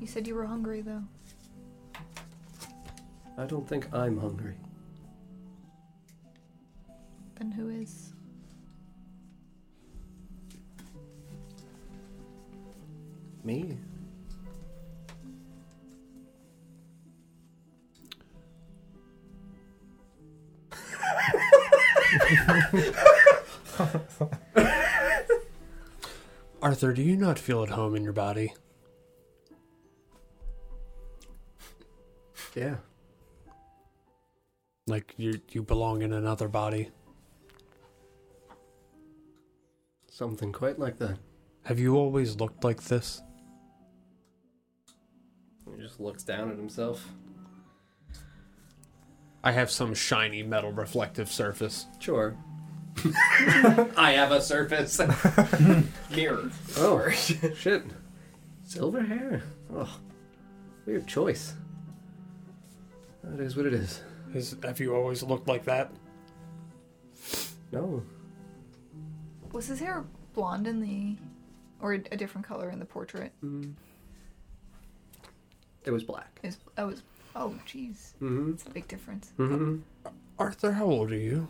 You 0.00 0.06
said 0.06 0.26
you 0.26 0.34
were 0.34 0.44
hungry, 0.44 0.82
though. 0.82 1.02
I 3.38 3.46
don't 3.46 3.66
think 3.66 3.92
I'm 3.94 4.18
hungry. 4.18 4.56
Then 7.42 7.50
who 7.50 7.70
is? 7.70 8.12
Me? 13.42 13.76
Arthur, 26.62 26.92
do 26.92 27.02
you 27.02 27.16
not 27.16 27.40
feel 27.40 27.64
at 27.64 27.70
home 27.70 27.96
in 27.96 28.04
your 28.04 28.12
body? 28.12 28.54
Yeah. 32.54 32.76
Like 34.86 35.14
you 35.16 35.40
you 35.50 35.64
belong 35.64 36.02
in 36.02 36.12
another 36.12 36.46
body? 36.46 36.92
Something 40.22 40.52
quite 40.52 40.78
like 40.78 41.00
that. 41.00 41.18
Have 41.64 41.80
you 41.80 41.96
always 41.96 42.36
looked 42.36 42.62
like 42.62 42.84
this? 42.84 43.20
He 45.66 45.82
just 45.82 45.98
looks 45.98 46.22
down 46.22 46.48
at 46.48 46.56
himself. 46.56 47.08
I 49.42 49.50
have 49.50 49.68
some 49.68 49.94
shiny 49.94 50.44
metal 50.44 50.70
reflective 50.70 51.28
surface. 51.28 51.86
Sure. 51.98 52.36
I 53.96 54.12
have 54.12 54.30
a 54.30 54.40
surface. 54.40 55.00
Mirror. 56.14 56.52
Oh, 56.76 57.10
shit. 57.10 57.82
Silver 58.62 59.02
hair? 59.02 59.42
Oh, 59.74 59.98
weird 60.86 61.08
choice. 61.08 61.54
That 63.24 63.40
is 63.40 63.56
what 63.56 63.66
it 63.66 63.74
is. 63.74 64.00
Is, 64.32 64.54
have 64.62 64.78
you 64.78 64.94
always 64.94 65.24
looked 65.24 65.48
like 65.48 65.64
that? 65.64 65.90
No. 67.72 68.04
Was 69.52 69.66
his 69.66 69.80
hair 69.80 70.04
blonde 70.34 70.66
in 70.66 70.80
the, 70.80 71.16
or 71.80 71.92
a 71.92 71.98
different 72.16 72.46
color 72.46 72.70
in 72.70 72.78
the 72.78 72.84
portrait? 72.84 73.32
It 75.84 75.90
was 75.90 76.02
black. 76.04 76.38
Is 76.42 76.58
I 76.76 76.84
was. 76.84 77.02
Oh, 77.34 77.54
jeez, 77.66 78.12
Mm-hmm. 78.20 78.50
it's 78.52 78.66
a 78.66 78.70
big 78.70 78.86
difference. 78.88 79.32
Mm-hmm. 79.38 79.78
Arthur, 80.38 80.72
how 80.72 80.84
old 80.84 81.10
are 81.12 81.16
you? 81.16 81.48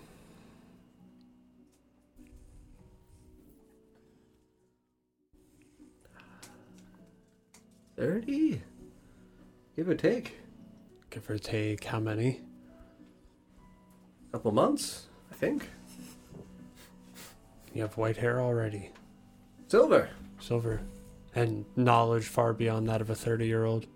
Thirty. 7.96 8.60
Give 9.76 9.88
or 9.88 9.94
take. 9.94 10.38
Give 11.10 11.28
or 11.28 11.38
take 11.38 11.84
how 11.84 12.00
many? 12.00 12.40
A 14.28 14.32
couple 14.32 14.52
months, 14.52 15.08
I 15.30 15.34
think. 15.34 15.68
You 17.74 17.82
have 17.82 17.96
white 17.96 18.16
hair 18.16 18.40
already. 18.40 18.90
Silver. 19.68 20.10
Silver. 20.38 20.80
And 21.34 21.64
knowledge 21.76 22.26
far 22.26 22.52
beyond 22.52 22.88
that 22.88 23.00
of 23.00 23.08
a 23.10 23.14
30 23.14 23.46
year 23.46 23.64
old. 23.64 23.86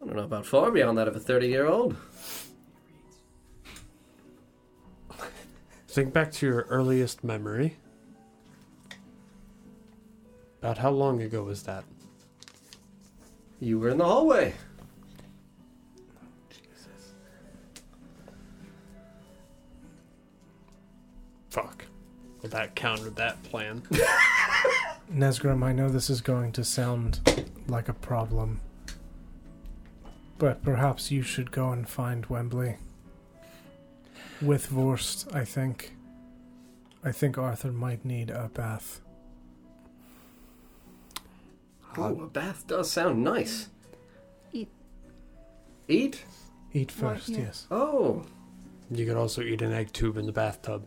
I 0.00 0.06
don't 0.06 0.16
know 0.16 0.22
about 0.22 0.46
far 0.46 0.70
beyond 0.70 0.96
that 0.98 1.08
of 1.08 1.16
a 1.16 1.20
thirty-year-old. 1.20 1.96
Think 5.88 6.12
back 6.12 6.30
to 6.32 6.46
your 6.46 6.66
earliest 6.68 7.24
memory. 7.24 7.78
About 10.62 10.78
how 10.78 10.90
long 10.90 11.22
ago 11.22 11.42
was 11.42 11.64
that? 11.64 11.84
You 13.58 13.80
were 13.80 13.88
in 13.88 13.98
the 13.98 14.04
hallway. 14.04 14.54
Jesus. 16.48 17.14
Fuck. 21.50 21.87
Well, 22.42 22.50
that 22.50 22.74
countered 22.76 23.16
that 23.16 23.42
plan. 23.44 23.82
Nesgrim, 25.12 25.64
I 25.64 25.72
know 25.72 25.88
this 25.88 26.08
is 26.10 26.20
going 26.20 26.52
to 26.52 26.64
sound 26.64 27.20
like 27.66 27.88
a 27.88 27.94
problem, 27.94 28.60
but 30.38 30.62
perhaps 30.62 31.10
you 31.10 31.22
should 31.22 31.50
go 31.50 31.70
and 31.70 31.88
find 31.88 32.26
Wembley. 32.26 32.76
With 34.40 34.68
Vorst, 34.70 35.34
I 35.34 35.44
think. 35.44 35.94
I 37.02 37.10
think 37.12 37.38
Arthur 37.38 37.72
might 37.72 38.04
need 38.04 38.30
a 38.30 38.48
bath. 38.52 39.00
Oh, 41.96 42.20
a 42.22 42.26
bath 42.26 42.66
does 42.66 42.90
sound 42.90 43.24
nice. 43.24 43.68
Eat. 44.52 44.68
Eat? 45.88 46.24
Eat 46.72 46.92
first, 46.92 47.30
yes. 47.30 47.66
Oh, 47.70 48.24
You 48.90 49.06
could 49.06 49.16
also 49.16 49.42
eat 49.42 49.62
an 49.62 49.72
egg 49.72 49.92
tube 49.92 50.16
in 50.16 50.26
the 50.26 50.32
bathtub. 50.32 50.86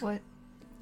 What? 0.00 0.20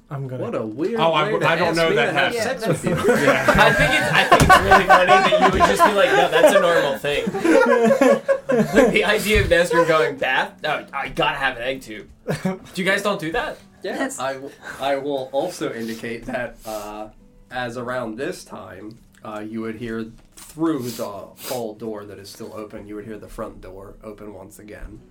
I'm 0.09 0.27
gonna. 0.27 0.43
what 0.43 0.53
a 0.55 0.63
weird 0.65 0.99
Oh, 0.99 1.13
I- 1.13 1.29
to 1.31 1.35
I 1.47 1.55
don't 1.55 1.69
ask 1.69 1.77
know 1.77 1.93
that 1.95 2.05
to 2.07 2.11
have 2.13 2.33
has- 2.35 2.43
sex 2.43 2.67
with 2.67 2.85
you. 2.85 2.91
I 2.95 3.73
think 3.73 3.93
it's 3.93 4.11
I 4.11 4.23
think 4.25 4.41
it's 4.43 4.59
really 4.59 4.83
funny 4.85 5.05
that 5.07 5.31
you 5.41 5.59
would 5.59 5.67
just 5.69 5.85
be 5.85 5.93
like, 5.93 6.11
no, 6.11 6.29
that's 6.29 6.55
a 6.55 6.59
normal 6.59 6.97
thing. 6.99 7.23
like 8.75 8.91
the 8.93 9.03
idea 9.05 9.41
of 9.41 9.49
Nestor 9.49 9.85
going 9.85 10.17
bath, 10.17 10.61
no, 10.61 10.85
I 10.93 11.09
gotta 11.09 11.37
have 11.37 11.57
an 11.57 11.63
egg 11.63 11.81
tube. 11.81 12.09
Do 12.43 12.59
you 12.75 12.83
guys 12.85 13.01
don't 13.01 13.19
do 13.19 13.31
that? 13.31 13.57
Yeah, 13.81 13.95
Yes. 13.95 14.19
I, 14.19 14.33
w- 14.35 14.53
I 14.79 14.95
will 14.95 15.29
also 15.33 15.73
indicate 15.73 16.25
that 16.27 16.55
uh, 16.65 17.09
as 17.51 17.75
around 17.77 18.15
this 18.17 18.43
time, 18.45 18.97
uh, 19.25 19.43
you 19.45 19.61
would 19.61 19.75
hear 19.75 20.05
through 20.35 20.89
the 20.91 21.05
hall 21.07 21.73
door 21.75 22.05
that 22.05 22.17
is 22.19 22.29
still 22.29 22.53
open, 22.53 22.87
you 22.87 22.95
would 22.95 23.05
hear 23.05 23.17
the 23.17 23.27
front 23.27 23.59
door 23.61 23.95
open 24.03 24.33
once 24.33 24.59
again. 24.59 25.01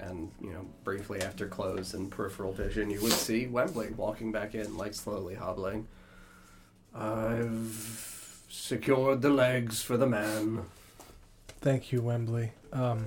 And, 0.00 0.30
you 0.40 0.52
know, 0.52 0.66
briefly 0.84 1.20
after 1.20 1.46
close 1.46 1.94
and 1.94 2.10
peripheral 2.10 2.52
vision, 2.52 2.90
you 2.90 3.00
would 3.02 3.12
see 3.12 3.46
Wembley 3.46 3.90
walking 3.96 4.32
back 4.32 4.54
in, 4.54 4.76
like 4.76 4.94
slowly 4.94 5.34
hobbling. 5.34 5.86
I've 6.94 8.42
secured 8.48 9.22
the 9.22 9.30
legs 9.30 9.82
for 9.82 9.96
the 9.96 10.06
man. 10.06 10.64
Thank 11.60 11.92
you, 11.92 12.00
Wembley. 12.00 12.52
Um, 12.72 13.06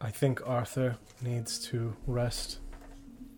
I 0.00 0.10
think 0.10 0.46
Arthur 0.46 0.96
needs 1.20 1.58
to 1.66 1.96
rest 2.06 2.58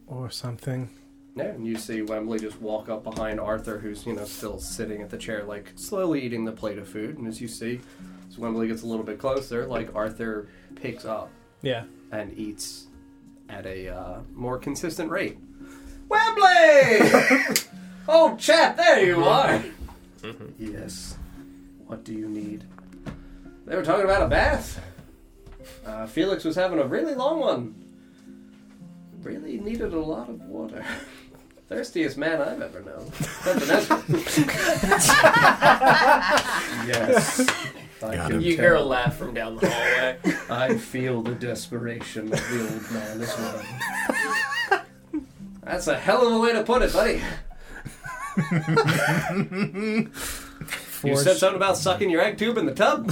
or 0.06 0.30
something. 0.30 0.90
Yeah, 1.36 1.46
and 1.46 1.66
you 1.66 1.76
see 1.76 2.02
Wembley 2.02 2.38
just 2.38 2.60
walk 2.60 2.88
up 2.88 3.02
behind 3.02 3.40
Arthur, 3.40 3.78
who's, 3.78 4.06
you 4.06 4.12
know, 4.12 4.24
still 4.24 4.60
sitting 4.60 5.02
at 5.02 5.10
the 5.10 5.18
chair, 5.18 5.42
like, 5.44 5.72
slowly 5.74 6.22
eating 6.22 6.44
the 6.44 6.52
plate 6.52 6.78
of 6.78 6.88
food. 6.88 7.18
And 7.18 7.26
as 7.26 7.40
you 7.40 7.48
see, 7.48 7.80
as 8.28 8.38
Wembley 8.38 8.68
gets 8.68 8.82
a 8.82 8.86
little 8.86 9.04
bit 9.04 9.18
closer, 9.18 9.66
like, 9.66 9.94
Arthur 9.94 10.48
picks 10.76 11.04
up 11.04 11.30
Yeah. 11.62 11.84
And 12.18 12.36
eats 12.38 12.86
at 13.48 13.66
a 13.66 13.88
uh, 13.88 14.20
more 14.32 14.58
consistent 14.58 15.10
rate. 15.10 15.38
Wembley! 16.08 16.42
oh, 18.08 18.36
chap, 18.38 18.76
there 18.76 19.04
you 19.04 19.24
are! 19.24 19.62
yes. 20.58 21.16
What 21.86 22.04
do 22.04 22.12
you 22.12 22.28
need? 22.28 22.64
They 23.66 23.76
were 23.76 23.84
talking 23.84 24.04
about 24.04 24.22
a 24.22 24.28
bath. 24.28 24.80
Uh, 25.86 26.06
Felix 26.06 26.44
was 26.44 26.56
having 26.56 26.78
a 26.78 26.86
really 26.86 27.14
long 27.14 27.40
one. 27.40 27.74
Really 29.22 29.58
needed 29.58 29.94
a 29.94 30.00
lot 30.00 30.28
of 30.28 30.40
water. 30.42 30.84
Thirstiest 31.68 32.18
man 32.18 32.42
I've 32.42 32.60
ever 32.60 32.82
known. 32.82 33.10
Yes. 36.86 37.48
I 38.04 38.16
Got 38.16 38.26
can 38.30 38.36
him. 38.36 38.40
You 38.42 38.56
hear 38.56 38.74
a 38.74 38.78
tell. 38.78 38.86
laugh 38.86 39.16
from 39.16 39.34
down 39.34 39.56
the 39.56 39.68
hallway. 39.70 40.18
I 40.50 40.76
feel 40.78 41.22
the 41.22 41.34
desperation 41.34 42.32
of 42.32 42.38
the 42.50 42.60
old 42.62 42.90
man 42.92 43.20
as 43.20 43.38
well. 43.38 44.82
That's 45.62 45.86
a 45.86 45.98
hell 45.98 46.26
of 46.26 46.32
a 46.34 46.38
way 46.38 46.52
to 46.52 46.62
put 46.62 46.82
it, 46.82 46.92
buddy. 46.92 47.22
You 51.04 51.16
said 51.16 51.36
something 51.36 51.56
about 51.56 51.76
sucking 51.78 52.10
your 52.10 52.20
egg 52.22 52.38
tube 52.38 52.58
in 52.58 52.66
the 52.66 52.74
tub? 52.74 53.10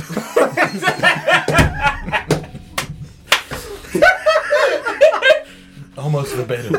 Almost 5.98 6.34
verbatim. 6.34 6.74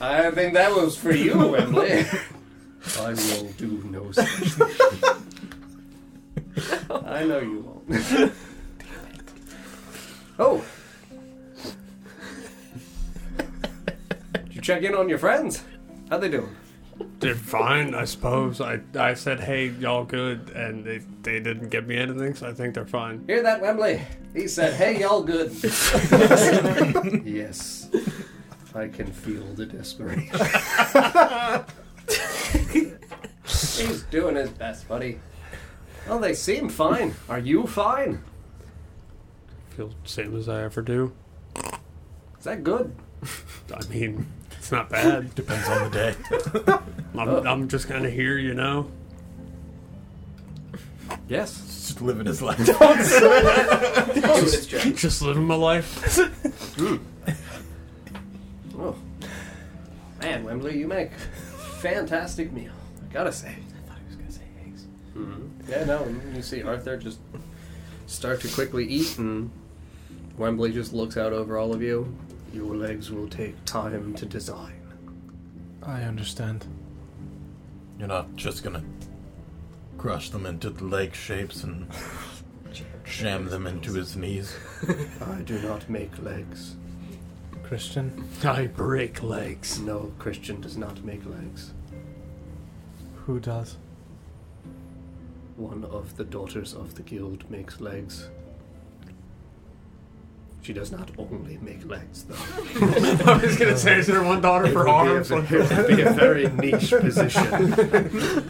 I 0.00 0.30
think 0.32 0.54
that 0.54 0.72
was 0.74 0.96
for 0.96 1.12
you, 1.12 1.36
Wembley. 1.36 2.04
I 2.98 3.12
will 3.12 3.52
do 3.56 3.82
no 3.90 4.10
such 4.12 4.28
thing. 4.28 4.68
I 7.06 7.24
know 7.24 7.38
you 7.38 7.84
won't. 7.88 8.32
oh. 10.38 10.64
Did 14.32 14.54
you 14.54 14.60
check 14.60 14.82
in 14.82 14.94
on 14.94 15.08
your 15.08 15.18
friends? 15.18 15.64
How 16.10 16.18
they 16.18 16.28
doing? 16.28 16.54
They're 17.20 17.34
fine, 17.34 17.94
I 17.94 18.04
suppose. 18.04 18.60
I, 18.60 18.80
I 18.98 19.14
said, 19.14 19.40
hey, 19.40 19.68
y'all 19.68 20.04
good, 20.04 20.50
and 20.50 20.84
they, 20.84 20.98
they 21.22 21.40
didn't 21.40 21.68
give 21.70 21.86
me 21.86 21.96
anything, 21.96 22.34
so 22.34 22.48
I 22.48 22.52
think 22.52 22.74
they're 22.74 22.86
fine. 22.86 23.24
Hear 23.26 23.42
that, 23.42 23.60
Wembley? 23.60 24.02
He 24.34 24.48
said, 24.48 24.74
hey, 24.74 25.00
y'all 25.00 25.22
good. 25.22 25.50
yes. 27.24 27.88
I 28.74 28.88
can 28.88 29.06
feel 29.12 29.44
the 29.54 29.66
desperation. 29.66 30.30
He's 33.44 34.02
doing 34.04 34.36
his 34.36 34.50
best, 34.50 34.88
buddy. 34.88 35.20
Well, 36.08 36.18
they 36.18 36.34
seem 36.34 36.68
fine. 36.68 37.14
Are 37.28 37.38
you 37.38 37.66
fine? 37.66 38.22
Feel 39.70 39.88
the 39.88 40.08
same 40.08 40.36
as 40.36 40.48
I 40.48 40.62
ever 40.62 40.82
do. 40.82 41.12
Is 42.38 42.44
that 42.44 42.64
good? 42.64 42.94
I 43.74 43.86
mean, 43.88 44.26
it's 44.52 44.72
not 44.72 44.88
bad. 44.88 45.34
Depends 45.34 45.68
on 45.68 45.90
the 45.90 45.96
day. 45.96 46.78
I'm, 47.18 47.46
I'm 47.46 47.68
just 47.68 47.88
kind 47.88 48.06
of 48.06 48.12
here, 48.12 48.38
you 48.38 48.54
know? 48.54 48.90
Yes. 51.28 51.58
Just 51.66 52.00
living 52.00 52.26
his 52.26 52.40
life. 52.40 52.58
Doing 52.58 52.98
its 52.98 54.66
job. 54.66 54.96
Just 54.96 55.22
living 55.22 55.44
my 55.44 55.54
life. 55.54 56.16
Hmm. 56.76 56.96
Oh. 58.78 58.96
Man, 60.20 60.44
Wembley, 60.44 60.78
you 60.78 60.86
make 60.86 61.10
fantastic 61.80 62.52
meal. 62.52 62.72
I 63.02 63.12
gotta 63.12 63.32
say. 63.32 63.48
I 63.48 63.88
thought 63.88 63.98
he 63.98 64.06
was 64.06 64.16
gonna 64.16 64.32
say 64.32 64.42
eggs. 64.66 64.86
Mm-hmm. 65.16 65.70
Yeah, 65.70 65.84
no, 65.84 66.14
you 66.34 66.42
see 66.42 66.62
Arthur 66.62 66.96
just 66.96 67.20
start 68.06 68.40
to 68.42 68.48
quickly 68.48 68.86
eat, 68.86 69.18
and 69.18 69.50
Wembley 70.36 70.72
just 70.72 70.92
looks 70.92 71.16
out 71.16 71.32
over 71.32 71.58
all 71.58 71.72
of 71.72 71.82
you. 71.82 72.14
Your 72.52 72.74
legs 72.74 73.10
will 73.10 73.28
take 73.28 73.64
time 73.64 74.14
to 74.14 74.26
design. 74.26 74.80
I 75.82 76.02
understand. 76.02 76.66
You're 77.98 78.08
not 78.08 78.34
just 78.36 78.62
gonna 78.62 78.82
crush 79.98 80.30
them 80.30 80.46
into 80.46 80.70
the 80.70 80.84
leg 80.84 81.14
shapes 81.14 81.62
and 81.62 81.86
jam 83.04 83.46
them 83.48 83.66
into 83.66 83.92
his 83.92 84.16
knees. 84.16 84.56
I 85.20 85.42
do 85.42 85.58
not 85.60 85.88
make 85.88 86.10
legs. 86.22 86.76
Christian, 87.70 88.24
I 88.42 88.66
break 88.66 89.22
legs. 89.22 89.78
No, 89.78 90.10
Christian 90.18 90.60
does 90.60 90.76
not 90.76 91.04
make 91.04 91.24
legs. 91.24 91.70
who 93.26 93.38
does? 93.38 93.76
one 95.56 95.84
of 95.84 96.16
the 96.16 96.24
daughters 96.24 96.74
of 96.74 96.96
the 96.96 97.02
guild 97.02 97.48
makes 97.48 97.80
legs. 97.80 98.28
She 100.62 100.72
does 100.72 100.90
not 100.90 101.10
only 101.16 101.58
make 101.58 101.86
legs, 101.88 102.24
though. 102.24 102.34
I 103.30 103.40
was 103.40 103.56
gonna 103.56 103.76
say, 103.78 103.98
is 104.00 104.08
there 104.08 104.22
one 104.24 104.40
daughter 104.40 104.64
It 104.66 104.72
for 104.72 104.80
would 104.80 104.88
arms? 104.88 105.28
Be 105.28 105.34
a, 105.36 105.38
it 105.42 105.50
would 105.76 105.96
be 105.96 106.02
a 106.02 106.10
very 106.12 106.48
niche 106.48 106.90
position 106.90 107.44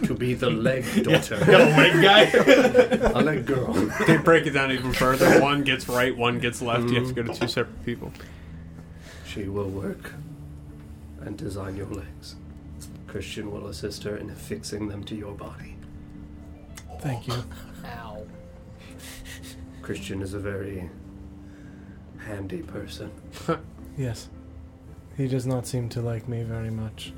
to 0.06 0.14
be 0.14 0.32
the 0.32 0.48
leg 0.48 0.84
daughter. 1.04 1.34
a 1.34 1.58
leg 1.76 2.02
guy. 2.02 2.22
A 3.20 3.20
leg 3.20 3.44
girl. 3.44 3.74
They 4.06 4.16
break 4.16 4.46
it 4.46 4.52
down 4.52 4.72
even 4.72 4.94
further. 4.94 5.42
One 5.42 5.62
gets 5.62 5.88
right, 5.90 6.16
one 6.16 6.38
gets 6.38 6.62
left. 6.62 6.88
You 6.88 7.00
have 7.00 7.08
to 7.08 7.22
go 7.22 7.22
to 7.24 7.38
two 7.38 7.48
separate 7.48 7.84
people. 7.84 8.12
She 9.32 9.44
will 9.44 9.68
work 9.68 10.12
and 11.20 11.36
design 11.36 11.76
your 11.76 11.86
legs. 11.86 12.34
Christian 13.06 13.52
will 13.52 13.68
assist 13.68 14.02
her 14.02 14.16
in 14.16 14.28
affixing 14.28 14.88
them 14.88 15.04
to 15.04 15.14
your 15.14 15.34
body. 15.34 15.76
Thank 16.98 17.28
you. 17.28 17.34
Ow. 17.84 18.26
Christian 19.82 20.20
is 20.20 20.34
a 20.34 20.40
very 20.40 20.90
handy 22.18 22.62
person. 22.62 23.10
Yes. 23.98 24.30
He 25.16 25.26
does 25.28 25.46
not 25.46 25.66
seem 25.66 25.88
to 25.90 26.00
like 26.00 26.26
me 26.26 26.42
very 26.42 26.70
much. 26.70 27.12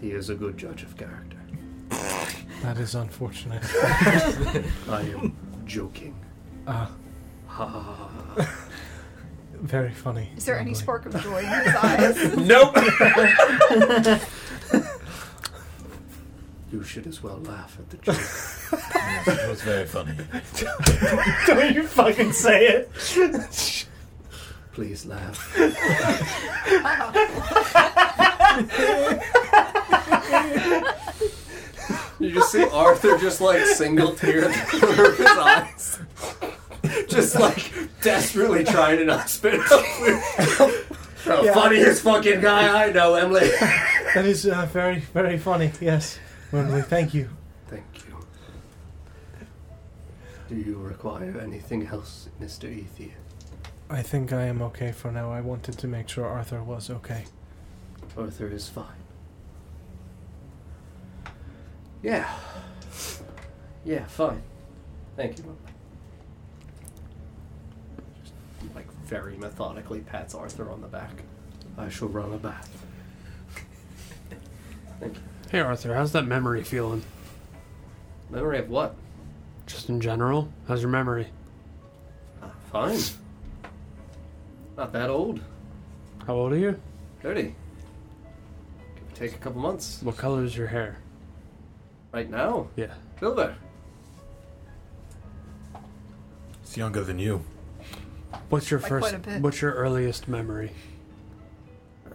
He 0.00 0.10
is 0.10 0.28
a 0.28 0.34
good 0.34 0.58
judge 0.58 0.82
of 0.82 0.94
character. 0.98 1.38
That 2.62 2.76
is 2.78 2.94
unfortunate. 2.94 3.62
I 4.90 5.00
am 5.16 5.34
joking. 5.64 6.14
Ah, 6.66 6.90
Ha 7.46 7.64
ha 7.64 7.80
ha 7.80 7.94
ha, 7.94 8.42
ha. 8.42 8.63
Very 9.64 9.90
funny. 9.92 10.28
Is 10.36 10.44
there 10.44 10.56
any 10.58 10.70
Lovely. 10.70 10.82
spark 10.82 11.06
of 11.06 11.22
joy 11.22 11.38
in 11.38 11.46
his 11.46 11.74
eyes? 11.82 12.36
Nope. 12.36 12.76
You 16.72 16.82
should 16.82 17.06
as 17.06 17.22
well 17.22 17.38
laugh 17.38 17.78
at 17.78 17.88
the 17.88 17.96
joke. 17.98 18.16
it 19.38 19.48
was 19.48 19.62
very 19.62 19.86
funny. 19.86 20.12
Don't 21.46 21.72
you 21.72 21.86
fucking 21.86 22.32
say 22.32 22.66
it. 22.66 22.90
Please 24.72 25.06
laugh. 25.06 25.54
you 32.20 32.32
just 32.32 32.52
see 32.52 32.64
Arthur 32.72 33.18
just 33.18 33.40
like 33.40 33.64
single 33.66 34.14
tear 34.14 34.48
at 34.48 34.70
the 34.70 34.78
corner 34.80 35.10
of 35.10 35.18
his 35.18 35.26
eyes. 35.26 35.98
Just 37.08 37.38
like 37.38 37.72
desperately 38.00 38.64
trying 38.64 38.98
to 38.98 39.04
not 39.04 39.28
spit 39.30 39.60
up. 39.60 39.66
the 41.24 41.40
Yeah. 41.44 41.54
funniest 41.54 42.02
fucking 42.02 42.40
guy 42.40 42.86
I 42.86 42.92
know, 42.92 43.12
Wembley. 43.12 43.50
That 44.14 44.26
is 44.26 44.46
uh, 44.46 44.66
very, 44.72 45.00
very 45.12 45.38
funny. 45.38 45.72
Yes, 45.80 46.20
Wembley. 46.52 46.82
Thank 46.82 47.14
you. 47.14 47.28
Thank 47.66 47.84
you. 48.06 48.14
Do 50.48 50.54
you 50.54 50.76
require 50.78 51.36
anything 51.42 51.88
else, 51.88 52.28
Mr. 52.40 52.68
Ethir? 52.68 53.10
I 53.90 54.02
think 54.02 54.32
I 54.32 54.44
am 54.44 54.62
okay 54.62 54.92
for 54.92 55.10
now. 55.10 55.32
I 55.32 55.40
wanted 55.40 55.78
to 55.78 55.88
make 55.88 56.08
sure 56.08 56.26
Arthur 56.26 56.62
was 56.62 56.90
okay. 56.90 57.24
Arthur 58.16 58.46
is 58.48 58.68
fine. 58.68 58.86
Yeah. 62.02 62.28
Yeah, 63.84 64.04
fine. 64.06 64.42
Thank 65.16 65.38
you. 65.38 65.56
Just, 68.22 68.34
like 68.74 68.90
very 69.04 69.36
methodically 69.36 70.00
pats 70.00 70.34
Arthur 70.34 70.70
on 70.70 70.80
the 70.80 70.86
back. 70.88 71.22
I 71.76 71.88
shall 71.88 72.08
run 72.08 72.32
a 72.32 72.38
bath. 72.38 72.70
Thank 75.00 75.14
you. 75.16 75.20
Hey 75.50 75.60
Arthur, 75.60 75.94
how's 75.94 76.12
that 76.12 76.26
memory 76.26 76.62
feeling? 76.62 77.02
Memory 78.30 78.58
of 78.58 78.68
what? 78.70 78.94
Just 79.66 79.88
in 79.88 80.00
general, 80.00 80.48
how's 80.68 80.80
your 80.82 80.90
memory? 80.90 81.28
Uh, 82.42 82.48
fine. 82.70 82.98
Not 84.76 84.92
that 84.92 85.10
old. 85.10 85.40
How 86.26 86.34
old 86.34 86.52
are 86.52 86.58
you? 86.58 86.80
Thirty. 87.22 87.54
Could 88.96 89.14
take 89.14 89.34
a 89.34 89.38
couple 89.38 89.60
months. 89.60 90.00
What 90.02 90.16
color 90.16 90.42
is 90.44 90.56
your 90.56 90.66
hair? 90.68 90.98
Right 92.12 92.30
now, 92.30 92.68
Yeah. 92.76 92.94
silver. 93.20 93.54
It's 96.62 96.76
younger 96.76 97.02
than 97.04 97.18
you. 97.18 97.44
What's 98.48 98.70
your 98.70 98.80
By 98.80 98.88
first? 98.88 99.02
quite 99.08 99.14
a 99.14 99.18
bit. 99.18 99.40
What's 99.42 99.60
your 99.60 99.72
earliest 99.72 100.28
memory? 100.28 100.72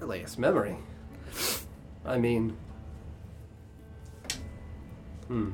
Earliest 0.02 0.38
memory. 0.40 0.78
I 2.06 2.18
mean. 2.18 2.56
Hmm. 5.28 5.52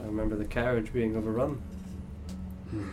I 0.00 0.04
remember 0.06 0.36
the 0.36 0.44
carriage 0.46 0.92
being 0.92 1.16
overrun. 1.16 1.60
Hmm. 2.70 2.88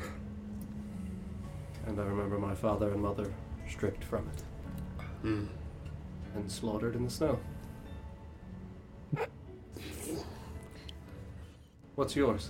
And 1.87 1.99
I 1.99 2.03
remember 2.03 2.37
my 2.37 2.53
father 2.53 2.91
and 2.91 3.01
mother 3.01 3.31
stripped 3.69 4.03
from 4.03 4.27
it 4.29 4.43
Hmm. 5.21 5.45
and 6.35 6.51
slaughtered 6.51 6.95
in 6.95 7.05
the 7.05 7.09
snow. 7.09 7.39
What's 11.95 12.15
yours? 12.15 12.49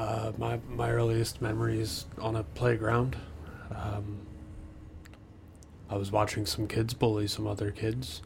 Uh, 0.00 0.32
my 0.38 0.58
my 0.70 0.90
earliest 0.90 1.42
memories 1.42 2.06
on 2.18 2.34
a 2.34 2.42
playground. 2.42 3.16
Um, 3.74 4.16
I 5.90 5.96
was 5.96 6.10
watching 6.10 6.46
some 6.46 6.66
kids 6.66 6.94
bully 6.94 7.26
some 7.26 7.46
other 7.46 7.70
kids, 7.70 8.22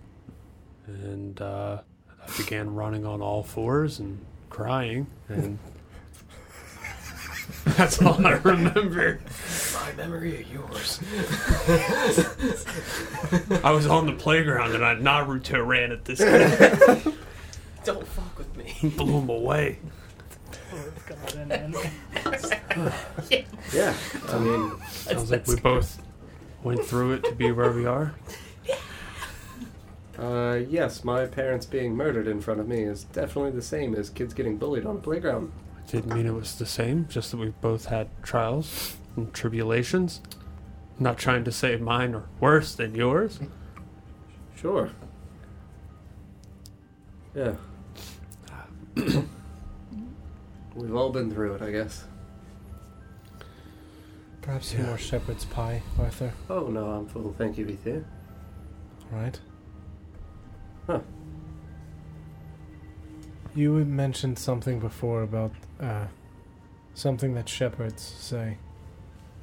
and 0.87 1.41
uh, 1.41 1.81
I 2.23 2.37
began 2.37 2.77
running 2.77 3.05
on 3.05 3.21
all 3.21 3.43
fours 3.43 3.99
and 3.99 4.25
crying, 4.51 5.09
and 5.29 5.59
that's 7.65 8.01
all 8.01 8.25
I 8.25 8.35
remember. 8.35 9.19
My 9.75 9.93
memory 9.95 10.43
of 10.43 10.53
yours. 10.53 11.01
I 13.65 13.73
was 13.73 13.89
on 13.89 14.07
the 14.07 14.13
playground 14.13 14.77
and 14.77 14.85
I 14.85 14.95
Naruto 14.95 15.67
ran 15.67 15.91
at 15.91 16.05
this 16.05 16.21
kid, 16.21 17.15
Don't 17.85 18.07
fuck 18.07 18.39
with 18.39 18.57
me. 18.57 18.77
blew 18.97 19.19
him 19.19 19.29
away. 19.29 19.81
Yeah, 23.73 23.95
I 24.29 24.39
mean, 24.39 24.73
Sounds 24.89 25.31
like 25.31 25.47
we 25.47 25.57
both 25.57 26.01
went 26.63 26.85
through 26.85 27.13
it 27.13 27.25
to 27.25 27.35
be 27.35 27.53
where 27.53 27.73
we 27.73 27.87
are. 27.87 28.15
uh, 30.19 30.61
yes, 30.69 31.05
my 31.05 31.27
parents 31.27 31.67
being 31.67 31.95
murdered 31.95 32.27
in 32.27 32.41
front 32.41 32.61
of 32.61 32.69
me 32.69 32.83
is 32.83 33.05
definitely 33.05 33.51
the 33.51 33.63
same 33.63 33.95
as 33.95 34.11
kids 34.11 34.35
getting 34.35 34.57
bullied 34.57 34.87
on 34.87 34.97
a 34.97 35.01
playground. 35.01 35.53
Didn't 35.89 36.15
mean 36.15 36.27
it 36.27 36.35
was 36.35 36.57
the 36.57 36.67
same, 36.67 37.07
just 37.09 37.31
that 37.31 37.37
we've 37.37 37.61
both 37.61 37.87
had 37.87 38.09
trials 38.23 38.97
and 39.17 39.33
tribulations. 39.35 40.21
Not 40.99 41.19
trying 41.19 41.45
to 41.45 41.53
say 41.53 41.77
mine 41.77 42.15
are 42.15 42.25
worse 42.41 42.75
than 42.75 42.95
yours. 42.95 43.39
Sure. 44.57 44.91
Yeah. 47.35 47.55
We've 50.75 50.95
all 50.95 51.11
been 51.11 51.31
through 51.31 51.55
it, 51.55 51.63
I 51.63 51.71
guess. 51.71 52.05
Perhaps 54.43 54.69
some 54.73 54.81
Yeah. 54.81 54.87
more 54.87 54.99
shepherd's 54.99 55.45
pie, 55.45 55.83
Arthur. 55.99 56.33
Oh 56.51 56.67
no, 56.69 56.91
I'm 56.91 57.07
full. 57.07 57.35
Thank 57.39 57.57
you, 57.57 57.67
Ethir. 57.67 58.05
Right? 59.11 59.39
Huh. 60.87 61.01
You 63.55 63.77
had 63.77 63.87
mentioned 63.89 64.39
something 64.39 64.81
before 64.81 65.23
about 65.23 65.53
uh, 65.81 66.07
something 66.95 67.35
that 67.35 67.49
shepherds 67.49 68.03
say. 68.03 68.59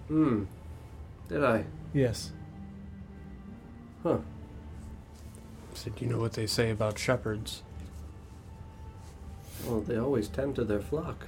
Hmm. 0.08 0.44
Did 1.30 1.44
I? 1.44 1.64
Yes. 1.94 2.32
Huh. 4.04 4.18
Said 5.74 5.94
you 6.00 6.08
know 6.08 6.20
what 6.20 6.34
they 6.34 6.46
say 6.46 6.70
about 6.70 7.00
shepherds. 7.00 7.64
Well, 9.66 9.82
they 9.82 9.98
always 9.98 10.28
tend 10.28 10.56
to 10.56 10.64
their 10.64 10.82
flock. 10.82 11.26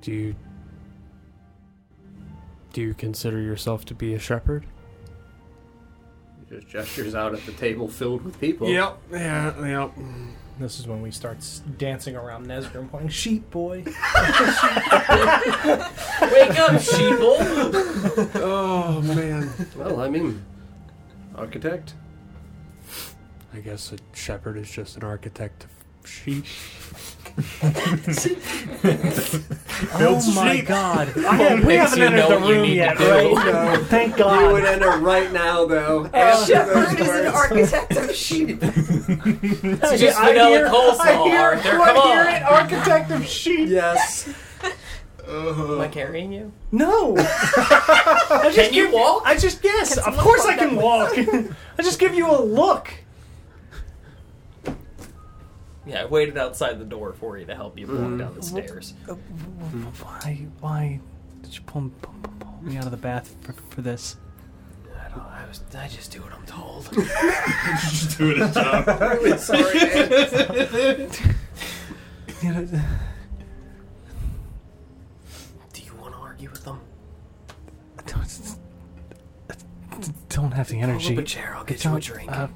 Do 0.00 0.12
you 0.12 0.34
do 2.72 2.80
you 2.80 2.94
consider 2.94 3.40
yourself 3.40 3.84
to 3.86 3.94
be 3.94 4.14
a 4.14 4.18
shepherd? 4.18 4.64
He 6.48 6.56
just 6.56 6.68
gestures 6.68 7.14
out 7.14 7.34
at 7.34 7.44
the 7.44 7.52
table 7.52 7.88
filled 7.88 8.24
with 8.24 8.40
people. 8.40 8.68
Yep. 8.68 8.98
Yeah. 9.12 9.66
Yep. 9.66 9.92
This 10.60 10.78
is 10.78 10.86
when 10.86 11.00
we 11.00 11.10
start 11.10 11.38
s- 11.38 11.62
dancing 11.78 12.14
around 12.16 12.46
Nesgrim 12.46 12.90
playing 12.90 13.08
Sheep 13.08 13.50
Boy. 13.50 13.78
Wake 13.86 13.94
up, 16.58 16.76
sheeple. 16.82 17.38
Oh 18.34 19.00
man. 19.02 19.50
Well, 19.74 20.00
I 20.00 20.08
mean, 20.10 20.44
architect. 21.34 21.94
I 23.54 23.60
guess 23.60 23.90
a 23.92 23.96
shepherd 24.14 24.58
is 24.58 24.70
just 24.70 24.96
an 24.98 25.02
architect 25.02 25.64
of 25.64 25.70
sheep. 26.08 26.44
oh 29.94 30.32
my 30.34 30.56
sheep. 30.56 30.66
god. 30.66 31.16
I 31.24 31.34
have- 31.36 31.64
we 31.64 31.74
haven't 31.74 31.98
you 31.98 32.04
entered 32.06 32.16
know 32.16 32.28
the 32.28 32.38
what 32.40 32.48
you 32.48 32.54
room 32.54 32.62
need 32.62 32.68
to 32.70 32.74
yet, 32.74 32.98
do. 32.98 33.10
right? 33.10 33.78
Thank 33.86 34.16
God. 34.16 34.40
You 34.40 34.52
would 34.54 34.64
enter 34.64 34.98
right 34.98 35.32
now, 35.32 35.64
though. 35.66 36.04
Uh, 36.12 36.16
after 36.16 36.46
those 36.46 36.46
shepherd 36.48 37.00
is 37.00 37.08
an 37.08 37.24
words. 37.24 37.34
architect 37.72 37.96
of 37.96 38.14
sheep. 38.14 38.58
It's 38.62 40.00
just 40.00 40.18
vanilla 40.20 40.68
coleslaw, 40.70 41.00
I 41.00 41.22
hear, 41.28 41.40
Arthur. 41.40 41.68
I 41.80 41.92
Come 41.94 42.02
hear 42.08 42.20
on. 42.20 42.28
it, 42.28 42.42
architect 42.42 43.10
of 43.10 43.26
sheep. 43.26 43.68
Yes. 43.68 44.28
Am 45.28 45.80
I 45.80 45.86
carrying 45.88 46.32
you? 46.32 46.50
No. 46.72 47.14
I 47.16 48.40
just 48.52 48.56
Can 48.56 48.74
you 48.74 48.84
give- 48.86 48.92
walk? 48.94 49.22
I 49.24 49.36
just 49.36 49.62
yes, 49.62 49.94
Can 50.02 50.12
of 50.12 50.18
course 50.18 50.44
I 50.44 50.56
can 50.56 50.74
walk. 50.76 51.12
I 51.16 51.82
just 51.82 51.98
give 52.00 52.14
you 52.14 52.28
a 52.30 52.40
look. 52.42 52.92
Yeah, 55.90 56.02
I 56.02 56.04
waited 56.06 56.38
outside 56.38 56.78
the 56.78 56.84
door 56.84 57.12
for 57.14 57.36
you 57.36 57.44
to 57.46 57.54
help 57.54 57.76
you 57.76 57.86
walk 57.88 58.16
down 58.18 58.34
the 58.36 58.42
stairs. 58.42 58.94
Why? 59.06 60.46
Why 60.60 61.00
did 61.42 61.54
you 61.56 61.62
pull, 61.62 61.90
pull, 62.00 62.14
pull, 62.22 62.32
pull 62.38 62.58
me 62.62 62.76
out 62.76 62.84
of 62.84 62.92
the 62.92 62.96
bath 62.96 63.34
for, 63.40 63.52
for 63.54 63.80
this? 63.82 64.16
I 64.94 65.08
don't. 65.08 65.20
I 65.20 65.44
was. 65.48 65.60
I 65.76 65.88
just 65.88 66.12
do 66.12 66.22
what 66.22 66.32
I'm 66.32 66.46
told. 66.46 66.84
Just 67.80 68.18
doing 68.18 68.38
his 68.38 68.54
job. 68.54 68.86
really 68.86 69.36
sorry, 69.38 69.74
man. 69.74 71.10
You 72.42 72.52
know, 72.54 72.64
do 75.74 75.82
you 75.82 75.92
want 76.00 76.14
to 76.14 76.20
argue 76.20 76.48
with 76.50 76.64
them? 76.64 76.80
don't, 78.06 78.56
don't 80.30 80.52
have 80.52 80.68
the 80.68 80.74
Pull 80.76 80.82
energy. 80.84 81.14
up 81.14 81.18
a 81.22 81.26
chair. 81.26 81.54
I'll 81.54 81.64
get 81.64 81.84
you 81.84 81.90
a 81.90 81.92
Don't- 81.94 82.02
drink. 82.04 82.32
uh, 82.32 82.48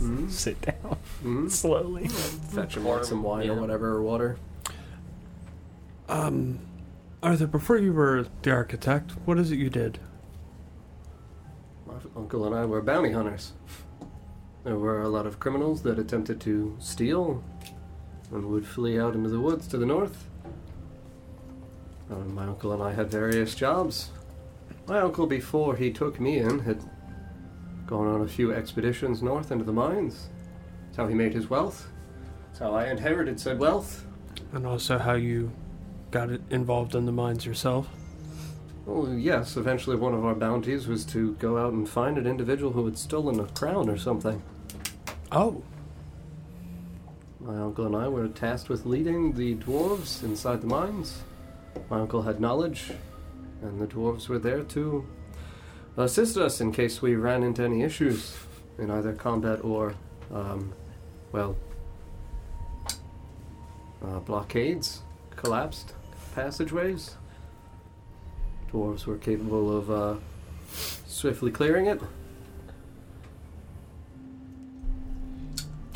Mhm. 0.00 0.30
sit 0.30 0.60
down 0.60 0.96
Mhm. 1.22 1.50
slowly. 1.50 2.08
Fetch 2.08 2.76
him 2.76 2.84
like 2.86 3.04
some 3.04 3.22
wine 3.22 3.48
or 3.50 3.60
whatever, 3.60 3.90
or 3.94 4.02
water. 4.02 4.36
Um, 6.08 6.58
Arthur, 7.22 7.46
before 7.46 7.78
you 7.78 7.92
were 7.92 8.26
the 8.42 8.50
architect, 8.50 9.12
what 9.24 9.38
is 9.38 9.50
it 9.50 9.56
you 9.58 9.70
did? 9.70 9.98
My 11.86 11.94
uncle 12.16 12.44
and 12.44 12.54
I 12.54 12.66
were 12.66 12.82
bounty 12.82 13.12
hunters. 13.12 13.52
There 14.64 14.76
were 14.78 15.02
a 15.02 15.08
lot 15.08 15.26
of 15.26 15.40
criminals 15.40 15.82
that 15.82 15.98
attempted 15.98 16.40
to 16.42 16.76
steal 16.78 17.42
and 18.32 18.44
would 18.46 18.66
flee 18.66 18.98
out 18.98 19.14
into 19.14 19.30
the 19.30 19.40
woods 19.40 19.66
to 19.68 19.78
the 19.78 19.86
north. 19.86 20.26
Uh, 22.10 22.16
my 22.16 22.44
uncle 22.44 22.72
and 22.72 22.82
I 22.82 22.92
had 22.92 23.10
various 23.10 23.54
jobs. 23.54 24.10
My 24.86 25.00
uncle, 25.00 25.26
before 25.26 25.76
he 25.76 25.90
took 25.90 26.20
me 26.20 26.38
in, 26.38 26.60
had 26.60 26.82
gone 27.94 28.08
on 28.08 28.22
a 28.22 28.28
few 28.28 28.52
expeditions 28.52 29.22
north 29.22 29.52
into 29.52 29.62
the 29.64 29.72
mines. 29.72 30.28
That's 30.86 30.96
how 30.96 31.06
he 31.06 31.14
made 31.14 31.32
his 31.32 31.48
wealth. 31.48 31.92
That's 32.46 32.58
how 32.58 32.74
I 32.74 32.90
inherited 32.90 33.38
said 33.38 33.60
wealth. 33.60 34.04
And 34.52 34.66
also 34.66 34.98
how 34.98 35.12
you 35.14 35.52
got 36.10 36.28
it 36.28 36.42
involved 36.50 36.96
in 36.96 37.06
the 37.06 37.12
mines 37.12 37.46
yourself? 37.46 37.88
Well, 38.84 39.14
yes, 39.14 39.56
eventually 39.56 39.94
one 39.94 40.12
of 40.12 40.24
our 40.24 40.34
bounties 40.34 40.88
was 40.88 41.04
to 41.06 41.34
go 41.34 41.56
out 41.56 41.72
and 41.72 41.88
find 41.88 42.18
an 42.18 42.26
individual 42.26 42.72
who 42.72 42.84
had 42.84 42.98
stolen 42.98 43.38
a 43.38 43.46
crown 43.46 43.88
or 43.88 43.96
something. 43.96 44.42
Oh, 45.30 45.62
My 47.38 47.56
uncle 47.58 47.86
and 47.86 47.94
I 47.94 48.08
were 48.08 48.26
tasked 48.26 48.68
with 48.68 48.86
leading 48.86 49.34
the 49.34 49.54
dwarves 49.54 50.24
inside 50.24 50.62
the 50.62 50.66
mines. 50.66 51.22
My 51.88 52.00
uncle 52.00 52.22
had 52.22 52.40
knowledge, 52.40 52.90
and 53.62 53.80
the 53.80 53.86
dwarves 53.86 54.28
were 54.28 54.40
there 54.40 54.64
to 54.64 55.06
assist 55.96 56.36
us 56.36 56.60
in 56.60 56.72
case 56.72 57.00
we 57.00 57.14
ran 57.14 57.42
into 57.42 57.62
any 57.62 57.82
issues 57.82 58.36
in 58.78 58.90
either 58.90 59.12
combat 59.12 59.62
or, 59.64 59.94
um, 60.32 60.72
well, 61.32 61.56
uh, 64.02 64.18
blockades, 64.20 65.02
collapsed 65.36 65.92
passageways. 66.34 67.16
Dwarves 68.72 69.06
were 69.06 69.18
capable 69.18 69.76
of 69.76 69.90
uh, 69.90 70.14
swiftly 71.06 71.50
clearing 71.50 71.86
it. 71.86 72.00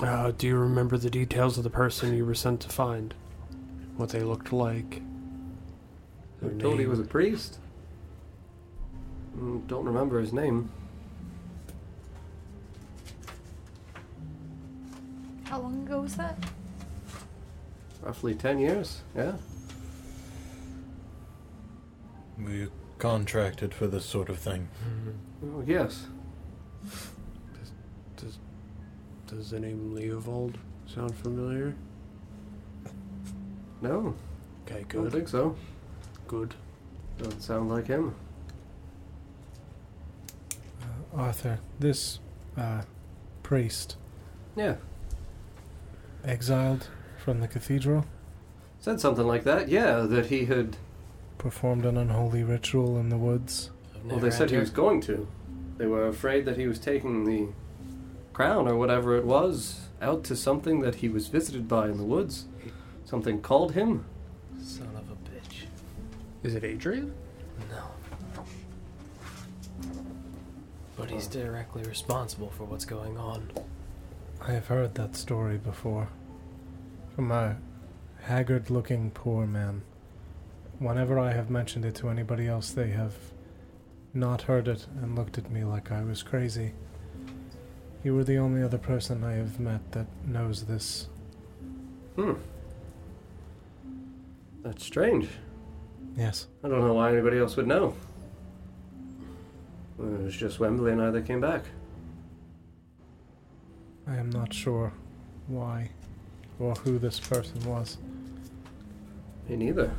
uh, 0.03 0.31
do 0.37 0.47
you 0.47 0.57
remember 0.57 0.97
the 0.97 1.11
details 1.11 1.59
of 1.59 1.65
the 1.65 1.71
person 1.71 2.17
you 2.17 2.25
were 2.25 2.35
sent 2.35 2.61
to 2.61 2.69
find? 2.69 3.15
What 3.97 4.11
they 4.11 4.23
looked 4.23 4.53
like? 4.53 5.03
Were 6.41 6.51
told 6.53 6.79
he 6.79 6.87
was 6.87 7.01
a 7.01 7.05
priest. 7.05 7.59
Mm, 9.39 9.67
Don't 9.69 9.85
remember 9.85 10.21
his 10.21 10.33
name. 10.33 10.71
How 15.45 15.61
long 15.61 15.87
ago 15.87 16.01
was 16.03 16.17
that? 16.17 16.37
Roughly 18.03 18.35
10 18.35 18.59
years, 18.59 19.03
yeah. 19.17 19.33
We 22.39 22.69
contracted 22.99 23.75
for 23.75 23.87
this 23.87 24.05
sort 24.05 24.29
of 24.29 24.39
thing. 24.39 24.69
Oh, 25.45 25.63
yes. 25.67 26.07
Does, 28.17 28.39
does 29.27 29.51
the 29.51 29.61
name 29.61 29.93
Leovold 29.95 30.55
sound 30.87 31.15
familiar? 31.17 31.75
No, 33.81 34.15
Okay, 34.67 34.85
don't 34.89 35.11
think 35.11 35.29
so. 35.29 35.57
Good. 36.27 36.55
Doesn't 37.17 37.41
sound 37.41 37.71
like 37.71 37.87
him. 37.87 38.15
Arthur, 41.15 41.59
this 41.79 42.19
uh, 42.57 42.83
priest 43.43 43.97
Yeah, 44.57 44.77
exiled 46.25 46.89
from 47.17 47.41
the 47.41 47.49
cathedral 47.49 48.05
said 48.81 49.01
something 49.01 49.27
like 49.27 49.45
that. 49.45 49.69
Yeah, 49.69 50.01
that 50.01 50.27
he 50.27 50.45
had. 50.47 50.77
performed 51.37 51.85
an 51.85 51.97
unholy 51.97 52.43
ritual 52.43 52.99
in 52.99 53.09
the 53.09 53.19
woods. 53.19 53.71
Well, 54.05 54.19
they 54.19 54.31
said 54.31 54.51
he 54.51 54.57
was 54.57 54.71
going 54.71 55.01
to. 55.03 55.29
They 55.77 55.87
were 55.87 56.07
afraid 56.09 56.45
that 56.47 56.57
he 56.57 56.67
was 56.67 56.79
taking 56.79 57.25
the 57.25 57.49
crown 58.33 58.67
or 58.69 58.77
whatever 58.77 59.17
it 59.17 59.25
was 59.25 59.89
out 60.01 60.25
to 60.25 60.37
something 60.37 60.81
that 60.81 60.97
he 60.97 61.09
was 61.09 61.27
visited 61.29 61.69
by 61.69 61.87
in 61.89 61.99
the 61.99 62.05
woods. 62.05 62.47
Something 63.05 63.41
called 63.41 63.73
him. 63.73 64.05
Son 64.63 64.89
of 64.97 65.11
a 65.11 65.15
bitch. 65.29 65.67
Is 66.43 66.55
it 66.55 66.65
Adrian? 66.65 67.13
No. 67.71 67.83
But 70.99 71.11
he's 71.11 71.29
directly 71.29 71.85
responsible 71.85 72.51
for 72.51 72.65
what's 72.65 72.85
going 72.85 73.17
on. 73.17 73.51
I 74.41 74.53
have 74.53 74.67
heard 74.67 74.97
that 74.97 75.15
story 75.15 75.57
before. 75.57 76.09
From 77.15 77.31
a 77.31 77.57
haggard 78.23 78.69
looking 78.69 79.13
poor 79.13 79.47
man. 79.47 79.83
Whenever 80.81 81.19
I 81.19 81.33
have 81.33 81.51
mentioned 81.51 81.85
it 81.85 81.95
to 81.97 82.09
anybody 82.09 82.49
else, 82.49 82.73
they 82.73 82.91
have 82.91 83.15
not 84.13 84.43
heard 84.43 84.67
it 84.67 84.87
and 85.01 85.17
looked 85.17 85.39
at 85.39 85.51
me 85.51 85.63
like 85.65 85.93
I 85.93 86.03
was 86.03 86.25
crazy. 86.25 86.73
You 88.03 88.15
were 88.15 88.25
the 88.25 88.39
only 88.39 88.63
other 88.63 88.79
person 88.79 89.23
I 89.23 89.35
have 89.35 89.61
met 89.61 89.93
that 89.93 90.07
knows 90.27 90.65
this. 90.65 91.09
Hmm. 92.17 92.35
That's 94.63 94.85
strange. 94.85 95.29
Yes. 96.17 96.49
I 96.65 96.69
don't 96.69 96.81
know 96.81 96.95
why 96.95 97.13
anybody 97.13 97.39
else 97.39 97.57
would 97.57 97.69
know. 97.69 97.95
It 99.99 100.23
was 100.25 100.37
just 100.37 100.61
Wembley 100.61 100.93
and 100.93 101.03
I 101.03 101.11
that 101.11 101.27
came 101.27 101.41
back. 101.41 101.65
I 104.07 104.17
am 104.17 104.31
not 104.31 104.55
sure 104.55 104.93
why 105.49 105.91
or 106.59 106.75
who 106.75 106.99
this 106.99 107.19
person 107.21 107.65
was. 107.65 107.99
Me 109.49 109.57
neither. 109.57 109.93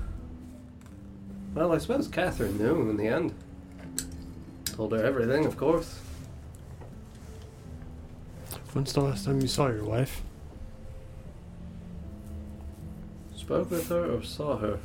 Well, 1.54 1.74
I 1.74 1.78
suppose 1.80 2.08
Catherine 2.08 2.58
knew 2.58 2.90
in 2.90 2.98
the 2.98 3.08
end. 3.08 3.34
Told 4.66 4.92
her 4.94 5.04
everything, 5.04 5.46
of 5.46 5.58
course. 5.58 6.00
When's 8.74 8.94
the 8.94 9.02
last 9.02 9.26
time 9.26 9.42
you 9.42 9.48
saw 9.48 9.68
your 9.68 9.84
wife? 9.84 10.22
Spoke 13.36 13.72
with 13.72 13.90
her 13.90 14.06
or 14.14 14.24
saw 14.24 14.58
her. 14.58 14.80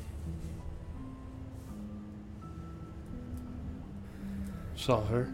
Saw 4.85 5.02
her. 5.06 5.32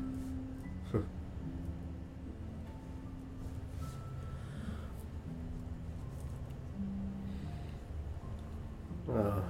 Uh, 9.13 9.41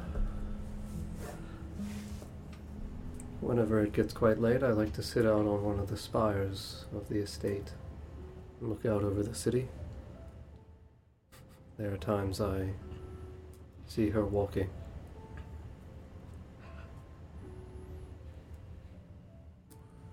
whenever 3.43 3.83
it 3.83 3.93
gets 3.93 4.15
quite 4.15 4.41
late, 4.41 4.63
I 4.63 4.71
like 4.71 4.95
to 4.95 5.03
sit 5.03 5.27
out 5.27 5.45
on 5.45 5.63
one 5.63 5.79
of 5.79 5.91
the 5.91 5.99
spires 5.99 6.87
of 6.97 7.11
the 7.11 7.19
estate 7.19 7.73
and 8.59 8.71
look 8.71 8.87
out 8.87 9.03
over 9.03 9.23
the 9.23 9.35
city. 9.35 9.69
There 11.77 11.93
are 11.93 11.99
times 11.99 12.41
I 12.41 12.71
see 13.87 14.09
her 14.09 14.25
walking. 14.25 14.71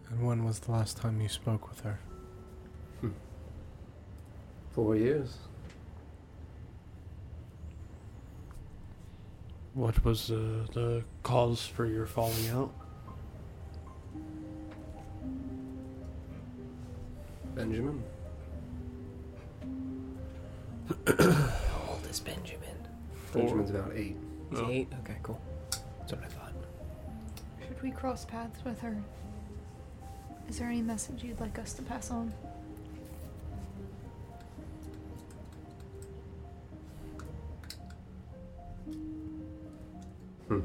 And 0.09 0.25
when 0.25 0.43
was 0.45 0.59
the 0.59 0.71
last 0.71 0.97
time 0.97 1.19
you 1.21 1.27
spoke 1.27 1.69
with 1.69 1.81
her? 1.81 1.99
Hmm. 3.01 3.09
Four 4.71 4.95
years. 4.95 5.37
What 9.73 10.03
was 10.03 10.27
the, 10.27 10.67
the 10.73 11.03
cause 11.23 11.65
for 11.65 11.85
your 11.85 12.05
falling 12.05 12.49
out? 12.49 12.73
Benjamin. 17.53 18.01
How 21.07 21.89
old 21.89 22.07
is 22.09 22.19
Benjamin? 22.19 22.77
Four. 23.31 23.41
Benjamin's 23.41 23.69
about 23.69 23.91
eight. 23.93 24.15
Oh. 24.55 24.69
Eight? 24.69 24.87
Okay, 25.01 25.17
cool. 25.21 25.39
That's 25.99 26.13
what 26.13 26.23
I 26.23 26.27
thought. 26.27 26.53
Should 27.67 27.81
we 27.83 27.91
cross 27.91 28.25
paths 28.25 28.63
with 28.63 28.79
her? 28.81 28.97
Is 30.49 30.59
there 30.59 30.69
any 30.69 30.81
message 30.81 31.23
you'd 31.23 31.39
like 31.39 31.59
us 31.59 31.73
to 31.73 31.81
pass 31.81 32.09
on? 32.09 32.33
Hmm. 40.47 40.61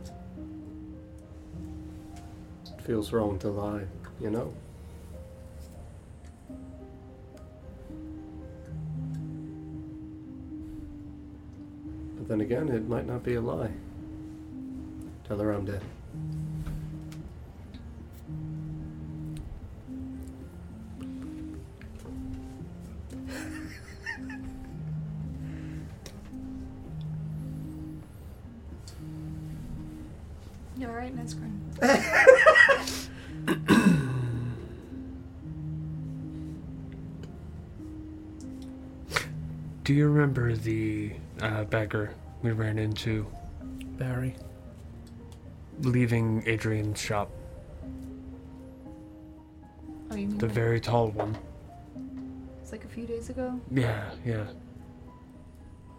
It 2.64 2.82
feels 2.82 3.12
wrong 3.12 3.38
to 3.40 3.48
lie, 3.48 3.82
you 4.20 4.30
know? 4.30 4.54
But 12.16 12.28
then 12.28 12.40
again, 12.40 12.68
it 12.68 12.88
might 12.88 13.06
not 13.06 13.24
be 13.24 13.34
a 13.34 13.40
lie. 13.40 13.72
Tell 15.24 15.38
her 15.38 15.50
I'm 15.50 15.64
dead. 15.64 15.82
You 31.22 31.38
alright, 31.82 33.08
Do 39.84 39.94
you 39.94 40.08
remember 40.08 40.54
the 40.54 41.12
uh, 41.40 41.64
beggar 41.64 42.12
we 42.42 42.52
ran 42.52 42.78
into 42.78 43.26
Barry. 43.98 44.36
leaving 45.80 46.42
Adrian's 46.46 47.00
shop? 47.00 47.30
Oh, 50.10 50.14
you 50.14 50.28
mean 50.28 50.38
The 50.38 50.46
like- 50.46 50.54
very 50.54 50.80
tall 50.80 51.08
one. 51.10 51.36
it's 52.62 52.70
like 52.72 52.84
a 52.84 52.88
few 52.88 53.06
days 53.06 53.28
ago? 53.30 53.58
Yeah, 53.70 54.10
yeah. 54.24 54.44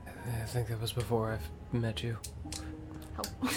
I 0.08 0.46
think 0.46 0.70
that 0.70 0.80
was 0.80 0.94
before 0.94 1.32
I've 1.34 1.50
met 1.82 2.02
you. 2.04 2.18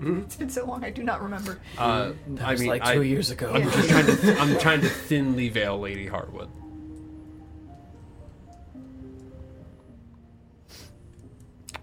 How- 0.00 0.12
it's 0.24 0.36
been 0.36 0.50
so 0.50 0.64
long, 0.64 0.84
I 0.84 0.90
do 0.90 1.02
not 1.02 1.22
remember. 1.22 1.58
Uh, 1.78 2.12
That 2.28 2.48
I 2.48 2.52
was 2.52 2.60
mean, 2.60 2.70
like 2.70 2.82
I, 2.82 2.94
two 2.94 3.02
years 3.02 3.30
ago. 3.30 3.52
I'm 3.54 3.62
just 3.70 3.88
trying 3.88 4.06
to. 4.06 4.38
I'm 4.40 4.58
trying 4.58 4.80
to 4.82 4.88
thinly 5.08 5.48
veil 5.48 5.78
Lady 5.78 6.06
Hartwood. 6.08 6.48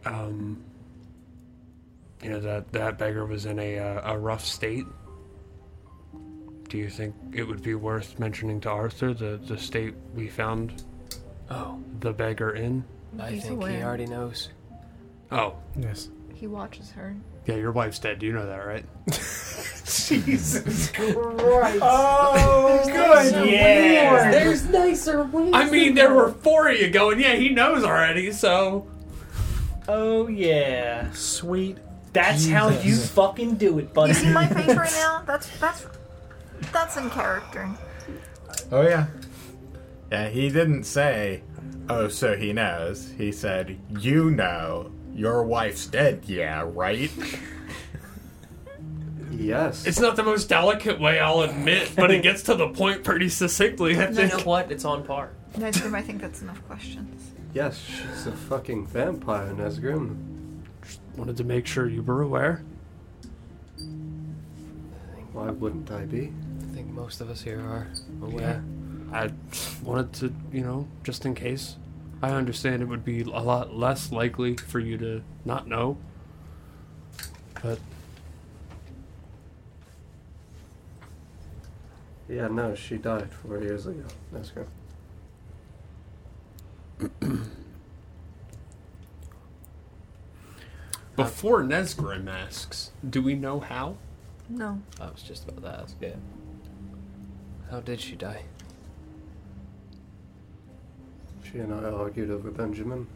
Um, 0.06 0.64
you 2.22 2.30
know 2.30 2.40
that 2.40 2.72
that 2.72 2.98
beggar 2.98 3.26
was 3.26 3.46
in 3.46 3.60
a 3.60 3.80
uh, 3.80 4.14
a 4.14 4.18
rough 4.18 4.46
state. 4.46 4.86
Do 6.70 6.78
you 6.78 6.90
think 6.90 7.16
it 7.34 7.44
would 7.44 7.64
be 7.64 7.76
worth 7.76 8.20
mentioning 8.20 8.60
to 8.62 8.70
Arthur 8.70 9.14
the 9.14 9.40
the 9.46 9.58
state 9.58 9.94
we 10.16 10.28
found 10.28 10.84
Oh, 11.52 11.82
the 12.00 12.14
beggar 12.14 12.52
in? 12.52 12.84
I 13.20 13.32
He's 13.32 13.44
think 13.44 13.64
he 13.68 13.82
already 13.82 14.06
knows. 14.06 14.50
Oh, 15.32 15.56
Yes. 15.80 16.10
He 16.36 16.46
watches 16.48 16.92
her. 16.92 17.16
Yeah, 17.46 17.56
your 17.56 17.72
wife's 17.72 18.00
dead. 18.00 18.22
You 18.24 18.34
know 18.34 18.46
that, 18.46 18.66
right? 18.66 18.86
Jesus 19.08 20.92
Christ. 20.92 21.80
Oh, 21.82 22.82
good. 22.86 23.50
Yeah. 23.50 24.32
There's 24.32 24.66
nicer 24.70 25.24
ways. 25.24 25.52
I 25.54 25.70
mean, 25.70 25.96
there 25.96 26.14
were 26.14 26.32
four 26.32 26.70
of 26.70 26.78
you 26.80 26.90
going. 26.90 27.20
Yeah, 27.20 27.34
he 27.36 27.50
knows 27.50 27.84
already. 27.84 28.32
So 28.32 28.88
Oh 29.88 30.28
yeah. 30.28 31.12
Sweet. 31.14 31.78
That's 32.14 32.48
how 32.48 32.70
you 32.70 32.96
fucking 32.96 33.56
do 33.56 33.80
it, 33.80 33.92
buddy. 33.94 34.10
You 34.14 34.20
see 34.20 34.30
my 34.32 34.46
face 34.48 34.76
right 34.76 34.92
now? 34.94 35.24
That's 35.26 35.50
that's 35.60 35.88
that's 36.72 36.98
in 36.98 37.10
character. 37.10 37.68
Oh 38.72 38.82
yeah. 38.84 39.08
Yeah, 40.12 40.28
he 40.30 40.50
didn't 40.50 40.84
say, 40.86 41.42
"Oh, 41.88 42.08
so 42.08 42.36
he 42.36 42.52
knows." 42.54 43.12
He 43.18 43.32
said, 43.32 43.78
"You 44.00 44.32
know, 44.32 44.92
your 45.14 45.44
wife's 45.44 45.86
dead." 45.88 46.24
Yeah, 46.28 46.64
right. 46.74 47.12
Yes. 49.32 49.86
it's 49.88 50.00
not 50.00 50.16
the 50.18 50.24
most 50.24 50.50
delicate 50.50 51.00
way, 51.00 51.20
I'll 51.20 51.42
admit, 51.42 51.92
but 51.96 52.12
it 52.12 52.24
gets 52.24 52.44
to 52.44 52.56
the 52.56 52.68
point 52.70 53.04
pretty 53.04 53.30
succinctly. 53.30 53.98
I 53.98 54.10
You 54.10 54.14
think. 54.16 54.34
know 54.38 54.44
what? 54.44 54.72
It's 54.72 54.84
on 54.84 55.04
par. 55.06 55.30
Nesgrim, 55.58 55.94
I 55.96 56.02
think 56.02 56.20
that's 56.20 56.42
enough 56.42 56.62
questions. 56.68 57.32
yes, 57.54 57.80
she's 57.80 58.28
a 58.28 58.32
fucking 58.34 58.88
vampire, 58.88 59.54
Nesgrim. 59.54 60.18
Wanted 61.16 61.38
to 61.38 61.44
make 61.44 61.68
sure 61.68 61.88
you 61.88 62.02
were 62.04 62.22
aware. 62.22 62.64
Why 65.32 65.52
wouldn't 65.52 65.90
I 65.92 66.06
be? 66.06 66.34
I 66.62 66.74
think 66.76 66.88
most 66.88 67.22
of 67.22 67.30
us 67.30 67.42
here 67.42 67.60
are 67.62 67.88
aware. 68.22 68.64
I 69.14 69.30
wanted 69.84 70.12
to, 70.14 70.34
you 70.52 70.62
know, 70.64 70.88
just 71.04 71.26
in 71.26 71.34
case. 71.36 71.78
I 72.22 72.32
understand 72.32 72.82
it 72.82 72.86
would 72.86 73.06
be 73.06 73.22
a 73.22 73.26
lot 73.26 73.76
less 73.76 74.12
likely 74.12 74.58
for 74.58 74.80
you 74.80 74.98
to 74.98 75.24
not 75.46 75.68
know. 75.68 75.98
But 77.62 77.80
Yeah, 82.30 82.48
no, 82.48 82.76
she 82.76 82.98
died 82.98 83.34
four 83.34 83.60
years 83.60 83.88
ago, 83.88 84.06
Nesgrim. 84.32 84.68
before 91.16 91.64
Nesgrim 91.64 92.28
asks, 92.30 92.92
do 93.10 93.24
we 93.24 93.34
know 93.34 93.60
how? 93.60 93.98
No. 94.48 94.80
I 95.02 95.06
was 95.10 95.24
just 95.24 95.50
about 95.50 95.64
to 95.64 95.82
ask. 95.82 95.96
Yeah. 96.00 96.18
How 97.72 97.80
did 97.80 98.00
she 98.00 98.16
die? 98.16 98.44
She 101.52 101.58
and 101.58 101.74
I 101.74 101.90
argued 101.90 102.30
over 102.30 102.52
Benjamin. 102.52 103.08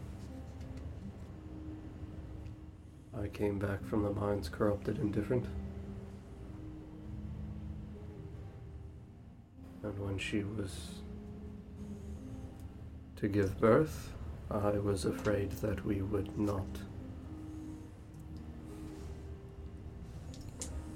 I 3.16 3.28
came 3.28 3.60
back 3.60 3.84
from 3.86 4.02
the 4.02 4.10
mines 4.10 4.48
corrupted 4.48 4.98
and 4.98 5.12
different. 5.12 5.44
And 9.84 9.96
when 10.00 10.18
she 10.18 10.42
was 10.42 10.96
to 13.16 13.28
give 13.28 13.60
birth, 13.60 14.12
I 14.50 14.78
was 14.78 15.04
afraid 15.04 15.52
that 15.52 15.84
we 15.84 16.02
would 16.02 16.36
not 16.36 16.66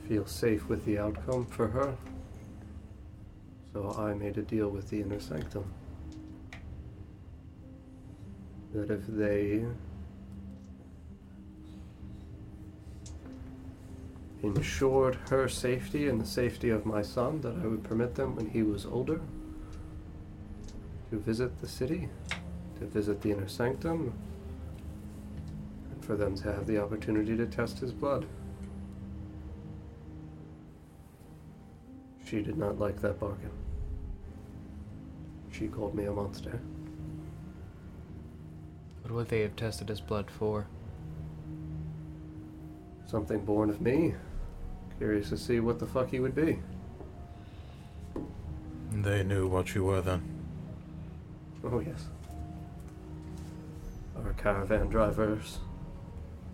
feel 0.09 0.27
safe 0.27 0.69
with 0.69 0.85
the 0.85 0.99
outcome 0.99 1.47
for 1.47 1.69
her. 1.69 1.95
So 3.73 3.95
I 3.97 4.15
made 4.15 4.39
a 4.39 4.43
deal 4.43 4.71
with 4.71 4.91
the 4.91 5.03
Inner 5.03 5.21
Sanctum 5.21 5.73
that 8.73 8.91
if 8.91 9.07
they 9.07 9.65
ensured 14.43 15.17
her 15.31 15.49
safety 15.49 16.09
and 16.09 16.21
the 16.21 16.27
safety 16.27 16.71
of 16.71 16.87
my 16.87 17.03
son, 17.03 17.41
that 17.41 17.57
I 17.57 17.67
would 17.67 17.83
permit 17.83 18.15
them 18.15 18.37
when 18.37 18.51
he 18.51 18.63
was 18.63 18.87
older 18.87 19.21
to 21.11 21.19
visit 21.19 21.61
the 21.61 21.69
city, 21.69 22.09
to 22.79 22.87
visit 22.87 23.23
the 23.23 23.33
inner 23.33 23.49
sanctum, 23.49 24.13
and 25.91 26.05
for 26.05 26.17
them 26.17 26.37
to 26.37 26.53
have 26.53 26.67
the 26.67 26.81
opportunity 26.83 27.37
to 27.37 27.47
test 27.47 27.79
his 27.79 27.93
blood. 27.93 28.27
She 32.25 32.43
did 32.43 32.59
not 32.59 32.79
like 32.79 33.01
that 33.01 33.19
bargain. 33.19 33.51
She 35.51 35.67
called 35.67 35.95
me 35.95 36.05
a 36.05 36.13
monster. 36.13 36.61
What 39.09 39.15
would 39.17 39.29
they 39.29 39.41
have 39.41 39.57
tested 39.57 39.89
his 39.89 40.03
blood 40.03 40.31
for? 40.31 40.67
Something 43.07 43.43
born 43.43 43.71
of 43.71 43.81
me. 43.81 44.15
Curious 44.99 45.31
to 45.31 45.39
see 45.39 45.61
what 45.61 45.79
the 45.79 45.87
fuck 45.87 46.11
he 46.11 46.21
would 46.21 46.35
be. 46.35 46.59
They 48.93 49.25
knew 49.25 49.49
what 49.49 49.75
you 49.75 49.85
were 49.85 50.03
then. 50.03 50.23
Oh, 51.65 51.81
yes. 51.81 52.05
Our 54.15 54.35
caravan 54.35 54.89
drivers 54.89 55.61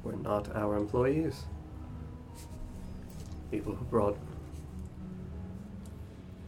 were 0.05 0.15
not 0.15 0.55
our 0.55 0.77
employees. 0.77 1.47
People 3.51 3.75
who 3.75 3.85
brought 3.87 4.17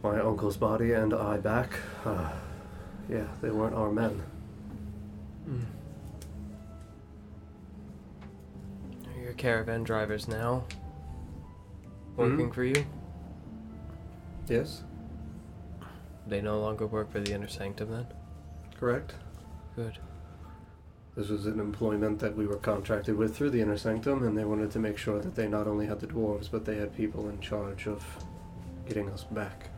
my 0.01 0.21
uncle's 0.21 0.55
body 0.55 0.93
and 0.93 1.13
I 1.13 1.35
back, 1.35 1.71
uh, 2.05 2.31
yeah, 3.09 3.27
they 3.41 3.49
weren't 3.49 3.75
our 3.75 3.91
men. 3.91 4.23
You're 9.27 9.33
caravan 9.33 9.83
drivers 9.83 10.29
now. 10.29 10.63
Hmm? 12.15 12.21
Working 12.21 12.49
for 12.49 12.63
you? 12.63 12.85
Yes, 14.47 14.83
They 16.25 16.39
no 16.39 16.61
longer 16.61 16.87
work 16.87 17.11
for 17.11 17.19
the 17.19 17.33
Inner 17.33 17.49
Sanctum 17.49 17.91
then? 17.91 18.07
correct. 18.79 19.15
Good. 19.75 19.97
This 21.17 21.27
was 21.27 21.45
an 21.45 21.59
employment 21.59 22.19
that 22.19 22.37
we 22.37 22.47
were 22.47 22.55
contracted 22.55 23.17
with 23.17 23.35
through 23.35 23.49
the 23.49 23.59
Inner 23.59 23.75
Sanctum, 23.75 24.25
and 24.25 24.37
they 24.37 24.45
wanted 24.45 24.71
to 24.71 24.79
make 24.79 24.97
sure 24.97 25.19
that 25.19 25.35
they 25.35 25.49
not 25.49 25.67
only 25.67 25.87
had 25.87 25.99
the 25.99 26.07
dwarves, 26.07 26.49
but 26.49 26.63
they 26.63 26.77
had 26.77 26.95
people 26.95 27.27
in 27.27 27.41
charge 27.41 27.85
of 27.85 28.05
getting 28.87 29.09
us 29.09 29.25
back. 29.25 29.69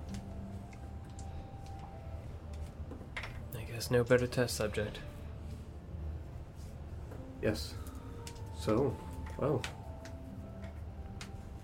I 3.58 3.64
guess 3.64 3.90
no 3.90 4.04
better 4.04 4.28
test 4.28 4.56
subject. 4.56 5.00
Yes. 7.42 7.74
So, 8.60 8.96
well. 9.40 9.62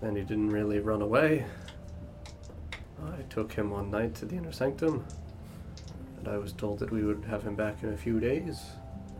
And 0.02 0.16
he 0.16 0.22
didn't 0.22 0.50
really 0.50 0.78
run 0.78 1.02
away. 1.02 1.44
I 3.04 3.22
took 3.28 3.52
him 3.52 3.70
one 3.70 3.90
night 3.90 4.14
to 4.16 4.24
the 4.24 4.36
Inner 4.36 4.52
Sanctum, 4.52 5.04
and 6.18 6.28
I 6.28 6.38
was 6.38 6.52
told 6.52 6.78
that 6.78 6.90
we 6.90 7.04
would 7.04 7.24
have 7.24 7.42
him 7.42 7.54
back 7.54 7.82
in 7.82 7.92
a 7.92 7.96
few 7.96 8.18
days, 8.20 8.62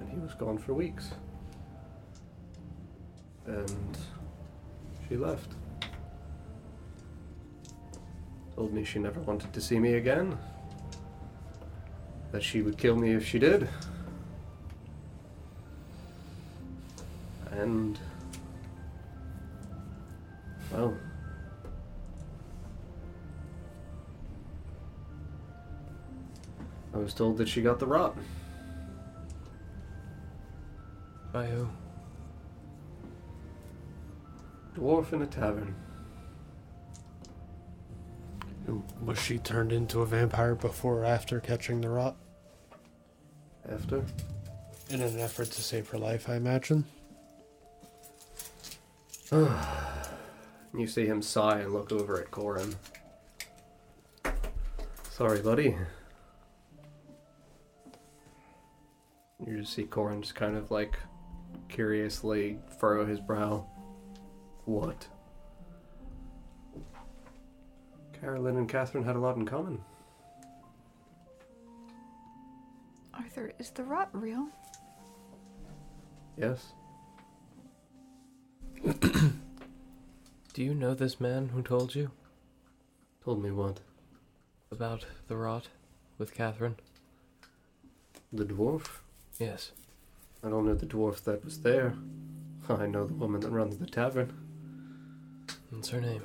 and 0.01 0.09
he 0.09 0.17
was 0.17 0.33
gone 0.35 0.59
for 0.59 0.75
weeks. 0.75 1.11
And 3.47 3.99
she 5.09 5.17
left. 5.17 5.53
Told 8.55 8.73
me 8.73 8.85
she 8.85 8.99
never 8.99 9.21
wanted 9.21 9.53
to 9.53 9.61
see 9.61 9.79
me 9.79 9.95
again, 9.95 10.39
that 12.33 12.43
she 12.43 12.63
would 12.63 12.79
kill 12.79 12.97
me 12.97 13.13
if 13.13 13.27
she 13.27 13.39
did. 13.39 13.69
And. 17.51 17.99
Well. 20.73 20.97
I 26.95 26.99
was 26.99 27.15
told 27.15 27.37
that 27.39 27.49
she 27.49 27.63
got 27.63 27.79
the 27.79 27.87
rot. 27.87 28.17
By 31.33 31.47
who? 31.47 31.69
Dwarf 34.75 35.13
in 35.13 35.23
a 35.23 35.27
tavern. 35.27 35.75
Was 39.03 39.19
she 39.23 39.39
turned 39.39 39.73
into 39.73 40.01
a 40.01 40.07
vampire 40.07 40.55
before 40.55 41.01
or 41.01 41.05
after 41.05 41.39
catching 41.39 41.81
the 41.81 41.89
rot? 41.89 42.17
After? 43.71 44.05
In 44.91 45.03
an 45.03 45.19
effort 45.19 45.51
to 45.53 45.63
save 45.63 45.89
her 45.91 45.99
life, 45.99 46.29
I 46.29 46.37
imagine. 46.37 46.85
You 50.75 50.87
see 50.87 51.07
him 51.07 51.23
sigh 51.23 51.61
and 51.61 51.73
look 51.73 51.93
over 51.93 52.21
at 52.21 52.31
Corin. 52.31 52.75
Sorry, 55.11 55.41
buddy. 55.41 55.75
You 59.47 59.61
just 59.61 59.73
see 59.73 59.85
Corin 59.85 60.23
just 60.23 60.35
kind 60.35 60.57
of 60.57 60.71
like 60.71 60.99
curiously 61.69 62.59
furrow 62.79 63.07
his 63.07 63.21
brow. 63.21 63.67
What? 64.65 65.07
Carolyn 68.21 68.57
and 68.57 68.69
Catherine 68.69 69.05
had 69.05 69.17
a 69.17 69.21
lot 69.21 69.37
in 69.37 69.47
common. 69.47 69.81
Arthur, 73.15 73.53
is 73.59 73.71
the 73.71 73.85
rot 73.85 74.09
real? 74.13 74.49
Yes. 76.37 76.73
Do 80.57 80.65
you 80.65 80.73
know 80.73 80.95
this 80.95 81.21
man 81.21 81.51
who 81.51 81.61
told 81.61 81.95
you 81.95 82.13
Told 83.23 83.43
me 83.43 83.51
what? 83.51 83.81
about 84.71 85.05
the 85.29 85.37
rot 85.37 85.69
with 86.17 86.33
Catherine? 86.33 86.77
The 88.33 88.47
dwarf? 88.47 89.01
Yes. 89.39 89.73
I 90.43 90.49
don't 90.49 90.65
know 90.65 90.75
the 90.75 90.87
dwarf 90.87 91.23
that 91.25 91.45
was 91.45 91.61
there. 91.61 91.93
I 92.71 92.87
know 92.87 93.07
the 93.07 93.13
woman 93.13 93.43
that 93.43 93.51
runs 93.51 93.77
the 93.77 93.85
tavern. 93.85 94.33
What's 95.69 95.91
her 95.91 96.01
name? 96.01 96.23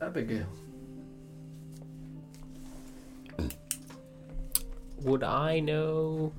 Abigail. 0.00 0.46
Would 5.02 5.22
I 5.22 5.60
know 5.60 6.32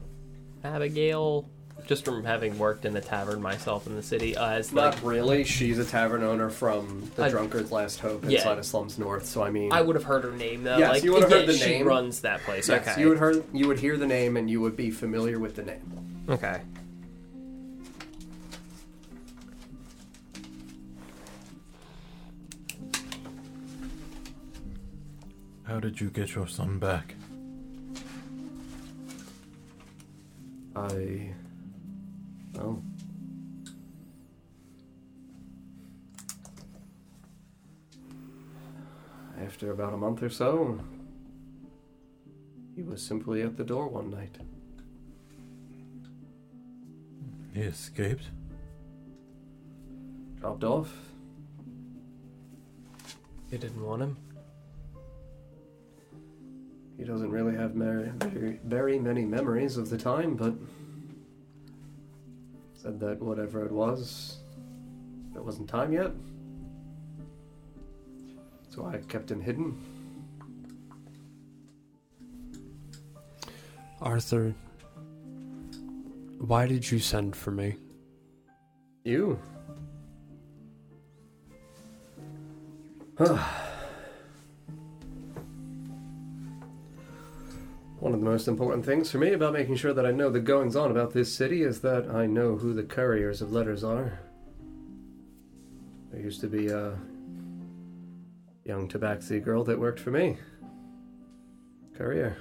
Abigail? 0.64 1.50
Just 1.88 2.06
from 2.06 2.24
having 2.24 2.60
worked 2.60 2.86
in 2.86 2.94
the 2.94 3.02
tavern 3.02 3.42
myself 3.42 3.88
in 3.88 3.96
the 3.96 4.04
city, 4.04 4.36
uh, 4.38 4.50
as 4.52 4.72
like 4.74 4.96
Not 4.96 5.04
really. 5.04 5.44
She's 5.44 5.80
a 5.80 5.86
tavern 5.86 6.22
owner 6.24 6.50
from 6.50 7.10
the 7.16 7.24
I- 7.24 7.30
Drunkard's 7.30 7.72
Last 7.72 8.00
Hope 8.00 8.24
Yeah. 8.28 8.38
inside 8.40 8.60
of 8.60 8.66
Slums 8.66 9.00
North. 9.00 9.26
So 9.26 9.42
I 9.42 9.50
mean, 9.50 9.72
I 9.74 9.82
would 9.82 9.96
have 9.96 10.04
heard 10.04 10.24
her 10.24 10.32
name 10.32 10.64
though. 10.64 10.78
Yes, 10.78 10.90
like, 10.92 11.04
you 11.04 11.14
would 11.14 11.24
have 11.24 11.32
heard 11.32 11.42
yeah, 11.42 11.46
the 11.48 11.54
she 11.58 11.70
name. 11.78 11.88
runs 11.88 12.20
that 12.22 12.42
place. 12.42 12.68
yes, 12.70 12.88
okay. 12.88 13.02
you 13.02 13.10
would 13.10 13.18
heard 13.18 13.44
you 13.54 13.68
would 13.68 13.80
hear 13.80 13.98
the 13.98 14.06
name 14.06 14.38
and 14.38 14.50
you 14.50 14.62
would 14.62 14.76
be 14.76 14.92
familiar 14.92 15.40
with 15.40 15.56
the 15.56 15.64
name. 15.64 16.26
Okay. 16.30 16.62
How 25.64 25.80
did 25.80 26.02
you 26.02 26.10
get 26.10 26.34
your 26.36 26.48
son 26.48 26.80
back? 26.80 27.16
I. 30.80 31.34
Oh. 32.58 32.82
After 39.44 39.72
about 39.72 39.94
a 39.94 39.98
month 39.98 40.24
or 40.24 40.30
so, 40.30 40.80
he 42.76 42.82
was 42.82 43.02
simply 43.02 43.42
at 43.42 43.58
the 43.58 43.64
door 43.66 43.90
one 43.90 44.10
night. 44.10 44.38
He 47.54 47.62
escaped? 47.62 48.30
Dropped 50.40 50.64
off. 50.64 50.94
You 53.52 53.58
didn't 53.58 53.84
want 53.84 54.02
him. 54.02 54.18
He 57.00 57.06
doesn't 57.06 57.32
really 57.32 57.56
have 57.56 57.72
very, 57.72 58.60
very 58.66 59.00
many 59.00 59.24
memories 59.24 59.78
of 59.78 59.90
the 59.90 59.98
time, 59.98 60.36
but 60.36 60.54
said 62.74 63.00
that 63.00 63.22
whatever 63.22 63.66
it 63.66 63.72
was, 63.72 64.40
it 65.34 65.42
wasn't 65.42 65.70
time 65.70 65.94
yet. 65.94 66.12
So 68.68 68.86
I 68.86 68.98
kept 68.98 69.32
him 69.32 69.40
hidden. 69.40 69.82
Arthur, 74.02 74.54
why 76.40 76.68
did 76.68 76.92
you 76.92 77.00
send 77.00 77.34
for 77.34 77.52
me? 77.52 77.78
You? 79.06 79.40
One 88.00 88.14
of 88.14 88.22
the 88.22 88.26
most 88.26 88.48
important 88.48 88.86
things 88.86 89.12
for 89.12 89.18
me 89.18 89.34
about 89.34 89.52
making 89.52 89.76
sure 89.76 89.94
that 89.94 90.06
I 90.06 90.12
know 90.12 90.30
the 90.30 90.40
goings 90.40 90.78
on 90.78 90.90
about 90.90 91.12
this 91.12 91.36
city 91.36 91.64
is 91.64 91.82
that 91.82 92.10
I 92.10 92.28
know 92.28 92.56
who 92.56 92.74
the 92.74 92.84
couriers 92.84 93.42
of 93.42 93.52
letters 93.52 93.84
are. 93.84 94.20
There 96.10 96.22
used 96.22 96.40
to 96.40 96.48
be 96.48 96.70
a 96.70 96.98
young 98.64 98.88
Tabaxi 98.88 99.44
girl 99.44 99.66
that 99.66 99.78
worked 99.78 100.00
for 100.00 100.12
me. 100.12 100.38
Courier. 101.98 102.38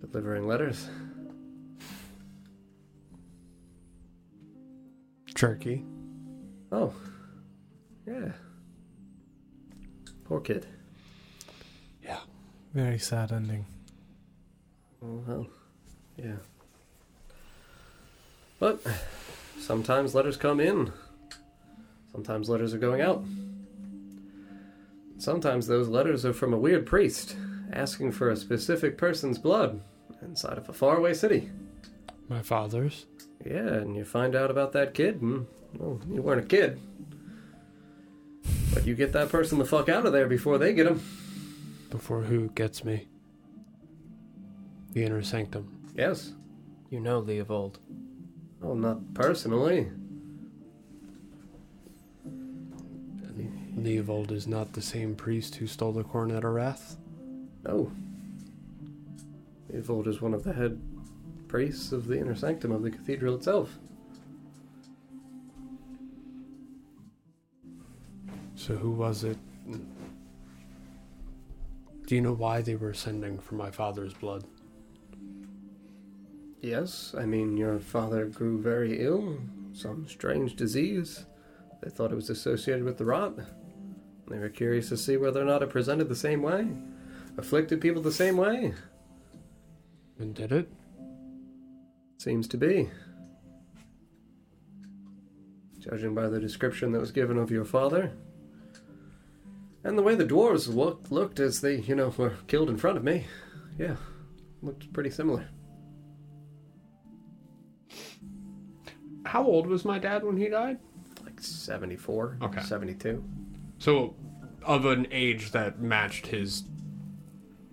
Delivering 0.00 0.48
letters. 0.48 0.88
Jerky. 5.36 5.84
Oh. 6.72 6.92
Yeah. 8.08 8.32
Poor 10.24 10.40
kid. 10.40 10.66
Very 12.76 12.98
sad 12.98 13.32
ending. 13.32 13.64
Oh, 15.02 15.22
well, 15.26 15.46
yeah. 16.18 16.36
But 18.58 18.82
sometimes 19.58 20.14
letters 20.14 20.36
come 20.36 20.60
in. 20.60 20.92
Sometimes 22.12 22.50
letters 22.50 22.74
are 22.74 22.78
going 22.78 23.00
out. 23.00 23.24
Sometimes 25.16 25.66
those 25.66 25.88
letters 25.88 26.26
are 26.26 26.34
from 26.34 26.52
a 26.52 26.58
weird 26.58 26.84
priest 26.84 27.34
asking 27.72 28.12
for 28.12 28.28
a 28.28 28.36
specific 28.36 28.98
person's 28.98 29.38
blood 29.38 29.80
inside 30.20 30.58
of 30.58 30.68
a 30.68 30.74
faraway 30.74 31.14
city. 31.14 31.48
My 32.28 32.42
father's. 32.42 33.06
Yeah, 33.42 33.68
and 33.68 33.96
you 33.96 34.04
find 34.04 34.36
out 34.36 34.50
about 34.50 34.72
that 34.72 34.92
kid, 34.92 35.22
and 35.22 35.46
well, 35.78 35.98
you 36.10 36.20
weren't 36.20 36.44
a 36.44 36.46
kid. 36.46 36.78
But 38.74 38.86
you 38.86 38.94
get 38.94 39.14
that 39.14 39.30
person 39.30 39.56
the 39.56 39.64
fuck 39.64 39.88
out 39.88 40.04
of 40.04 40.12
there 40.12 40.26
before 40.26 40.58
they 40.58 40.74
get 40.74 40.86
him. 40.86 41.00
Before 41.96 42.20
who 42.20 42.50
gets 42.50 42.84
me? 42.84 43.08
The 44.92 45.02
inner 45.02 45.22
sanctum. 45.22 45.80
Yes. 45.94 46.34
You 46.90 47.00
know 47.00 47.22
Leovold. 47.22 47.76
Oh, 48.62 48.74
not 48.74 49.14
personally. 49.14 49.88
Leovold 53.78 54.30
is 54.30 54.46
not 54.46 54.74
the 54.74 54.82
same 54.82 55.14
priest 55.14 55.54
who 55.54 55.66
stole 55.66 55.92
the 55.92 56.04
Coronet 56.04 56.44
of 56.44 56.52
Wrath. 56.52 56.98
No. 57.64 57.90
Leovold 59.72 60.06
is 60.06 60.20
one 60.20 60.34
of 60.34 60.44
the 60.44 60.52
head 60.52 60.78
priests 61.48 61.92
of 61.92 62.08
the 62.08 62.18
inner 62.18 62.36
sanctum 62.36 62.72
of 62.72 62.82
the 62.82 62.90
cathedral 62.90 63.36
itself. 63.36 63.78
So 68.54 68.76
who 68.76 68.90
was 68.90 69.24
it? 69.24 69.38
Do 72.06 72.14
you 72.14 72.20
know 72.20 72.34
why 72.34 72.62
they 72.62 72.76
were 72.76 72.94
sending 72.94 73.40
for 73.40 73.56
my 73.56 73.72
father's 73.72 74.14
blood? 74.14 74.44
Yes, 76.60 77.14
I 77.18 77.26
mean, 77.26 77.56
your 77.56 77.80
father 77.80 78.26
grew 78.26 78.62
very 78.62 79.04
ill, 79.04 79.38
some 79.72 80.06
strange 80.08 80.54
disease. 80.54 81.26
They 81.82 81.90
thought 81.90 82.12
it 82.12 82.16
was 82.16 82.30
associated 82.30 82.84
with 82.84 82.98
the 82.98 83.04
rot. 83.04 83.34
They 84.28 84.38
were 84.38 84.48
curious 84.48 84.88
to 84.90 84.96
see 84.96 85.16
whether 85.16 85.42
or 85.42 85.44
not 85.44 85.62
it 85.62 85.70
presented 85.70 86.08
the 86.08 86.14
same 86.14 86.42
way, 86.42 86.68
afflicted 87.36 87.80
people 87.80 88.02
the 88.02 88.12
same 88.12 88.36
way. 88.36 88.72
And 90.20 90.32
did 90.32 90.52
it? 90.52 90.72
Seems 92.18 92.46
to 92.48 92.56
be. 92.56 92.88
Judging 95.80 96.14
by 96.14 96.28
the 96.28 96.40
description 96.40 96.92
that 96.92 97.00
was 97.00 97.12
given 97.12 97.36
of 97.36 97.50
your 97.50 97.64
father. 97.64 98.12
And 99.86 99.96
the 99.96 100.02
way 100.02 100.16
the 100.16 100.24
dwarves 100.24 100.74
looked, 100.74 101.12
looked 101.12 101.38
as 101.38 101.60
they, 101.60 101.76
you 101.76 101.94
know, 101.94 102.12
were 102.16 102.34
killed 102.48 102.68
in 102.68 102.76
front 102.76 102.96
of 102.96 103.04
me. 103.04 103.26
Yeah, 103.78 103.94
looked 104.60 104.92
pretty 104.92 105.10
similar. 105.10 105.46
How 109.24 109.44
old 109.44 109.68
was 109.68 109.84
my 109.84 110.00
dad 110.00 110.24
when 110.24 110.36
he 110.36 110.48
died? 110.48 110.78
Like 111.24 111.40
74, 111.40 112.38
Okay. 112.42 112.62
72. 112.62 113.22
So, 113.78 114.16
of 114.64 114.86
an 114.86 115.06
age 115.12 115.52
that 115.52 115.78
matched 115.78 116.26
his 116.26 116.64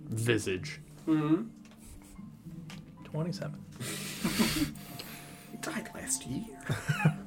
visage. 0.08 0.82
Mm-hmm. 1.08 1.46
27. 3.06 3.60
He 5.52 5.58
died 5.62 5.90
last 5.96 6.28
year. 6.28 6.46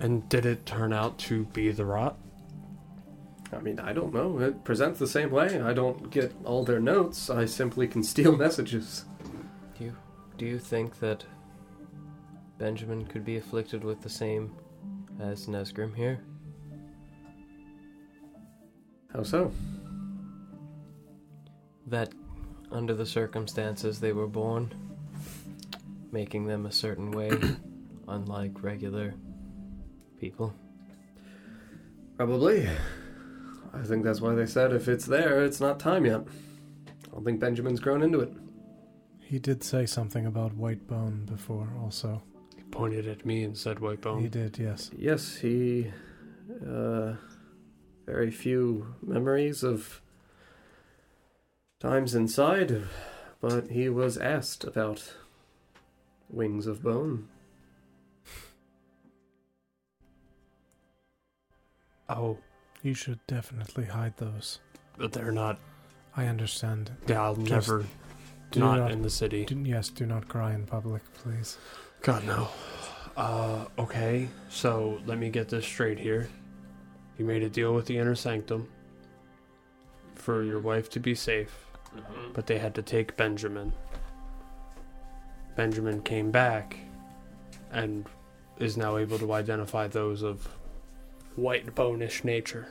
And 0.00 0.28
did 0.28 0.46
it 0.46 0.66
turn 0.66 0.92
out 0.92 1.16
to 1.18 1.44
be 1.46 1.70
the 1.70 1.84
rot? 1.84 2.18
I 3.52 3.60
mean, 3.60 3.78
I 3.78 3.92
don't 3.92 4.14
know. 4.14 4.38
It 4.38 4.64
presents 4.64 4.98
the 4.98 5.06
same 5.06 5.30
way. 5.30 5.60
I 5.60 5.72
don't 5.72 6.10
get 6.10 6.34
all 6.44 6.64
their 6.64 6.80
notes. 6.80 7.28
I 7.28 7.44
simply 7.44 7.86
can 7.86 8.02
steal 8.02 8.36
messages. 8.36 9.04
Do 9.78 9.84
you 9.84 9.96
do 10.38 10.46
you 10.46 10.58
think 10.58 10.98
that 11.00 11.24
Benjamin 12.58 13.04
could 13.04 13.24
be 13.24 13.36
afflicted 13.36 13.84
with 13.84 14.00
the 14.00 14.08
same 14.08 14.54
as 15.20 15.46
Nesgrim 15.46 15.94
here? 15.94 16.20
How 19.12 19.22
so? 19.22 19.52
That 21.86 22.14
under 22.70 22.94
the 22.94 23.04
circumstances 23.04 24.00
they 24.00 24.12
were 24.12 24.26
born, 24.26 24.74
making 26.10 26.46
them 26.46 26.64
a 26.64 26.72
certain 26.72 27.10
way, 27.10 27.30
unlike 28.08 28.62
regular 28.62 29.12
people. 30.18 30.54
Probably. 32.16 32.68
I 33.74 33.82
think 33.84 34.04
that's 34.04 34.20
why 34.20 34.34
they 34.34 34.46
said 34.46 34.72
if 34.72 34.88
it's 34.88 35.06
there, 35.06 35.42
it's 35.42 35.60
not 35.60 35.80
time 35.80 36.04
yet. 36.04 36.20
I 36.20 37.14
don't 37.14 37.24
think 37.24 37.40
Benjamin's 37.40 37.80
grown 37.80 38.02
into 38.02 38.20
it. 38.20 38.32
He 39.20 39.38
did 39.38 39.64
say 39.64 39.86
something 39.86 40.26
about 40.26 40.54
white 40.54 40.86
bone 40.86 41.24
before, 41.24 41.68
also. 41.80 42.22
He 42.56 42.62
pointed 42.64 43.08
at 43.08 43.24
me 43.24 43.44
and 43.44 43.56
said, 43.56 43.78
White 43.78 44.02
bone. 44.02 44.20
He 44.20 44.28
did, 44.28 44.58
yes. 44.58 44.90
Yes, 44.96 45.36
he. 45.36 45.90
Uh, 46.66 47.14
very 48.06 48.30
few 48.30 48.94
memories 49.00 49.62
of 49.62 50.02
times 51.80 52.14
inside, 52.14 52.82
but 53.40 53.70
he 53.70 53.88
was 53.88 54.18
asked 54.18 54.64
about 54.64 55.14
wings 56.28 56.66
of 56.66 56.82
bone. 56.82 57.28
Oh, 62.08 62.38
You 62.82 62.94
should 62.94 63.24
definitely 63.26 63.84
hide 63.84 64.16
those. 64.16 64.58
but 64.98 65.12
they're 65.12 65.32
not. 65.32 65.58
I 66.16 66.26
understand. 66.26 66.90
Yeah, 67.06 67.22
I'll 67.22 67.36
Just 67.36 67.68
never. 67.68 67.86
do 68.50 68.60
Not, 68.60 68.78
not- 68.80 68.90
in 68.90 69.02
the 69.02 69.10
city. 69.10 69.44
Do, 69.46 69.58
yes, 69.64 69.88
do 69.88 70.04
not 70.04 70.28
cry 70.28 70.52
in 70.52 70.66
public, 70.66 71.02
please. 71.14 71.56
God, 72.02 72.24
no. 72.24 72.48
Uh, 73.16 73.64
okay, 73.78 74.28
so 74.50 75.00
let 75.06 75.18
me 75.18 75.30
get 75.30 75.48
this 75.48 75.64
straight 75.64 75.98
here. 75.98 76.28
You 77.18 77.24
made 77.24 77.42
a 77.42 77.48
deal 77.48 77.72
with 77.74 77.86
the 77.86 77.96
inner 77.98 78.14
sanctum 78.14 78.68
for 80.14 80.42
your 80.42 80.58
wife 80.60 80.90
to 80.90 81.00
be 81.00 81.14
safe, 81.14 81.66
but 82.34 82.46
they 82.46 82.58
had 82.58 82.74
to 82.74 82.82
take 82.82 83.16
Benjamin. 83.16 83.72
Benjamin 85.56 86.02
came 86.02 86.30
back 86.30 86.76
and 87.70 88.06
is 88.58 88.76
now 88.76 88.96
able 88.96 89.18
to 89.18 89.32
identify 89.32 89.86
those 89.88 90.22
of 90.22 90.48
white 91.36 91.74
bonish 91.74 92.24
nature. 92.24 92.68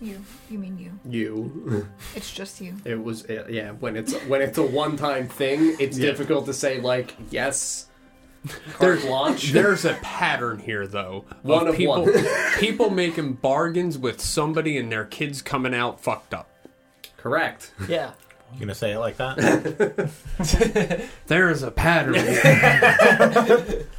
You. 0.00 0.22
You 0.50 0.58
mean 0.58 0.78
you. 0.78 0.92
You. 1.10 1.88
It's 2.14 2.30
just 2.32 2.60
you. 2.60 2.74
It 2.84 3.02
was 3.02 3.24
uh, 3.30 3.46
yeah. 3.48 3.70
When 3.72 3.96
it's 3.96 4.14
when 4.24 4.42
it's 4.42 4.58
a 4.58 4.62
one 4.62 4.96
time 4.96 5.26
thing, 5.28 5.74
it's 5.80 5.98
Yeah. 5.98 6.06
difficult 6.10 6.46
to 6.46 6.52
say 6.54 6.80
like 6.80 7.14
yes. 7.30 7.86
There's- 8.78 9.00
Carte 9.00 9.04
launch. 9.10 9.50
There's 9.52 9.84
a 9.84 9.94
pattern 9.94 10.60
here, 10.60 10.86
though. 10.86 11.24
One 11.42 11.66
of 11.66 11.74
people, 11.76 12.02
one. 12.04 12.26
people 12.60 12.90
making 12.90 13.32
bargains 13.34 13.98
with 13.98 14.20
somebody 14.20 14.76
and 14.78 14.92
their 14.92 15.04
kids 15.04 15.42
coming 15.42 15.74
out 15.74 16.00
fucked 16.00 16.32
up. 16.32 16.48
Correct. 17.16 17.72
Yeah. 17.88 18.12
You 18.54 18.60
gonna 18.60 18.76
say 18.76 18.92
it 18.92 18.98
like 19.00 19.16
that? 19.16 19.36
There 21.26 21.50
is 21.50 21.64
a 21.64 21.70
pattern. 21.72 22.14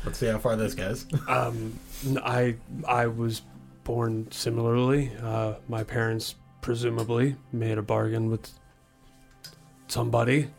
Let's 0.05 0.17
see 0.17 0.27
how 0.27 0.37
far 0.37 0.55
this 0.55 0.73
goes. 0.73 1.05
Um, 1.27 1.57
n- 1.57 1.79
I 2.23 2.55
I 2.87 3.07
was 3.07 3.41
born 3.83 4.31
similarly. 4.31 5.11
Uh, 5.21 5.55
my 5.67 5.83
parents 5.83 6.35
presumably 6.61 7.35
made 7.51 7.77
a 7.77 7.81
bargain 7.81 8.29
with 8.29 8.51
somebody, 9.87 10.49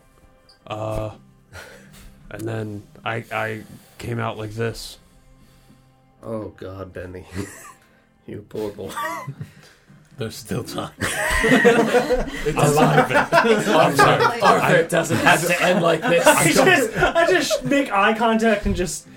uh, 0.67 1.11
and 2.31 2.41
then 2.41 2.83
I 3.05 3.23
I 3.31 3.63
came 3.97 4.19
out 4.19 4.37
like 4.37 4.51
this. 4.51 4.97
Oh 6.21 6.49
God, 6.57 6.93
Benny, 6.93 7.25
you 8.27 8.45
poor 8.49 8.71
boy. 8.71 8.91
There's 10.17 10.35
still 10.35 10.65
time. 10.65 10.91
A 10.99 12.71
lot 12.75 12.99
of 12.99 13.09
it. 13.09 13.15
I'm 13.69 13.95
sorry. 13.95 14.41
Arthur, 14.41 14.75
it 14.75 14.89
doesn't 14.89 15.17
have 15.19 15.47
to 15.47 15.63
end 15.63 15.81
like 15.81 16.01
this. 16.01 16.27
I 16.27 16.51
just, 16.51 16.97
I 16.97 17.25
just 17.31 17.63
make 17.63 17.89
eye 17.89 18.13
contact 18.13 18.65
and 18.65 18.75
just 18.75 19.07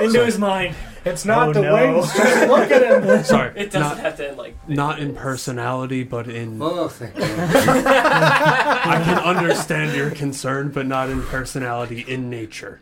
into 0.00 0.24
his 0.24 0.38
mind. 0.38 0.74
It's 1.08 1.24
not 1.24 1.48
Oh, 1.48 1.52
the 1.52 1.62
no. 1.62 1.74
wings. 1.74 2.12
Just 2.14 2.48
look 2.48 2.70
at 2.70 2.82
him. 3.04 3.24
Sorry, 3.32 3.52
It 3.56 3.70
doesn't 3.70 3.80
not 3.80 3.98
have 3.98 4.16
to 4.18 4.28
end 4.28 4.36
like 4.38 4.68
not 4.68 4.98
in 5.00 5.14
personality, 5.14 6.04
but 6.04 6.28
in 6.28 6.60
Oh, 6.62 6.88
thank 6.88 7.16
you. 7.16 7.24
I 7.24 9.00
can 9.04 9.18
understand 9.18 9.96
your 9.96 10.10
concern, 10.10 10.70
but 10.70 10.86
not 10.86 11.08
in 11.10 11.22
personality, 11.22 12.00
in 12.06 12.28
nature. 12.30 12.80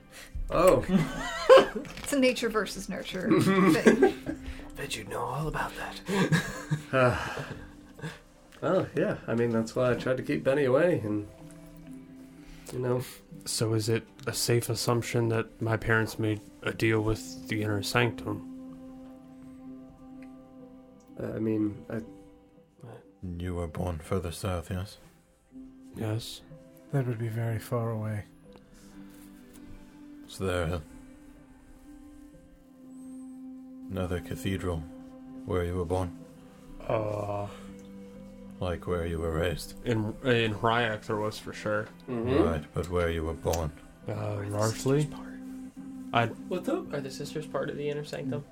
Oh, 0.51 0.85
It's 2.03 2.13
a 2.13 2.19
nature 2.19 2.49
versus 2.49 2.89
nurture 2.89 3.29
thing. 3.41 4.15
Bet 4.77 4.97
you 4.97 5.05
know 5.05 5.21
all 5.21 5.49
about 5.49 5.73
that. 6.93 7.19
oh 8.63 8.87
yeah. 8.97 9.17
I 9.27 9.35
mean, 9.35 9.51
that's 9.51 9.75
why 9.75 9.91
I 9.91 9.95
tried 9.95 10.17
to 10.19 10.23
keep 10.23 10.45
Benny 10.45 10.65
away, 10.65 11.01
and 11.05 11.27
you 12.73 12.79
know, 12.81 13.03
So 13.45 13.75
is 13.75 13.89
it 13.89 14.05
a 14.27 14.33
safe 14.33 14.69
assumption 14.69 15.29
that 15.31 15.61
my 15.63 15.77
parents 15.77 16.19
made 16.19 16.41
a 16.67 16.73
deal 16.73 17.01
with 17.01 17.49
the 17.49 17.63
inner 17.63 17.83
sanctum? 17.83 18.53
I 21.23 21.39
mean, 21.39 21.75
I, 21.89 22.01
You 23.39 23.55
were 23.55 23.67
born 23.69 23.99
further 23.99 24.33
south, 24.33 24.71
yes? 24.71 24.99
Yes. 25.97 26.43
That 26.93 27.07
would 27.07 27.19
be 27.19 27.29
very 27.29 27.59
far 27.59 27.91
away. 27.91 28.25
Is 30.29 30.39
there 30.39 30.81
another 33.91 34.21
cathedral 34.21 34.83
where 35.47 35.65
you 35.65 35.77
were 35.77 35.85
born? 35.85 36.17
Uh, 36.87 37.47
Like 38.61 38.87
where 38.87 39.07
you 39.07 39.19
were 39.19 39.33
raised? 39.33 39.75
in 39.85 40.15
in 40.25 40.55
Ryak 40.55 41.03
there 41.07 41.17
was 41.17 41.39
for 41.39 41.53
sure. 41.53 41.87
mhm. 42.09 42.45
Right, 42.53 42.65
but 42.75 42.89
where 42.91 43.11
you 43.11 43.25
were 43.25 43.35
born? 43.35 43.71
Uh, 44.09 44.43
largely. 44.49 45.09
I 46.13 46.27
What 46.49 46.65
the? 46.65 46.87
Are 46.93 47.01
the 47.01 47.11
sisters 47.11 47.47
part 47.47 47.71
of 47.71 47.77
the 47.77 47.89
inner 47.89 48.05
sanctum? 48.05 48.45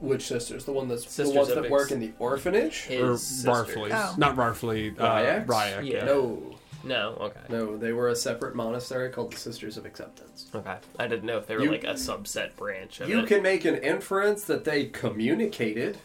Which 0.00 0.26
sisters? 0.26 0.64
The 0.64 0.72
one 0.72 0.88
that's 0.88 1.04
Sisters 1.04 1.32
the 1.32 1.38
ones 1.38 1.48
of 1.50 1.56
that 1.56 1.64
Ex- 1.64 1.70
work 1.70 1.90
in 1.90 2.00
the 2.00 2.12
orphanage? 2.18 2.84
His 2.84 3.00
or 3.02 3.16
sisters. 3.18 3.46
Barfleys. 3.46 3.90
Oh. 3.92 4.14
Not 4.16 4.34
Barfley. 4.36 4.98
Uh, 4.98 5.04
Ryax? 5.04 5.46
Ryak, 5.46 5.84
Yeah. 5.84 5.98
yeah. 5.98 6.04
No, 6.04 6.56
No, 6.84 7.16
okay. 7.20 7.40
no, 7.50 7.76
they 7.76 7.92
were 7.92 8.08
a 8.08 8.16
separate 8.16 8.54
monastery 8.54 9.10
called 9.10 9.32
the 9.32 9.36
Sisters 9.36 9.76
of 9.76 9.84
Acceptance. 9.84 10.46
Okay. 10.54 10.76
I 10.98 11.06
didn't 11.06 11.24
know 11.24 11.36
if 11.36 11.46
they 11.46 11.54
were 11.56 11.64
You- 11.64 11.70
like 11.72 11.84
a 11.84 11.88
subset 11.94 12.56
branch 12.56 13.00
of 13.02 13.10
You 13.10 13.18
it. 13.20 13.26
can 13.26 13.42
make 13.42 13.66
an 13.66 13.74
inference 13.76 14.44
that 14.44 14.64
they 14.64 14.86
communicated. 14.86 15.98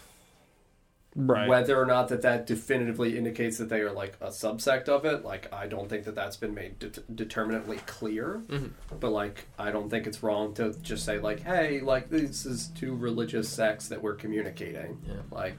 Right. 1.17 1.47
Whether 1.47 1.79
or 1.81 1.85
not 1.85 2.09
that 2.09 2.21
that 2.23 2.45
definitively 2.45 3.17
indicates 3.17 3.57
that 3.59 3.69
they 3.69 3.79
are 3.79 3.91
like 3.91 4.17
a 4.19 4.27
subsect 4.27 4.89
of 4.89 5.05
it, 5.05 5.23
like 5.23 5.51
I 5.53 5.65
don't 5.65 5.87
think 5.87 6.03
that 6.05 6.15
that's 6.15 6.35
been 6.35 6.53
made 6.53 6.77
det- 6.79 7.15
determinately 7.15 7.77
clear. 7.85 8.41
Mhm. 8.47 8.71
But 8.99 9.11
like 9.11 9.45
I 9.57 9.71
don't 9.71 9.89
think 9.89 10.07
it's 10.07 10.21
wrong 10.23 10.53
to 10.55 10.73
just 10.81 11.05
say 11.05 11.17
like, 11.19 11.39
hey, 11.43 11.79
like 11.79 12.09
this 12.09 12.45
is 12.45 12.67
two 12.67 12.93
religious 12.95 13.47
sects 13.47 13.87
that 13.87 14.01
we're 14.03 14.15
communicating. 14.15 14.97
Yeah. 15.07 15.13
Like 15.31 15.55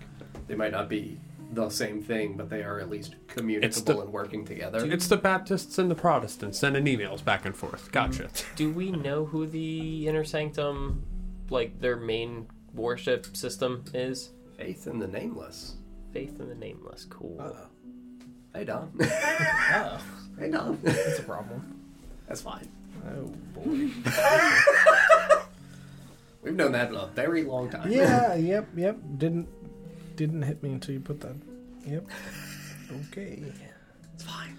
they 0.47 0.55
might 0.57 0.73
not 0.73 0.91
be 0.91 1.19
the 1.53 1.71
same 1.71 2.03
thing, 2.03 2.37
but 2.37 2.51
they 2.51 2.63
are 2.63 2.79
at 2.79 2.91
least 2.91 3.15
communicable 3.29 3.95
the- 3.95 4.01
and 4.03 4.13
working 4.13 4.45
together. 4.45 4.85
It's 4.85 5.07
the 5.09 5.17
Baptists 5.17 5.79
and 5.79 5.91
the 5.91 5.95
Protestants 5.95 6.59
sending 6.59 6.85
emails 6.85 7.25
back 7.25 7.47
and 7.47 7.57
forth. 7.57 7.91
Gotcha. 7.93 8.29
Do 8.57 8.71
we 8.71 8.91
know 8.91 9.25
who 9.25 9.47
the 9.47 10.07
Inner 10.07 10.25
Sanctum, 10.25 11.03
like 11.49 11.81
their 11.81 11.97
main 11.97 12.49
worship 12.75 13.35
system 13.37 13.85
is? 13.95 14.33
Faith 14.57 14.87
in 14.87 14.99
the 14.99 15.07
nameless. 15.07 15.77
Faith 16.13 16.41
in 16.41 16.49
the 16.49 16.55
Nameless. 16.55 17.05
Cool. 17.11 17.37
Uh, 17.41 17.67
hey 18.57 18.65
Don. 18.65 18.91
Oh, 19.01 20.01
hey 20.39 20.51
Don. 20.51 20.79
that's 20.83 21.19
a 21.19 21.23
problem. 21.23 21.79
That's 22.27 22.41
fine. 22.41 22.69
Oh 23.07 23.27
boy. 23.55 23.91
We've 26.43 26.55
known 26.55 26.73
that 26.73 26.91
for 26.91 26.97
a 26.97 27.07
very 27.09 27.43
long 27.45 27.69
time. 27.71 27.91
Yeah. 27.91 28.35
Yep. 28.37 28.69
Yep. 28.77 28.97
Didn't 29.19 29.49
didn't 30.17 30.43
hit 30.43 30.63
me 30.63 30.73
until 30.73 30.95
you 30.95 31.01
put 31.01 31.21
that. 31.21 31.37
Yep. 31.87 32.07
Okay. 33.11 33.43
it's 34.15 34.25
fine. 34.25 34.57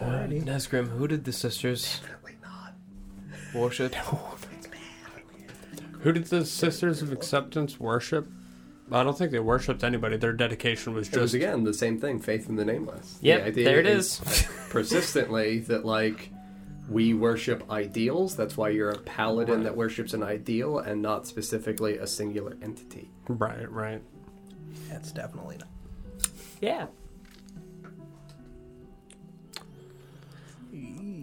Alrighty. 0.00 0.42
Nesgrim, 0.44 0.88
who 0.88 1.06
did 1.06 1.24
the 1.24 1.32
sisters 1.32 2.00
Definitely 2.00 2.36
not. 2.42 2.74
worship? 3.54 3.94
Who 6.00 6.10
did 6.12 6.24
the 6.24 6.44
Sisters 6.44 7.00
of 7.00 7.12
Acceptance 7.12 7.78
worship? 7.78 8.26
I 8.90 9.02
don't 9.04 9.16
think 9.16 9.30
they 9.30 9.38
worshipped 9.38 9.84
anybody. 9.84 10.16
Their 10.16 10.32
dedication 10.32 10.92
was 10.94 11.08
It 11.08 11.16
was 11.16 11.32
just 11.32 11.34
again 11.34 11.64
the 11.64 11.72
same 11.74 11.98
thing. 11.98 12.18
Faith 12.18 12.48
in 12.48 12.56
the 12.56 12.64
nameless. 12.64 13.14
The 13.20 13.28
Yep, 13.28 13.44
idea 13.46 13.64
there 13.64 13.80
it 13.80 13.86
is. 13.86 14.20
persistently 14.70 15.60
that 15.60 15.84
like 15.84 16.30
we 16.90 17.14
worship 17.14 17.70
ideals. 17.70 18.36
That's 18.36 18.56
why 18.56 18.70
you're 18.70 18.90
a 18.90 18.98
paladin 18.98 19.62
that 19.62 19.76
worships 19.76 20.12
an 20.14 20.22
ideal 20.22 20.78
and 20.80 21.00
not 21.00 21.26
specifically 21.26 21.96
a 21.98 22.06
singular 22.06 22.56
entity. 22.60 23.10
right, 23.28 23.70
right. 23.70 24.02
That's 24.90 25.12
definitely 25.12 25.58
not. 25.58 25.68
Yeah. 26.60 26.86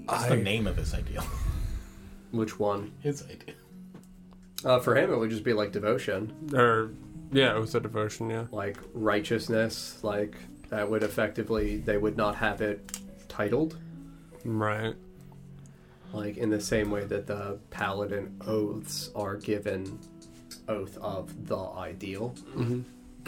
What's 0.06 0.26
the 0.28 0.36
name 0.38 0.66
of 0.68 0.76
this 0.76 0.94
ideal? 0.94 1.24
Which 2.32 2.60
one? 2.60 2.92
His 3.02 3.24
ideal. 3.24 3.56
Uh, 4.64 4.80
for 4.80 4.96
him, 4.96 5.12
it 5.12 5.18
would 5.18 5.30
just 5.30 5.44
be 5.44 5.54
like 5.54 5.72
devotion, 5.72 6.34
Or 6.54 6.92
yeah, 7.32 7.56
it 7.56 7.60
was 7.60 7.76
a 7.76 7.80
devotion. 7.80 8.30
Yeah. 8.30 8.46
like 8.52 8.78
righteousness. 8.94 10.00
Like 10.04 10.36
that 10.70 10.90
would 10.90 11.04
effectively 11.04 11.78
they 11.78 11.98
would 11.98 12.18
not 12.18 12.36
have 12.36 12.62
it 12.62 13.00
titled. 13.28 13.78
Right. 14.46 14.96
like 16.14 16.38
in 16.38 16.50
the 16.50 16.62
same 16.62 16.90
way 16.92 17.04
that 17.06 17.28
the 17.28 17.60
paladin 17.72 18.38
oaths 18.48 19.12
are 19.16 19.36
given 19.36 20.00
oath 20.68 20.98
of 20.98 21.48
the 21.48 21.58
ideal. 21.58 22.36
Mm-hmm. 22.56 22.82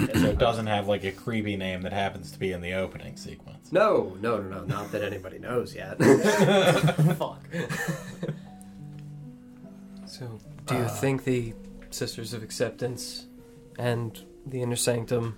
so 0.06 0.30
it 0.30 0.36
uh, 0.36 0.40
doesn't 0.40 0.68
have 0.68 0.88
like 0.88 1.04
a 1.04 1.12
creepy 1.12 1.58
name 1.58 1.82
that 1.82 1.94
happens 1.94 2.32
to 2.32 2.40
be 2.40 2.52
in 2.54 2.62
the 2.62 2.74
opening 2.74 3.18
sequence. 3.18 3.72
No, 3.72 4.18
no, 4.22 4.40
no, 4.42 4.60
no, 4.60 4.64
not 4.66 4.92
that 4.92 5.04
anybody 5.04 5.40
knows 5.40 5.76
yet. 5.76 5.98
Fuck. 7.18 7.44
so, 10.06 10.40
do 10.66 10.76
you 10.76 10.82
uh. 10.82 10.88
think 10.88 11.24
the 11.24 11.54
Sisters 11.90 12.34
of 12.34 12.42
Acceptance 12.42 13.28
and 13.78 14.24
the 14.46 14.62
Inner 14.62 14.76
Sanctum 14.76 15.38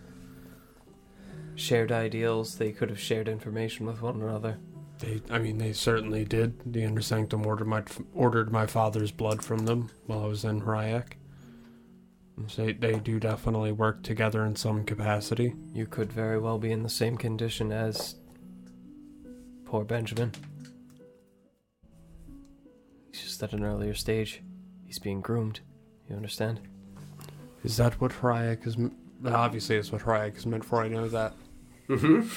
shared 1.56 1.92
ideals? 1.92 2.56
They 2.56 2.72
could 2.72 2.90
have 2.90 3.00
shared 3.00 3.28
information 3.28 3.86
with 3.86 4.02
one 4.02 4.22
another. 4.22 4.58
They, 5.00 5.22
I 5.30 5.40
mean, 5.40 5.58
they 5.58 5.74
certainly 5.74 6.24
did. 6.24 6.54
The 6.72 6.84
Inner 6.84 7.02
Sanctum 7.02 7.46
ordered 7.46 7.68
my 7.68 7.84
ordered 8.14 8.52
my 8.52 8.66
father's 8.66 9.12
blood 9.12 9.44
from 9.44 9.66
them 9.66 9.90
while 10.06 10.24
I 10.24 10.28
was 10.28 10.46
in 10.46 10.62
Ryak. 10.62 11.14
So 12.48 12.66
they, 12.66 12.74
they 12.74 13.00
do 13.00 13.20
definitely 13.20 13.72
work 13.72 14.04
together 14.04 14.46
in 14.46 14.56
some 14.56 14.84
capacity. 14.86 15.54
You 15.74 15.86
could 15.86 16.12
very 16.12 16.40
well 16.40 16.58
be 16.58 16.72
in 16.72 16.84
the 16.84 16.90
same 16.90 17.18
condition 17.18 17.72
as 17.72 18.16
poor 19.66 19.84
Benjamin. 19.84 20.32
He's 23.12 23.22
just 23.22 23.44
at 23.44 23.54
an 23.54 23.64
earlier 23.64 23.94
stage. 23.94 24.42
He's 24.86 25.00
being 25.00 25.22
groomed. 25.22 25.60
You 26.10 26.16
understand? 26.16 26.62
Is 27.64 27.78
that 27.78 28.00
what 28.02 28.12
Ryak 28.22 28.66
is? 28.68 28.76
m- 28.76 28.96
Obviously, 29.26 29.78
it's 29.78 29.92
what 29.92 30.02
Ryak 30.02 30.36
is 30.38 30.46
meant 30.46 30.66
for. 30.66 30.82
I 30.84 30.88
know 30.90 31.08
that. 31.08 31.34
mm-hmm. 31.88 32.28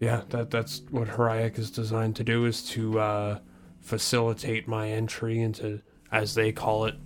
Yeah, 0.00 0.22
that 0.30 0.50
that's 0.50 0.82
what 0.90 1.06
Harayak 1.08 1.58
is 1.58 1.70
designed 1.70 2.16
to 2.16 2.24
do 2.24 2.44
is 2.44 2.62
to 2.70 2.98
uh, 2.98 3.38
facilitate 3.80 4.66
my 4.66 4.90
entry 4.90 5.40
into, 5.40 5.80
as 6.10 6.34
they 6.34 6.50
call 6.50 6.86
it, 6.86 6.96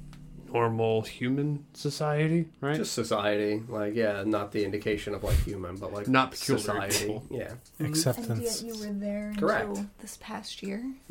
normal 0.52 1.02
human 1.02 1.66
society, 1.74 2.48
right? 2.62 2.76
Just 2.76 2.94
society, 2.94 3.62
like 3.68 3.94
yeah, 3.94 4.22
not 4.24 4.50
the 4.52 4.64
indication 4.64 5.14
of 5.14 5.22
like 5.22 5.36
human, 5.40 5.76
but 5.76 5.92
like 5.92 6.08
Not 6.08 6.30
peculiar 6.30 6.58
society. 6.58 6.98
people. 7.06 7.26
Yeah. 7.30 7.52
Acceptance. 7.80 8.28
And 8.30 8.42
yet 8.42 8.62
you 8.62 8.80
were 8.80 8.94
there 8.94 9.34
Correct. 9.36 9.78
this 9.98 10.16
past 10.20 10.62
year. 10.62 10.82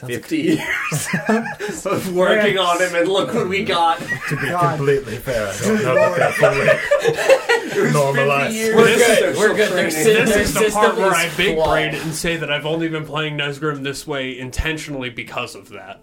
Sounds 0.00 0.12
like 0.14 0.22
Fifty 0.22 0.38
years 0.38 1.08
of 1.84 2.14
working 2.14 2.56
on 2.56 2.80
him, 2.80 2.94
and 2.94 3.06
look 3.06 3.34
what 3.34 3.48
we 3.48 3.64
got. 3.64 3.98
To 3.98 4.36
be 4.36 4.48
God. 4.48 4.76
completely 4.78 5.16
fair, 5.16 5.46
I 5.46 5.58
don't 5.60 5.84
know 5.84 5.94
that 6.16 6.34
that 6.40 7.70
fully 7.74 7.92
normalized. 7.92 8.56
We're 8.56 8.96
good. 8.96 9.36
We're 9.36 9.54
good. 9.54 9.72
Their, 9.72 9.90
sy- 9.90 10.04
this 10.24 10.30
their 10.30 10.40
is 10.42 10.54
the 10.54 10.60
part 10.70 10.92
system 10.94 10.96
where 11.04 11.12
I 11.14 11.24
is 11.26 11.36
big 11.36 11.54
flawed. 11.56 11.68
brain 11.68 11.94
and 11.94 12.14
say 12.14 12.36
that 12.38 12.50
I've 12.50 12.64
only 12.64 12.88
been 12.88 13.04
playing 13.04 13.36
Nesgrim 13.36 13.82
this 13.82 14.06
way 14.06 14.38
intentionally 14.38 15.10
because 15.10 15.54
of 15.54 15.68
that. 15.68 16.00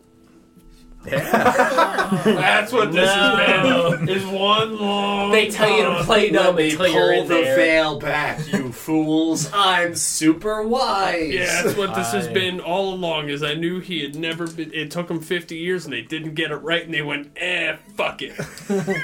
That's 2.25 2.71
what 2.71 2.91
this 2.91 3.09
has 3.09 3.97
been. 3.97 4.09
Is 4.09 4.25
one 4.25 4.77
long. 4.79 5.31
They 5.31 5.49
tell 5.49 5.69
you 5.69 5.83
to 5.83 6.03
play 6.03 6.29
dumb 6.29 6.47
Let 6.47 6.55
me 6.55 6.71
until 6.71 6.87
you're 6.87 7.13
pull 7.13 7.21
in 7.23 7.27
the 7.27 7.33
there. 7.35 7.55
veil 7.55 7.99
back, 7.99 8.51
you 8.51 8.71
fools! 8.71 9.49
I'm 9.53 9.95
super 9.95 10.63
wise. 10.63 11.33
Yeah, 11.33 11.61
that's 11.63 11.77
what 11.77 11.95
this 11.95 12.11
has 12.11 12.27
I- 12.27 12.33
been 12.33 12.59
all 12.59 12.93
along. 12.93 13.29
Is 13.29 13.43
I 13.43 13.53
knew 13.53 13.79
he 13.79 14.01
had 14.03 14.15
never 14.15 14.47
been. 14.47 14.73
It 14.73 14.91
took 14.91 15.09
him 15.09 15.19
fifty 15.21 15.55
years, 15.57 15.85
and 15.85 15.93
they 15.93 16.01
didn't 16.01 16.35
get 16.35 16.51
it 16.51 16.57
right, 16.57 16.83
and 16.83 16.93
they 16.93 17.01
went, 17.01 17.31
"Eh, 17.37 17.75
fuck 17.95 18.21
it." 18.21 18.33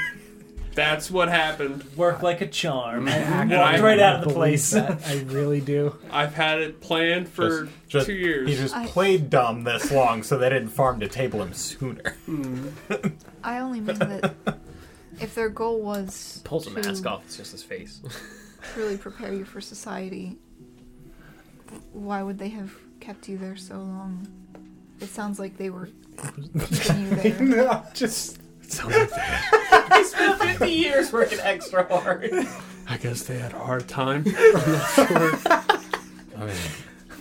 that's 0.75 1.09
what 1.11 1.29
happened. 1.29 1.83
Work 1.95 2.21
like 2.23 2.41
a 2.41 2.47
charm. 2.47 3.07
I 3.09 3.45
Walked 3.45 3.81
right 3.81 3.99
out 3.99 4.21
of 4.23 4.27
the 4.27 4.33
place. 4.33 4.71
that. 4.71 5.01
I 5.07 5.21
really 5.23 5.61
do. 5.61 5.95
I've 6.11 6.33
had 6.33 6.59
it 6.59 6.81
planned 6.81 7.29
for 7.29 7.65
Just- 7.65 7.71
just- 7.87 8.05
two 8.07 8.13
years. 8.13 8.49
He 8.49 8.55
just 8.55 8.75
I- 8.75 8.87
played 8.87 9.29
dumb 9.29 9.63
this 9.63 9.91
long 9.91 10.23
so 10.23 10.37
they 10.37 10.49
didn't 10.49 10.69
farm 10.69 10.99
to 11.01 11.07
table 11.07 11.41
him 11.41 11.53
sooner. 11.53 12.15
Hmm. 12.25 12.67
I 13.43 13.59
only 13.59 13.79
mean 13.81 13.97
that 13.99 14.33
if 15.19 15.35
their 15.35 15.49
goal 15.49 15.81
was 15.81 16.41
Pulls 16.43 16.65
a 16.67 16.69
to 16.71 16.75
mask 16.81 17.05
off. 17.05 17.23
It's 17.25 17.37
just 17.37 17.51
his 17.51 17.63
face. 17.63 18.01
really 18.75 18.97
prepare 18.97 19.33
you 19.33 19.45
for 19.45 19.61
society, 19.61 20.37
why 21.91 22.23
would 22.23 22.37
they 22.39 22.49
have 22.49 22.73
kept 22.99 23.27
you 23.27 23.37
there 23.37 23.55
so 23.55 23.75
long? 23.75 24.27
It 25.01 25.09
sounds 25.09 25.37
like 25.39 25.57
they 25.57 25.69
were 25.69 25.89
keeping 26.71 27.01
you 27.03 27.15
there. 27.15 27.41
no, 27.41 27.83
just 27.93 28.39
Sounds 28.67 28.95
like 28.95 29.09
they- 29.09 29.97
he 29.97 30.03
spent 30.03 30.39
50 30.41 30.71
years 30.71 31.11
working 31.13 31.39
extra 31.41 31.83
hard. 31.85 32.29
I 32.87 32.97
guess 32.97 33.23
they 33.23 33.37
had 33.39 33.53
a 33.53 33.59
hard 33.59 33.87
time. 33.87 34.23
I'm 34.27 34.71
not 34.71 34.89
sure. 34.91 35.35
I 36.37 36.45
mean, 36.45 36.55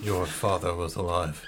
your 0.02 0.26
father 0.26 0.74
was 0.74 0.96
alive 0.96 1.42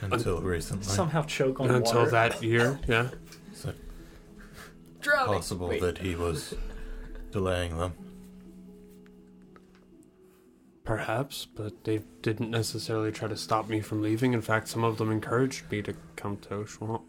until 0.00 0.40
recently. 0.40 0.84
Somehow 0.84 1.22
choke 1.22 1.60
on 1.60 1.70
Until 1.70 2.00
water. 2.00 2.10
that 2.10 2.42
year, 2.42 2.78
yeah. 2.88 3.10
Is 3.52 3.64
it 3.66 3.76
Drowning. 5.00 5.34
possible 5.34 5.68
Wait. 5.68 5.80
that 5.80 5.98
he 5.98 6.14
was 6.16 6.54
delaying 7.30 7.78
them? 7.78 7.92
Perhaps, 10.84 11.46
but 11.46 11.84
they 11.84 12.02
didn't 12.20 12.50
necessarily 12.50 13.10
try 13.10 13.26
to 13.28 13.36
stop 13.36 13.68
me 13.70 13.80
from 13.80 14.02
leaving. 14.02 14.34
In 14.34 14.42
fact, 14.42 14.68
some 14.68 14.84
of 14.84 14.98
them 14.98 15.10
encouraged 15.10 15.70
me 15.70 15.80
to 15.80 15.94
come 16.16 16.36
to 16.38 16.48
Oshuamp. 16.50 17.00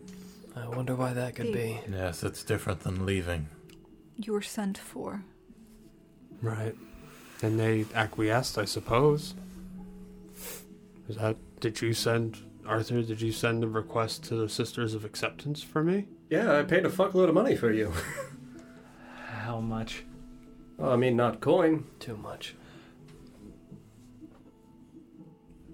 I 0.55 0.67
wonder 0.67 0.95
why 0.95 1.13
that 1.13 1.35
could 1.35 1.51
be. 1.51 1.79
Yes, 1.91 2.23
it's 2.23 2.43
different 2.43 2.81
than 2.81 3.05
leaving. 3.05 3.49
You 4.15 4.33
were 4.33 4.41
sent 4.41 4.77
for. 4.77 5.23
Right. 6.41 6.75
And 7.41 7.59
they 7.59 7.85
acquiesced, 7.93 8.57
I 8.57 8.65
suppose. 8.65 9.35
Is 11.09 11.17
that. 11.17 11.37
Did 11.59 11.81
you 11.81 11.93
send. 11.93 12.37
Arthur, 12.65 13.01
did 13.01 13.21
you 13.21 13.31
send 13.31 13.63
a 13.63 13.67
request 13.67 14.23
to 14.25 14.35
the 14.35 14.49
Sisters 14.49 14.93
of 14.93 15.05
Acceptance 15.05 15.61
for 15.61 15.83
me? 15.83 16.07
Yeah, 16.29 16.57
I 16.57 16.63
paid 16.63 16.85
a 16.85 16.89
fuckload 16.89 17.27
of 17.27 17.35
money 17.35 17.55
for 17.55 17.71
you. 17.71 17.93
How 19.27 19.59
much? 19.59 20.03
Well, 20.77 20.91
I 20.91 20.95
mean, 20.95 21.15
not 21.15 21.41
coin. 21.41 21.85
Too 21.99 22.17
much. 22.17 22.55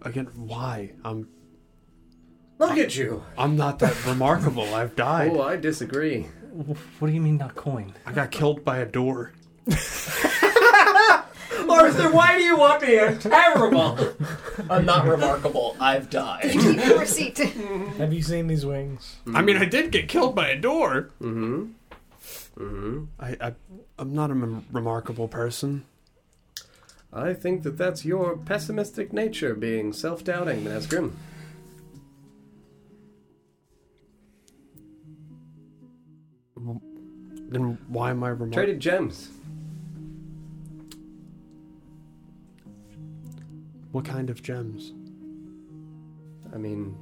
Again, 0.02 0.30
why? 0.36 0.92
I'm 1.06 1.30
Look 2.62 2.78
at 2.78 2.96
you. 2.96 3.24
I'm 3.40 3.58
not 3.58 3.80
that 3.80 4.06
remarkable. 4.06 4.76
I've 4.76 4.96
died. 4.96 5.32
Oh, 5.34 5.42
I 5.42 5.56
disagree. 5.56 6.28
What 6.54 7.08
do 7.08 7.12
you 7.12 7.20
mean 7.20 7.38
not 7.38 7.56
coin? 7.56 7.96
I 8.06 8.12
got 8.12 8.30
killed 8.30 8.64
by 8.64 8.78
a 8.78 8.86
door. 8.86 9.32
Arthur, 11.68 12.12
why 12.12 12.38
do 12.38 12.44
you 12.44 12.56
want 12.56 12.84
me? 12.84 13.00
I'm 13.00 13.18
terrible. 13.18 13.98
I'm 14.70 14.86
not 14.86 15.08
remarkable. 15.08 15.76
I've 15.80 16.12
died. 16.12 16.52
Keep 16.52 16.86
your 16.86 17.00
receipt. 17.00 17.40
Have 17.40 18.14
you 18.14 18.22
seen 18.22 18.46
these 18.46 18.64
wings? 18.64 19.18
I 19.34 19.42
mean, 19.42 19.58
I 19.58 19.66
did 19.66 19.92
get 19.92 20.08
killed 20.08 20.36
by 20.36 20.50
a 20.50 20.56
door. 20.56 21.10
Mm-hmm. 21.20 21.66
Mm-hmm. 22.60 23.06
I, 23.20 23.38
I 23.42 23.54
I'm 23.98 24.14
not 24.14 24.30
a 24.30 24.36
remarkable 24.36 25.28
person. 25.28 25.86
I 27.12 27.34
think 27.34 27.64
that 27.64 27.80
that's 27.80 28.06
your 28.06 28.38
pessimistic 28.38 29.12
nature 29.12 29.56
being 29.56 29.94
self-doubting, 29.94 30.66
Nazgrim. 30.66 31.14
Then 37.52 37.78
why 37.90 38.12
am 38.12 38.24
I 38.24 38.30
remarkable? 38.30 38.54
Traded 38.54 38.80
gems. 38.80 39.30
What 43.92 44.06
kind 44.06 44.30
of 44.30 44.42
gems? 44.42 44.94
I 46.54 46.58
mean, 46.58 46.96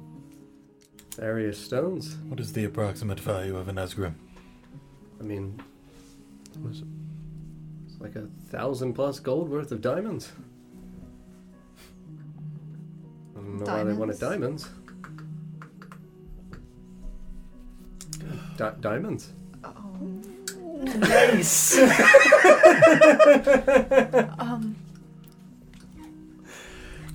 various 1.16 1.56
stones. 1.56 2.16
What 2.26 2.40
is 2.40 2.52
the 2.52 2.64
approximate 2.64 3.20
value 3.20 3.56
of 3.56 3.68
an 3.68 3.76
Esgrim? 3.76 4.14
I 5.20 5.22
mean, 5.22 5.62
it's 7.86 8.00
like 8.00 8.16
a 8.16 8.26
thousand 8.48 8.94
plus 8.94 9.20
gold 9.20 9.48
worth 9.48 9.70
of 9.70 9.80
diamonds. 9.80 10.32
I 13.36 13.40
don't 13.40 13.58
know 13.58 13.72
why 13.72 13.84
they 13.84 13.92
wanted 13.92 14.18
diamonds. 14.18 14.68
Di- 18.56 18.74
diamonds. 18.80 19.32
Nice. 21.00 21.78
Um, 24.38 24.76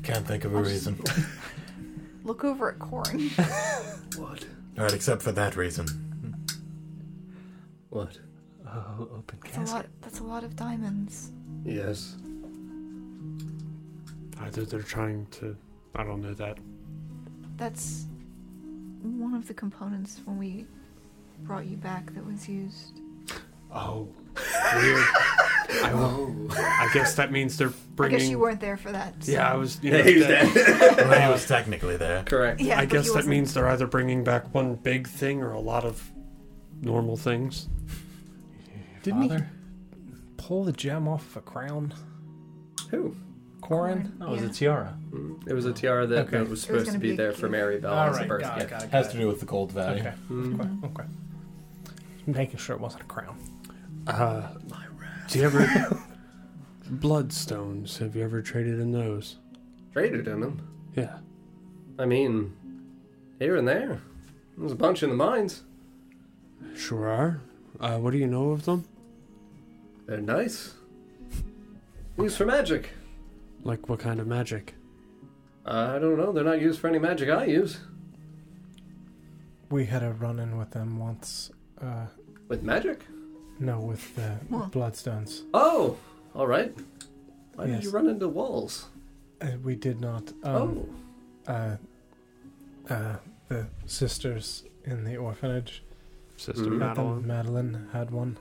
Can't 0.04 0.26
think 0.28 0.46
of 0.46 0.54
a 0.54 0.58
I'll 0.58 0.64
just- 0.64 0.88
reason. 0.88 1.00
look 2.24 2.44
over 2.44 2.70
at 2.70 2.80
Corin. 2.80 3.30
What? 4.18 4.46
Alright, 4.78 4.94
except 4.94 5.22
for 5.24 5.32
that 5.34 5.56
reason. 5.58 5.88
What? 7.90 8.18
oh, 8.68 9.10
open 9.14 9.40
That's 9.44 9.56
a 9.56 9.60
casket. 9.60 9.76
lot. 9.76 9.86
That's 10.02 10.20
a 10.20 10.24
lot 10.24 10.44
of 10.46 10.56
diamonds. 10.56 11.32
Yes. 11.66 12.16
Either 14.40 14.64
they're 14.66 14.82
trying 14.84 15.26
to. 15.32 15.56
I 15.96 16.04
don't 16.04 16.22
know 16.22 16.34
that. 16.36 16.58
That's 17.58 18.06
one 19.02 19.34
of 19.34 19.48
the 19.48 19.54
components 19.54 20.22
when 20.26 20.38
we 20.38 20.66
brought 21.44 21.66
you 21.66 21.76
back 21.78 22.14
that 22.14 22.26
was 22.26 22.48
used. 22.48 23.02
Oh, 23.76 24.08
weird. 24.76 25.06
I, 25.84 25.92
will- 25.94 26.48
I 26.52 26.90
guess 26.94 27.16
that 27.16 27.32
means 27.32 27.58
they're 27.58 27.74
bringing. 27.96 28.16
I 28.16 28.20
guess 28.20 28.30
you 28.30 28.40
weren't 28.40 28.62
there 28.62 28.78
for 28.78 28.92
that. 28.92 29.24
so- 29.24 29.32
Yeah, 29.34 29.52
I 29.52 29.56
was. 29.56 29.80
You 29.84 29.92
know, 29.92 29.98
Yeah, 29.98 30.04
he 30.04 30.16
was 30.18 30.28
that- 30.28 30.54
dead. 30.54 30.98
Well, 31.10 31.22
he 31.22 31.28
was 31.32 31.46
technically 31.48 31.98
there. 31.98 32.24
Correct. 32.24 32.62
Yeah, 32.62 32.78
I 32.80 32.86
but 32.86 32.90
guess 32.90 33.04
he 33.06 33.10
that 33.10 33.16
wasn't- 33.16 33.30
means 33.32 33.54
they're 33.54 33.68
either 33.68 33.88
bringing 33.88 34.24
back 34.24 34.54
one 34.54 34.76
big 34.76 35.08
thing 35.08 35.42
or 35.44 35.52
a 35.52 35.60
lot 35.60 35.84
of 35.84 36.10
normal 36.82 37.18
things. 37.18 37.68
Didn't 39.04 39.22
he 39.24 39.38
pull 40.38 40.64
the 40.64 40.72
gem 40.72 41.08
off 41.08 41.26
of 41.32 41.38
a 41.38 41.42
crown? 41.42 41.94
Who? 42.92 43.16
Corin? 43.62 44.16
Oh, 44.22 44.28
it 44.28 44.32
was 44.32 44.42
Yeah. 44.42 44.48
a 44.48 44.52
tiara. 44.52 44.98
Mm, 45.12 45.48
It 45.48 45.54
was 45.54 45.66
a 45.66 45.74
tiara 45.74 46.06
that, 46.08 46.28
Okay. 46.28 46.38
that 46.38 46.40
was 46.42 46.48
It 46.48 46.52
was 46.52 46.62
supposed 46.62 46.86
to 46.86 46.92
gonna 46.92 47.00
be, 47.00 47.08
be 47.10 47.14
a 47.14 47.18
there 47.18 47.32
for 47.32 47.48
key. 47.48 47.52
Mary 47.52 47.80
Bell 47.80 47.94
All 47.94 48.10
as 48.10 48.18
a 48.18 48.20
right, 48.20 48.30
birth 48.30 48.42
got 48.44 48.58
it, 48.58 48.60
gift. 48.62 48.72
got 48.72 48.84
it, 48.84 48.90
Has 48.92 49.08
to 49.10 49.18
it. 49.18 49.20
do 49.22 49.28
with 49.28 49.40
the 49.40 49.46
gold 49.46 49.72
value. 49.72 50.02
Okay, 50.02 50.14
Mm. 50.30 50.60
okay, 50.84 50.88
okay. 51.02 51.10
Making 52.28 52.58
sure 52.58 52.76
it 52.76 52.82
wasn't 52.82 53.04
a 53.04 53.06
crown. 53.06 53.38
Uh, 54.08 54.48
do 55.28 55.40
you 55.40 55.46
ever 55.46 55.68
bloodstones? 56.90 57.98
Have 57.98 58.16
you 58.16 58.24
ever 58.24 58.42
traded 58.42 58.80
in 58.80 58.92
those? 58.92 59.38
Traded 59.94 60.28
in 60.28 60.40
them. 60.42 60.68
Yeah. 60.96 61.18
I 61.98 62.06
mean, 62.06 62.54
here 63.40 63.56
and 63.56 63.68
there. 63.68 64.02
There's 64.58 64.72
a 64.72 64.76
bunch 64.76 65.04
in 65.04 65.10
the 65.10 65.16
mines. 65.16 65.64
Sure 66.76 67.08
are. 67.08 67.42
Uh, 67.80 67.98
what 67.98 68.12
do 68.12 68.18
you 68.18 68.28
know 68.28 68.52
of 68.52 68.66
them? 68.66 68.86
They're 70.06 70.22
nice. 70.22 70.74
Used 72.18 72.38
for 72.38 72.46
magic. 72.46 72.92
Like 73.64 73.90
what 73.90 74.00
kind 74.00 74.20
of 74.20 74.28
magic? 74.28 74.76
I 75.66 75.98
don't 75.98 76.18
know. 76.18 76.32
They're 76.32 76.44
not 76.44 76.62
used 76.62 76.80
for 76.80 76.88
any 76.88 77.00
magic 77.00 77.30
I 77.30 77.46
use. 77.46 77.80
We 79.72 79.86
had 79.86 80.04
a 80.04 80.12
run 80.14 80.40
in 80.40 80.58
with 80.58 80.72
them 80.72 81.00
once. 81.00 81.52
Uh, 81.82 82.06
With 82.48 82.62
magic? 82.62 83.02
No, 83.60 83.80
with 83.80 84.16
the 84.16 84.38
What? 84.50 84.72
bloodstones. 84.72 85.44
Oh, 85.54 85.98
all 86.34 86.48
right. 86.48 86.76
Why 87.56 87.66
Yes. 87.66 87.76
did 87.76 87.84
you 87.86 87.92
run 87.92 88.08
into 88.08 88.28
walls? 88.28 88.88
Uh, 89.42 89.52
we 89.64 89.76
did 89.76 90.00
not. 90.02 90.32
Um, 90.44 90.88
oh, 91.48 91.52
uh, 91.52 91.78
uh, 92.90 93.16
the 93.48 93.68
sisters 93.86 94.64
in 94.84 95.04
the 95.04 95.18
orphanage. 95.18 95.84
Sister 96.38 96.64
Mhm. 96.66 96.78
Madeline. 96.80 97.28
Madeline 97.28 97.88
had 97.94 98.12
one. 98.12 98.38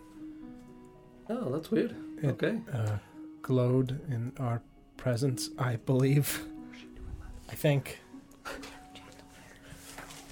oh, 1.30 1.50
that's 1.52 1.70
weird. 1.70 1.94
It 2.22 2.26
Okay. 2.30 2.60
uh, 2.72 2.98
glowed 3.42 4.00
in 4.08 4.32
our 4.38 4.60
presence, 4.96 5.50
I 5.58 5.76
believe. 5.76 6.44
I 7.48 7.54
think. 7.54 8.00
I 8.46 8.50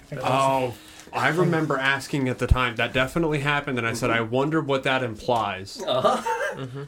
think 0.08 0.20
it 0.20 0.22
was- 0.22 0.24
Oh, 0.24 0.74
I 1.12 1.28
remember 1.28 1.76
asking 1.78 2.28
at 2.28 2.38
the 2.38 2.46
time. 2.46 2.76
That 2.76 2.92
definitely 2.92 3.40
happened, 3.40 3.78
and 3.78 3.86
I 3.86 3.92
said, 3.92 4.10
I 4.10 4.20
wonder 4.22 4.60
what 4.60 4.82
that 4.84 5.02
implies. 5.02 5.82
Uh-huh. 5.86 6.86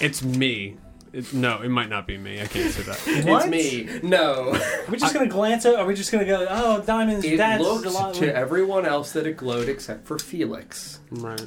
It's 0.00 0.22
me. 0.22 0.76
It, 1.12 1.32
no, 1.32 1.62
it 1.62 1.68
might 1.68 1.88
not 1.88 2.08
be 2.08 2.18
me. 2.18 2.40
I 2.42 2.46
can't 2.46 2.72
say 2.72 2.82
that. 2.82 3.00
It's 3.06 3.46
me. 3.46 4.00
No. 4.02 4.52
Are 4.52 4.90
we 4.90 4.98
just 4.98 5.14
gonna 5.14 5.28
glance 5.28 5.64
at? 5.64 5.76
Are 5.76 5.86
we 5.86 5.94
just 5.94 6.10
gonna 6.10 6.24
go? 6.24 6.44
Oh, 6.50 6.82
diamonds. 6.82 7.24
It 7.24 7.36
that's 7.36 7.62
a 7.62 7.66
looked 7.66 7.86
lot. 7.86 8.14
to 8.14 8.34
everyone 8.34 8.84
else 8.84 9.12
that 9.12 9.24
it 9.24 9.36
glowed 9.36 9.68
except 9.68 10.06
for 10.06 10.18
Felix. 10.18 10.98
right. 11.12 11.40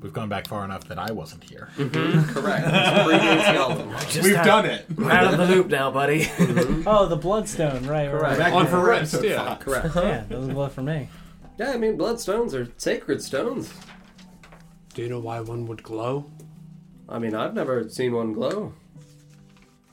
We've 0.00 0.12
gone 0.12 0.28
back 0.28 0.46
far 0.46 0.64
enough 0.64 0.84
that 0.88 0.98
I 0.98 1.10
wasn't 1.10 1.42
here. 1.42 1.68
Correct. 1.76 1.88
Predates 2.34 3.44
Gollum. 3.46 4.22
We've 4.22 4.34
done 4.34 4.64
it. 4.66 4.86
We're 4.96 5.10
Out 5.10 5.34
of 5.34 5.38
the 5.38 5.46
loop 5.54 5.66
now, 5.68 5.90
buddy. 5.90 6.28
Oh, 6.86 7.06
the 7.06 7.16
bloodstone. 7.16 7.84
Right. 7.84 8.08
Correct. 8.08 8.38
Right. 8.38 8.52
On 8.52 8.64
before 8.64 8.80
her 8.80 8.90
wrist, 8.90 9.22
yeah. 9.24 9.44
five. 9.44 9.60
Correct. 9.60 9.96
Yeah, 9.96 10.24
that 10.28 10.38
was 10.38 10.48
blood 10.48 10.72
for 10.72 10.82
me. 10.82 11.08
Yeah, 11.58 11.72
I 11.72 11.76
mean, 11.78 11.98
bloodstones 11.98 12.54
are 12.54 12.70
sacred 12.76 13.20
stones. 13.20 13.72
Do 14.94 15.02
you 15.02 15.08
know 15.08 15.18
why 15.18 15.40
one 15.40 15.66
would 15.66 15.82
glow? 15.82 16.30
I 17.08 17.18
mean, 17.18 17.34
I've 17.34 17.54
never 17.54 17.88
seen 17.88 18.12
one 18.12 18.32
glow. 18.32 18.74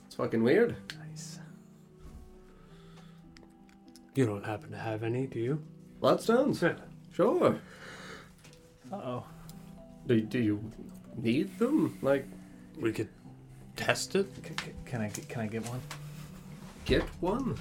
It's 0.06 0.16
fucking 0.16 0.44
weird. 0.44 0.76
Nice. 1.00 1.40
You 4.14 4.28
don't 4.28 4.46
happen 4.46 4.70
to 4.72 4.78
have 4.78 5.02
any, 5.02 5.26
do 5.26 5.40
you? 5.40 5.64
Bloodstones? 6.02 6.62
Yeah. 6.62 6.76
Sure. 7.14 7.60
Uh 8.92 8.96
oh. 8.96 9.24
Do, 10.08 10.22
do 10.22 10.40
you 10.40 10.72
need 11.18 11.58
them? 11.58 11.98
Like, 12.02 12.28
We 12.80 12.92
could 12.92 13.10
test 13.76 14.16
it. 14.16 14.28
Can 14.86 15.02
I 15.02 15.08
get? 15.10 15.28
Can 15.30 15.42
I 15.42 15.48
get 15.48 15.68
one? 15.68 15.82
get 16.86 17.04
one? 17.20 17.58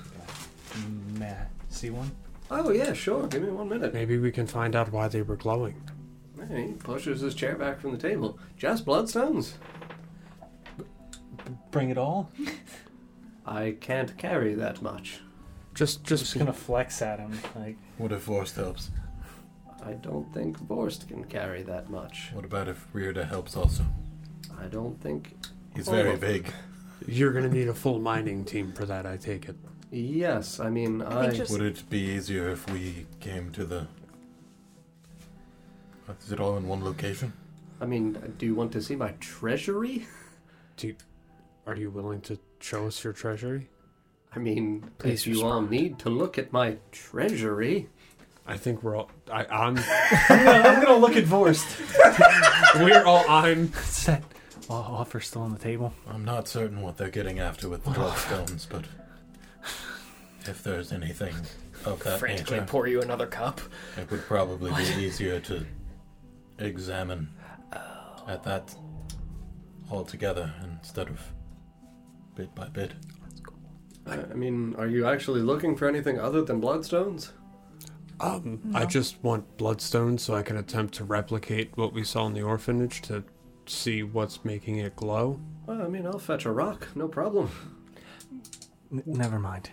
Mm, 0.72 1.18
may 1.18 1.30
I 1.30 1.46
see 1.70 1.90
one? 1.90 2.10
Oh, 2.50 2.70
yeah, 2.70 2.92
sure. 2.92 3.26
Give 3.26 3.42
me 3.42 3.48
one 3.50 3.68
minute. 3.68 3.94
Maybe 3.94 4.18
we 4.18 4.30
can 4.30 4.46
find 4.46 4.76
out 4.76 4.92
why 4.92 5.08
they 5.08 5.22
were 5.22 5.36
glowing. 5.36 5.82
He 6.54 6.72
pushes 6.72 7.20
his 7.20 7.34
chair 7.34 7.56
back 7.56 7.80
from 7.80 7.92
the 7.92 7.96
table. 7.98 8.38
Just 8.58 8.84
bloodstones. 8.84 9.52
Bring 11.70 11.90
it 11.90 11.96
all. 11.98 12.30
I 13.46 13.76
can't 13.80 14.16
carry 14.18 14.54
that 14.54 14.82
much. 14.82 15.20
Just, 15.74 16.04
Just 16.04 16.24
just 16.24 16.38
gonna 16.38 16.52
flex 16.52 17.00
at 17.02 17.18
him. 17.18 17.38
Like 17.56 17.76
What 17.98 18.12
if 18.12 18.26
Vorst 18.26 18.56
helps? 18.56 18.90
I 19.84 19.92
don't 19.94 20.32
think 20.32 20.58
Vorst 20.58 21.08
can 21.08 21.24
carry 21.24 21.62
that 21.62 21.90
much. 21.90 22.30
What 22.32 22.44
about 22.44 22.68
if 22.68 22.86
Riorda 22.94 23.28
helps 23.28 23.56
also? 23.56 23.84
I 24.58 24.66
don't 24.66 25.00
think. 25.00 25.34
He's 25.74 25.88
Oh. 25.88 25.92
very 25.92 26.16
big. 26.16 26.52
You're 27.06 27.32
gonna 27.32 27.50
need 27.50 27.68
a 27.68 27.74
full 27.74 27.98
mining 28.00 28.44
team 28.44 28.72
for 28.72 28.86
that. 28.86 29.04
I 29.06 29.16
take 29.16 29.48
it. 29.48 29.56
Yes, 29.90 30.58
I 30.60 30.70
mean, 30.70 31.02
I 31.02 31.26
I. 31.26 31.30
just 31.30 31.50
Would 31.52 31.60
it 31.62 31.88
be 31.90 31.98
easier 31.98 32.48
if 32.48 32.68
we 32.70 33.06
came 33.20 33.50
to 33.52 33.64
the. 33.64 33.86
Is 36.24 36.32
it 36.32 36.40
all 36.40 36.56
in 36.56 36.66
one 36.66 36.84
location? 36.84 37.32
I 37.80 37.86
mean, 37.86 38.34
do 38.38 38.46
you 38.46 38.54
want 38.54 38.72
to 38.72 38.82
see 38.82 38.96
my 38.96 39.12
treasury? 39.20 40.06
Do, 40.76 40.94
Are 41.66 41.76
you 41.76 41.90
willing 41.90 42.20
to 42.22 42.38
show 42.60 42.86
us 42.86 43.02
your 43.04 43.12
treasury? 43.12 43.68
I 44.34 44.38
mean, 44.38 44.90
Please 44.98 45.20
if 45.22 45.26
you 45.28 45.42
all 45.44 45.62
need 45.62 45.98
to 46.00 46.10
look 46.10 46.36
at 46.38 46.52
my 46.52 46.76
treasury, 46.92 47.88
I 48.46 48.56
think 48.56 48.82
we're 48.82 48.96
all. 48.96 49.10
I, 49.30 49.44
I'm. 49.46 49.78
I'm 50.28 50.44
gonna, 50.44 50.68
I'm 50.68 50.82
gonna 50.82 50.96
look 50.96 51.16
at 51.16 51.24
Vorst. 51.24 51.64
we're 52.84 53.04
all. 53.04 53.24
I'm. 53.28 53.72
Is 53.72 54.04
that 54.06 54.22
o- 54.68 54.74
offer 54.74 55.20
still 55.20 55.42
on 55.42 55.52
the 55.52 55.58
table? 55.58 55.94
I'm 56.08 56.24
not 56.24 56.46
certain 56.46 56.82
what 56.82 56.98
they're 56.98 57.10
getting 57.10 57.38
after 57.38 57.68
with 57.68 57.84
the 57.84 57.90
bloodstones, 57.90 58.66
but 58.68 58.84
if 60.46 60.62
there's 60.62 60.92
anything 60.92 61.34
of 61.86 62.02
that 62.04 62.18
Frantically 62.18 62.58
nature, 62.58 62.66
pour 62.68 62.86
you 62.86 63.00
another 63.00 63.26
cup. 63.26 63.60
it 63.96 64.10
would 64.10 64.22
probably 64.26 64.72
be 64.72 65.02
easier 65.02 65.40
to 65.40 65.64
examine 66.58 67.28
oh. 67.72 68.24
at 68.28 68.42
that 68.44 68.74
altogether 69.90 70.52
instead 70.62 71.08
of 71.08 71.20
bit 72.34 72.54
by 72.54 72.68
bit. 72.68 72.92
I 74.06 74.16
I 74.16 74.34
mean, 74.34 74.74
are 74.76 74.86
you 74.86 75.06
actually 75.06 75.40
looking 75.40 75.76
for 75.76 75.88
anything 75.88 76.18
other 76.20 76.42
than 76.42 76.60
bloodstones? 76.60 77.30
Um, 78.20 78.60
I 78.74 78.86
just 78.86 79.22
want 79.22 79.56
bloodstone 79.56 80.18
so 80.18 80.34
I 80.34 80.42
can 80.42 80.56
attempt 80.56 80.94
to 80.94 81.04
replicate 81.04 81.70
what 81.76 81.92
we 81.92 82.04
saw 82.04 82.26
in 82.26 82.32
the 82.34 82.42
orphanage 82.42 83.02
to 83.02 83.24
see 83.66 84.02
what's 84.02 84.44
making 84.44 84.78
it 84.78 84.94
glow. 84.96 85.40
Well, 85.66 85.82
I 85.82 85.88
mean, 85.88 86.06
I'll 86.06 86.18
fetch 86.18 86.44
a 86.44 86.52
rock, 86.52 86.88
no 86.94 87.08
problem. 87.08 87.50
N- 88.92 89.02
never 89.06 89.38
mind. 89.38 89.70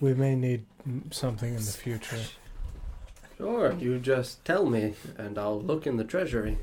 We 0.00 0.14
may 0.14 0.34
need 0.36 0.64
something 1.10 1.48
in 1.50 1.56
the 1.64 1.72
future. 1.72 2.18
Sure, 3.36 3.72
you 3.72 3.98
just 3.98 4.44
tell 4.44 4.66
me, 4.66 4.94
and 5.18 5.38
I'll 5.38 5.60
look 5.60 5.86
in 5.86 5.96
the 5.96 6.04
treasury. 6.04 6.58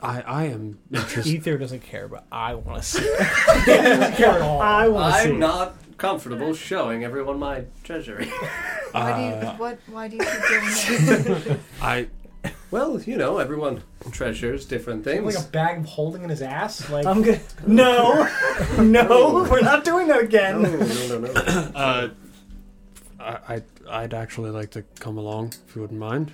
I 0.00 0.20
I 0.22 0.44
am 0.46 0.78
interested. 0.92 1.42
Ethir 1.42 1.58
doesn't 1.58 1.80
care, 1.80 2.08
but 2.08 2.26
I 2.32 2.54
want 2.54 2.82
to 2.82 2.88
see 2.88 3.04
it. 3.04 3.18
doesn't 3.66 4.14
care 4.16 4.30
at 4.30 4.42
all. 4.42 4.60
I 4.60 4.88
want 4.88 5.14
to 5.14 5.20
see 5.20 5.28
I'm 5.28 5.36
it. 5.36 5.38
not 5.38 5.76
comfortable 5.96 6.54
showing 6.54 7.04
everyone 7.04 7.38
my 7.38 7.64
treasury. 7.84 8.30
Why 8.92 9.16
do 9.16 9.22
you? 9.22 9.50
Uh, 9.50 9.56
What? 9.56 9.78
Why 9.86 10.08
do 10.08 10.16
you 10.16 10.22
keep 10.22 10.48
doing 10.48 11.34
that? 11.44 11.58
I 11.82 12.06
well, 12.70 13.00
you 13.02 13.16
know, 13.16 13.38
everyone 13.38 13.82
treasures 14.10 14.64
different 14.64 15.04
things. 15.04 15.24
like 15.34 15.44
a 15.44 15.48
bag 15.48 15.78
of 15.80 15.84
holding 15.86 16.22
in 16.24 16.30
his 16.30 16.42
ass. 16.42 16.88
Like 16.90 17.06
I'm 17.06 17.22
gonna. 17.22 17.40
No, 17.66 18.28
no, 18.78 19.46
we're 19.50 19.60
not 19.60 19.84
doing 19.84 20.08
that 20.08 20.22
again. 20.22 20.62
no, 20.62 20.70
no, 20.70 21.18
no. 21.18 21.30
uh, 21.32 22.08
I 23.20 23.38
I'd, 23.48 23.64
I'd 23.88 24.14
actually 24.14 24.50
like 24.50 24.70
to 24.72 24.82
come 24.98 25.16
along 25.18 25.52
if 25.68 25.76
you 25.76 25.82
wouldn't 25.82 26.00
mind. 26.00 26.32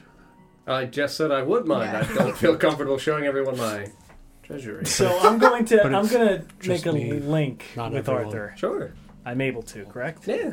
I 0.67 0.85
just 0.85 1.17
said 1.17 1.31
I 1.33 1.43
would 1.43 1.67
mind. 1.67 1.93
Yeah. 1.93 2.07
I 2.09 2.15
don't 2.25 2.37
feel 2.37 2.57
comfortable 2.57 2.99
showing 2.99 3.25
everyone 3.25 3.57
my 3.59 3.87
treasury. 4.43 4.87
So 4.87 5.19
I'm 5.21 5.39
going 5.39 5.65
to. 5.67 5.79
But 5.83 5.95
I'm 5.95 6.05
it's 6.05 6.13
gonna 6.13 6.45
just 6.61 6.85
make 6.85 6.87
a 6.87 6.93
me, 6.93 7.13
link 7.21 7.65
not 7.77 7.93
with 7.93 8.09
everyone. 8.09 8.27
Arthur. 8.27 8.55
Sure. 8.57 8.93
I'm 9.27 9.41
able 9.41 9.63
to, 9.65 9.85
correct? 9.87 10.27
Yeah. 10.27 10.53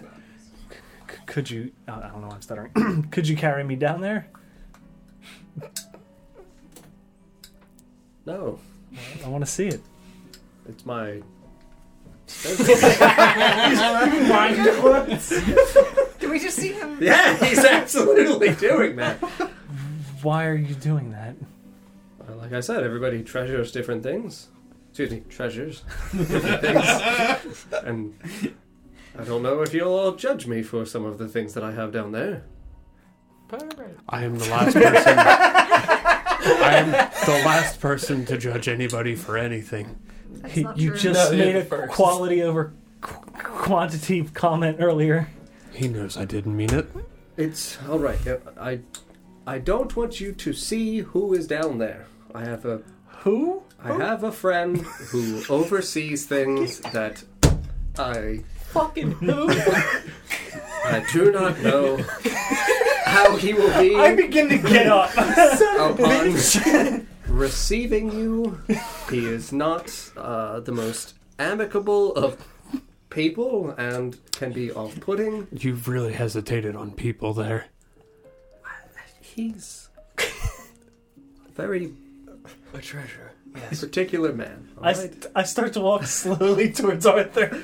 C- 1.10 1.18
could 1.26 1.50
you? 1.50 1.72
Uh, 1.88 2.02
I 2.04 2.08
don't 2.10 2.22
know. 2.22 2.30
I'm 2.30 2.42
stuttering. 2.42 3.08
could 3.12 3.28
you 3.28 3.36
carry 3.36 3.64
me 3.64 3.76
down 3.76 4.02
there? 4.02 4.28
No, 8.26 8.60
I 9.24 9.28
want 9.28 9.46
to 9.46 9.52
see 9.52 9.68
it. 9.68 9.82
it's 10.68 10.86
my. 10.86 11.22
Do 16.20 16.32
we 16.32 16.40
just 16.40 16.58
see 16.58 16.74
him? 16.74 16.98
yeah, 17.02 17.36
he's 17.46 17.64
absolutely 17.64 18.56
doing 18.56 18.96
that. 18.96 19.18
Why 20.24 20.48
are 20.48 20.56
you 20.56 20.74
doing 20.74 21.12
that? 21.12 21.36
Well, 22.28 22.38
like 22.38 22.54
I 22.54 22.62
said, 22.62 22.84
everybody 22.84 23.22
treasures 23.22 23.72
different 23.72 24.02
things. 24.02 24.48
Excuse 24.90 25.12
me, 25.12 25.24
treasures 25.30 25.84
different 26.14 26.62
things. 26.62 27.66
And 27.84 28.16
I 29.18 29.24
don't 29.24 29.42
know 29.44 29.62
if 29.62 29.74
you'll 29.74 29.94
all 29.94 30.12
judge 30.14 30.46
me 30.48 30.62
for 30.62 30.86
some 30.86 31.06
of 31.06 31.18
the 31.18 31.28
things 31.28 31.54
that 31.54 31.64
I 31.64 31.72
have 31.72 31.92
down 31.92 32.12
there. 32.12 32.44
I 34.10 34.24
am 34.26 34.38
the 34.38 34.50
last 34.50 34.74
person. 34.76 35.18
I 35.18 36.74
am 36.78 36.92
the 36.92 37.46
last 37.46 37.80
person 37.80 38.26
to 38.26 38.38
judge 38.38 38.68
anybody 38.68 39.16
for 39.16 39.38
anything. 39.38 39.98
That's 40.42 40.58
You, 40.58 40.64
not 40.64 40.78
you 40.78 40.90
true. 40.92 41.00
just 41.00 41.32
No, 41.32 41.38
made 41.38 41.56
a 41.56 41.64
first. 41.66 41.94
quality 41.94 42.42
over 42.42 42.74
qu- 43.02 43.32
quantity 43.38 44.24
comment 44.24 44.78
earlier. 44.80 45.30
He 45.72 45.88
knows 45.88 46.18
I 46.18 46.26
didn't 46.26 46.56
mean 46.58 46.74
it. 46.74 46.88
It's 47.38 47.78
all 47.88 48.00
right. 48.00 48.18
yeah, 48.26 48.38
I, 48.60 48.80
I 49.48 49.60
don't 49.60 49.96
want 49.96 50.20
you 50.20 50.32
to 50.34 50.54
see 50.54 51.00
who 51.00 51.34
is 51.34 51.48
down 51.48 51.78
there. 51.78 52.08
I 52.34 52.44
have 52.46 52.66
a, 52.66 52.82
Who? 53.20 53.64
I 53.84 53.94
have 53.94 54.24
a 54.24 54.32
friend 54.32 54.78
who 54.82 55.44
oversees 55.50 56.26
things 56.26 56.80
that 56.80 57.24
I, 57.98 58.42
Fucking 58.76 59.12
who? 59.12 59.48
I 60.84 61.04
do 61.14 61.32
not 61.32 61.60
know 61.62 61.98
how 63.06 63.38
he 63.38 63.54
will 63.54 63.72
be 63.80 63.96
I 63.96 64.14
begin 64.14 64.50
to 64.50 64.58
get 64.58 64.88
up. 64.88 65.12
upon 65.98 67.08
receiving 67.30 68.12
you. 68.12 68.60
He 69.10 69.26
is 69.26 69.54
not 69.54 69.90
uh, 70.18 70.60
the 70.60 70.74
most 70.74 71.16
amicable 71.40 72.14
of 72.16 72.38
people 73.10 73.70
and 73.78 74.18
can 74.34 74.52
be 74.52 74.74
off-putting. 74.74 75.48
You've 75.54 75.88
really 75.88 76.12
hesitated 76.12 76.76
on 76.76 76.92
people 76.92 77.34
there. 77.34 77.68
He's 79.22 79.88
very 81.56 81.94
A 82.74 82.80
treasure. 82.80 83.32
particular 83.80 84.34
man. 84.34 84.68
I, 84.82 84.92
alright? 84.92 84.98
st- 84.98 85.26
I 85.34 85.44
start 85.44 85.72
to 85.74 85.80
walk 85.82 86.04
slowly 86.08 86.72
towards 86.74 87.06
Arthur. 87.06 87.58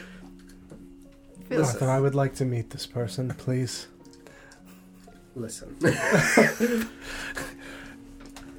Feels- 1.51 1.73
Arthur, 1.73 1.89
I 1.89 1.99
would 1.99 2.15
like 2.15 2.33
to 2.35 2.45
meet 2.45 2.69
this 2.69 2.85
person, 2.85 3.29
please. 3.37 3.87
Listen. 5.35 5.75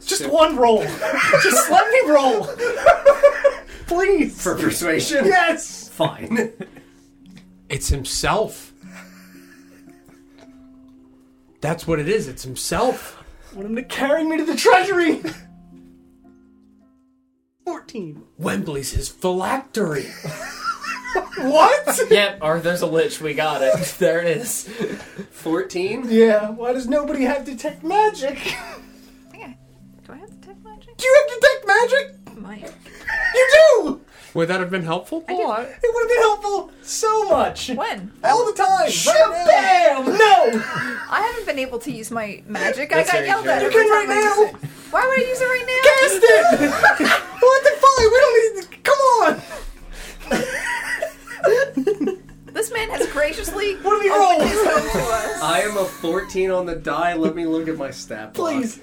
Just 0.04 0.26
one 0.28 0.56
roll. 0.56 0.82
Just 1.42 1.70
let 1.70 1.90
me 1.90 2.10
roll. 2.10 2.46
Please. 3.86 4.42
For 4.42 4.56
persuasion? 4.56 5.24
Yes. 5.24 5.88
Fine. 5.88 6.52
It's 7.70 7.88
himself. 7.88 8.72
That's 11.62 11.86
what 11.86 11.98
it 11.98 12.08
is. 12.08 12.28
It's 12.28 12.42
himself. 12.42 13.22
Want 13.54 13.68
him 13.68 13.76
to 13.76 13.82
carry 13.84 14.24
me 14.24 14.36
to 14.36 14.44
the 14.44 14.56
treasury. 14.56 15.22
14. 17.64 18.22
Wembley's 18.38 18.92
his 18.92 19.08
phylactery. 19.08 20.06
What? 21.38 22.10
Yep, 22.10 22.38
Arthur's 22.40 22.82
a 22.82 22.86
lich. 22.86 23.20
We 23.20 23.34
got 23.34 23.62
it. 23.62 23.74
There 23.98 24.20
it 24.20 24.36
is. 24.36 24.68
14? 25.30 26.06
Yeah, 26.08 26.50
why 26.50 26.72
does 26.72 26.88
nobody 26.88 27.24
have 27.24 27.44
detect 27.44 27.82
magic? 27.84 28.38
Yeah. 29.34 29.52
Do 30.06 30.12
I 30.12 30.16
have 30.16 30.30
to 30.30 30.46
take 30.46 30.62
magic? 30.64 30.96
Do 30.96 31.06
you 31.06 31.14
have 31.20 31.40
detect 31.40 31.66
magic? 31.66 32.38
Might. 32.42 32.74
You 33.34 33.48
do! 33.52 34.00
Would 34.34 34.48
that 34.48 34.60
have 34.60 34.70
been 34.70 34.84
helpful? 34.84 35.24
I 35.28 35.32
do. 35.34 35.42
Oh, 35.42 35.60
It 35.60 35.66
would 35.94 36.02
have 36.02 36.08
been 36.08 36.22
helpful 36.22 36.70
so 36.82 37.28
much. 37.28 37.68
When? 37.68 38.12
All 38.24 38.46
the 38.46 38.52
time. 38.54 38.88
Right 39.06 39.44
Bam! 39.46 40.06
No! 40.06 40.62
I 41.10 41.20
haven't 41.30 41.46
been 41.46 41.58
able 41.58 41.78
to 41.80 41.90
use 41.92 42.10
my 42.10 42.42
magic. 42.46 42.90
That's 42.90 43.10
I 43.10 43.12
got 43.12 43.18
very 43.18 43.26
yelled 43.28 43.44
true. 43.44 43.52
at 43.52 43.60
You 43.62 43.68
every 43.68 43.82
can 43.82 43.90
time 43.90 44.08
right 44.08 44.18
I 44.18 44.20
now. 44.22 44.42
it. 44.44 44.54
Why 44.90 45.06
would 45.06 45.18
I 45.18 45.28
use 45.28 45.40
it 45.40 45.44
right 45.44 45.66
now? 45.68 45.82
Cast 45.90 46.22
it! 46.24 46.70
what 47.42 47.64
the 47.64 47.70
fuck? 47.82 47.98
We 47.98 48.18
don't 48.24 48.56
need. 48.56 48.84
Come 48.84 49.00
on! 49.20 49.42
This 52.52 52.70
man 52.70 52.90
has 52.90 53.06
graciously 53.08 53.76
What 53.76 53.94
do 53.94 54.00
we 54.00 54.10
opened 54.10 54.40
roll? 54.40 54.40
his 54.42 54.62
home 54.62 54.82
to 55.02 55.08
us. 55.10 55.42
I 55.42 55.60
am 55.62 55.78
a 55.78 55.84
14 55.86 56.50
on 56.50 56.66
the 56.66 56.74
die. 56.76 57.14
Let 57.14 57.34
me 57.34 57.46
look 57.46 57.66
at 57.66 57.78
my 57.78 57.90
stat 57.90 58.34
block. 58.34 58.52
Please. 58.52 58.78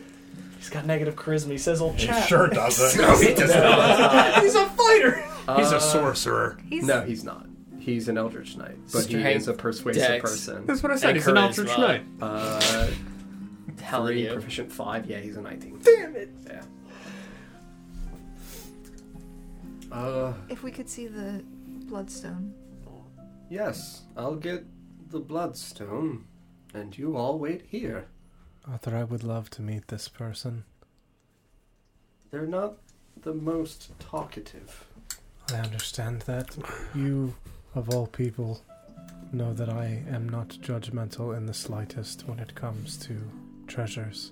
He's 0.57 0.69
got 0.71 0.87
negative 0.87 1.15
charisma. 1.15 1.51
He 1.51 1.59
says 1.59 1.79
old 1.79 1.95
He 1.99 2.07
chap. 2.07 2.27
sure 2.27 2.47
doesn't. 2.49 2.99
No, 2.99 3.15
he 3.19 3.33
does 3.35 3.53
not. 3.53 4.41
He's 4.43 4.55
a 4.55 4.65
fighter. 4.69 5.23
He's 5.55 5.71
Uh, 5.71 5.75
a 5.75 5.79
sorcerer. 5.79 6.57
He's, 6.67 6.83
No, 6.83 7.01
he's 7.01 7.23
not. 7.23 7.45
He's 7.77 8.09
an 8.09 8.17
Eldritch 8.17 8.57
Knight, 8.57 8.75
but 8.91 9.05
he 9.05 9.19
Strength, 9.19 9.37
is 9.37 9.47
a 9.47 9.53
persuasive 9.53 10.01
dex. 10.01 10.21
person. 10.31 10.65
That's 10.65 10.81
what 10.81 10.91
I 10.91 10.95
said. 10.95 11.09
And 11.11 11.17
He's 11.17 11.27
an 11.27 11.37
Eldritch 11.37 11.69
charisma. 11.69 11.79
Knight. 11.79 12.03
Uh, 12.21 12.87
Telling 13.77 14.13
three, 14.15 14.23
you. 14.25 14.33
proficient 14.33 14.71
five. 14.71 15.05
Yeah, 15.05 15.19
he's 15.19 15.37
a 15.37 15.41
19. 15.41 15.79
Damn 15.83 16.15
it. 16.15 16.29
Yeah. 16.47 16.61
Uh, 19.91 20.33
If 20.49 20.63
we 20.63 20.71
could 20.71 20.89
see 20.89 21.07
the 21.07 21.43
bloodstone. 21.89 22.53
yes, 23.49 24.03
I'll 24.15 24.35
get 24.35 24.63
the 25.09 25.19
bloodstone, 25.19 26.25
and 26.73 26.95
you 26.95 27.17
all 27.17 27.39
wait 27.39 27.63
here. 27.67 28.07
Arthur, 28.67 28.95
I 28.95 29.03
would 29.03 29.23
love 29.23 29.49
to 29.51 29.63
meet 29.63 29.87
this 29.87 30.07
person. 30.07 30.65
They're 32.29 32.45
not 32.45 32.75
the 33.19 33.33
most 33.33 33.91
talkative. 33.99 34.85
I 35.51 35.55
understand 35.55 36.21
that. 36.23 36.55
You, 36.93 37.33
of 37.73 37.89
all 37.89 38.05
people, 38.05 38.61
know 39.31 39.51
that 39.53 39.69
I 39.69 40.03
am 40.09 40.29
not 40.29 40.49
judgmental 40.49 41.35
in 41.35 41.47
the 41.47 41.53
slightest 41.55 42.27
when 42.27 42.37
it 42.39 42.53
comes 42.53 42.97
to 42.97 43.19
treasures. 43.65 44.31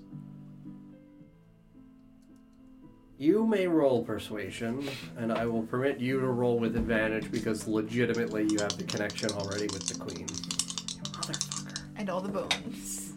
You 3.20 3.44
may 3.44 3.66
roll 3.66 4.04
persuasion, 4.04 4.88
and 5.16 5.32
I 5.32 5.44
will 5.44 5.62
permit 5.64 5.98
you 5.98 6.20
to 6.20 6.26
roll 6.28 6.56
with 6.56 6.76
advantage 6.76 7.32
because 7.32 7.66
legitimately 7.66 8.44
you 8.44 8.60
have 8.60 8.78
the 8.78 8.84
connection 8.84 9.32
already 9.32 9.64
with 9.64 9.88
the 9.88 9.98
queen. 9.98 10.28
Motherfucker. 10.28 11.80
And 11.96 12.10
all 12.10 12.20
the 12.20 12.28
bones. 12.28 13.14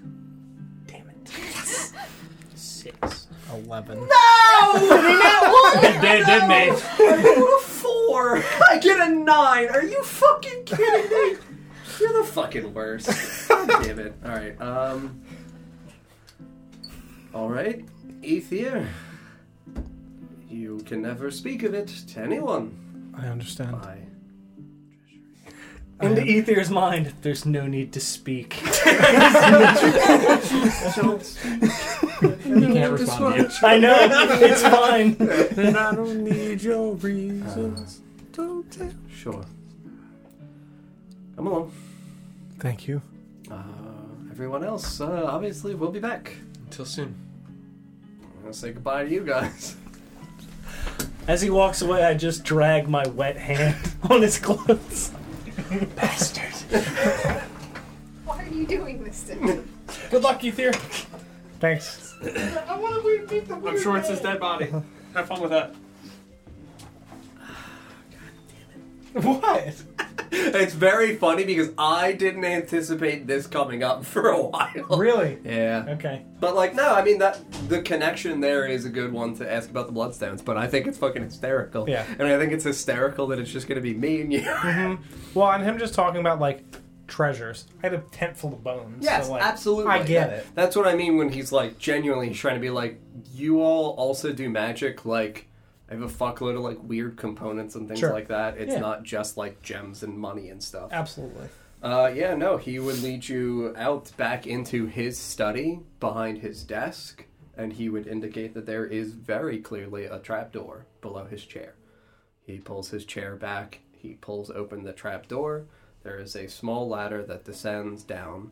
Damn 0.88 1.08
it. 1.08 1.28
Six. 2.56 3.28
Eleven. 3.54 4.00
It 4.74 6.02
did, 6.02 6.26
didn't 6.26 6.50
they? 6.50 6.72
Four. 7.62 8.44
I 8.70 8.80
get 8.82 9.08
a 9.08 9.14
nine. 9.14 9.70
Are 9.70 9.84
you 9.84 10.02
fucking 10.04 10.64
kidding 10.64 11.12
me? 11.12 11.38
You're 12.00 12.24
the 12.24 12.28
fucking 12.28 12.74
worst. 12.74 13.48
God 13.50 13.68
damn 13.84 14.00
it. 14.00 14.16
All 14.26 14.32
right. 14.32 14.60
Um. 14.60 15.22
All 17.36 17.50
right, 17.50 17.86
Ethir. 18.24 18.88
You 20.50 20.80
can 20.86 21.02
never 21.02 21.32
speak 21.32 21.64
of 21.64 21.74
it 21.74 21.88
to 21.88 22.20
anyone. 22.20 23.14
I 23.18 23.28
understand. 23.28 23.76
I. 23.76 23.98
In 26.02 26.16
the 26.16 26.22
Ethir's 26.22 26.72
mind, 26.72 27.14
there's 27.22 27.46
no 27.46 27.68
need 27.68 27.94
to 27.94 28.00
speak. 28.00 28.60
you 28.64 28.70
can't 32.74 33.00
respond 33.00 33.36
to 33.36 33.42
you. 33.44 33.50
I 33.62 33.78
know, 33.78 33.96
it's 34.42 34.64
fine. 34.64 35.16
And 35.64 35.78
I 35.78 35.94
don't 35.94 36.24
need 36.24 36.64
your 36.64 36.96
reasons. 36.96 38.02
Don't 38.32 38.70
tell. 38.72 38.92
Sure. 39.14 39.46
Come 41.36 41.48
along. 41.48 41.72
Thank 42.58 42.88
you. 42.88 43.04
Uh, 43.52 43.62
everyone 44.32 44.64
else, 44.64 45.02
uh, 45.02 45.26
obviously, 45.28 45.76
we'll 45.76 45.92
be 45.92 46.00
back. 46.00 46.36
Until 46.66 46.86
soon. 46.86 47.16
I'm 48.42 48.46
gonna 48.46 48.54
say 48.56 48.72
goodbye 48.72 49.04
to 49.04 49.10
you 49.12 49.24
guys. 49.24 49.76
As 51.28 51.44
he 51.44 51.52
walks 51.52 51.84
away, 51.84 52.04
I 52.04 52.16
just 52.16 52.44
drag 52.44 52.90
my 52.90 53.08
wet 53.10 53.38
hand 53.38 53.76
on 54.10 54.24
his 54.24 54.40
clothes. 54.40 55.12
Bastard. 55.96 56.52
Why 58.26 58.44
are 58.44 58.48
you 58.48 58.66
doing 58.66 59.04
this 59.04 59.22
to 59.26 59.36
me? 59.36 59.60
Good 60.10 60.24
luck, 60.24 60.42
Ethir. 60.42 60.74
Thanks. 61.60 62.16
I 62.24 62.80
want 62.80 62.96
to 62.96 63.28
beat 63.28 63.48
the 63.48 63.54
I'm 63.58 63.80
sure 63.80 63.96
it's 63.98 64.10
his 64.10 64.22
dead 64.22 64.40
body. 64.40 64.74
Have 65.14 65.28
fun 65.28 65.40
with 65.40 65.52
that. 65.52 65.76
What? 69.22 69.74
it's 70.32 70.74
very 70.74 71.16
funny 71.18 71.44
because 71.44 71.70
I 71.78 72.14
didn't 72.14 72.46
anticipate 72.46 73.28
this 73.28 73.48
coming 73.48 73.84
up 73.84 74.06
for 74.06 74.30
a 74.30 74.42
while. 74.42 74.98
Really? 74.98 75.38
Yeah. 75.44 75.86
Okay. 75.90 76.24
But 76.40 76.56
like, 76.56 76.74
no, 76.74 76.94
I 76.94 77.04
mean 77.04 77.18
that 77.20 77.40
the 77.68 77.82
connection 77.82 78.40
there 78.40 78.66
is 78.66 78.86
a 78.86 78.90
good 78.90 79.12
one 79.12 79.36
to 79.36 79.52
ask 79.52 79.70
about 79.70 79.88
the 79.88 79.94
bloodstones. 79.94 80.44
But 80.44 80.58
I 80.58 80.68
think 80.68 80.88
it's 80.88 80.98
fucking 80.98 81.24
hysterical. 81.24 81.90
Yeah. 81.90 82.06
And 82.18 82.28
I 82.28 82.38
think 82.38 82.54
it's 82.54 82.64
hysterical 82.64 83.28
that 83.28 83.40
it's 83.40 83.52
just 83.52 83.68
gonna 83.68 83.82
be 83.82 83.94
me 83.94 84.22
and 84.22 84.32
you. 84.34 84.42
Mm-hmm. 84.42 85.04
Well, 85.38 85.52
and 85.52 85.64
him 85.64 85.78
just 85.78 85.94
talking 85.94 86.22
about 86.22 86.40
like 86.40 86.64
treasures. 87.08 87.66
I 87.84 87.88
had 87.88 87.94
a 87.94 88.00
tent 88.12 88.38
full 88.38 88.54
of 88.54 88.64
bones. 88.64 89.04
Yes, 89.04 89.26
so, 89.26 89.34
like, 89.34 89.44
absolutely. 89.44 89.92
I 89.92 90.04
get 90.04 90.30
That- 90.30 90.40
it. 90.40 90.46
That's 90.56 90.76
what 90.78 90.88
I 90.88 90.96
mean 90.96 91.18
when 91.18 91.30
he's 91.30 91.52
like 91.52 91.78
genuinely 91.78 92.30
trying 92.34 92.56
to 92.56 92.62
be 92.62 92.70
like, 92.70 93.00
you 93.34 93.62
all 93.62 93.90
also 93.96 94.32
do 94.32 94.50
magic. 94.50 95.06
Like, 95.06 95.48
I 95.92 95.96
have 95.96 96.04
a 96.04 96.08
fuckload 96.08 96.56
of 96.56 96.62
like 96.62 96.82
weird 96.82 97.18
components 97.18 97.76
and 97.76 97.86
things 97.86 98.00
Sure. 98.00 98.14
like 98.14 98.30
that. 98.30 98.58
It's 98.58 98.74
Yeah. 98.76 98.80
not 98.80 99.04
just 99.04 99.36
like 99.36 99.62
gems 99.62 100.04
and 100.04 100.18
money 100.18 100.50
and 100.50 100.64
stuff. 100.64 100.90
Absolutely. 100.94 101.50
Uh, 101.84 102.10
yeah, 102.16 102.34
no, 102.34 102.56
he 102.56 102.80
would 102.80 103.02
lead 103.04 103.28
you 103.28 103.74
out 103.76 104.10
back 104.16 104.48
into 104.48 104.86
his 104.86 105.18
study 105.18 105.82
behind 106.00 106.38
his 106.38 106.64
desk, 106.64 107.26
and 107.58 107.74
he 107.74 107.90
would 107.90 108.08
indicate 108.08 108.54
that 108.54 108.66
there 108.66 108.86
is 108.86 109.12
very 109.14 109.60
clearly 109.60 110.06
a 110.06 110.20
trapdoor 110.20 110.86
below 111.02 111.26
his 111.26 111.44
chair. 111.44 111.74
He 112.42 112.60
pulls 112.60 112.92
his 112.92 113.04
chair 113.04 113.36
back, 113.36 113.80
he 113.92 114.14
pulls 114.14 114.50
open 114.50 114.84
the 114.84 114.94
trapdoor. 114.94 115.66
There 116.04 116.20
is 116.20 116.36
a 116.38 116.48
small 116.48 116.88
ladder 116.88 117.24
that 117.26 117.44
descends 117.44 118.04
down, 118.04 118.52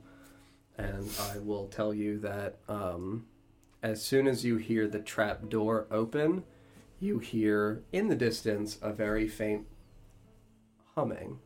and 0.78 1.10
I 1.34 1.38
will 1.40 1.68
tell 1.68 1.94
you 1.94 2.20
that 2.20 2.58
um, 2.68 3.28
as 3.82 4.02
soon 4.04 4.28
as 4.28 4.44
you 4.44 4.58
hear 4.58 4.88
the 4.90 5.00
trapdoor 5.00 5.88
open, 5.90 6.44
you 7.00 7.20
hear 7.20 7.84
in 7.92 8.08
the 8.08 8.16
distance 8.16 8.78
a 8.82 8.92
very 8.94 9.28
faint 9.28 9.66
humming. 10.96 11.40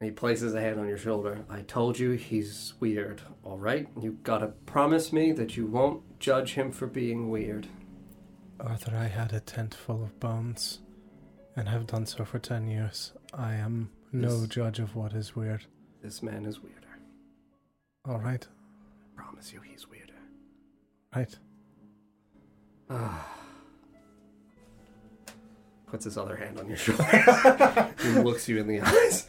And 0.00 0.08
he 0.08 0.10
places 0.12 0.54
a 0.54 0.60
hand 0.60 0.78
on 0.78 0.86
your 0.88 0.96
shoulder. 0.98 1.44
I 1.50 1.62
told 1.62 1.98
you 1.98 2.12
he's 2.12 2.74
weird, 2.78 3.22
alright? 3.44 3.88
You 4.00 4.18
gotta 4.22 4.48
promise 4.48 5.12
me 5.12 5.32
that 5.32 5.56
you 5.56 5.66
won't 5.66 6.20
judge 6.20 6.54
him 6.54 6.70
for 6.70 6.86
being 6.86 7.30
weird. 7.30 7.66
Arthur, 8.60 8.94
I 8.96 9.06
had 9.06 9.32
a 9.32 9.40
tent 9.40 9.74
full 9.74 10.02
of 10.02 10.18
bones, 10.20 10.80
and 11.56 11.68
have 11.68 11.86
done 11.86 12.06
so 12.06 12.24
for 12.24 12.38
ten 12.38 12.68
years. 12.68 13.12
I 13.34 13.54
am 13.54 13.90
no 14.12 14.40
This- 14.40 14.48
judge 14.48 14.78
of 14.78 14.94
what 14.94 15.12
is 15.14 15.34
weird. 15.34 15.64
This 16.02 16.22
man 16.22 16.46
is 16.46 16.60
weirder. 16.62 16.77
All 18.08 18.18
right, 18.18 18.46
I 18.46 19.22
promise 19.22 19.52
you 19.52 19.60
he's 19.60 19.86
weirder. 19.86 20.14
right. 21.14 21.38
Puts 25.86 26.06
his 26.06 26.16
other 26.16 26.36
hand 26.36 26.58
on 26.58 26.68
your 26.68 26.76
shoulder 26.78 27.04
and 27.98 28.24
looks 28.24 28.48
you 28.48 28.56
in 28.58 28.66
the 28.66 28.80
eyes. 28.80 29.26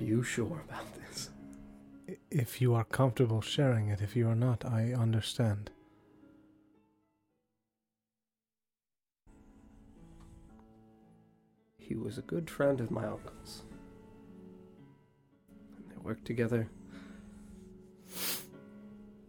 Are 0.00 0.04
you 0.04 0.24
sure 0.24 0.64
about 0.68 0.86
this? 0.94 1.30
If 2.28 2.60
you 2.60 2.74
are 2.74 2.82
comfortable 2.82 3.40
sharing 3.40 3.88
it, 3.88 4.00
if 4.00 4.16
you 4.16 4.28
are 4.28 4.34
not, 4.34 4.64
I 4.64 4.92
understand. 4.92 5.70
He 11.78 11.94
was 11.94 12.18
a 12.18 12.22
good 12.22 12.50
friend 12.50 12.80
of 12.80 12.90
my 12.90 13.06
uncle's. 13.06 13.62
And 15.76 15.88
they 15.88 15.96
worked 16.02 16.24
together. 16.24 16.68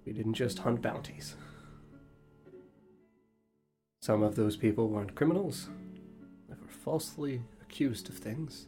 We 0.06 0.14
didn't 0.14 0.34
just 0.34 0.60
hunt 0.60 0.82
bounties. 0.82 1.36
Some 4.02 4.22
of 4.22 4.36
those 4.36 4.58
people 4.58 4.90
weren't 4.90 5.16
criminals. 5.16 5.70
They 6.50 6.56
were 6.56 6.68
falsely 6.68 7.42
accused 7.62 8.10
of 8.10 8.18
things. 8.18 8.68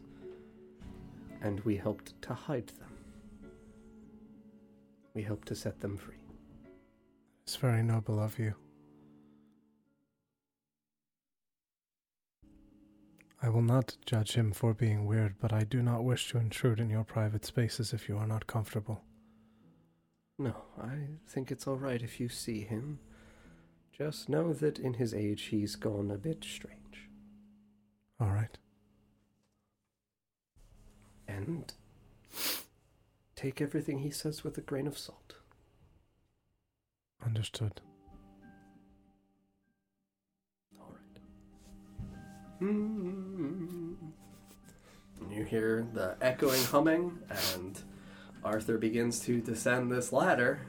And 1.42 1.60
we 1.60 1.76
helped 1.76 2.20
to 2.22 2.34
hide 2.34 2.68
them. 2.68 2.92
We 5.14 5.22
helped 5.22 5.48
to 5.48 5.54
set 5.54 5.80
them 5.80 5.96
free. 5.96 6.14
It's 7.42 7.56
very 7.56 7.82
noble 7.82 8.18
of 8.18 8.38
you. 8.38 8.54
I 13.42 13.50
will 13.50 13.62
not 13.62 13.96
judge 14.06 14.32
him 14.32 14.52
for 14.52 14.72
being 14.72 15.06
weird, 15.06 15.34
but 15.38 15.52
I 15.52 15.64
do 15.64 15.82
not 15.82 16.02
wish 16.02 16.30
to 16.30 16.38
intrude 16.38 16.80
in 16.80 16.90
your 16.90 17.04
private 17.04 17.44
spaces 17.44 17.92
if 17.92 18.08
you 18.08 18.16
are 18.16 18.26
not 18.26 18.46
comfortable. 18.46 19.02
No, 20.38 20.54
I 20.78 21.18
think 21.26 21.50
it's 21.50 21.66
alright 21.66 22.02
if 22.02 22.20
you 22.20 22.28
see 22.28 22.60
him. 22.60 22.98
Just 23.96 24.28
know 24.28 24.52
that 24.52 24.78
in 24.78 24.94
his 24.94 25.14
age 25.14 25.44
he's 25.44 25.76
gone 25.76 26.10
a 26.10 26.18
bit 26.18 26.44
strange. 26.44 27.08
All 28.20 28.30
right. 28.30 28.58
And 31.26 31.72
take 33.34 33.60
everything 33.62 34.00
he 34.00 34.10
says 34.10 34.44
with 34.44 34.58
a 34.58 34.60
grain 34.60 34.86
of 34.86 34.98
salt. 34.98 35.36
Understood. 37.24 37.80
All 40.78 40.92
right. 40.92 41.20
And 42.60 43.96
you 45.30 45.44
hear 45.44 45.86
the 45.94 46.16
echoing 46.20 46.62
humming, 46.64 47.18
and 47.54 47.82
Arthur 48.46 48.78
begins 48.78 49.18
to 49.20 49.40
descend 49.40 49.90
this 49.90 50.12
ladder. 50.12 50.60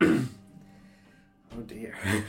oh 0.00 0.26
dear. 1.66 1.96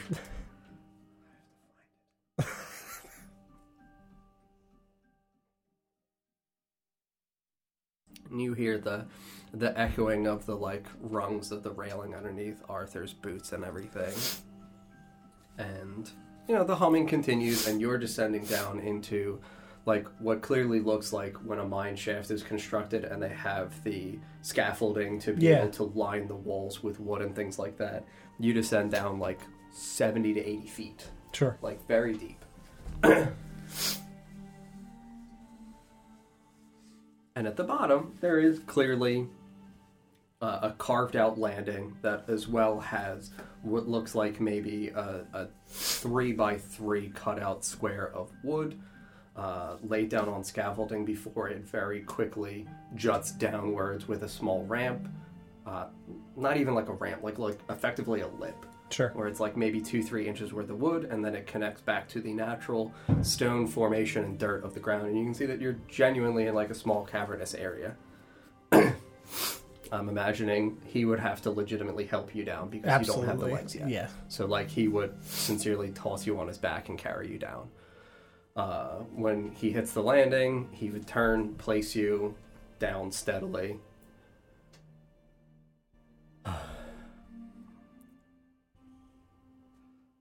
and 8.28 8.42
you 8.42 8.54
hear 8.54 8.76
the 8.76 9.06
the 9.54 9.78
echoing 9.78 10.26
of 10.26 10.46
the 10.46 10.56
like 10.56 10.86
rungs 11.00 11.52
of 11.52 11.62
the 11.62 11.70
railing 11.70 12.16
underneath 12.16 12.60
Arthur's 12.68 13.12
boots 13.12 13.52
and 13.52 13.64
everything. 13.64 14.14
And 15.58 16.10
you 16.48 16.56
know, 16.56 16.64
the 16.64 16.74
humming 16.74 17.06
continues 17.06 17.68
and 17.68 17.80
you're 17.80 17.98
descending 17.98 18.44
down 18.46 18.80
into 18.80 19.40
like 19.84 20.06
what 20.20 20.42
clearly 20.42 20.80
looks 20.80 21.12
like 21.12 21.34
when 21.44 21.58
a 21.58 21.66
mine 21.66 21.96
shaft 21.96 22.30
is 22.30 22.42
constructed 22.42 23.04
and 23.04 23.20
they 23.22 23.28
have 23.30 23.82
the 23.82 24.18
scaffolding 24.42 25.18
to 25.20 25.32
be 25.32 25.46
Yeah. 25.46 25.62
able 25.62 25.72
to 25.72 25.84
line 25.84 26.28
the 26.28 26.36
walls 26.36 26.82
with 26.82 27.00
wood 27.00 27.22
and 27.22 27.34
things 27.34 27.58
like 27.58 27.76
that. 27.78 28.04
You 28.38 28.52
descend 28.52 28.92
down 28.92 29.18
like 29.18 29.40
70 29.72 30.34
to 30.34 30.40
80 30.40 30.66
feet, 30.68 31.10
Sure. 31.32 31.58
like 31.62 31.84
very 31.88 32.16
deep. 32.16 32.44
and 33.02 33.32
at 37.46 37.56
the 37.56 37.64
bottom, 37.64 38.16
there 38.20 38.38
is 38.38 38.60
clearly 38.60 39.26
uh, 40.40 40.58
a 40.62 40.70
carved 40.72 41.16
out 41.16 41.38
landing 41.38 41.96
that 42.02 42.24
as 42.28 42.48
well 42.48 42.80
has 42.80 43.30
what 43.62 43.88
looks 43.88 44.14
like 44.14 44.40
maybe 44.40 44.88
a, 44.88 45.24
a 45.32 45.46
three 45.66 46.32
by 46.32 46.58
three 46.58 47.10
cutout 47.14 47.64
square 47.64 48.10
of 48.12 48.30
wood 48.42 48.78
uh, 49.36 49.76
laid 49.82 50.08
down 50.08 50.28
on 50.28 50.44
scaffolding 50.44 51.04
before 51.04 51.48
it 51.48 51.64
very 51.64 52.00
quickly 52.00 52.66
juts 52.94 53.32
downwards 53.32 54.06
with 54.06 54.22
a 54.24 54.28
small 54.28 54.64
ramp. 54.66 55.08
Uh, 55.66 55.86
not 56.36 56.56
even 56.56 56.74
like 56.74 56.88
a 56.88 56.92
ramp, 56.92 57.22
like 57.22 57.38
like 57.38 57.58
effectively 57.70 58.20
a 58.20 58.26
lip 58.26 58.66
Sure. 58.90 59.10
where 59.14 59.26
it's 59.28 59.40
like 59.40 59.56
maybe 59.56 59.80
two, 59.80 60.02
three 60.02 60.28
inches 60.28 60.52
worth 60.52 60.68
of 60.68 60.80
wood, 60.80 61.04
and 61.04 61.24
then 61.24 61.34
it 61.34 61.46
connects 61.46 61.80
back 61.80 62.08
to 62.08 62.20
the 62.20 62.32
natural 62.32 62.92
stone 63.22 63.66
formation 63.66 64.24
and 64.24 64.38
dirt 64.38 64.64
of 64.64 64.74
the 64.74 64.80
ground. 64.80 65.06
And 65.06 65.16
you 65.16 65.24
can 65.24 65.34
see 65.34 65.46
that 65.46 65.60
you're 65.60 65.76
genuinely 65.88 66.46
in 66.46 66.54
like 66.54 66.70
a 66.70 66.74
small 66.74 67.04
cavernous 67.04 67.54
area. 67.54 67.96
I'm 69.92 70.08
imagining 70.08 70.78
he 70.86 71.04
would 71.04 71.20
have 71.20 71.42
to 71.42 71.50
legitimately 71.50 72.06
help 72.06 72.34
you 72.34 72.44
down 72.44 72.70
because 72.70 73.06
you 73.06 73.12
don't 73.14 73.26
have 73.26 73.38
the 73.38 73.46
legs 73.46 73.74
yet. 73.74 73.88
Yeah. 73.88 74.08
So 74.28 74.46
like 74.46 74.68
he 74.68 74.88
would 74.88 75.22
sincerely 75.24 75.90
toss 75.90 76.26
you 76.26 76.38
on 76.40 76.48
his 76.48 76.58
back 76.58 76.88
and 76.88 76.98
carry 76.98 77.30
you 77.30 77.38
down. 77.38 77.68
Uh, 78.54 78.96
when 79.14 79.52
he 79.52 79.70
hits 79.70 79.92
the 79.92 80.02
landing, 80.02 80.68
he 80.72 80.90
would 80.90 81.06
turn, 81.06 81.54
place 81.54 81.94
you 81.94 82.34
down 82.78 83.10
steadily. 83.12 83.78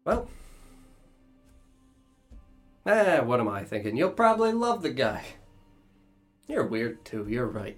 Well, 0.03 0.27
ah, 2.87 3.21
what 3.21 3.39
am 3.39 3.47
I 3.47 3.63
thinking? 3.63 3.95
You'll 3.95 4.09
probably 4.09 4.51
love 4.51 4.81
the 4.81 4.89
guy. 4.89 5.23
You're 6.47 6.65
weird 6.65 7.05
too. 7.05 7.27
You're 7.29 7.45
right. 7.45 7.77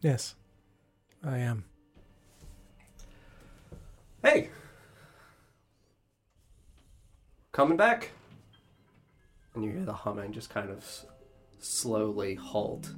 Yes. 0.00 0.34
I 1.22 1.38
am. 1.38 1.64
Hey, 4.24 4.50
coming 7.52 7.76
back? 7.76 8.10
And 9.54 9.64
you 9.64 9.70
hear 9.70 9.84
the 9.84 9.92
humming 9.92 10.32
just 10.32 10.50
kind 10.50 10.70
of 10.70 10.84
slowly 11.58 12.34
halt. 12.34 12.90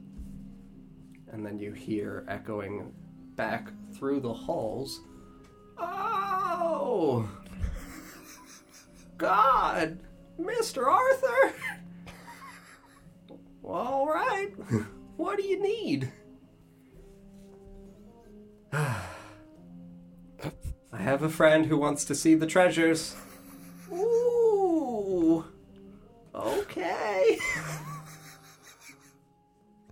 And 1.32 1.44
then 1.44 1.58
you 1.58 1.72
hear 1.72 2.24
echoing 2.28 2.92
back 3.34 3.70
through 3.94 4.20
the 4.20 4.32
halls. 4.32 5.00
Oh! 5.78 7.28
God! 9.18 9.98
Mr. 10.38 10.86
Arthur! 10.86 11.54
All 13.64 14.06
right. 14.06 14.52
What 15.16 15.38
do 15.38 15.44
you 15.44 15.60
need? 15.60 16.12
I 18.72 19.00
have 20.92 21.22
a 21.22 21.28
friend 21.28 21.66
who 21.66 21.76
wants 21.76 22.04
to 22.06 22.14
see 22.14 22.34
the 22.34 22.46
treasures. 22.46 23.16
Ooh. 23.92 24.43
Okay. 26.34 27.38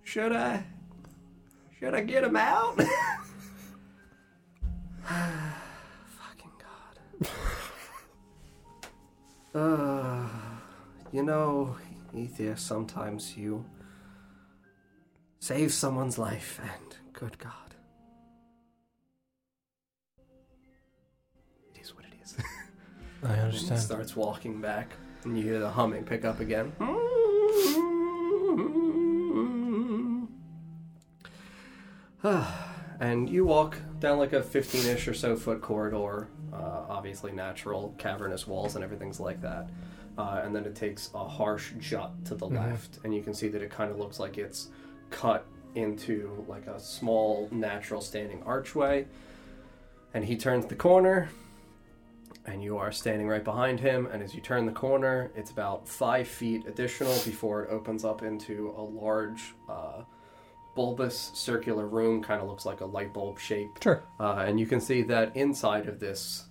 should 0.03 0.33
I? 0.33 0.63
Should 1.79 1.93
I 1.93 2.01
get 2.01 2.23
him 2.23 2.35
out? 2.35 2.77
Fucking 5.03 6.51
God. 6.59 7.27
Uh, 9.55 10.27
you 11.11 11.21
know, 11.21 11.75
Ethir, 12.15 12.57
sometimes 12.57 13.37
you 13.37 13.63
save 15.39 15.71
someone's 15.71 16.17
life, 16.17 16.59
and 16.63 16.97
good 17.13 17.37
God. 17.37 17.75
It 21.69 21.79
is 21.79 21.95
what 21.95 22.05
it 22.05 22.13
is. 22.23 22.35
I 23.23 23.33
understand. 23.41 23.79
he 23.79 23.85
starts 23.85 24.15
walking 24.15 24.59
back, 24.59 24.89
and 25.25 25.37
you 25.37 25.43
hear 25.43 25.59
the 25.59 25.69
humming 25.69 26.03
pick 26.03 26.25
up 26.25 26.39
again. 26.39 26.71
and 32.99 33.29
you 33.29 33.45
walk 33.45 33.77
down 33.99 34.17
like 34.17 34.33
a 34.33 34.41
15-ish 34.41 35.07
or 35.07 35.13
so 35.13 35.35
foot 35.35 35.61
corridor, 35.61 36.27
uh, 36.53 36.85
obviously 36.89 37.31
natural 37.31 37.93
cavernous 37.97 38.47
walls 38.47 38.75
and 38.75 38.83
everything's 38.83 39.19
like 39.19 39.41
that. 39.41 39.69
Uh, 40.17 40.41
and 40.43 40.55
then 40.55 40.65
it 40.65 40.75
takes 40.75 41.09
a 41.15 41.27
harsh 41.27 41.71
jut 41.79 42.11
to 42.25 42.35
the 42.35 42.47
left, 42.47 42.99
and 43.03 43.15
you 43.15 43.23
can 43.23 43.33
see 43.33 43.47
that 43.47 43.63
it 43.63 43.71
kind 43.71 43.89
of 43.89 43.97
looks 43.97 44.19
like 44.19 44.37
it's 44.37 44.67
cut 45.09 45.45
into 45.75 46.45
like 46.47 46.67
a 46.67 46.79
small 46.79 47.49
natural 47.51 47.99
standing 47.99 48.43
archway. 48.43 49.05
And 50.13 50.23
he 50.23 50.37
turns 50.37 50.67
the 50.67 50.75
corner, 50.75 51.29
and 52.45 52.63
you 52.63 52.77
are 52.77 52.91
standing 52.91 53.27
right 53.27 53.43
behind 53.43 53.79
him. 53.79 54.07
And 54.11 54.21
as 54.21 54.35
you 54.35 54.41
turn 54.41 54.65
the 54.65 54.71
corner, 54.71 55.31
it's 55.35 55.51
about 55.51 55.87
five 55.87 56.27
feet 56.27 56.65
additional 56.67 57.13
before 57.25 57.63
it 57.63 57.71
opens 57.71 58.03
up 58.03 58.21
into 58.21 58.73
a 58.77 58.81
large, 58.81 59.53
uh, 59.69 60.03
bulbous 60.75 61.31
circular 61.33 61.87
room. 61.87 62.21
Kind 62.21 62.41
of 62.41 62.47
looks 62.47 62.65
like 62.65 62.81
a 62.81 62.85
light 62.85 63.13
bulb 63.13 63.39
shape. 63.39 63.69
Sure. 63.81 64.03
Uh, 64.19 64.45
and 64.47 64.59
you 64.59 64.65
can 64.65 64.81
see 64.81 65.03
that 65.03 65.35
inside 65.35 65.87
of 65.87 65.99
this, 65.99 66.45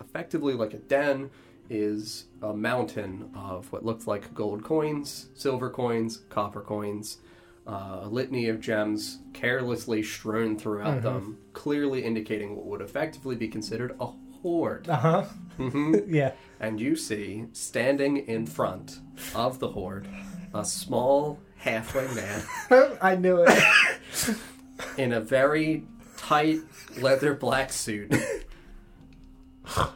effectively 0.00 0.54
like 0.54 0.74
a 0.74 0.78
den, 0.78 1.30
is 1.68 2.26
a 2.42 2.52
mountain 2.52 3.30
of 3.34 3.70
what 3.72 3.84
looks 3.84 4.06
like 4.06 4.34
gold 4.34 4.64
coins, 4.64 5.28
silver 5.34 5.70
coins, 5.70 6.22
copper 6.28 6.60
coins, 6.60 7.18
uh, 7.66 8.00
a 8.02 8.08
litany 8.08 8.48
of 8.48 8.60
gems 8.60 9.20
carelessly 9.32 10.02
strewn 10.02 10.58
throughout 10.58 11.02
them, 11.02 11.38
clearly 11.52 12.02
indicating 12.02 12.56
what 12.56 12.66
would 12.66 12.80
effectively 12.80 13.36
be 13.36 13.46
considered 13.46 13.94
a 14.00 14.08
hoard. 14.42 14.88
Uh 14.88 14.96
huh. 14.96 15.24
Mhm. 15.58 16.04
Yeah. 16.14 16.32
And 16.58 16.78
you 16.80 16.94
see, 16.96 17.46
standing 17.52 18.18
in 18.18 18.46
front 18.46 18.98
of 19.34 19.58
the 19.58 19.68
hoard, 19.68 20.06
a 20.54 20.64
small 20.64 21.38
halfway 21.56 22.06
man 22.14 22.42
I 23.02 23.16
knew 23.16 23.44
it. 23.46 24.36
in 24.98 25.12
a 25.12 25.20
very 25.20 25.84
tight 26.16 26.60
leather 27.00 27.34
black 27.34 27.72
suit 27.72 28.14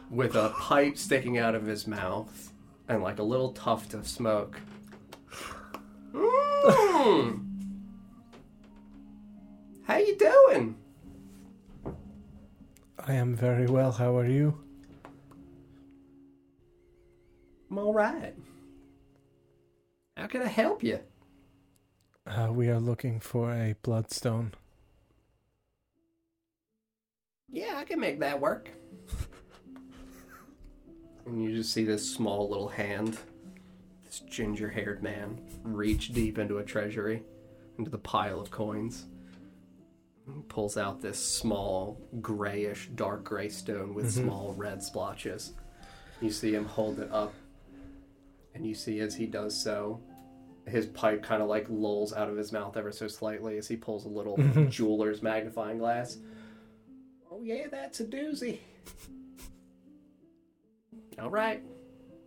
with 0.09 0.35
a 0.35 0.49
pipe 0.49 0.97
sticking 0.97 1.37
out 1.37 1.55
of 1.55 1.65
his 1.65 1.85
mouth 1.87 2.51
and 2.87 3.01
like 3.03 3.19
a 3.19 3.23
little 3.23 3.51
tuft 3.51 3.93
of 3.93 4.07
smoke. 4.07 4.59
Mm. 6.13 7.41
How 9.83 9.97
you 9.97 10.15
doing? 10.17 10.75
I 13.07 13.13
am 13.13 13.35
very 13.35 13.67
well. 13.67 13.91
How 13.91 14.17
are 14.17 14.25
you? 14.25 14.57
I'm 17.69 17.77
all 17.77 17.93
right. 17.93 18.33
How 20.17 20.25
can 20.25 20.41
I 20.41 20.47
help 20.47 20.83
you? 20.83 20.99
Uh, 22.25 22.49
we 22.51 22.67
are 22.69 22.79
looking 22.79 23.19
for 23.19 23.51
a 23.51 23.75
bloodstone. 23.83 24.53
Yeah, 27.47 27.75
I 27.77 27.83
can 27.83 27.99
make 27.99 28.19
that 28.21 28.39
work. 28.39 28.69
and 31.27 31.43
you 31.43 31.55
just 31.55 31.71
see 31.71 31.83
this 31.83 32.11
small 32.11 32.49
little 32.49 32.69
hand, 32.69 33.19
this 34.03 34.21
ginger 34.21 34.69
haired 34.69 35.03
man, 35.03 35.39
reach 35.61 36.11
deep 36.11 36.39
into 36.39 36.57
a 36.57 36.63
treasury, 36.63 37.21
into 37.77 37.91
the 37.91 37.99
pile 37.99 38.39
of 38.39 38.49
coins. 38.49 39.05
He 40.25 40.41
pulls 40.47 40.75
out 40.75 41.01
this 41.01 41.19
small, 41.19 42.01
grayish, 42.21 42.89
dark 42.95 43.23
gray 43.23 43.49
stone 43.49 43.93
with 43.93 44.07
mm-hmm. 44.07 44.23
small 44.23 44.53
red 44.57 44.81
splotches. 44.81 45.53
You 46.21 46.31
see 46.31 46.53
him 46.53 46.65
hold 46.65 46.99
it 46.99 47.11
up, 47.11 47.33
and 48.53 48.65
you 48.65 48.73
see 48.73 48.99
as 48.99 49.15
he 49.15 49.27
does 49.27 49.55
so, 49.55 50.01
his 50.65 50.87
pipe 50.87 51.21
kind 51.21 51.43
of 51.43 51.47
like 51.47 51.67
lolls 51.69 52.11
out 52.13 52.29
of 52.29 52.37
his 52.37 52.51
mouth 52.51 52.75
ever 52.75 52.91
so 52.91 53.07
slightly 53.07 53.57
as 53.57 53.67
he 53.67 53.75
pulls 53.75 54.05
a 54.05 54.09
little 54.09 54.37
mm-hmm. 54.37 54.69
jeweler's 54.69 55.21
magnifying 55.21 55.77
glass. 55.77 56.17
Oh 57.31 57.41
yeah, 57.43 57.67
that's 57.69 57.99
a 57.99 58.05
doozy. 58.05 58.59
All 61.21 61.29
right, 61.29 61.61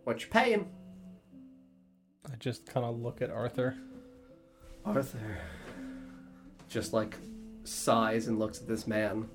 what 0.05 0.21
you 0.21 0.27
paying, 0.29 0.69
I 2.31 2.35
just 2.37 2.65
kind 2.65 2.85
of 2.85 2.99
look 2.99 3.21
at 3.21 3.29
Arthur. 3.29 3.75
Arthur? 4.85 5.37
Just 6.69 6.93
like 6.93 7.17
sighs 7.69 8.27
and 8.27 8.39
looks 8.39 8.59
at 8.59 8.67
this 8.67 8.87
man. 8.87 9.29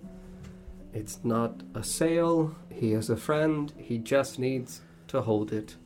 It's 0.93 1.21
not 1.25 1.63
a 1.75 1.83
sale. 1.83 2.55
He 2.71 2.93
is 2.93 3.11
a 3.11 3.17
friend. 3.17 3.73
He 3.77 3.99
just 3.99 4.39
needs 4.39 4.81
to 5.09 5.23
hold 5.23 5.53
it. 5.53 5.77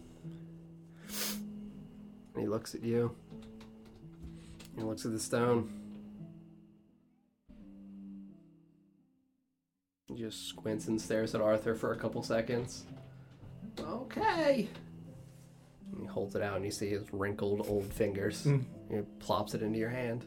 And 2.34 2.42
he 2.42 2.46
looks 2.46 2.74
at 2.74 2.82
you. 2.82 3.14
He 4.76 4.82
looks 4.82 5.04
at 5.04 5.12
the 5.12 5.18
stone. 5.18 5.72
He 10.06 10.14
just 10.14 10.48
squints 10.48 10.88
and 10.88 11.00
stares 11.00 11.34
at 11.34 11.40
Arthur 11.40 11.74
for 11.74 11.92
a 11.92 11.96
couple 11.96 12.22
seconds. 12.22 12.84
Okay. 13.80 14.68
And 15.92 16.00
he 16.00 16.06
holds 16.06 16.34
it 16.34 16.42
out, 16.42 16.56
and 16.56 16.64
you 16.64 16.70
see 16.70 16.90
his 16.90 17.12
wrinkled 17.12 17.66
old 17.68 17.92
fingers. 17.92 18.44
Mm. 18.44 18.64
He 18.90 18.96
plops 19.20 19.54
it 19.54 19.62
into 19.62 19.78
your 19.78 19.90
hand. 19.90 20.26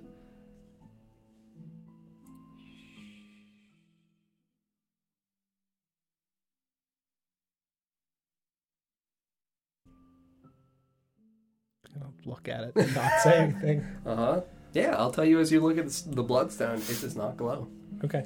Look 12.26 12.48
at 12.48 12.64
it 12.64 12.72
and 12.76 12.96
not 12.96 13.12
say 13.22 13.38
anything. 13.38 13.86
Uh 14.06 14.16
huh. 14.16 14.42
Yeah, 14.74 14.96
I'll 14.96 15.12
tell 15.12 15.26
you 15.26 15.40
as 15.40 15.52
you 15.52 15.60
look 15.60 15.78
at 15.78 15.86
this, 15.86 16.02
the 16.02 16.24
bloodstone, 16.24 16.78
it 16.78 17.02
does 17.02 17.16
not 17.16 17.36
glow. 17.38 17.68
Okay. 18.04 18.20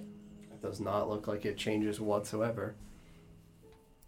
It 0.51 0.61
does 0.61 0.80
not 0.80 1.09
look 1.09 1.27
like 1.27 1.43
it 1.45 1.57
changes 1.57 1.99
whatsoever. 1.99 2.75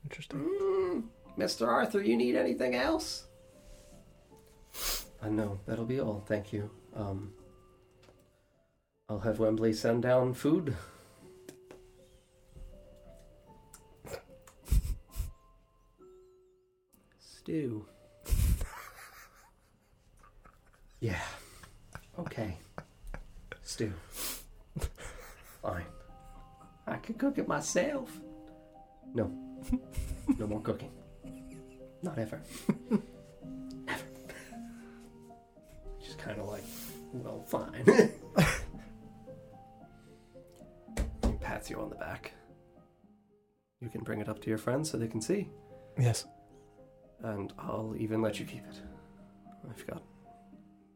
Interesting. 0.03 0.39
Mm, 0.39 1.03
Mr. 1.37 1.67
Arthur, 1.67 2.01
you 2.01 2.15
need 2.15 2.35
anything 2.35 2.75
else? 2.75 3.25
Uh, 5.21 5.29
no, 5.29 5.59
that'll 5.65 5.85
be 5.85 5.99
all. 5.99 6.23
Thank 6.27 6.53
you. 6.53 6.69
Um, 6.95 7.33
I'll 9.09 9.19
have 9.19 9.39
Wembley 9.39 9.73
send 9.73 10.03
down 10.03 10.33
food. 10.33 10.75
Stew. 17.19 17.85
Yeah. 20.99 21.21
Okay. 22.19 22.57
Stew. 23.61 23.93
Fine. 25.61 25.85
I 26.87 26.95
could 26.97 27.17
cook 27.17 27.37
it 27.37 27.47
myself. 27.47 28.17
No. 29.13 29.31
No 30.37 30.47
more 30.47 30.61
cooking. 30.61 30.91
Not 32.01 32.17
ever. 32.17 32.41
Never. 32.89 34.03
Just 36.03 36.17
kind 36.17 36.39
of 36.39 36.47
like, 36.47 36.63
well, 37.13 37.43
fine. 37.47 37.85
he 41.23 41.33
pats 41.39 41.69
you 41.69 41.79
on 41.79 41.89
the 41.89 41.95
back. 41.95 42.33
You 43.81 43.89
can 43.89 44.01
bring 44.01 44.19
it 44.21 44.29
up 44.29 44.41
to 44.41 44.49
your 44.49 44.57
friends 44.57 44.89
so 44.89 44.97
they 44.97 45.07
can 45.07 45.21
see. 45.21 45.49
Yes. 45.99 46.25
And 47.23 47.53
I'll 47.59 47.93
even 47.97 48.21
let 48.21 48.39
you 48.39 48.45
keep 48.45 48.65
it. 48.65 48.81
I've 49.69 49.85
got 49.87 50.03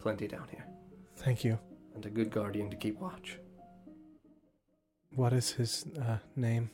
plenty 0.02 0.28
down 0.28 0.48
here. 0.50 0.66
Thank 1.18 1.44
you. 1.44 1.60
And 1.94 2.04
a 2.06 2.10
good 2.10 2.32
guardian 2.32 2.70
to 2.72 2.76
keep 2.76 3.00
watch. 3.00 3.38
What 5.16 5.34
is 5.34 5.52
his 5.52 5.86
uh, 6.02 6.18
name? 6.36 6.72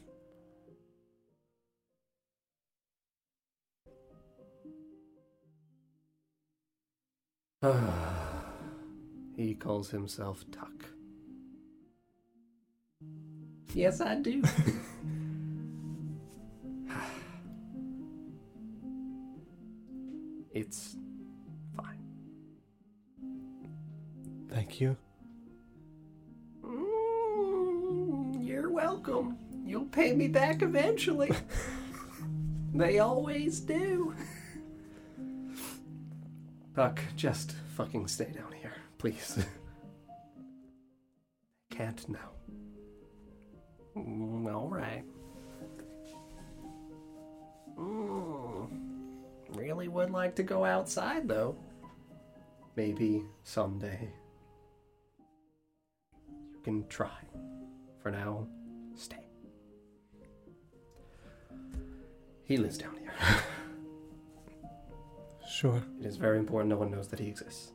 he 9.35 9.55
calls 9.55 9.89
himself 9.89 10.45
Tuck. 10.51 10.85
Yes, 13.73 13.99
I 13.99 14.15
do. 14.15 14.41
it's 20.53 20.95
Thank 24.49 24.79
you. 24.79 24.95
Mm, 26.63 28.45
you're 28.45 28.69
welcome. 28.69 29.37
You'll 29.65 29.85
pay 29.85 30.13
me 30.13 30.27
back 30.27 30.61
eventually. 30.61 31.31
they 32.73 32.99
always 32.99 33.59
do. 33.59 34.15
Buck, 36.73 36.99
just 37.15 37.53
fucking 37.75 38.07
stay 38.07 38.31
down 38.31 38.51
here, 38.51 38.73
please. 38.97 39.43
Can't 41.69 42.07
now. 42.07 42.31
Mm, 43.95 44.53
all 44.53 44.69
right. 44.69 45.03
Mm, 47.77 48.69
really 49.55 49.87
would 49.87 50.11
like 50.11 50.35
to 50.35 50.43
go 50.43 50.65
outside, 50.65 51.27
though. 51.27 51.55
Maybe 52.75 53.23
someday. 53.43 54.11
Can 56.67 56.85
try. 56.89 57.17
For 58.03 58.11
now, 58.11 58.45
stay. 58.93 59.25
He 62.43 62.57
lives 62.57 62.77
down 62.77 62.97
here. 62.97 63.13
Sure. 65.49 65.81
It 66.01 66.05
is 66.05 66.17
very 66.17 66.37
important 66.37 66.69
no 66.69 66.75
one 66.77 66.91
knows 66.91 67.07
that 67.07 67.19
he 67.19 67.27
exists. 67.29 67.71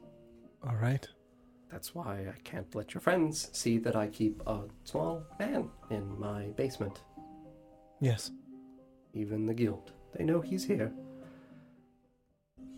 All 0.62 0.76
right. 0.76 1.08
That's 1.70 1.94
why 1.94 2.26
I 2.28 2.38
can't 2.44 2.72
let 2.74 2.92
your 2.92 3.00
friends 3.00 3.48
see 3.52 3.78
that 3.78 3.96
I 3.96 4.08
keep 4.08 4.42
a 4.46 4.64
small 4.84 5.24
man 5.38 5.70
in 5.88 6.20
my 6.20 6.48
basement. 6.48 7.00
Yes. 7.98 8.30
Even 9.14 9.46
the 9.46 9.54
guild. 9.54 9.92
They 10.14 10.22
know 10.22 10.42
he's 10.42 10.64
here. 10.66 10.92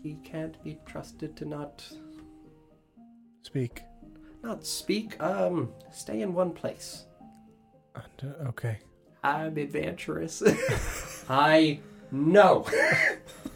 He 0.01 0.15
can't 0.23 0.63
be 0.63 0.79
trusted 0.85 1.35
to 1.35 1.45
not 1.45 1.85
Speak. 3.45 3.83
Not 4.45 4.65
speak, 4.65 5.21
um, 5.21 5.71
stay 5.91 6.21
in 6.21 6.33
one 6.33 6.51
place. 6.51 7.05
And, 7.95 8.31
uh, 8.31 8.49
okay. 8.49 8.79
I'm 9.23 9.57
adventurous. 9.57 10.43
I 11.29 11.79
know. 12.11 12.67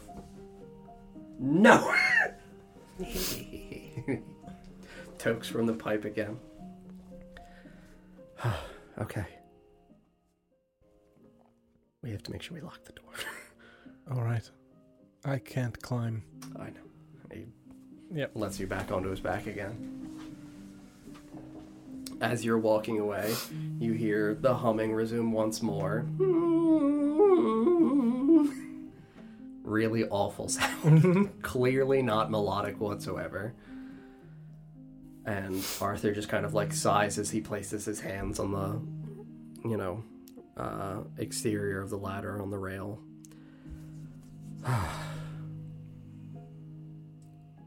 no. 1.38 1.94
Tokes 5.18 5.48
from 5.48 5.66
the 5.66 5.74
pipe 5.74 6.04
again. 6.04 6.38
okay. 9.00 9.26
We 12.02 12.10
have 12.10 12.22
to 12.24 12.32
make 12.32 12.42
sure 12.42 12.54
we 12.56 12.62
lock 12.62 12.82
the 12.84 12.92
door. 12.92 13.12
All 14.10 14.22
right. 14.22 14.48
I 15.24 15.38
can't 15.38 15.80
climb. 15.82 16.24
I 16.58 16.70
know. 16.70 16.80
He 17.32 17.44
Yep. 18.12 18.32
lets 18.34 18.58
you 18.58 18.66
back 18.66 18.90
onto 18.90 19.10
his 19.10 19.20
back 19.20 19.46
again. 19.46 20.09
As 22.20 22.44
you're 22.44 22.58
walking 22.58 22.98
away, 22.98 23.34
you 23.78 23.94
hear 23.94 24.34
the 24.34 24.54
humming 24.54 24.92
resume 24.92 25.32
once 25.32 25.62
more. 25.62 26.06
Really 29.64 30.04
awful 30.04 30.48
sound. 30.50 31.42
Clearly 31.42 32.02
not 32.02 32.30
melodic 32.30 32.78
whatsoever. 32.78 33.54
And 35.24 35.64
Arthur 35.80 36.12
just 36.12 36.28
kind 36.28 36.44
of 36.44 36.52
like 36.52 36.72
sighs 36.72 37.18
as 37.18 37.30
he 37.30 37.40
places 37.40 37.84
his 37.84 38.00
hands 38.00 38.38
on 38.38 38.52
the, 38.52 39.68
you 39.68 39.76
know, 39.76 40.02
uh, 40.56 41.00
exterior 41.16 41.80
of 41.80 41.88
the 41.90 41.96
ladder 41.96 42.40
on 42.42 42.50
the 42.50 42.58
rail. 42.58 43.00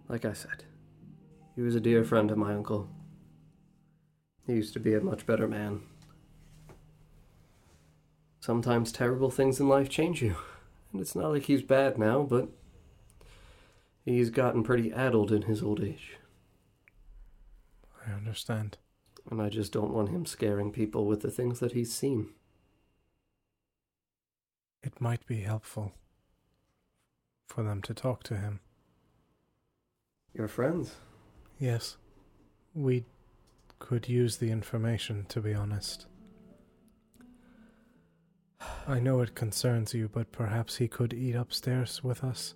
Like 0.09 0.25
I 0.25 0.33
said, 0.33 0.65
he 1.56 1.61
was 1.61 1.73
a 1.73 1.80
dear 1.80 2.03
friend 2.03 2.30
of 2.30 2.38
my 2.38 2.53
uncle. 2.53 2.88
He 4.45 4.53
used 4.53 4.73
to 4.73 4.80
be 4.80 4.93
a 4.93 5.01
much 5.01 5.25
better 5.25 5.47
man. 5.47 5.81
Sometimes 8.39 8.91
terrible 8.91 9.30
things 9.30 9.59
in 9.59 9.69
life 9.69 9.89
change 9.89 10.22
you. 10.22 10.35
And 10.91 11.01
it's 11.01 11.15
not 11.15 11.31
like 11.31 11.43
he's 11.43 11.61
bad 11.61 11.97
now, 11.97 12.23
but 12.23 12.49
he's 14.03 14.30
gotten 14.30 14.63
pretty 14.63 14.91
addled 14.91 15.31
in 15.31 15.43
his 15.43 15.63
old 15.63 15.81
age. 15.81 16.17
I 18.05 18.11
understand. 18.11 18.77
And 19.31 19.41
I 19.41 19.47
just 19.47 19.72
don't 19.72 19.93
want 19.93 20.09
him 20.09 20.25
scaring 20.25 20.72
people 20.72 21.05
with 21.05 21.22
the 21.22 21.31
things 21.31 21.59
that 21.61 21.72
he's 21.72 21.93
seen. 21.93 22.31
It 24.83 24.99
might 24.99 25.25
be 25.25 25.41
helpful 25.41 25.93
for 27.47 27.63
them 27.63 27.81
to 27.83 27.93
talk 27.93 28.23
to 28.23 28.35
him. 28.35 28.59
Your 30.33 30.49
friends? 30.49 30.95
Yes. 31.57 31.95
We 32.73 33.05
could 33.83 34.07
use 34.07 34.37
the 34.37 34.49
information, 34.49 35.25
to 35.27 35.41
be 35.41 35.53
honest. 35.53 36.07
I 38.87 39.01
know 39.01 39.19
it 39.19 39.35
concerns 39.35 39.93
you, 39.93 40.07
but 40.07 40.31
perhaps 40.31 40.77
he 40.77 40.87
could 40.87 41.13
eat 41.13 41.35
upstairs 41.35 42.01
with 42.01 42.23
us. 42.23 42.55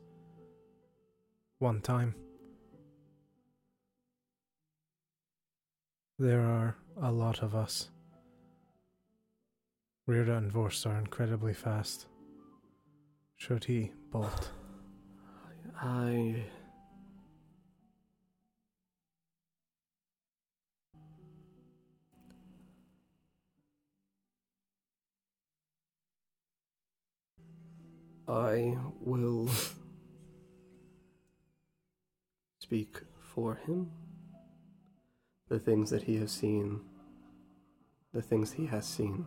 One 1.60 1.82
time. 1.82 2.16
There 6.18 6.42
are 6.42 6.78
a 7.02 7.12
lot 7.12 7.44
of 7.44 7.54
us. 7.54 7.90
Rirda 10.08 10.38
and 10.38 10.50
Vorst 10.50 10.90
are 10.90 10.98
incredibly 10.98 11.54
fast. 11.54 12.08
Should 13.36 13.66
he 13.66 13.92
bolt? 14.12 14.52
I. 15.82 16.46
I 28.28 28.78
will 29.00 29.50
speak 32.60 32.98
for 33.34 33.56
him. 33.56 33.92
The 35.48 35.60
things 35.60 35.90
that 35.92 36.04
he 36.04 36.18
has 36.18 36.32
seen, 36.32 36.82
the 38.14 38.22
things 38.22 38.52
he 38.52 38.66
has 38.66 38.86
seen, 38.86 39.26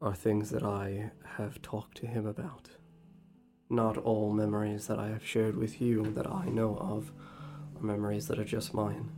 are 0.00 0.14
things 0.14 0.48
that 0.50 0.62
I 0.62 1.10
have 1.36 1.60
talked 1.60 1.98
to 1.98 2.06
him 2.06 2.26
about. 2.26 2.70
not 3.70 3.96
all 3.98 4.32
memories 4.32 4.86
that 4.86 4.98
I 4.98 5.08
have 5.08 5.26
shared 5.26 5.56
with 5.56 5.80
you 5.80 6.04
that 6.12 6.26
I 6.30 6.46
know 6.46 6.76
of 6.76 7.12
are 7.76 7.82
memories 7.82 8.28
that 8.28 8.38
are 8.38 8.44
just 8.44 8.74
mine. 8.74 9.10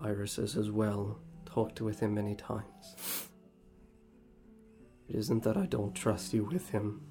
Iris 0.00 0.38
is 0.38 0.56
as 0.56 0.70
well. 0.70 1.18
Talked 1.46 1.80
with 1.80 2.00
him 2.00 2.14
many 2.14 2.34
times. 2.34 3.28
It 5.08 5.16
isn't 5.16 5.42
that 5.44 5.56
I 5.56 5.66
don't 5.66 5.94
trust 5.94 6.32
you 6.32 6.44
with 6.44 6.70
him, 6.70 7.02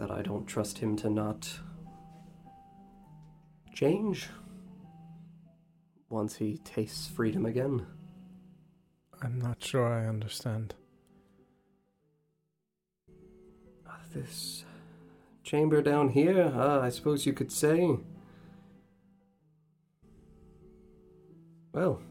that 0.00 0.10
I 0.10 0.22
don't 0.22 0.46
trust 0.46 0.78
him 0.78 0.96
to 0.96 1.10
not 1.10 1.60
change 3.74 4.30
once 6.08 6.36
he 6.36 6.56
tastes 6.64 7.06
freedom 7.06 7.44
again. 7.44 7.86
I'm 9.20 9.38
not 9.38 9.62
sure 9.62 9.86
I 9.86 10.08
understand. 10.08 10.74
This 14.12 14.64
chamber 15.44 15.82
down 15.82 16.08
here, 16.08 16.52
uh, 16.52 16.80
I 16.80 16.88
suppose 16.88 17.26
you 17.26 17.32
could 17.32 17.52
say. 17.52 17.96
Well, 21.72 22.02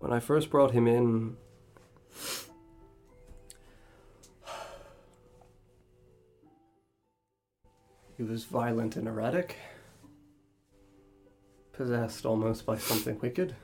when 0.00 0.12
I 0.12 0.18
first 0.18 0.50
brought 0.50 0.72
him 0.72 0.88
in, 0.88 1.36
he 8.16 8.22
was 8.22 8.44
violent 8.44 8.96
and 8.96 9.06
erratic, 9.06 9.56
possessed 11.72 12.24
almost 12.24 12.64
by 12.64 12.78
something 12.78 13.18
wicked. 13.20 13.54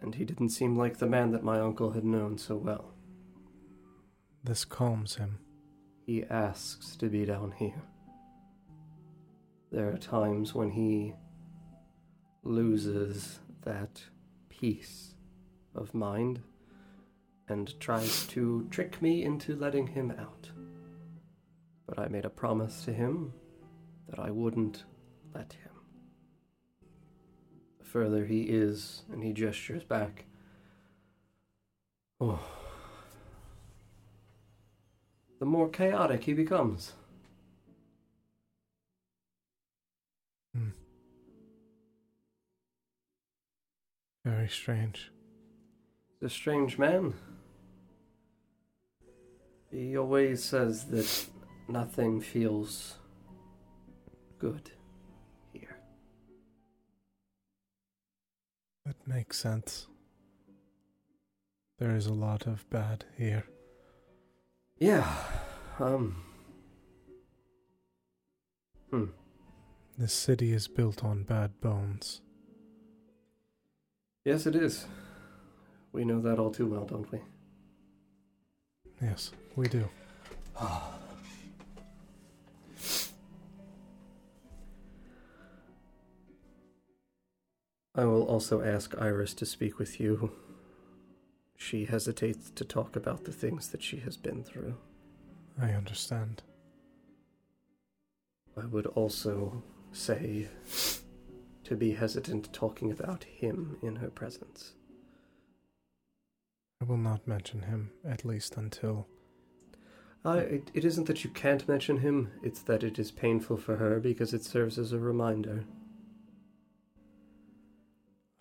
And 0.00 0.14
he 0.14 0.24
didn't 0.24 0.50
seem 0.50 0.76
like 0.76 0.98
the 0.98 1.06
man 1.06 1.32
that 1.32 1.42
my 1.42 1.60
uncle 1.60 1.90
had 1.90 2.04
known 2.04 2.38
so 2.38 2.56
well. 2.56 2.94
This 4.44 4.64
calms 4.64 5.16
him. 5.16 5.38
He 6.06 6.24
asks 6.24 6.96
to 6.96 7.08
be 7.08 7.24
down 7.24 7.52
here. 7.58 7.82
There 9.70 9.88
are 9.88 9.98
times 9.98 10.54
when 10.54 10.70
he 10.70 11.14
loses 12.42 13.40
that 13.62 14.02
peace 14.48 15.14
of 15.74 15.94
mind 15.94 16.40
and 17.48 17.78
tries 17.80 18.26
to 18.28 18.66
trick 18.70 19.02
me 19.02 19.22
into 19.22 19.56
letting 19.56 19.88
him 19.88 20.12
out. 20.18 20.50
But 21.90 21.98
I 21.98 22.06
made 22.06 22.24
a 22.24 22.30
promise 22.30 22.84
to 22.84 22.92
him 22.92 23.32
that 24.08 24.20
I 24.20 24.30
wouldn't 24.30 24.84
let 25.34 25.54
him. 25.54 25.72
The 27.80 27.84
further 27.84 28.24
he 28.24 28.42
is, 28.42 29.02
and 29.12 29.24
he 29.24 29.32
gestures 29.32 29.82
back. 29.82 30.26
Oh. 32.20 32.38
The 35.40 35.46
more 35.46 35.68
chaotic 35.68 36.22
he 36.22 36.32
becomes. 36.32 36.92
Hmm. 40.54 40.68
Very 44.24 44.48
strange. 44.48 45.10
He's 46.20 46.30
a 46.30 46.32
strange 46.32 46.78
man. 46.78 47.14
He 49.72 49.96
always 49.96 50.44
says 50.44 50.84
that 50.84 51.26
nothing 51.70 52.20
feels 52.20 52.98
good 54.38 54.70
here. 55.52 55.78
That 58.84 58.96
makes 59.06 59.38
sense. 59.38 59.86
There 61.78 61.94
is 61.96 62.06
a 62.06 62.12
lot 62.12 62.46
of 62.46 62.68
bad 62.70 63.04
here. 63.16 63.44
Yeah, 64.78 65.06
um. 65.78 66.22
Hmm. 68.90 69.04
This 69.96 70.12
city 70.12 70.52
is 70.52 70.68
built 70.68 71.04
on 71.04 71.22
bad 71.24 71.60
bones. 71.60 72.22
Yes, 74.24 74.46
it 74.46 74.56
is. 74.56 74.86
We 75.92 76.04
know 76.04 76.20
that 76.20 76.38
all 76.38 76.50
too 76.50 76.66
well, 76.66 76.84
don't 76.84 77.10
we? 77.12 77.20
Yes, 79.00 79.32
we 79.56 79.68
do. 79.68 79.88
I 88.00 88.06
will 88.06 88.22
also 88.22 88.62
ask 88.62 88.96
Iris 88.96 89.34
to 89.34 89.44
speak 89.44 89.78
with 89.78 90.00
you. 90.00 90.32
She 91.54 91.84
hesitates 91.84 92.48
to 92.52 92.64
talk 92.64 92.96
about 92.96 93.24
the 93.24 93.32
things 93.32 93.68
that 93.68 93.82
she 93.82 93.98
has 93.98 94.16
been 94.16 94.42
through. 94.42 94.78
I 95.60 95.72
understand. 95.72 96.42
I 98.56 98.64
would 98.64 98.86
also 98.86 99.62
say 99.92 100.48
to 101.64 101.76
be 101.76 101.92
hesitant 101.92 102.50
talking 102.54 102.90
about 102.90 103.24
him 103.24 103.76
in 103.82 103.96
her 103.96 104.08
presence. 104.08 104.72
I 106.80 106.86
will 106.86 106.96
not 106.96 107.28
mention 107.28 107.64
him, 107.64 107.90
at 108.02 108.24
least 108.24 108.56
until. 108.56 109.08
I, 110.24 110.38
it, 110.38 110.70
it 110.72 110.86
isn't 110.86 111.06
that 111.06 111.22
you 111.22 111.28
can't 111.28 111.68
mention 111.68 111.98
him, 111.98 112.30
it's 112.42 112.62
that 112.62 112.82
it 112.82 112.98
is 112.98 113.10
painful 113.10 113.58
for 113.58 113.76
her 113.76 114.00
because 114.00 114.32
it 114.32 114.42
serves 114.42 114.78
as 114.78 114.94
a 114.94 114.98
reminder. 114.98 115.66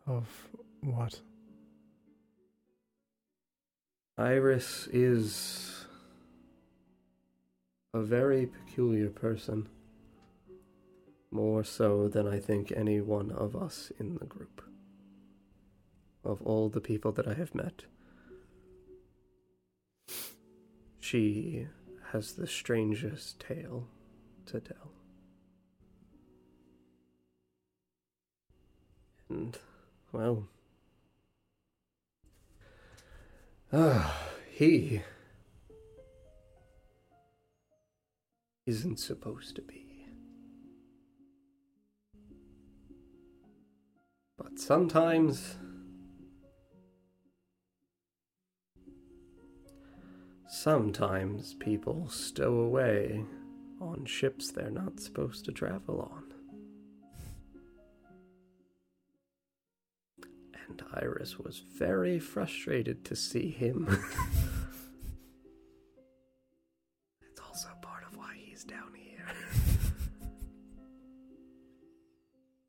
Of 0.10 0.28
what? 0.82 1.20
Iris 4.18 4.88
is 4.92 5.86
a 7.94 8.02
very 8.02 8.48
peculiar 8.48 9.10
person. 9.10 9.70
More 11.30 11.64
so 11.64 12.08
than 12.08 12.28
I 12.28 12.40
think 12.40 12.72
any 12.72 13.00
one 13.02 13.30
of 13.32 13.56
us 13.56 13.92
in 14.00 14.16
the 14.16 14.26
group. 14.26 14.64
Of 16.24 16.42
all 16.42 16.70
the 16.70 16.82
people 16.82 17.12
that 17.12 17.28
I 17.28 17.36
have 17.36 17.54
met, 17.54 17.84
she 21.00 21.68
has 22.14 22.34
the 22.34 22.48
strangest 22.48 23.40
tale 23.40 23.88
to 24.48 24.60
tell. 24.60 24.92
And, 29.30 29.56
well, 30.12 30.48
Ah, 33.72 34.32
he 34.50 35.00
isn't 38.66 38.98
supposed 39.00 39.56
to 39.56 39.62
be. 39.62 40.08
But 44.40 44.58
sometimes 44.58 45.58
sometimes 50.48 51.54
people 51.60 52.10
stow 52.10 52.62
away 52.62 53.24
on 53.80 54.04
ships 54.06 54.52
they're 54.52 54.72
not 54.72 55.00
supposed 55.00 55.46
to 55.46 55.52
travel 55.52 56.10
on. 56.12 56.29
And 60.70 60.82
Iris 60.94 61.38
was 61.40 61.58
very 61.60 62.20
frustrated 62.20 63.04
to 63.06 63.16
see 63.16 63.50
him. 63.50 63.86
That's 67.22 67.42
also 67.48 67.70
part 67.82 68.04
of 68.10 68.16
why 68.16 68.36
he's 68.38 68.64
down 68.64 68.94
here. 68.96 69.28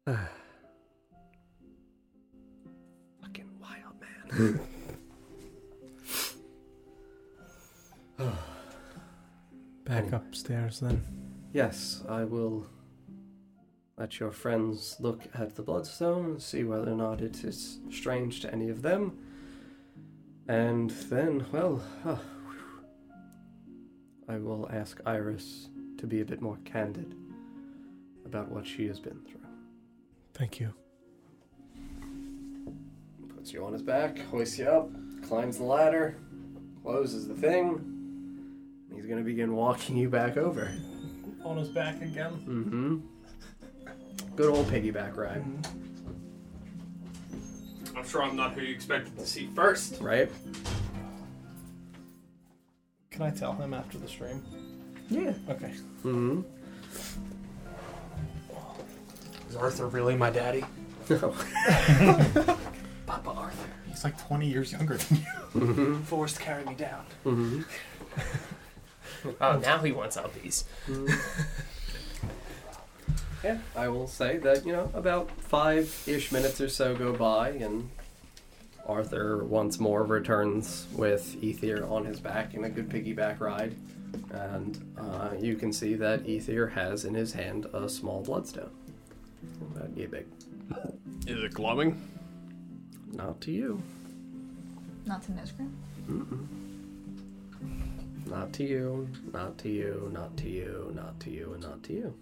Fucking 3.22 3.50
wild 3.60 4.00
man. 4.00 4.60
Back 9.84 10.12
upstairs 10.12 10.80
then. 10.80 11.02
yes, 11.52 12.02
I 12.08 12.24
will 12.24 12.66
let 14.00 14.18
your 14.18 14.32
friends 14.32 14.96
look 14.98 15.20
at 15.34 15.54
the 15.54 15.62
bloodstone 15.62 16.24
and 16.24 16.42
see 16.42 16.64
whether 16.64 16.90
or 16.90 16.94
not 16.94 17.20
it 17.20 17.44
is 17.44 17.80
strange 17.90 18.40
to 18.40 18.50
any 18.50 18.70
of 18.70 18.80
them. 18.80 19.12
And 20.48 20.88
then, 21.10 21.44
well, 21.52 21.82
uh, 22.06 22.16
I 24.26 24.38
will 24.38 24.70
ask 24.72 25.02
Iris 25.04 25.68
to 25.98 26.06
be 26.06 26.22
a 26.22 26.24
bit 26.24 26.40
more 26.40 26.56
candid 26.64 27.14
about 28.24 28.50
what 28.50 28.66
she 28.66 28.86
has 28.86 28.98
been 28.98 29.20
through. 29.20 29.46
Thank 30.32 30.60
you. 30.60 30.72
Puts 33.36 33.52
you 33.52 33.66
on 33.66 33.74
his 33.74 33.82
back, 33.82 34.18
hoists 34.30 34.58
you 34.58 34.66
up, 34.66 34.88
climbs 35.28 35.58
the 35.58 35.64
ladder, 35.64 36.16
closes 36.82 37.28
the 37.28 37.34
thing. 37.34 37.84
He's 38.94 39.04
gonna 39.04 39.20
begin 39.20 39.52
walking 39.52 39.98
you 39.98 40.08
back 40.08 40.38
over. 40.38 40.72
On 41.44 41.58
his 41.58 41.68
back 41.68 42.00
again. 42.00 42.32
Mm-hmm. 42.48 43.19
Good 44.36 44.49
old 44.50 44.67
piggyback 44.67 45.17
ride. 45.17 45.44
I'm 47.97 48.07
sure 48.07 48.23
I'm 48.23 48.36
not 48.36 48.52
who 48.52 48.62
you 48.62 48.75
expected 48.75 49.17
to 49.18 49.26
see 49.26 49.49
first. 49.55 50.00
Right? 50.00 50.31
Can 53.10 53.23
I 53.23 53.31
tell 53.31 53.52
him 53.52 53.75
after 53.75 53.99
the 53.99 54.09
stream? 54.09 54.42
Yeah. 55.10 55.34
Okay. 55.49 55.73
Mm-hmm. 56.05 56.41
Is 59.49 59.57
Arthur 59.57 59.89
really 59.89 60.17
my 60.17 60.31
daddy? 60.31 60.65
Mm-hmm. 61.09 62.52
Papa 63.07 63.31
Arthur. 63.31 63.68
He's 63.89 64.05
like 64.05 64.17
20 64.26 64.47
years 64.47 64.70
younger 64.73 64.97
than 64.97 65.18
you. 65.18 65.25
mm-hmm. 65.60 66.02
Forced 66.02 66.39
carry 66.41 66.65
me 66.65 66.75
down. 66.75 67.05
Mm-hmm. 67.26 67.62
Oh, 69.41 69.59
now 69.59 69.78
he 69.78 69.92
wants 69.92 70.17
uppies. 70.17 70.65
Yeah, 73.42 73.58
I 73.74 73.88
will 73.88 74.06
say 74.06 74.36
that, 74.38 74.66
you 74.66 74.72
know, 74.72 74.90
about 74.92 75.30
five 75.30 76.02
ish 76.06 76.30
minutes 76.30 76.60
or 76.60 76.68
so 76.68 76.94
go 76.94 77.14
by, 77.14 77.50
and 77.50 77.88
Arthur 78.86 79.44
once 79.44 79.80
more 79.80 80.04
returns 80.04 80.86
with 80.94 81.40
Ethir 81.40 81.90
on 81.90 82.04
his 82.04 82.20
back 82.20 82.54
in 82.54 82.64
a 82.64 82.68
good 82.68 82.88
piggyback 82.88 83.40
ride. 83.40 83.74
And 84.30 84.94
uh, 84.98 85.30
you 85.38 85.54
can 85.56 85.72
see 85.72 85.94
that 85.94 86.24
Ethir 86.24 86.70
has 86.72 87.04
in 87.04 87.14
his 87.14 87.32
hand 87.32 87.66
a 87.72 87.88
small 87.88 88.22
bloodstone. 88.22 88.70
About 89.74 89.96
yay 89.96 90.06
big. 90.06 90.26
Is 91.26 91.42
it 91.42 91.54
glowing? 91.54 92.00
Not 93.12 93.40
to 93.42 93.52
you. 93.52 93.82
Not 95.06 95.22
to 95.22 95.32
Nesgrim. 95.32 95.72
Mm-mm. 96.08 96.46
Not 98.26 98.52
to 98.54 98.64
you, 98.64 99.08
not 99.32 99.58
to 99.58 99.68
you, 99.68 100.10
not 100.12 100.36
to 100.36 100.48
you, 100.48 100.92
not 100.94 101.18
to 101.20 101.30
you, 101.30 101.52
and 101.54 101.62
not 101.62 101.82
to 101.84 101.92
you. 101.92 102.14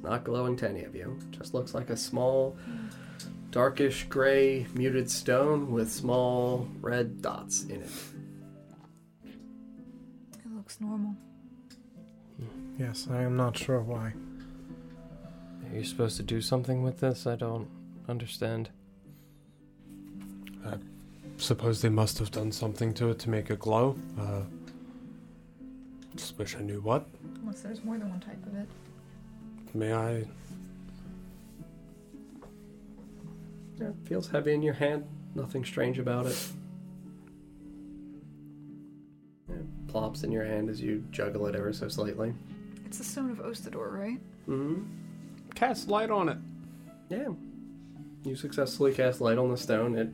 It's 0.00 0.08
not 0.08 0.24
glowing 0.24 0.56
to 0.56 0.66
any 0.68 0.84
of 0.84 0.94
you. 0.94 1.18
Just 1.30 1.52
looks 1.52 1.74
like 1.74 1.90
a 1.90 1.96
small, 1.96 2.56
darkish 3.50 4.04
gray 4.08 4.66
muted 4.72 5.10
stone 5.10 5.70
with 5.70 5.92
small 5.92 6.66
red 6.80 7.20
dots 7.20 7.64
in 7.64 7.82
it. 7.82 7.90
It 9.26 10.56
looks 10.56 10.80
normal. 10.80 11.14
Yes, 12.78 13.08
I 13.10 13.20
am 13.20 13.36
not 13.36 13.58
sure 13.58 13.82
why. 13.82 14.14
Are 15.70 15.76
you 15.76 15.84
supposed 15.84 16.16
to 16.16 16.22
do 16.22 16.40
something 16.40 16.82
with 16.82 17.00
this? 17.00 17.26
I 17.26 17.36
don't 17.36 17.68
understand. 18.08 18.70
I 20.64 20.76
suppose 21.36 21.82
they 21.82 21.90
must 21.90 22.18
have 22.18 22.30
done 22.30 22.52
something 22.52 22.94
to 22.94 23.10
it 23.10 23.18
to 23.18 23.28
make 23.28 23.50
it 23.50 23.58
glow. 23.58 23.98
Uh, 24.18 24.44
just 26.16 26.38
wish 26.38 26.56
I 26.56 26.60
knew 26.60 26.80
what. 26.80 27.06
Unless 27.42 27.60
there's 27.60 27.84
more 27.84 27.98
than 27.98 28.08
one 28.08 28.20
type 28.20 28.42
of 28.46 28.54
it. 28.56 28.66
May 29.74 29.92
I? 29.92 30.24
Yeah, 33.78 33.88
it 33.88 33.94
feels 34.04 34.28
heavy 34.28 34.52
in 34.52 34.62
your 34.62 34.74
hand. 34.74 35.04
Nothing 35.34 35.64
strange 35.64 35.98
about 35.98 36.26
it. 36.26 36.48
Yeah, 39.48 39.56
it 39.56 39.88
plops 39.88 40.22
in 40.24 40.32
your 40.32 40.44
hand 40.44 40.68
as 40.68 40.80
you 40.80 41.04
juggle 41.10 41.46
it 41.46 41.54
ever 41.54 41.72
so 41.72 41.88
slightly. 41.88 42.34
It's 42.84 42.98
the 42.98 43.04
stone 43.04 43.30
of 43.30 43.38
Ostador, 43.38 43.92
right? 43.92 44.18
Mm-hmm. 44.48 44.82
Cast 45.54 45.88
light 45.88 46.10
on 46.10 46.28
it. 46.28 46.38
Yeah. 47.08 47.28
You 48.24 48.34
successfully 48.36 48.92
cast 48.92 49.20
light 49.20 49.38
on 49.38 49.50
the 49.50 49.56
stone. 49.56 49.96
It 49.96 50.10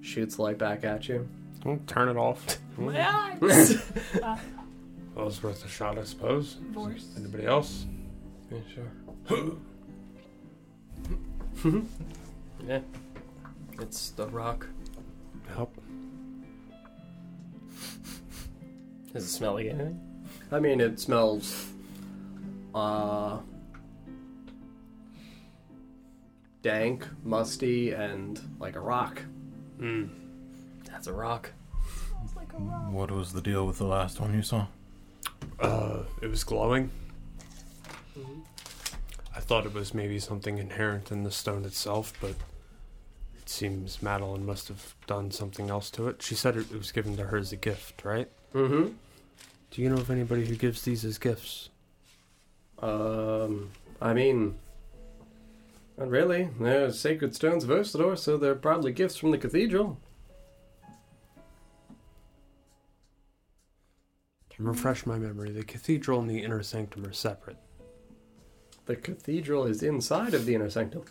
shoots 0.00 0.38
light 0.38 0.58
back 0.58 0.84
at 0.84 1.08
you. 1.08 1.26
I'll 1.66 1.80
turn 1.86 2.08
it 2.08 2.16
off. 2.16 2.58
My 2.78 3.34
eyes! 3.40 3.82
Well, 5.14 5.26
it's 5.26 5.42
worth 5.42 5.64
a 5.64 5.68
shot, 5.68 5.98
I 5.98 6.04
suppose. 6.04 6.54
Divorce. 6.54 7.08
Anybody 7.16 7.44
else? 7.44 7.86
Yeah, 8.52 8.58
sure. 8.72 8.84
yeah. 12.66 12.80
It's 13.80 14.10
the 14.10 14.26
rock. 14.28 14.66
Help. 15.54 15.76
Does 19.12 19.24
it 19.24 19.28
smell 19.28 19.54
like 19.54 19.66
anything? 19.66 20.00
I 20.50 20.60
mean, 20.60 20.80
it 20.80 20.98
smells, 20.98 21.70
uh, 22.74 23.38
dank, 26.62 27.06
musty, 27.22 27.92
and 27.92 28.40
like 28.58 28.76
a 28.76 28.80
rock. 28.80 29.22
Hmm. 29.78 30.06
That's 30.84 31.06
a 31.06 31.12
rock. 31.12 31.52
Smells 32.08 32.34
like 32.34 32.52
a 32.54 32.58
rock. 32.58 32.90
What 32.90 33.10
was 33.10 33.32
the 33.32 33.42
deal 33.42 33.66
with 33.66 33.78
the 33.78 33.84
last 33.84 34.20
one 34.20 34.32
you 34.34 34.42
saw? 34.42 34.66
Uh, 35.60 36.04
it 36.22 36.28
was 36.28 36.44
glowing. 36.44 36.90
I 39.38 39.40
thought 39.40 39.66
it 39.66 39.72
was 39.72 39.94
maybe 39.94 40.18
something 40.18 40.58
inherent 40.58 41.12
in 41.12 41.22
the 41.22 41.30
stone 41.30 41.64
itself, 41.64 42.12
but 42.20 42.30
it 42.30 43.48
seems 43.48 44.02
Madeline 44.02 44.44
must 44.44 44.66
have 44.66 44.96
done 45.06 45.30
something 45.30 45.70
else 45.70 45.92
to 45.92 46.08
it. 46.08 46.20
She 46.22 46.34
said 46.34 46.56
it, 46.56 46.72
was 46.72 46.90
given 46.90 47.16
to 47.16 47.26
her 47.26 47.38
as 47.38 47.52
a 47.52 47.56
gift, 47.56 48.04
right? 48.04 48.28
Mm-hmm. 48.52 48.88
Do 49.70 49.82
you 49.82 49.90
know 49.90 49.94
of 49.94 50.10
anybody 50.10 50.44
who 50.44 50.56
gives 50.56 50.82
these 50.82 51.04
as 51.04 51.18
gifts? 51.18 51.68
Um, 52.80 53.70
I 54.02 54.12
mean, 54.12 54.56
not 55.96 56.10
really. 56.10 56.48
They're 56.58 56.90
sacred 56.90 57.36
stones 57.36 57.62
of 57.62 57.70
Ostador, 57.70 58.18
so 58.18 58.38
they're 58.38 58.56
probably 58.56 58.90
gifts 58.90 59.16
from 59.16 59.30
the 59.30 59.38
cathedral. 59.38 60.00
Refresh 64.58 65.06
my 65.06 65.16
memory. 65.16 65.52
The 65.52 65.62
cathedral 65.62 66.18
and 66.18 66.28
the 66.28 66.42
inner 66.42 66.64
sanctum 66.64 67.06
are 67.06 67.12
separate. 67.12 67.58
The 68.88 68.96
cathedral 68.96 69.64
is 69.66 69.82
inside 69.82 70.32
of 70.32 70.46
the 70.46 70.54
inner 70.54 70.70
sanctum. 70.70 71.04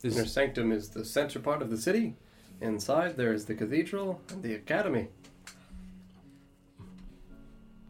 The 0.00 0.08
Is- 0.08 0.16
inner 0.16 0.26
sanctum 0.26 0.72
is 0.72 0.88
the 0.88 1.04
center 1.04 1.38
part 1.38 1.62
of 1.62 1.70
the 1.70 1.78
city. 1.78 2.16
Inside 2.60 3.16
there 3.16 3.32
is 3.32 3.44
the 3.44 3.54
cathedral 3.54 4.20
and 4.30 4.42
the 4.42 4.54
academy. 4.54 5.06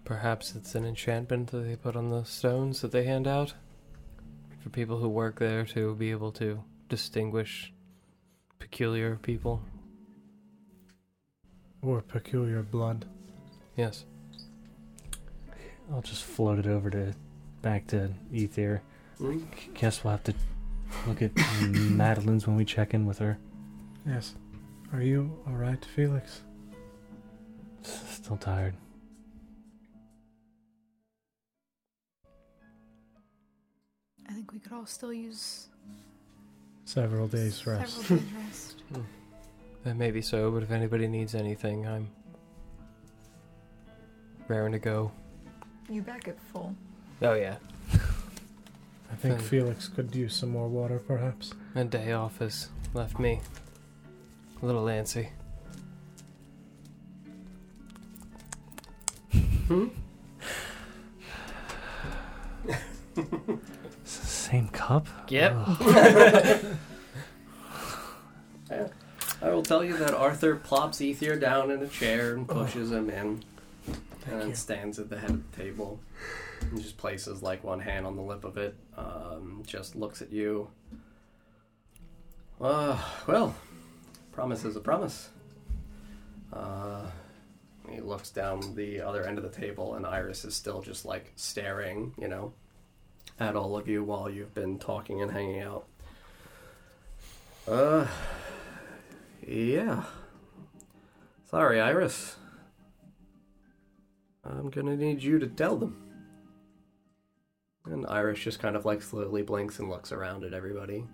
Perhaps 0.04 0.54
it's 0.54 0.74
an 0.74 0.84
enchantment 0.84 1.50
that 1.52 1.60
they 1.60 1.74
put 1.74 1.96
on 1.96 2.10
the 2.10 2.24
stones 2.24 2.82
that 2.82 2.92
they 2.92 3.04
hand 3.04 3.26
out 3.26 3.54
for 4.62 4.68
people 4.68 4.98
who 4.98 5.08
work 5.08 5.38
there 5.38 5.64
to 5.64 5.94
be 5.94 6.10
able 6.10 6.32
to 6.32 6.62
distinguish 6.90 7.72
peculiar 8.58 9.16
people. 9.16 9.62
Or 11.80 12.02
peculiar 12.02 12.62
blood. 12.62 13.06
Yes. 13.74 14.04
I'll 15.90 16.02
just 16.02 16.24
float 16.24 16.58
it 16.58 16.66
over 16.66 16.90
to 16.90 17.14
back 17.62 17.86
to 17.86 18.10
Ethir. 18.30 18.82
Hmm? 19.18 19.40
Guess 19.74 20.04
we'll 20.04 20.12
have 20.12 20.24
to 20.24 20.34
look 21.06 21.22
at 21.22 21.32
Madeline's 21.62 22.46
when 22.46 22.56
we 22.56 22.64
check 22.64 22.94
in 22.94 23.06
with 23.06 23.18
her. 23.18 23.38
Yes. 24.06 24.34
Are 24.92 25.02
you 25.02 25.36
alright, 25.48 25.84
Felix? 25.84 26.42
Still 27.82 28.36
tired. 28.36 28.74
I 34.28 34.32
think 34.32 34.52
we 34.52 34.58
could 34.58 34.72
all 34.72 34.86
still 34.86 35.12
use 35.12 35.68
Several 36.86 37.26
days 37.28 37.66
rest. 37.66 37.96
several 38.02 38.18
days 38.20 38.28
rest. 38.46 38.76
That 39.84 39.96
may 39.98 40.10
be 40.10 40.22
so, 40.22 40.50
but 40.50 40.62
if 40.62 40.70
anybody 40.70 41.06
needs 41.06 41.34
anything, 41.34 41.86
I'm 41.86 42.08
raring 44.48 44.72
to 44.72 44.78
go. 44.78 45.12
You 45.90 46.00
back 46.00 46.26
at 46.26 46.40
full. 46.40 46.74
Oh 47.20 47.34
yeah, 47.34 47.56
I 49.14 49.16
think 49.16 49.38
Fine. 49.38 49.46
Felix 49.48 49.86
could 49.86 50.12
use 50.16 50.34
some 50.34 50.48
more 50.50 50.66
water, 50.66 50.98
perhaps. 50.98 51.54
a 51.76 51.84
day 51.84 52.10
off 52.10 52.38
has 52.40 52.68
left 52.94 53.20
me 53.20 53.40
a 54.60 54.66
little 54.66 54.86
antsy. 54.86 55.28
Hmm? 59.68 59.86
S- 63.16 63.30
Same 64.04 64.66
cup? 64.70 65.06
Yep. 65.28 65.52
Ugh. 65.56 66.76
I 69.42 69.50
will 69.50 69.62
tell 69.62 69.84
you 69.84 69.96
that 69.98 70.12
Arthur 70.12 70.56
plops 70.56 70.98
Ethir 71.00 71.38
down 71.38 71.70
in 71.70 71.80
a 71.82 71.86
chair 71.86 72.34
and 72.34 72.48
pushes 72.48 72.90
him 72.90 73.10
in. 73.10 73.44
and 74.26 74.40
then 74.40 74.54
stands 74.56 74.98
at 74.98 75.08
the 75.08 75.18
head 75.20 75.30
of 75.30 75.52
the 75.52 75.56
table 75.62 76.00
and 76.70 76.80
just 76.80 76.96
places 76.96 77.42
like 77.42 77.62
one 77.64 77.80
hand 77.80 78.06
on 78.06 78.16
the 78.16 78.22
lip 78.22 78.44
of 78.44 78.56
it. 78.56 78.74
Um, 78.96 79.62
just 79.66 79.94
looks 79.96 80.22
at 80.22 80.32
you. 80.32 80.68
Uh, 82.60 82.98
well, 83.26 83.54
promise 84.32 84.64
is 84.64 84.76
a 84.76 84.80
promise. 84.80 85.30
Uh, 86.52 87.06
he 87.90 88.00
looks 88.00 88.30
down 88.30 88.74
the 88.74 89.00
other 89.00 89.24
end 89.24 89.38
of 89.38 89.44
the 89.44 89.50
table, 89.50 89.94
and 89.94 90.06
Iris 90.06 90.44
is 90.44 90.54
still 90.54 90.80
just 90.80 91.04
like 91.04 91.32
staring, 91.36 92.14
you 92.18 92.28
know, 92.28 92.52
at 93.38 93.56
all 93.56 93.76
of 93.76 93.88
you 93.88 94.02
while 94.04 94.30
you've 94.30 94.54
been 94.54 94.78
talking 94.78 95.20
and 95.20 95.30
hanging 95.30 95.60
out. 95.60 95.86
Uh, 97.66 98.06
yeah. 99.46 100.04
Sorry, 101.50 101.80
Iris. 101.80 102.36
I'm 104.44 104.70
gonna 104.70 104.96
need 104.96 105.22
you 105.22 105.38
to 105.38 105.46
tell 105.46 105.76
them. 105.76 106.03
And 107.86 108.06
Iris 108.06 108.40
just 108.40 108.60
kind 108.60 108.76
of 108.76 108.84
like 108.84 109.02
slowly 109.02 109.42
blinks 109.42 109.78
and 109.78 109.90
looks 109.90 110.10
around 110.10 110.44
at 110.44 110.54
everybody. 110.54 111.04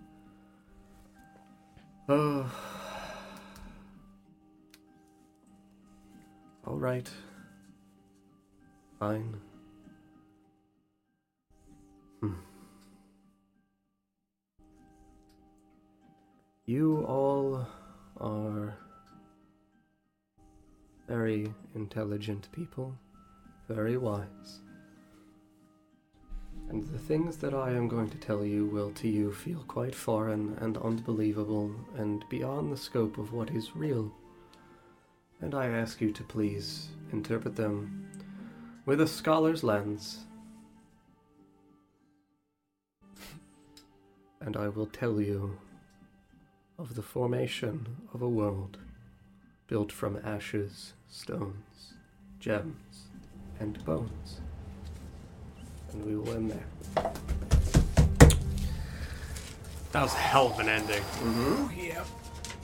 Oh. 2.07 2.49
All 6.65 6.77
right. 6.77 7.09
Fine. 8.99 9.35
Hmm. 12.21 12.33
You 16.65 17.03
all 17.07 17.67
are 18.17 18.77
very 21.07 21.51
intelligent 21.73 22.47
people, 22.51 22.95
very 23.67 23.97
wise. 23.97 24.61
And 26.71 26.87
the 26.87 26.97
things 26.97 27.35
that 27.39 27.53
I 27.53 27.71
am 27.71 27.89
going 27.89 28.09
to 28.11 28.17
tell 28.17 28.45
you 28.45 28.65
will 28.65 28.91
to 28.91 29.09
you 29.09 29.33
feel 29.33 29.59
quite 29.67 29.93
foreign 29.93 30.57
and 30.61 30.77
unbelievable 30.77 31.75
and 31.97 32.23
beyond 32.29 32.71
the 32.71 32.77
scope 32.77 33.17
of 33.17 33.33
what 33.33 33.51
is 33.51 33.75
real. 33.75 34.09
And 35.41 35.53
I 35.53 35.67
ask 35.67 35.99
you 35.99 36.13
to 36.13 36.23
please 36.23 36.87
interpret 37.11 37.57
them 37.57 38.07
with 38.85 39.01
a 39.01 39.07
scholar's 39.07 39.65
lens. 39.65 40.19
And 44.39 44.55
I 44.55 44.69
will 44.69 44.87
tell 44.87 45.19
you 45.19 45.57
of 46.79 46.95
the 46.95 47.03
formation 47.03 47.97
of 48.13 48.21
a 48.21 48.29
world 48.29 48.77
built 49.67 49.91
from 49.91 50.21
ashes, 50.23 50.93
stones, 51.09 51.95
gems, 52.39 53.09
and 53.59 53.83
bones. 53.83 54.39
And 55.93 56.05
we 56.05 56.15
will 56.15 56.29
end 56.33 56.51
there. 56.51 57.11
That 59.91 60.03
was 60.03 60.13
a 60.13 60.17
hell 60.17 60.47
of 60.47 60.59
an 60.59 60.69
ending. 60.69 61.03
Yeah, 61.77 62.03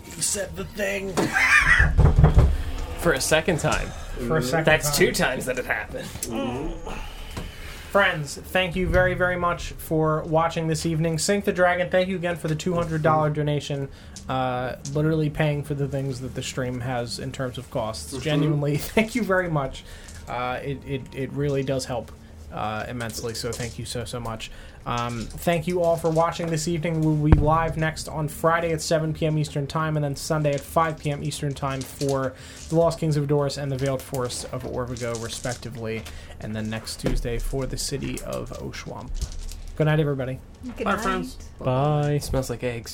he 0.04 0.22
said 0.22 0.56
the 0.56 0.64
thing. 0.64 1.14
For 3.00 3.14
a 3.14 3.22
second 3.22 3.60
time. 3.60 3.90
For 4.28 4.38
a 4.38 4.42
second 4.42 4.66
That's 4.66 4.90
time. 4.90 4.98
two 4.98 5.12
times 5.12 5.46
that 5.46 5.60
it 5.60 5.66
happened. 5.66 6.08
Friends, 7.92 8.36
thank 8.36 8.76
you 8.76 8.88
very, 8.88 9.14
very 9.14 9.38
much 9.38 9.70
for 9.72 10.24
watching 10.24 10.68
this 10.68 10.86
evening. 10.86 11.18
Sink 11.18 11.46
the 11.46 11.54
Dragon, 11.54 11.90
thank 11.90 12.10
you 12.10 12.16
again 12.16 12.36
for 12.36 12.48
the 12.48 12.56
$200 12.56 13.34
donation. 13.34 13.90
Uh, 14.30 14.76
literally 14.94 15.30
paying 15.30 15.64
for 15.64 15.74
the 15.74 15.88
things 15.88 16.20
that 16.20 16.36
the 16.36 16.44
stream 16.44 16.82
has 16.82 17.20
in 17.20 17.32
terms 17.32 17.58
of 17.58 17.70
costs. 17.72 18.18
Genuinely, 18.18 18.78
thank 18.78 19.16
you 19.16 19.24
very 19.24 19.50
much. 19.50 19.84
Uh, 20.28 20.60
it, 20.62 20.80
it, 20.86 21.02
it 21.14 21.32
really 21.32 21.64
does 21.64 21.86
help 21.86 22.12
uh, 22.52 22.86
immensely, 22.88 23.34
so 23.34 23.52
thank 23.52 23.78
you 23.78 23.86
so, 23.86 24.06
so 24.06 24.20
much. 24.20 24.52
Um, 24.86 25.22
thank 25.22 25.68
you 25.68 25.82
all 25.82 25.98
for 25.98 26.10
watching 26.10 26.48
this 26.48 26.68
evening. 26.68 27.02
We'll 27.02 27.30
be 27.30 27.38
live 27.38 27.76
next 27.76 28.08
on 28.08 28.30
Friday 28.30 28.72
at 28.72 28.82
7 28.82 29.14
p.m. 29.14 29.38
Eastern 29.38 29.68
Time, 29.68 29.98
and 29.98 30.04
then 30.04 30.16
Sunday 30.16 30.54
at 30.54 30.62
5 30.62 30.98
p.m. 30.98 31.24
Eastern 31.24 31.54
Time 31.54 31.82
for 31.82 32.34
The 32.70 32.76
Lost 32.76 33.00
Kings 33.00 33.18
of 33.18 33.28
Doris 33.28 33.58
and 33.58 33.70
The 33.72 33.78
Veiled 33.78 34.02
Forest 34.02 34.46
of 34.54 34.64
Orvigo, 34.64 35.22
respectively. 35.22 36.04
And 36.40 36.56
then 36.56 36.70
next 36.70 37.02
Tuesday 37.02 37.38
for 37.38 37.66
the 37.66 37.78
city 37.78 38.22
of 38.22 38.50
Oshuamp. 38.52 39.10
Good 39.76 39.86
night, 39.86 40.00
everybody. 40.00 40.40
Good 40.78 40.86
Bye, 40.86 40.96
night. 40.96 41.02
friends. 41.04 41.36
Bye. 41.60 42.14
It 42.14 42.24
smells 42.24 42.50
like 42.50 42.64
eggs. 42.64 42.86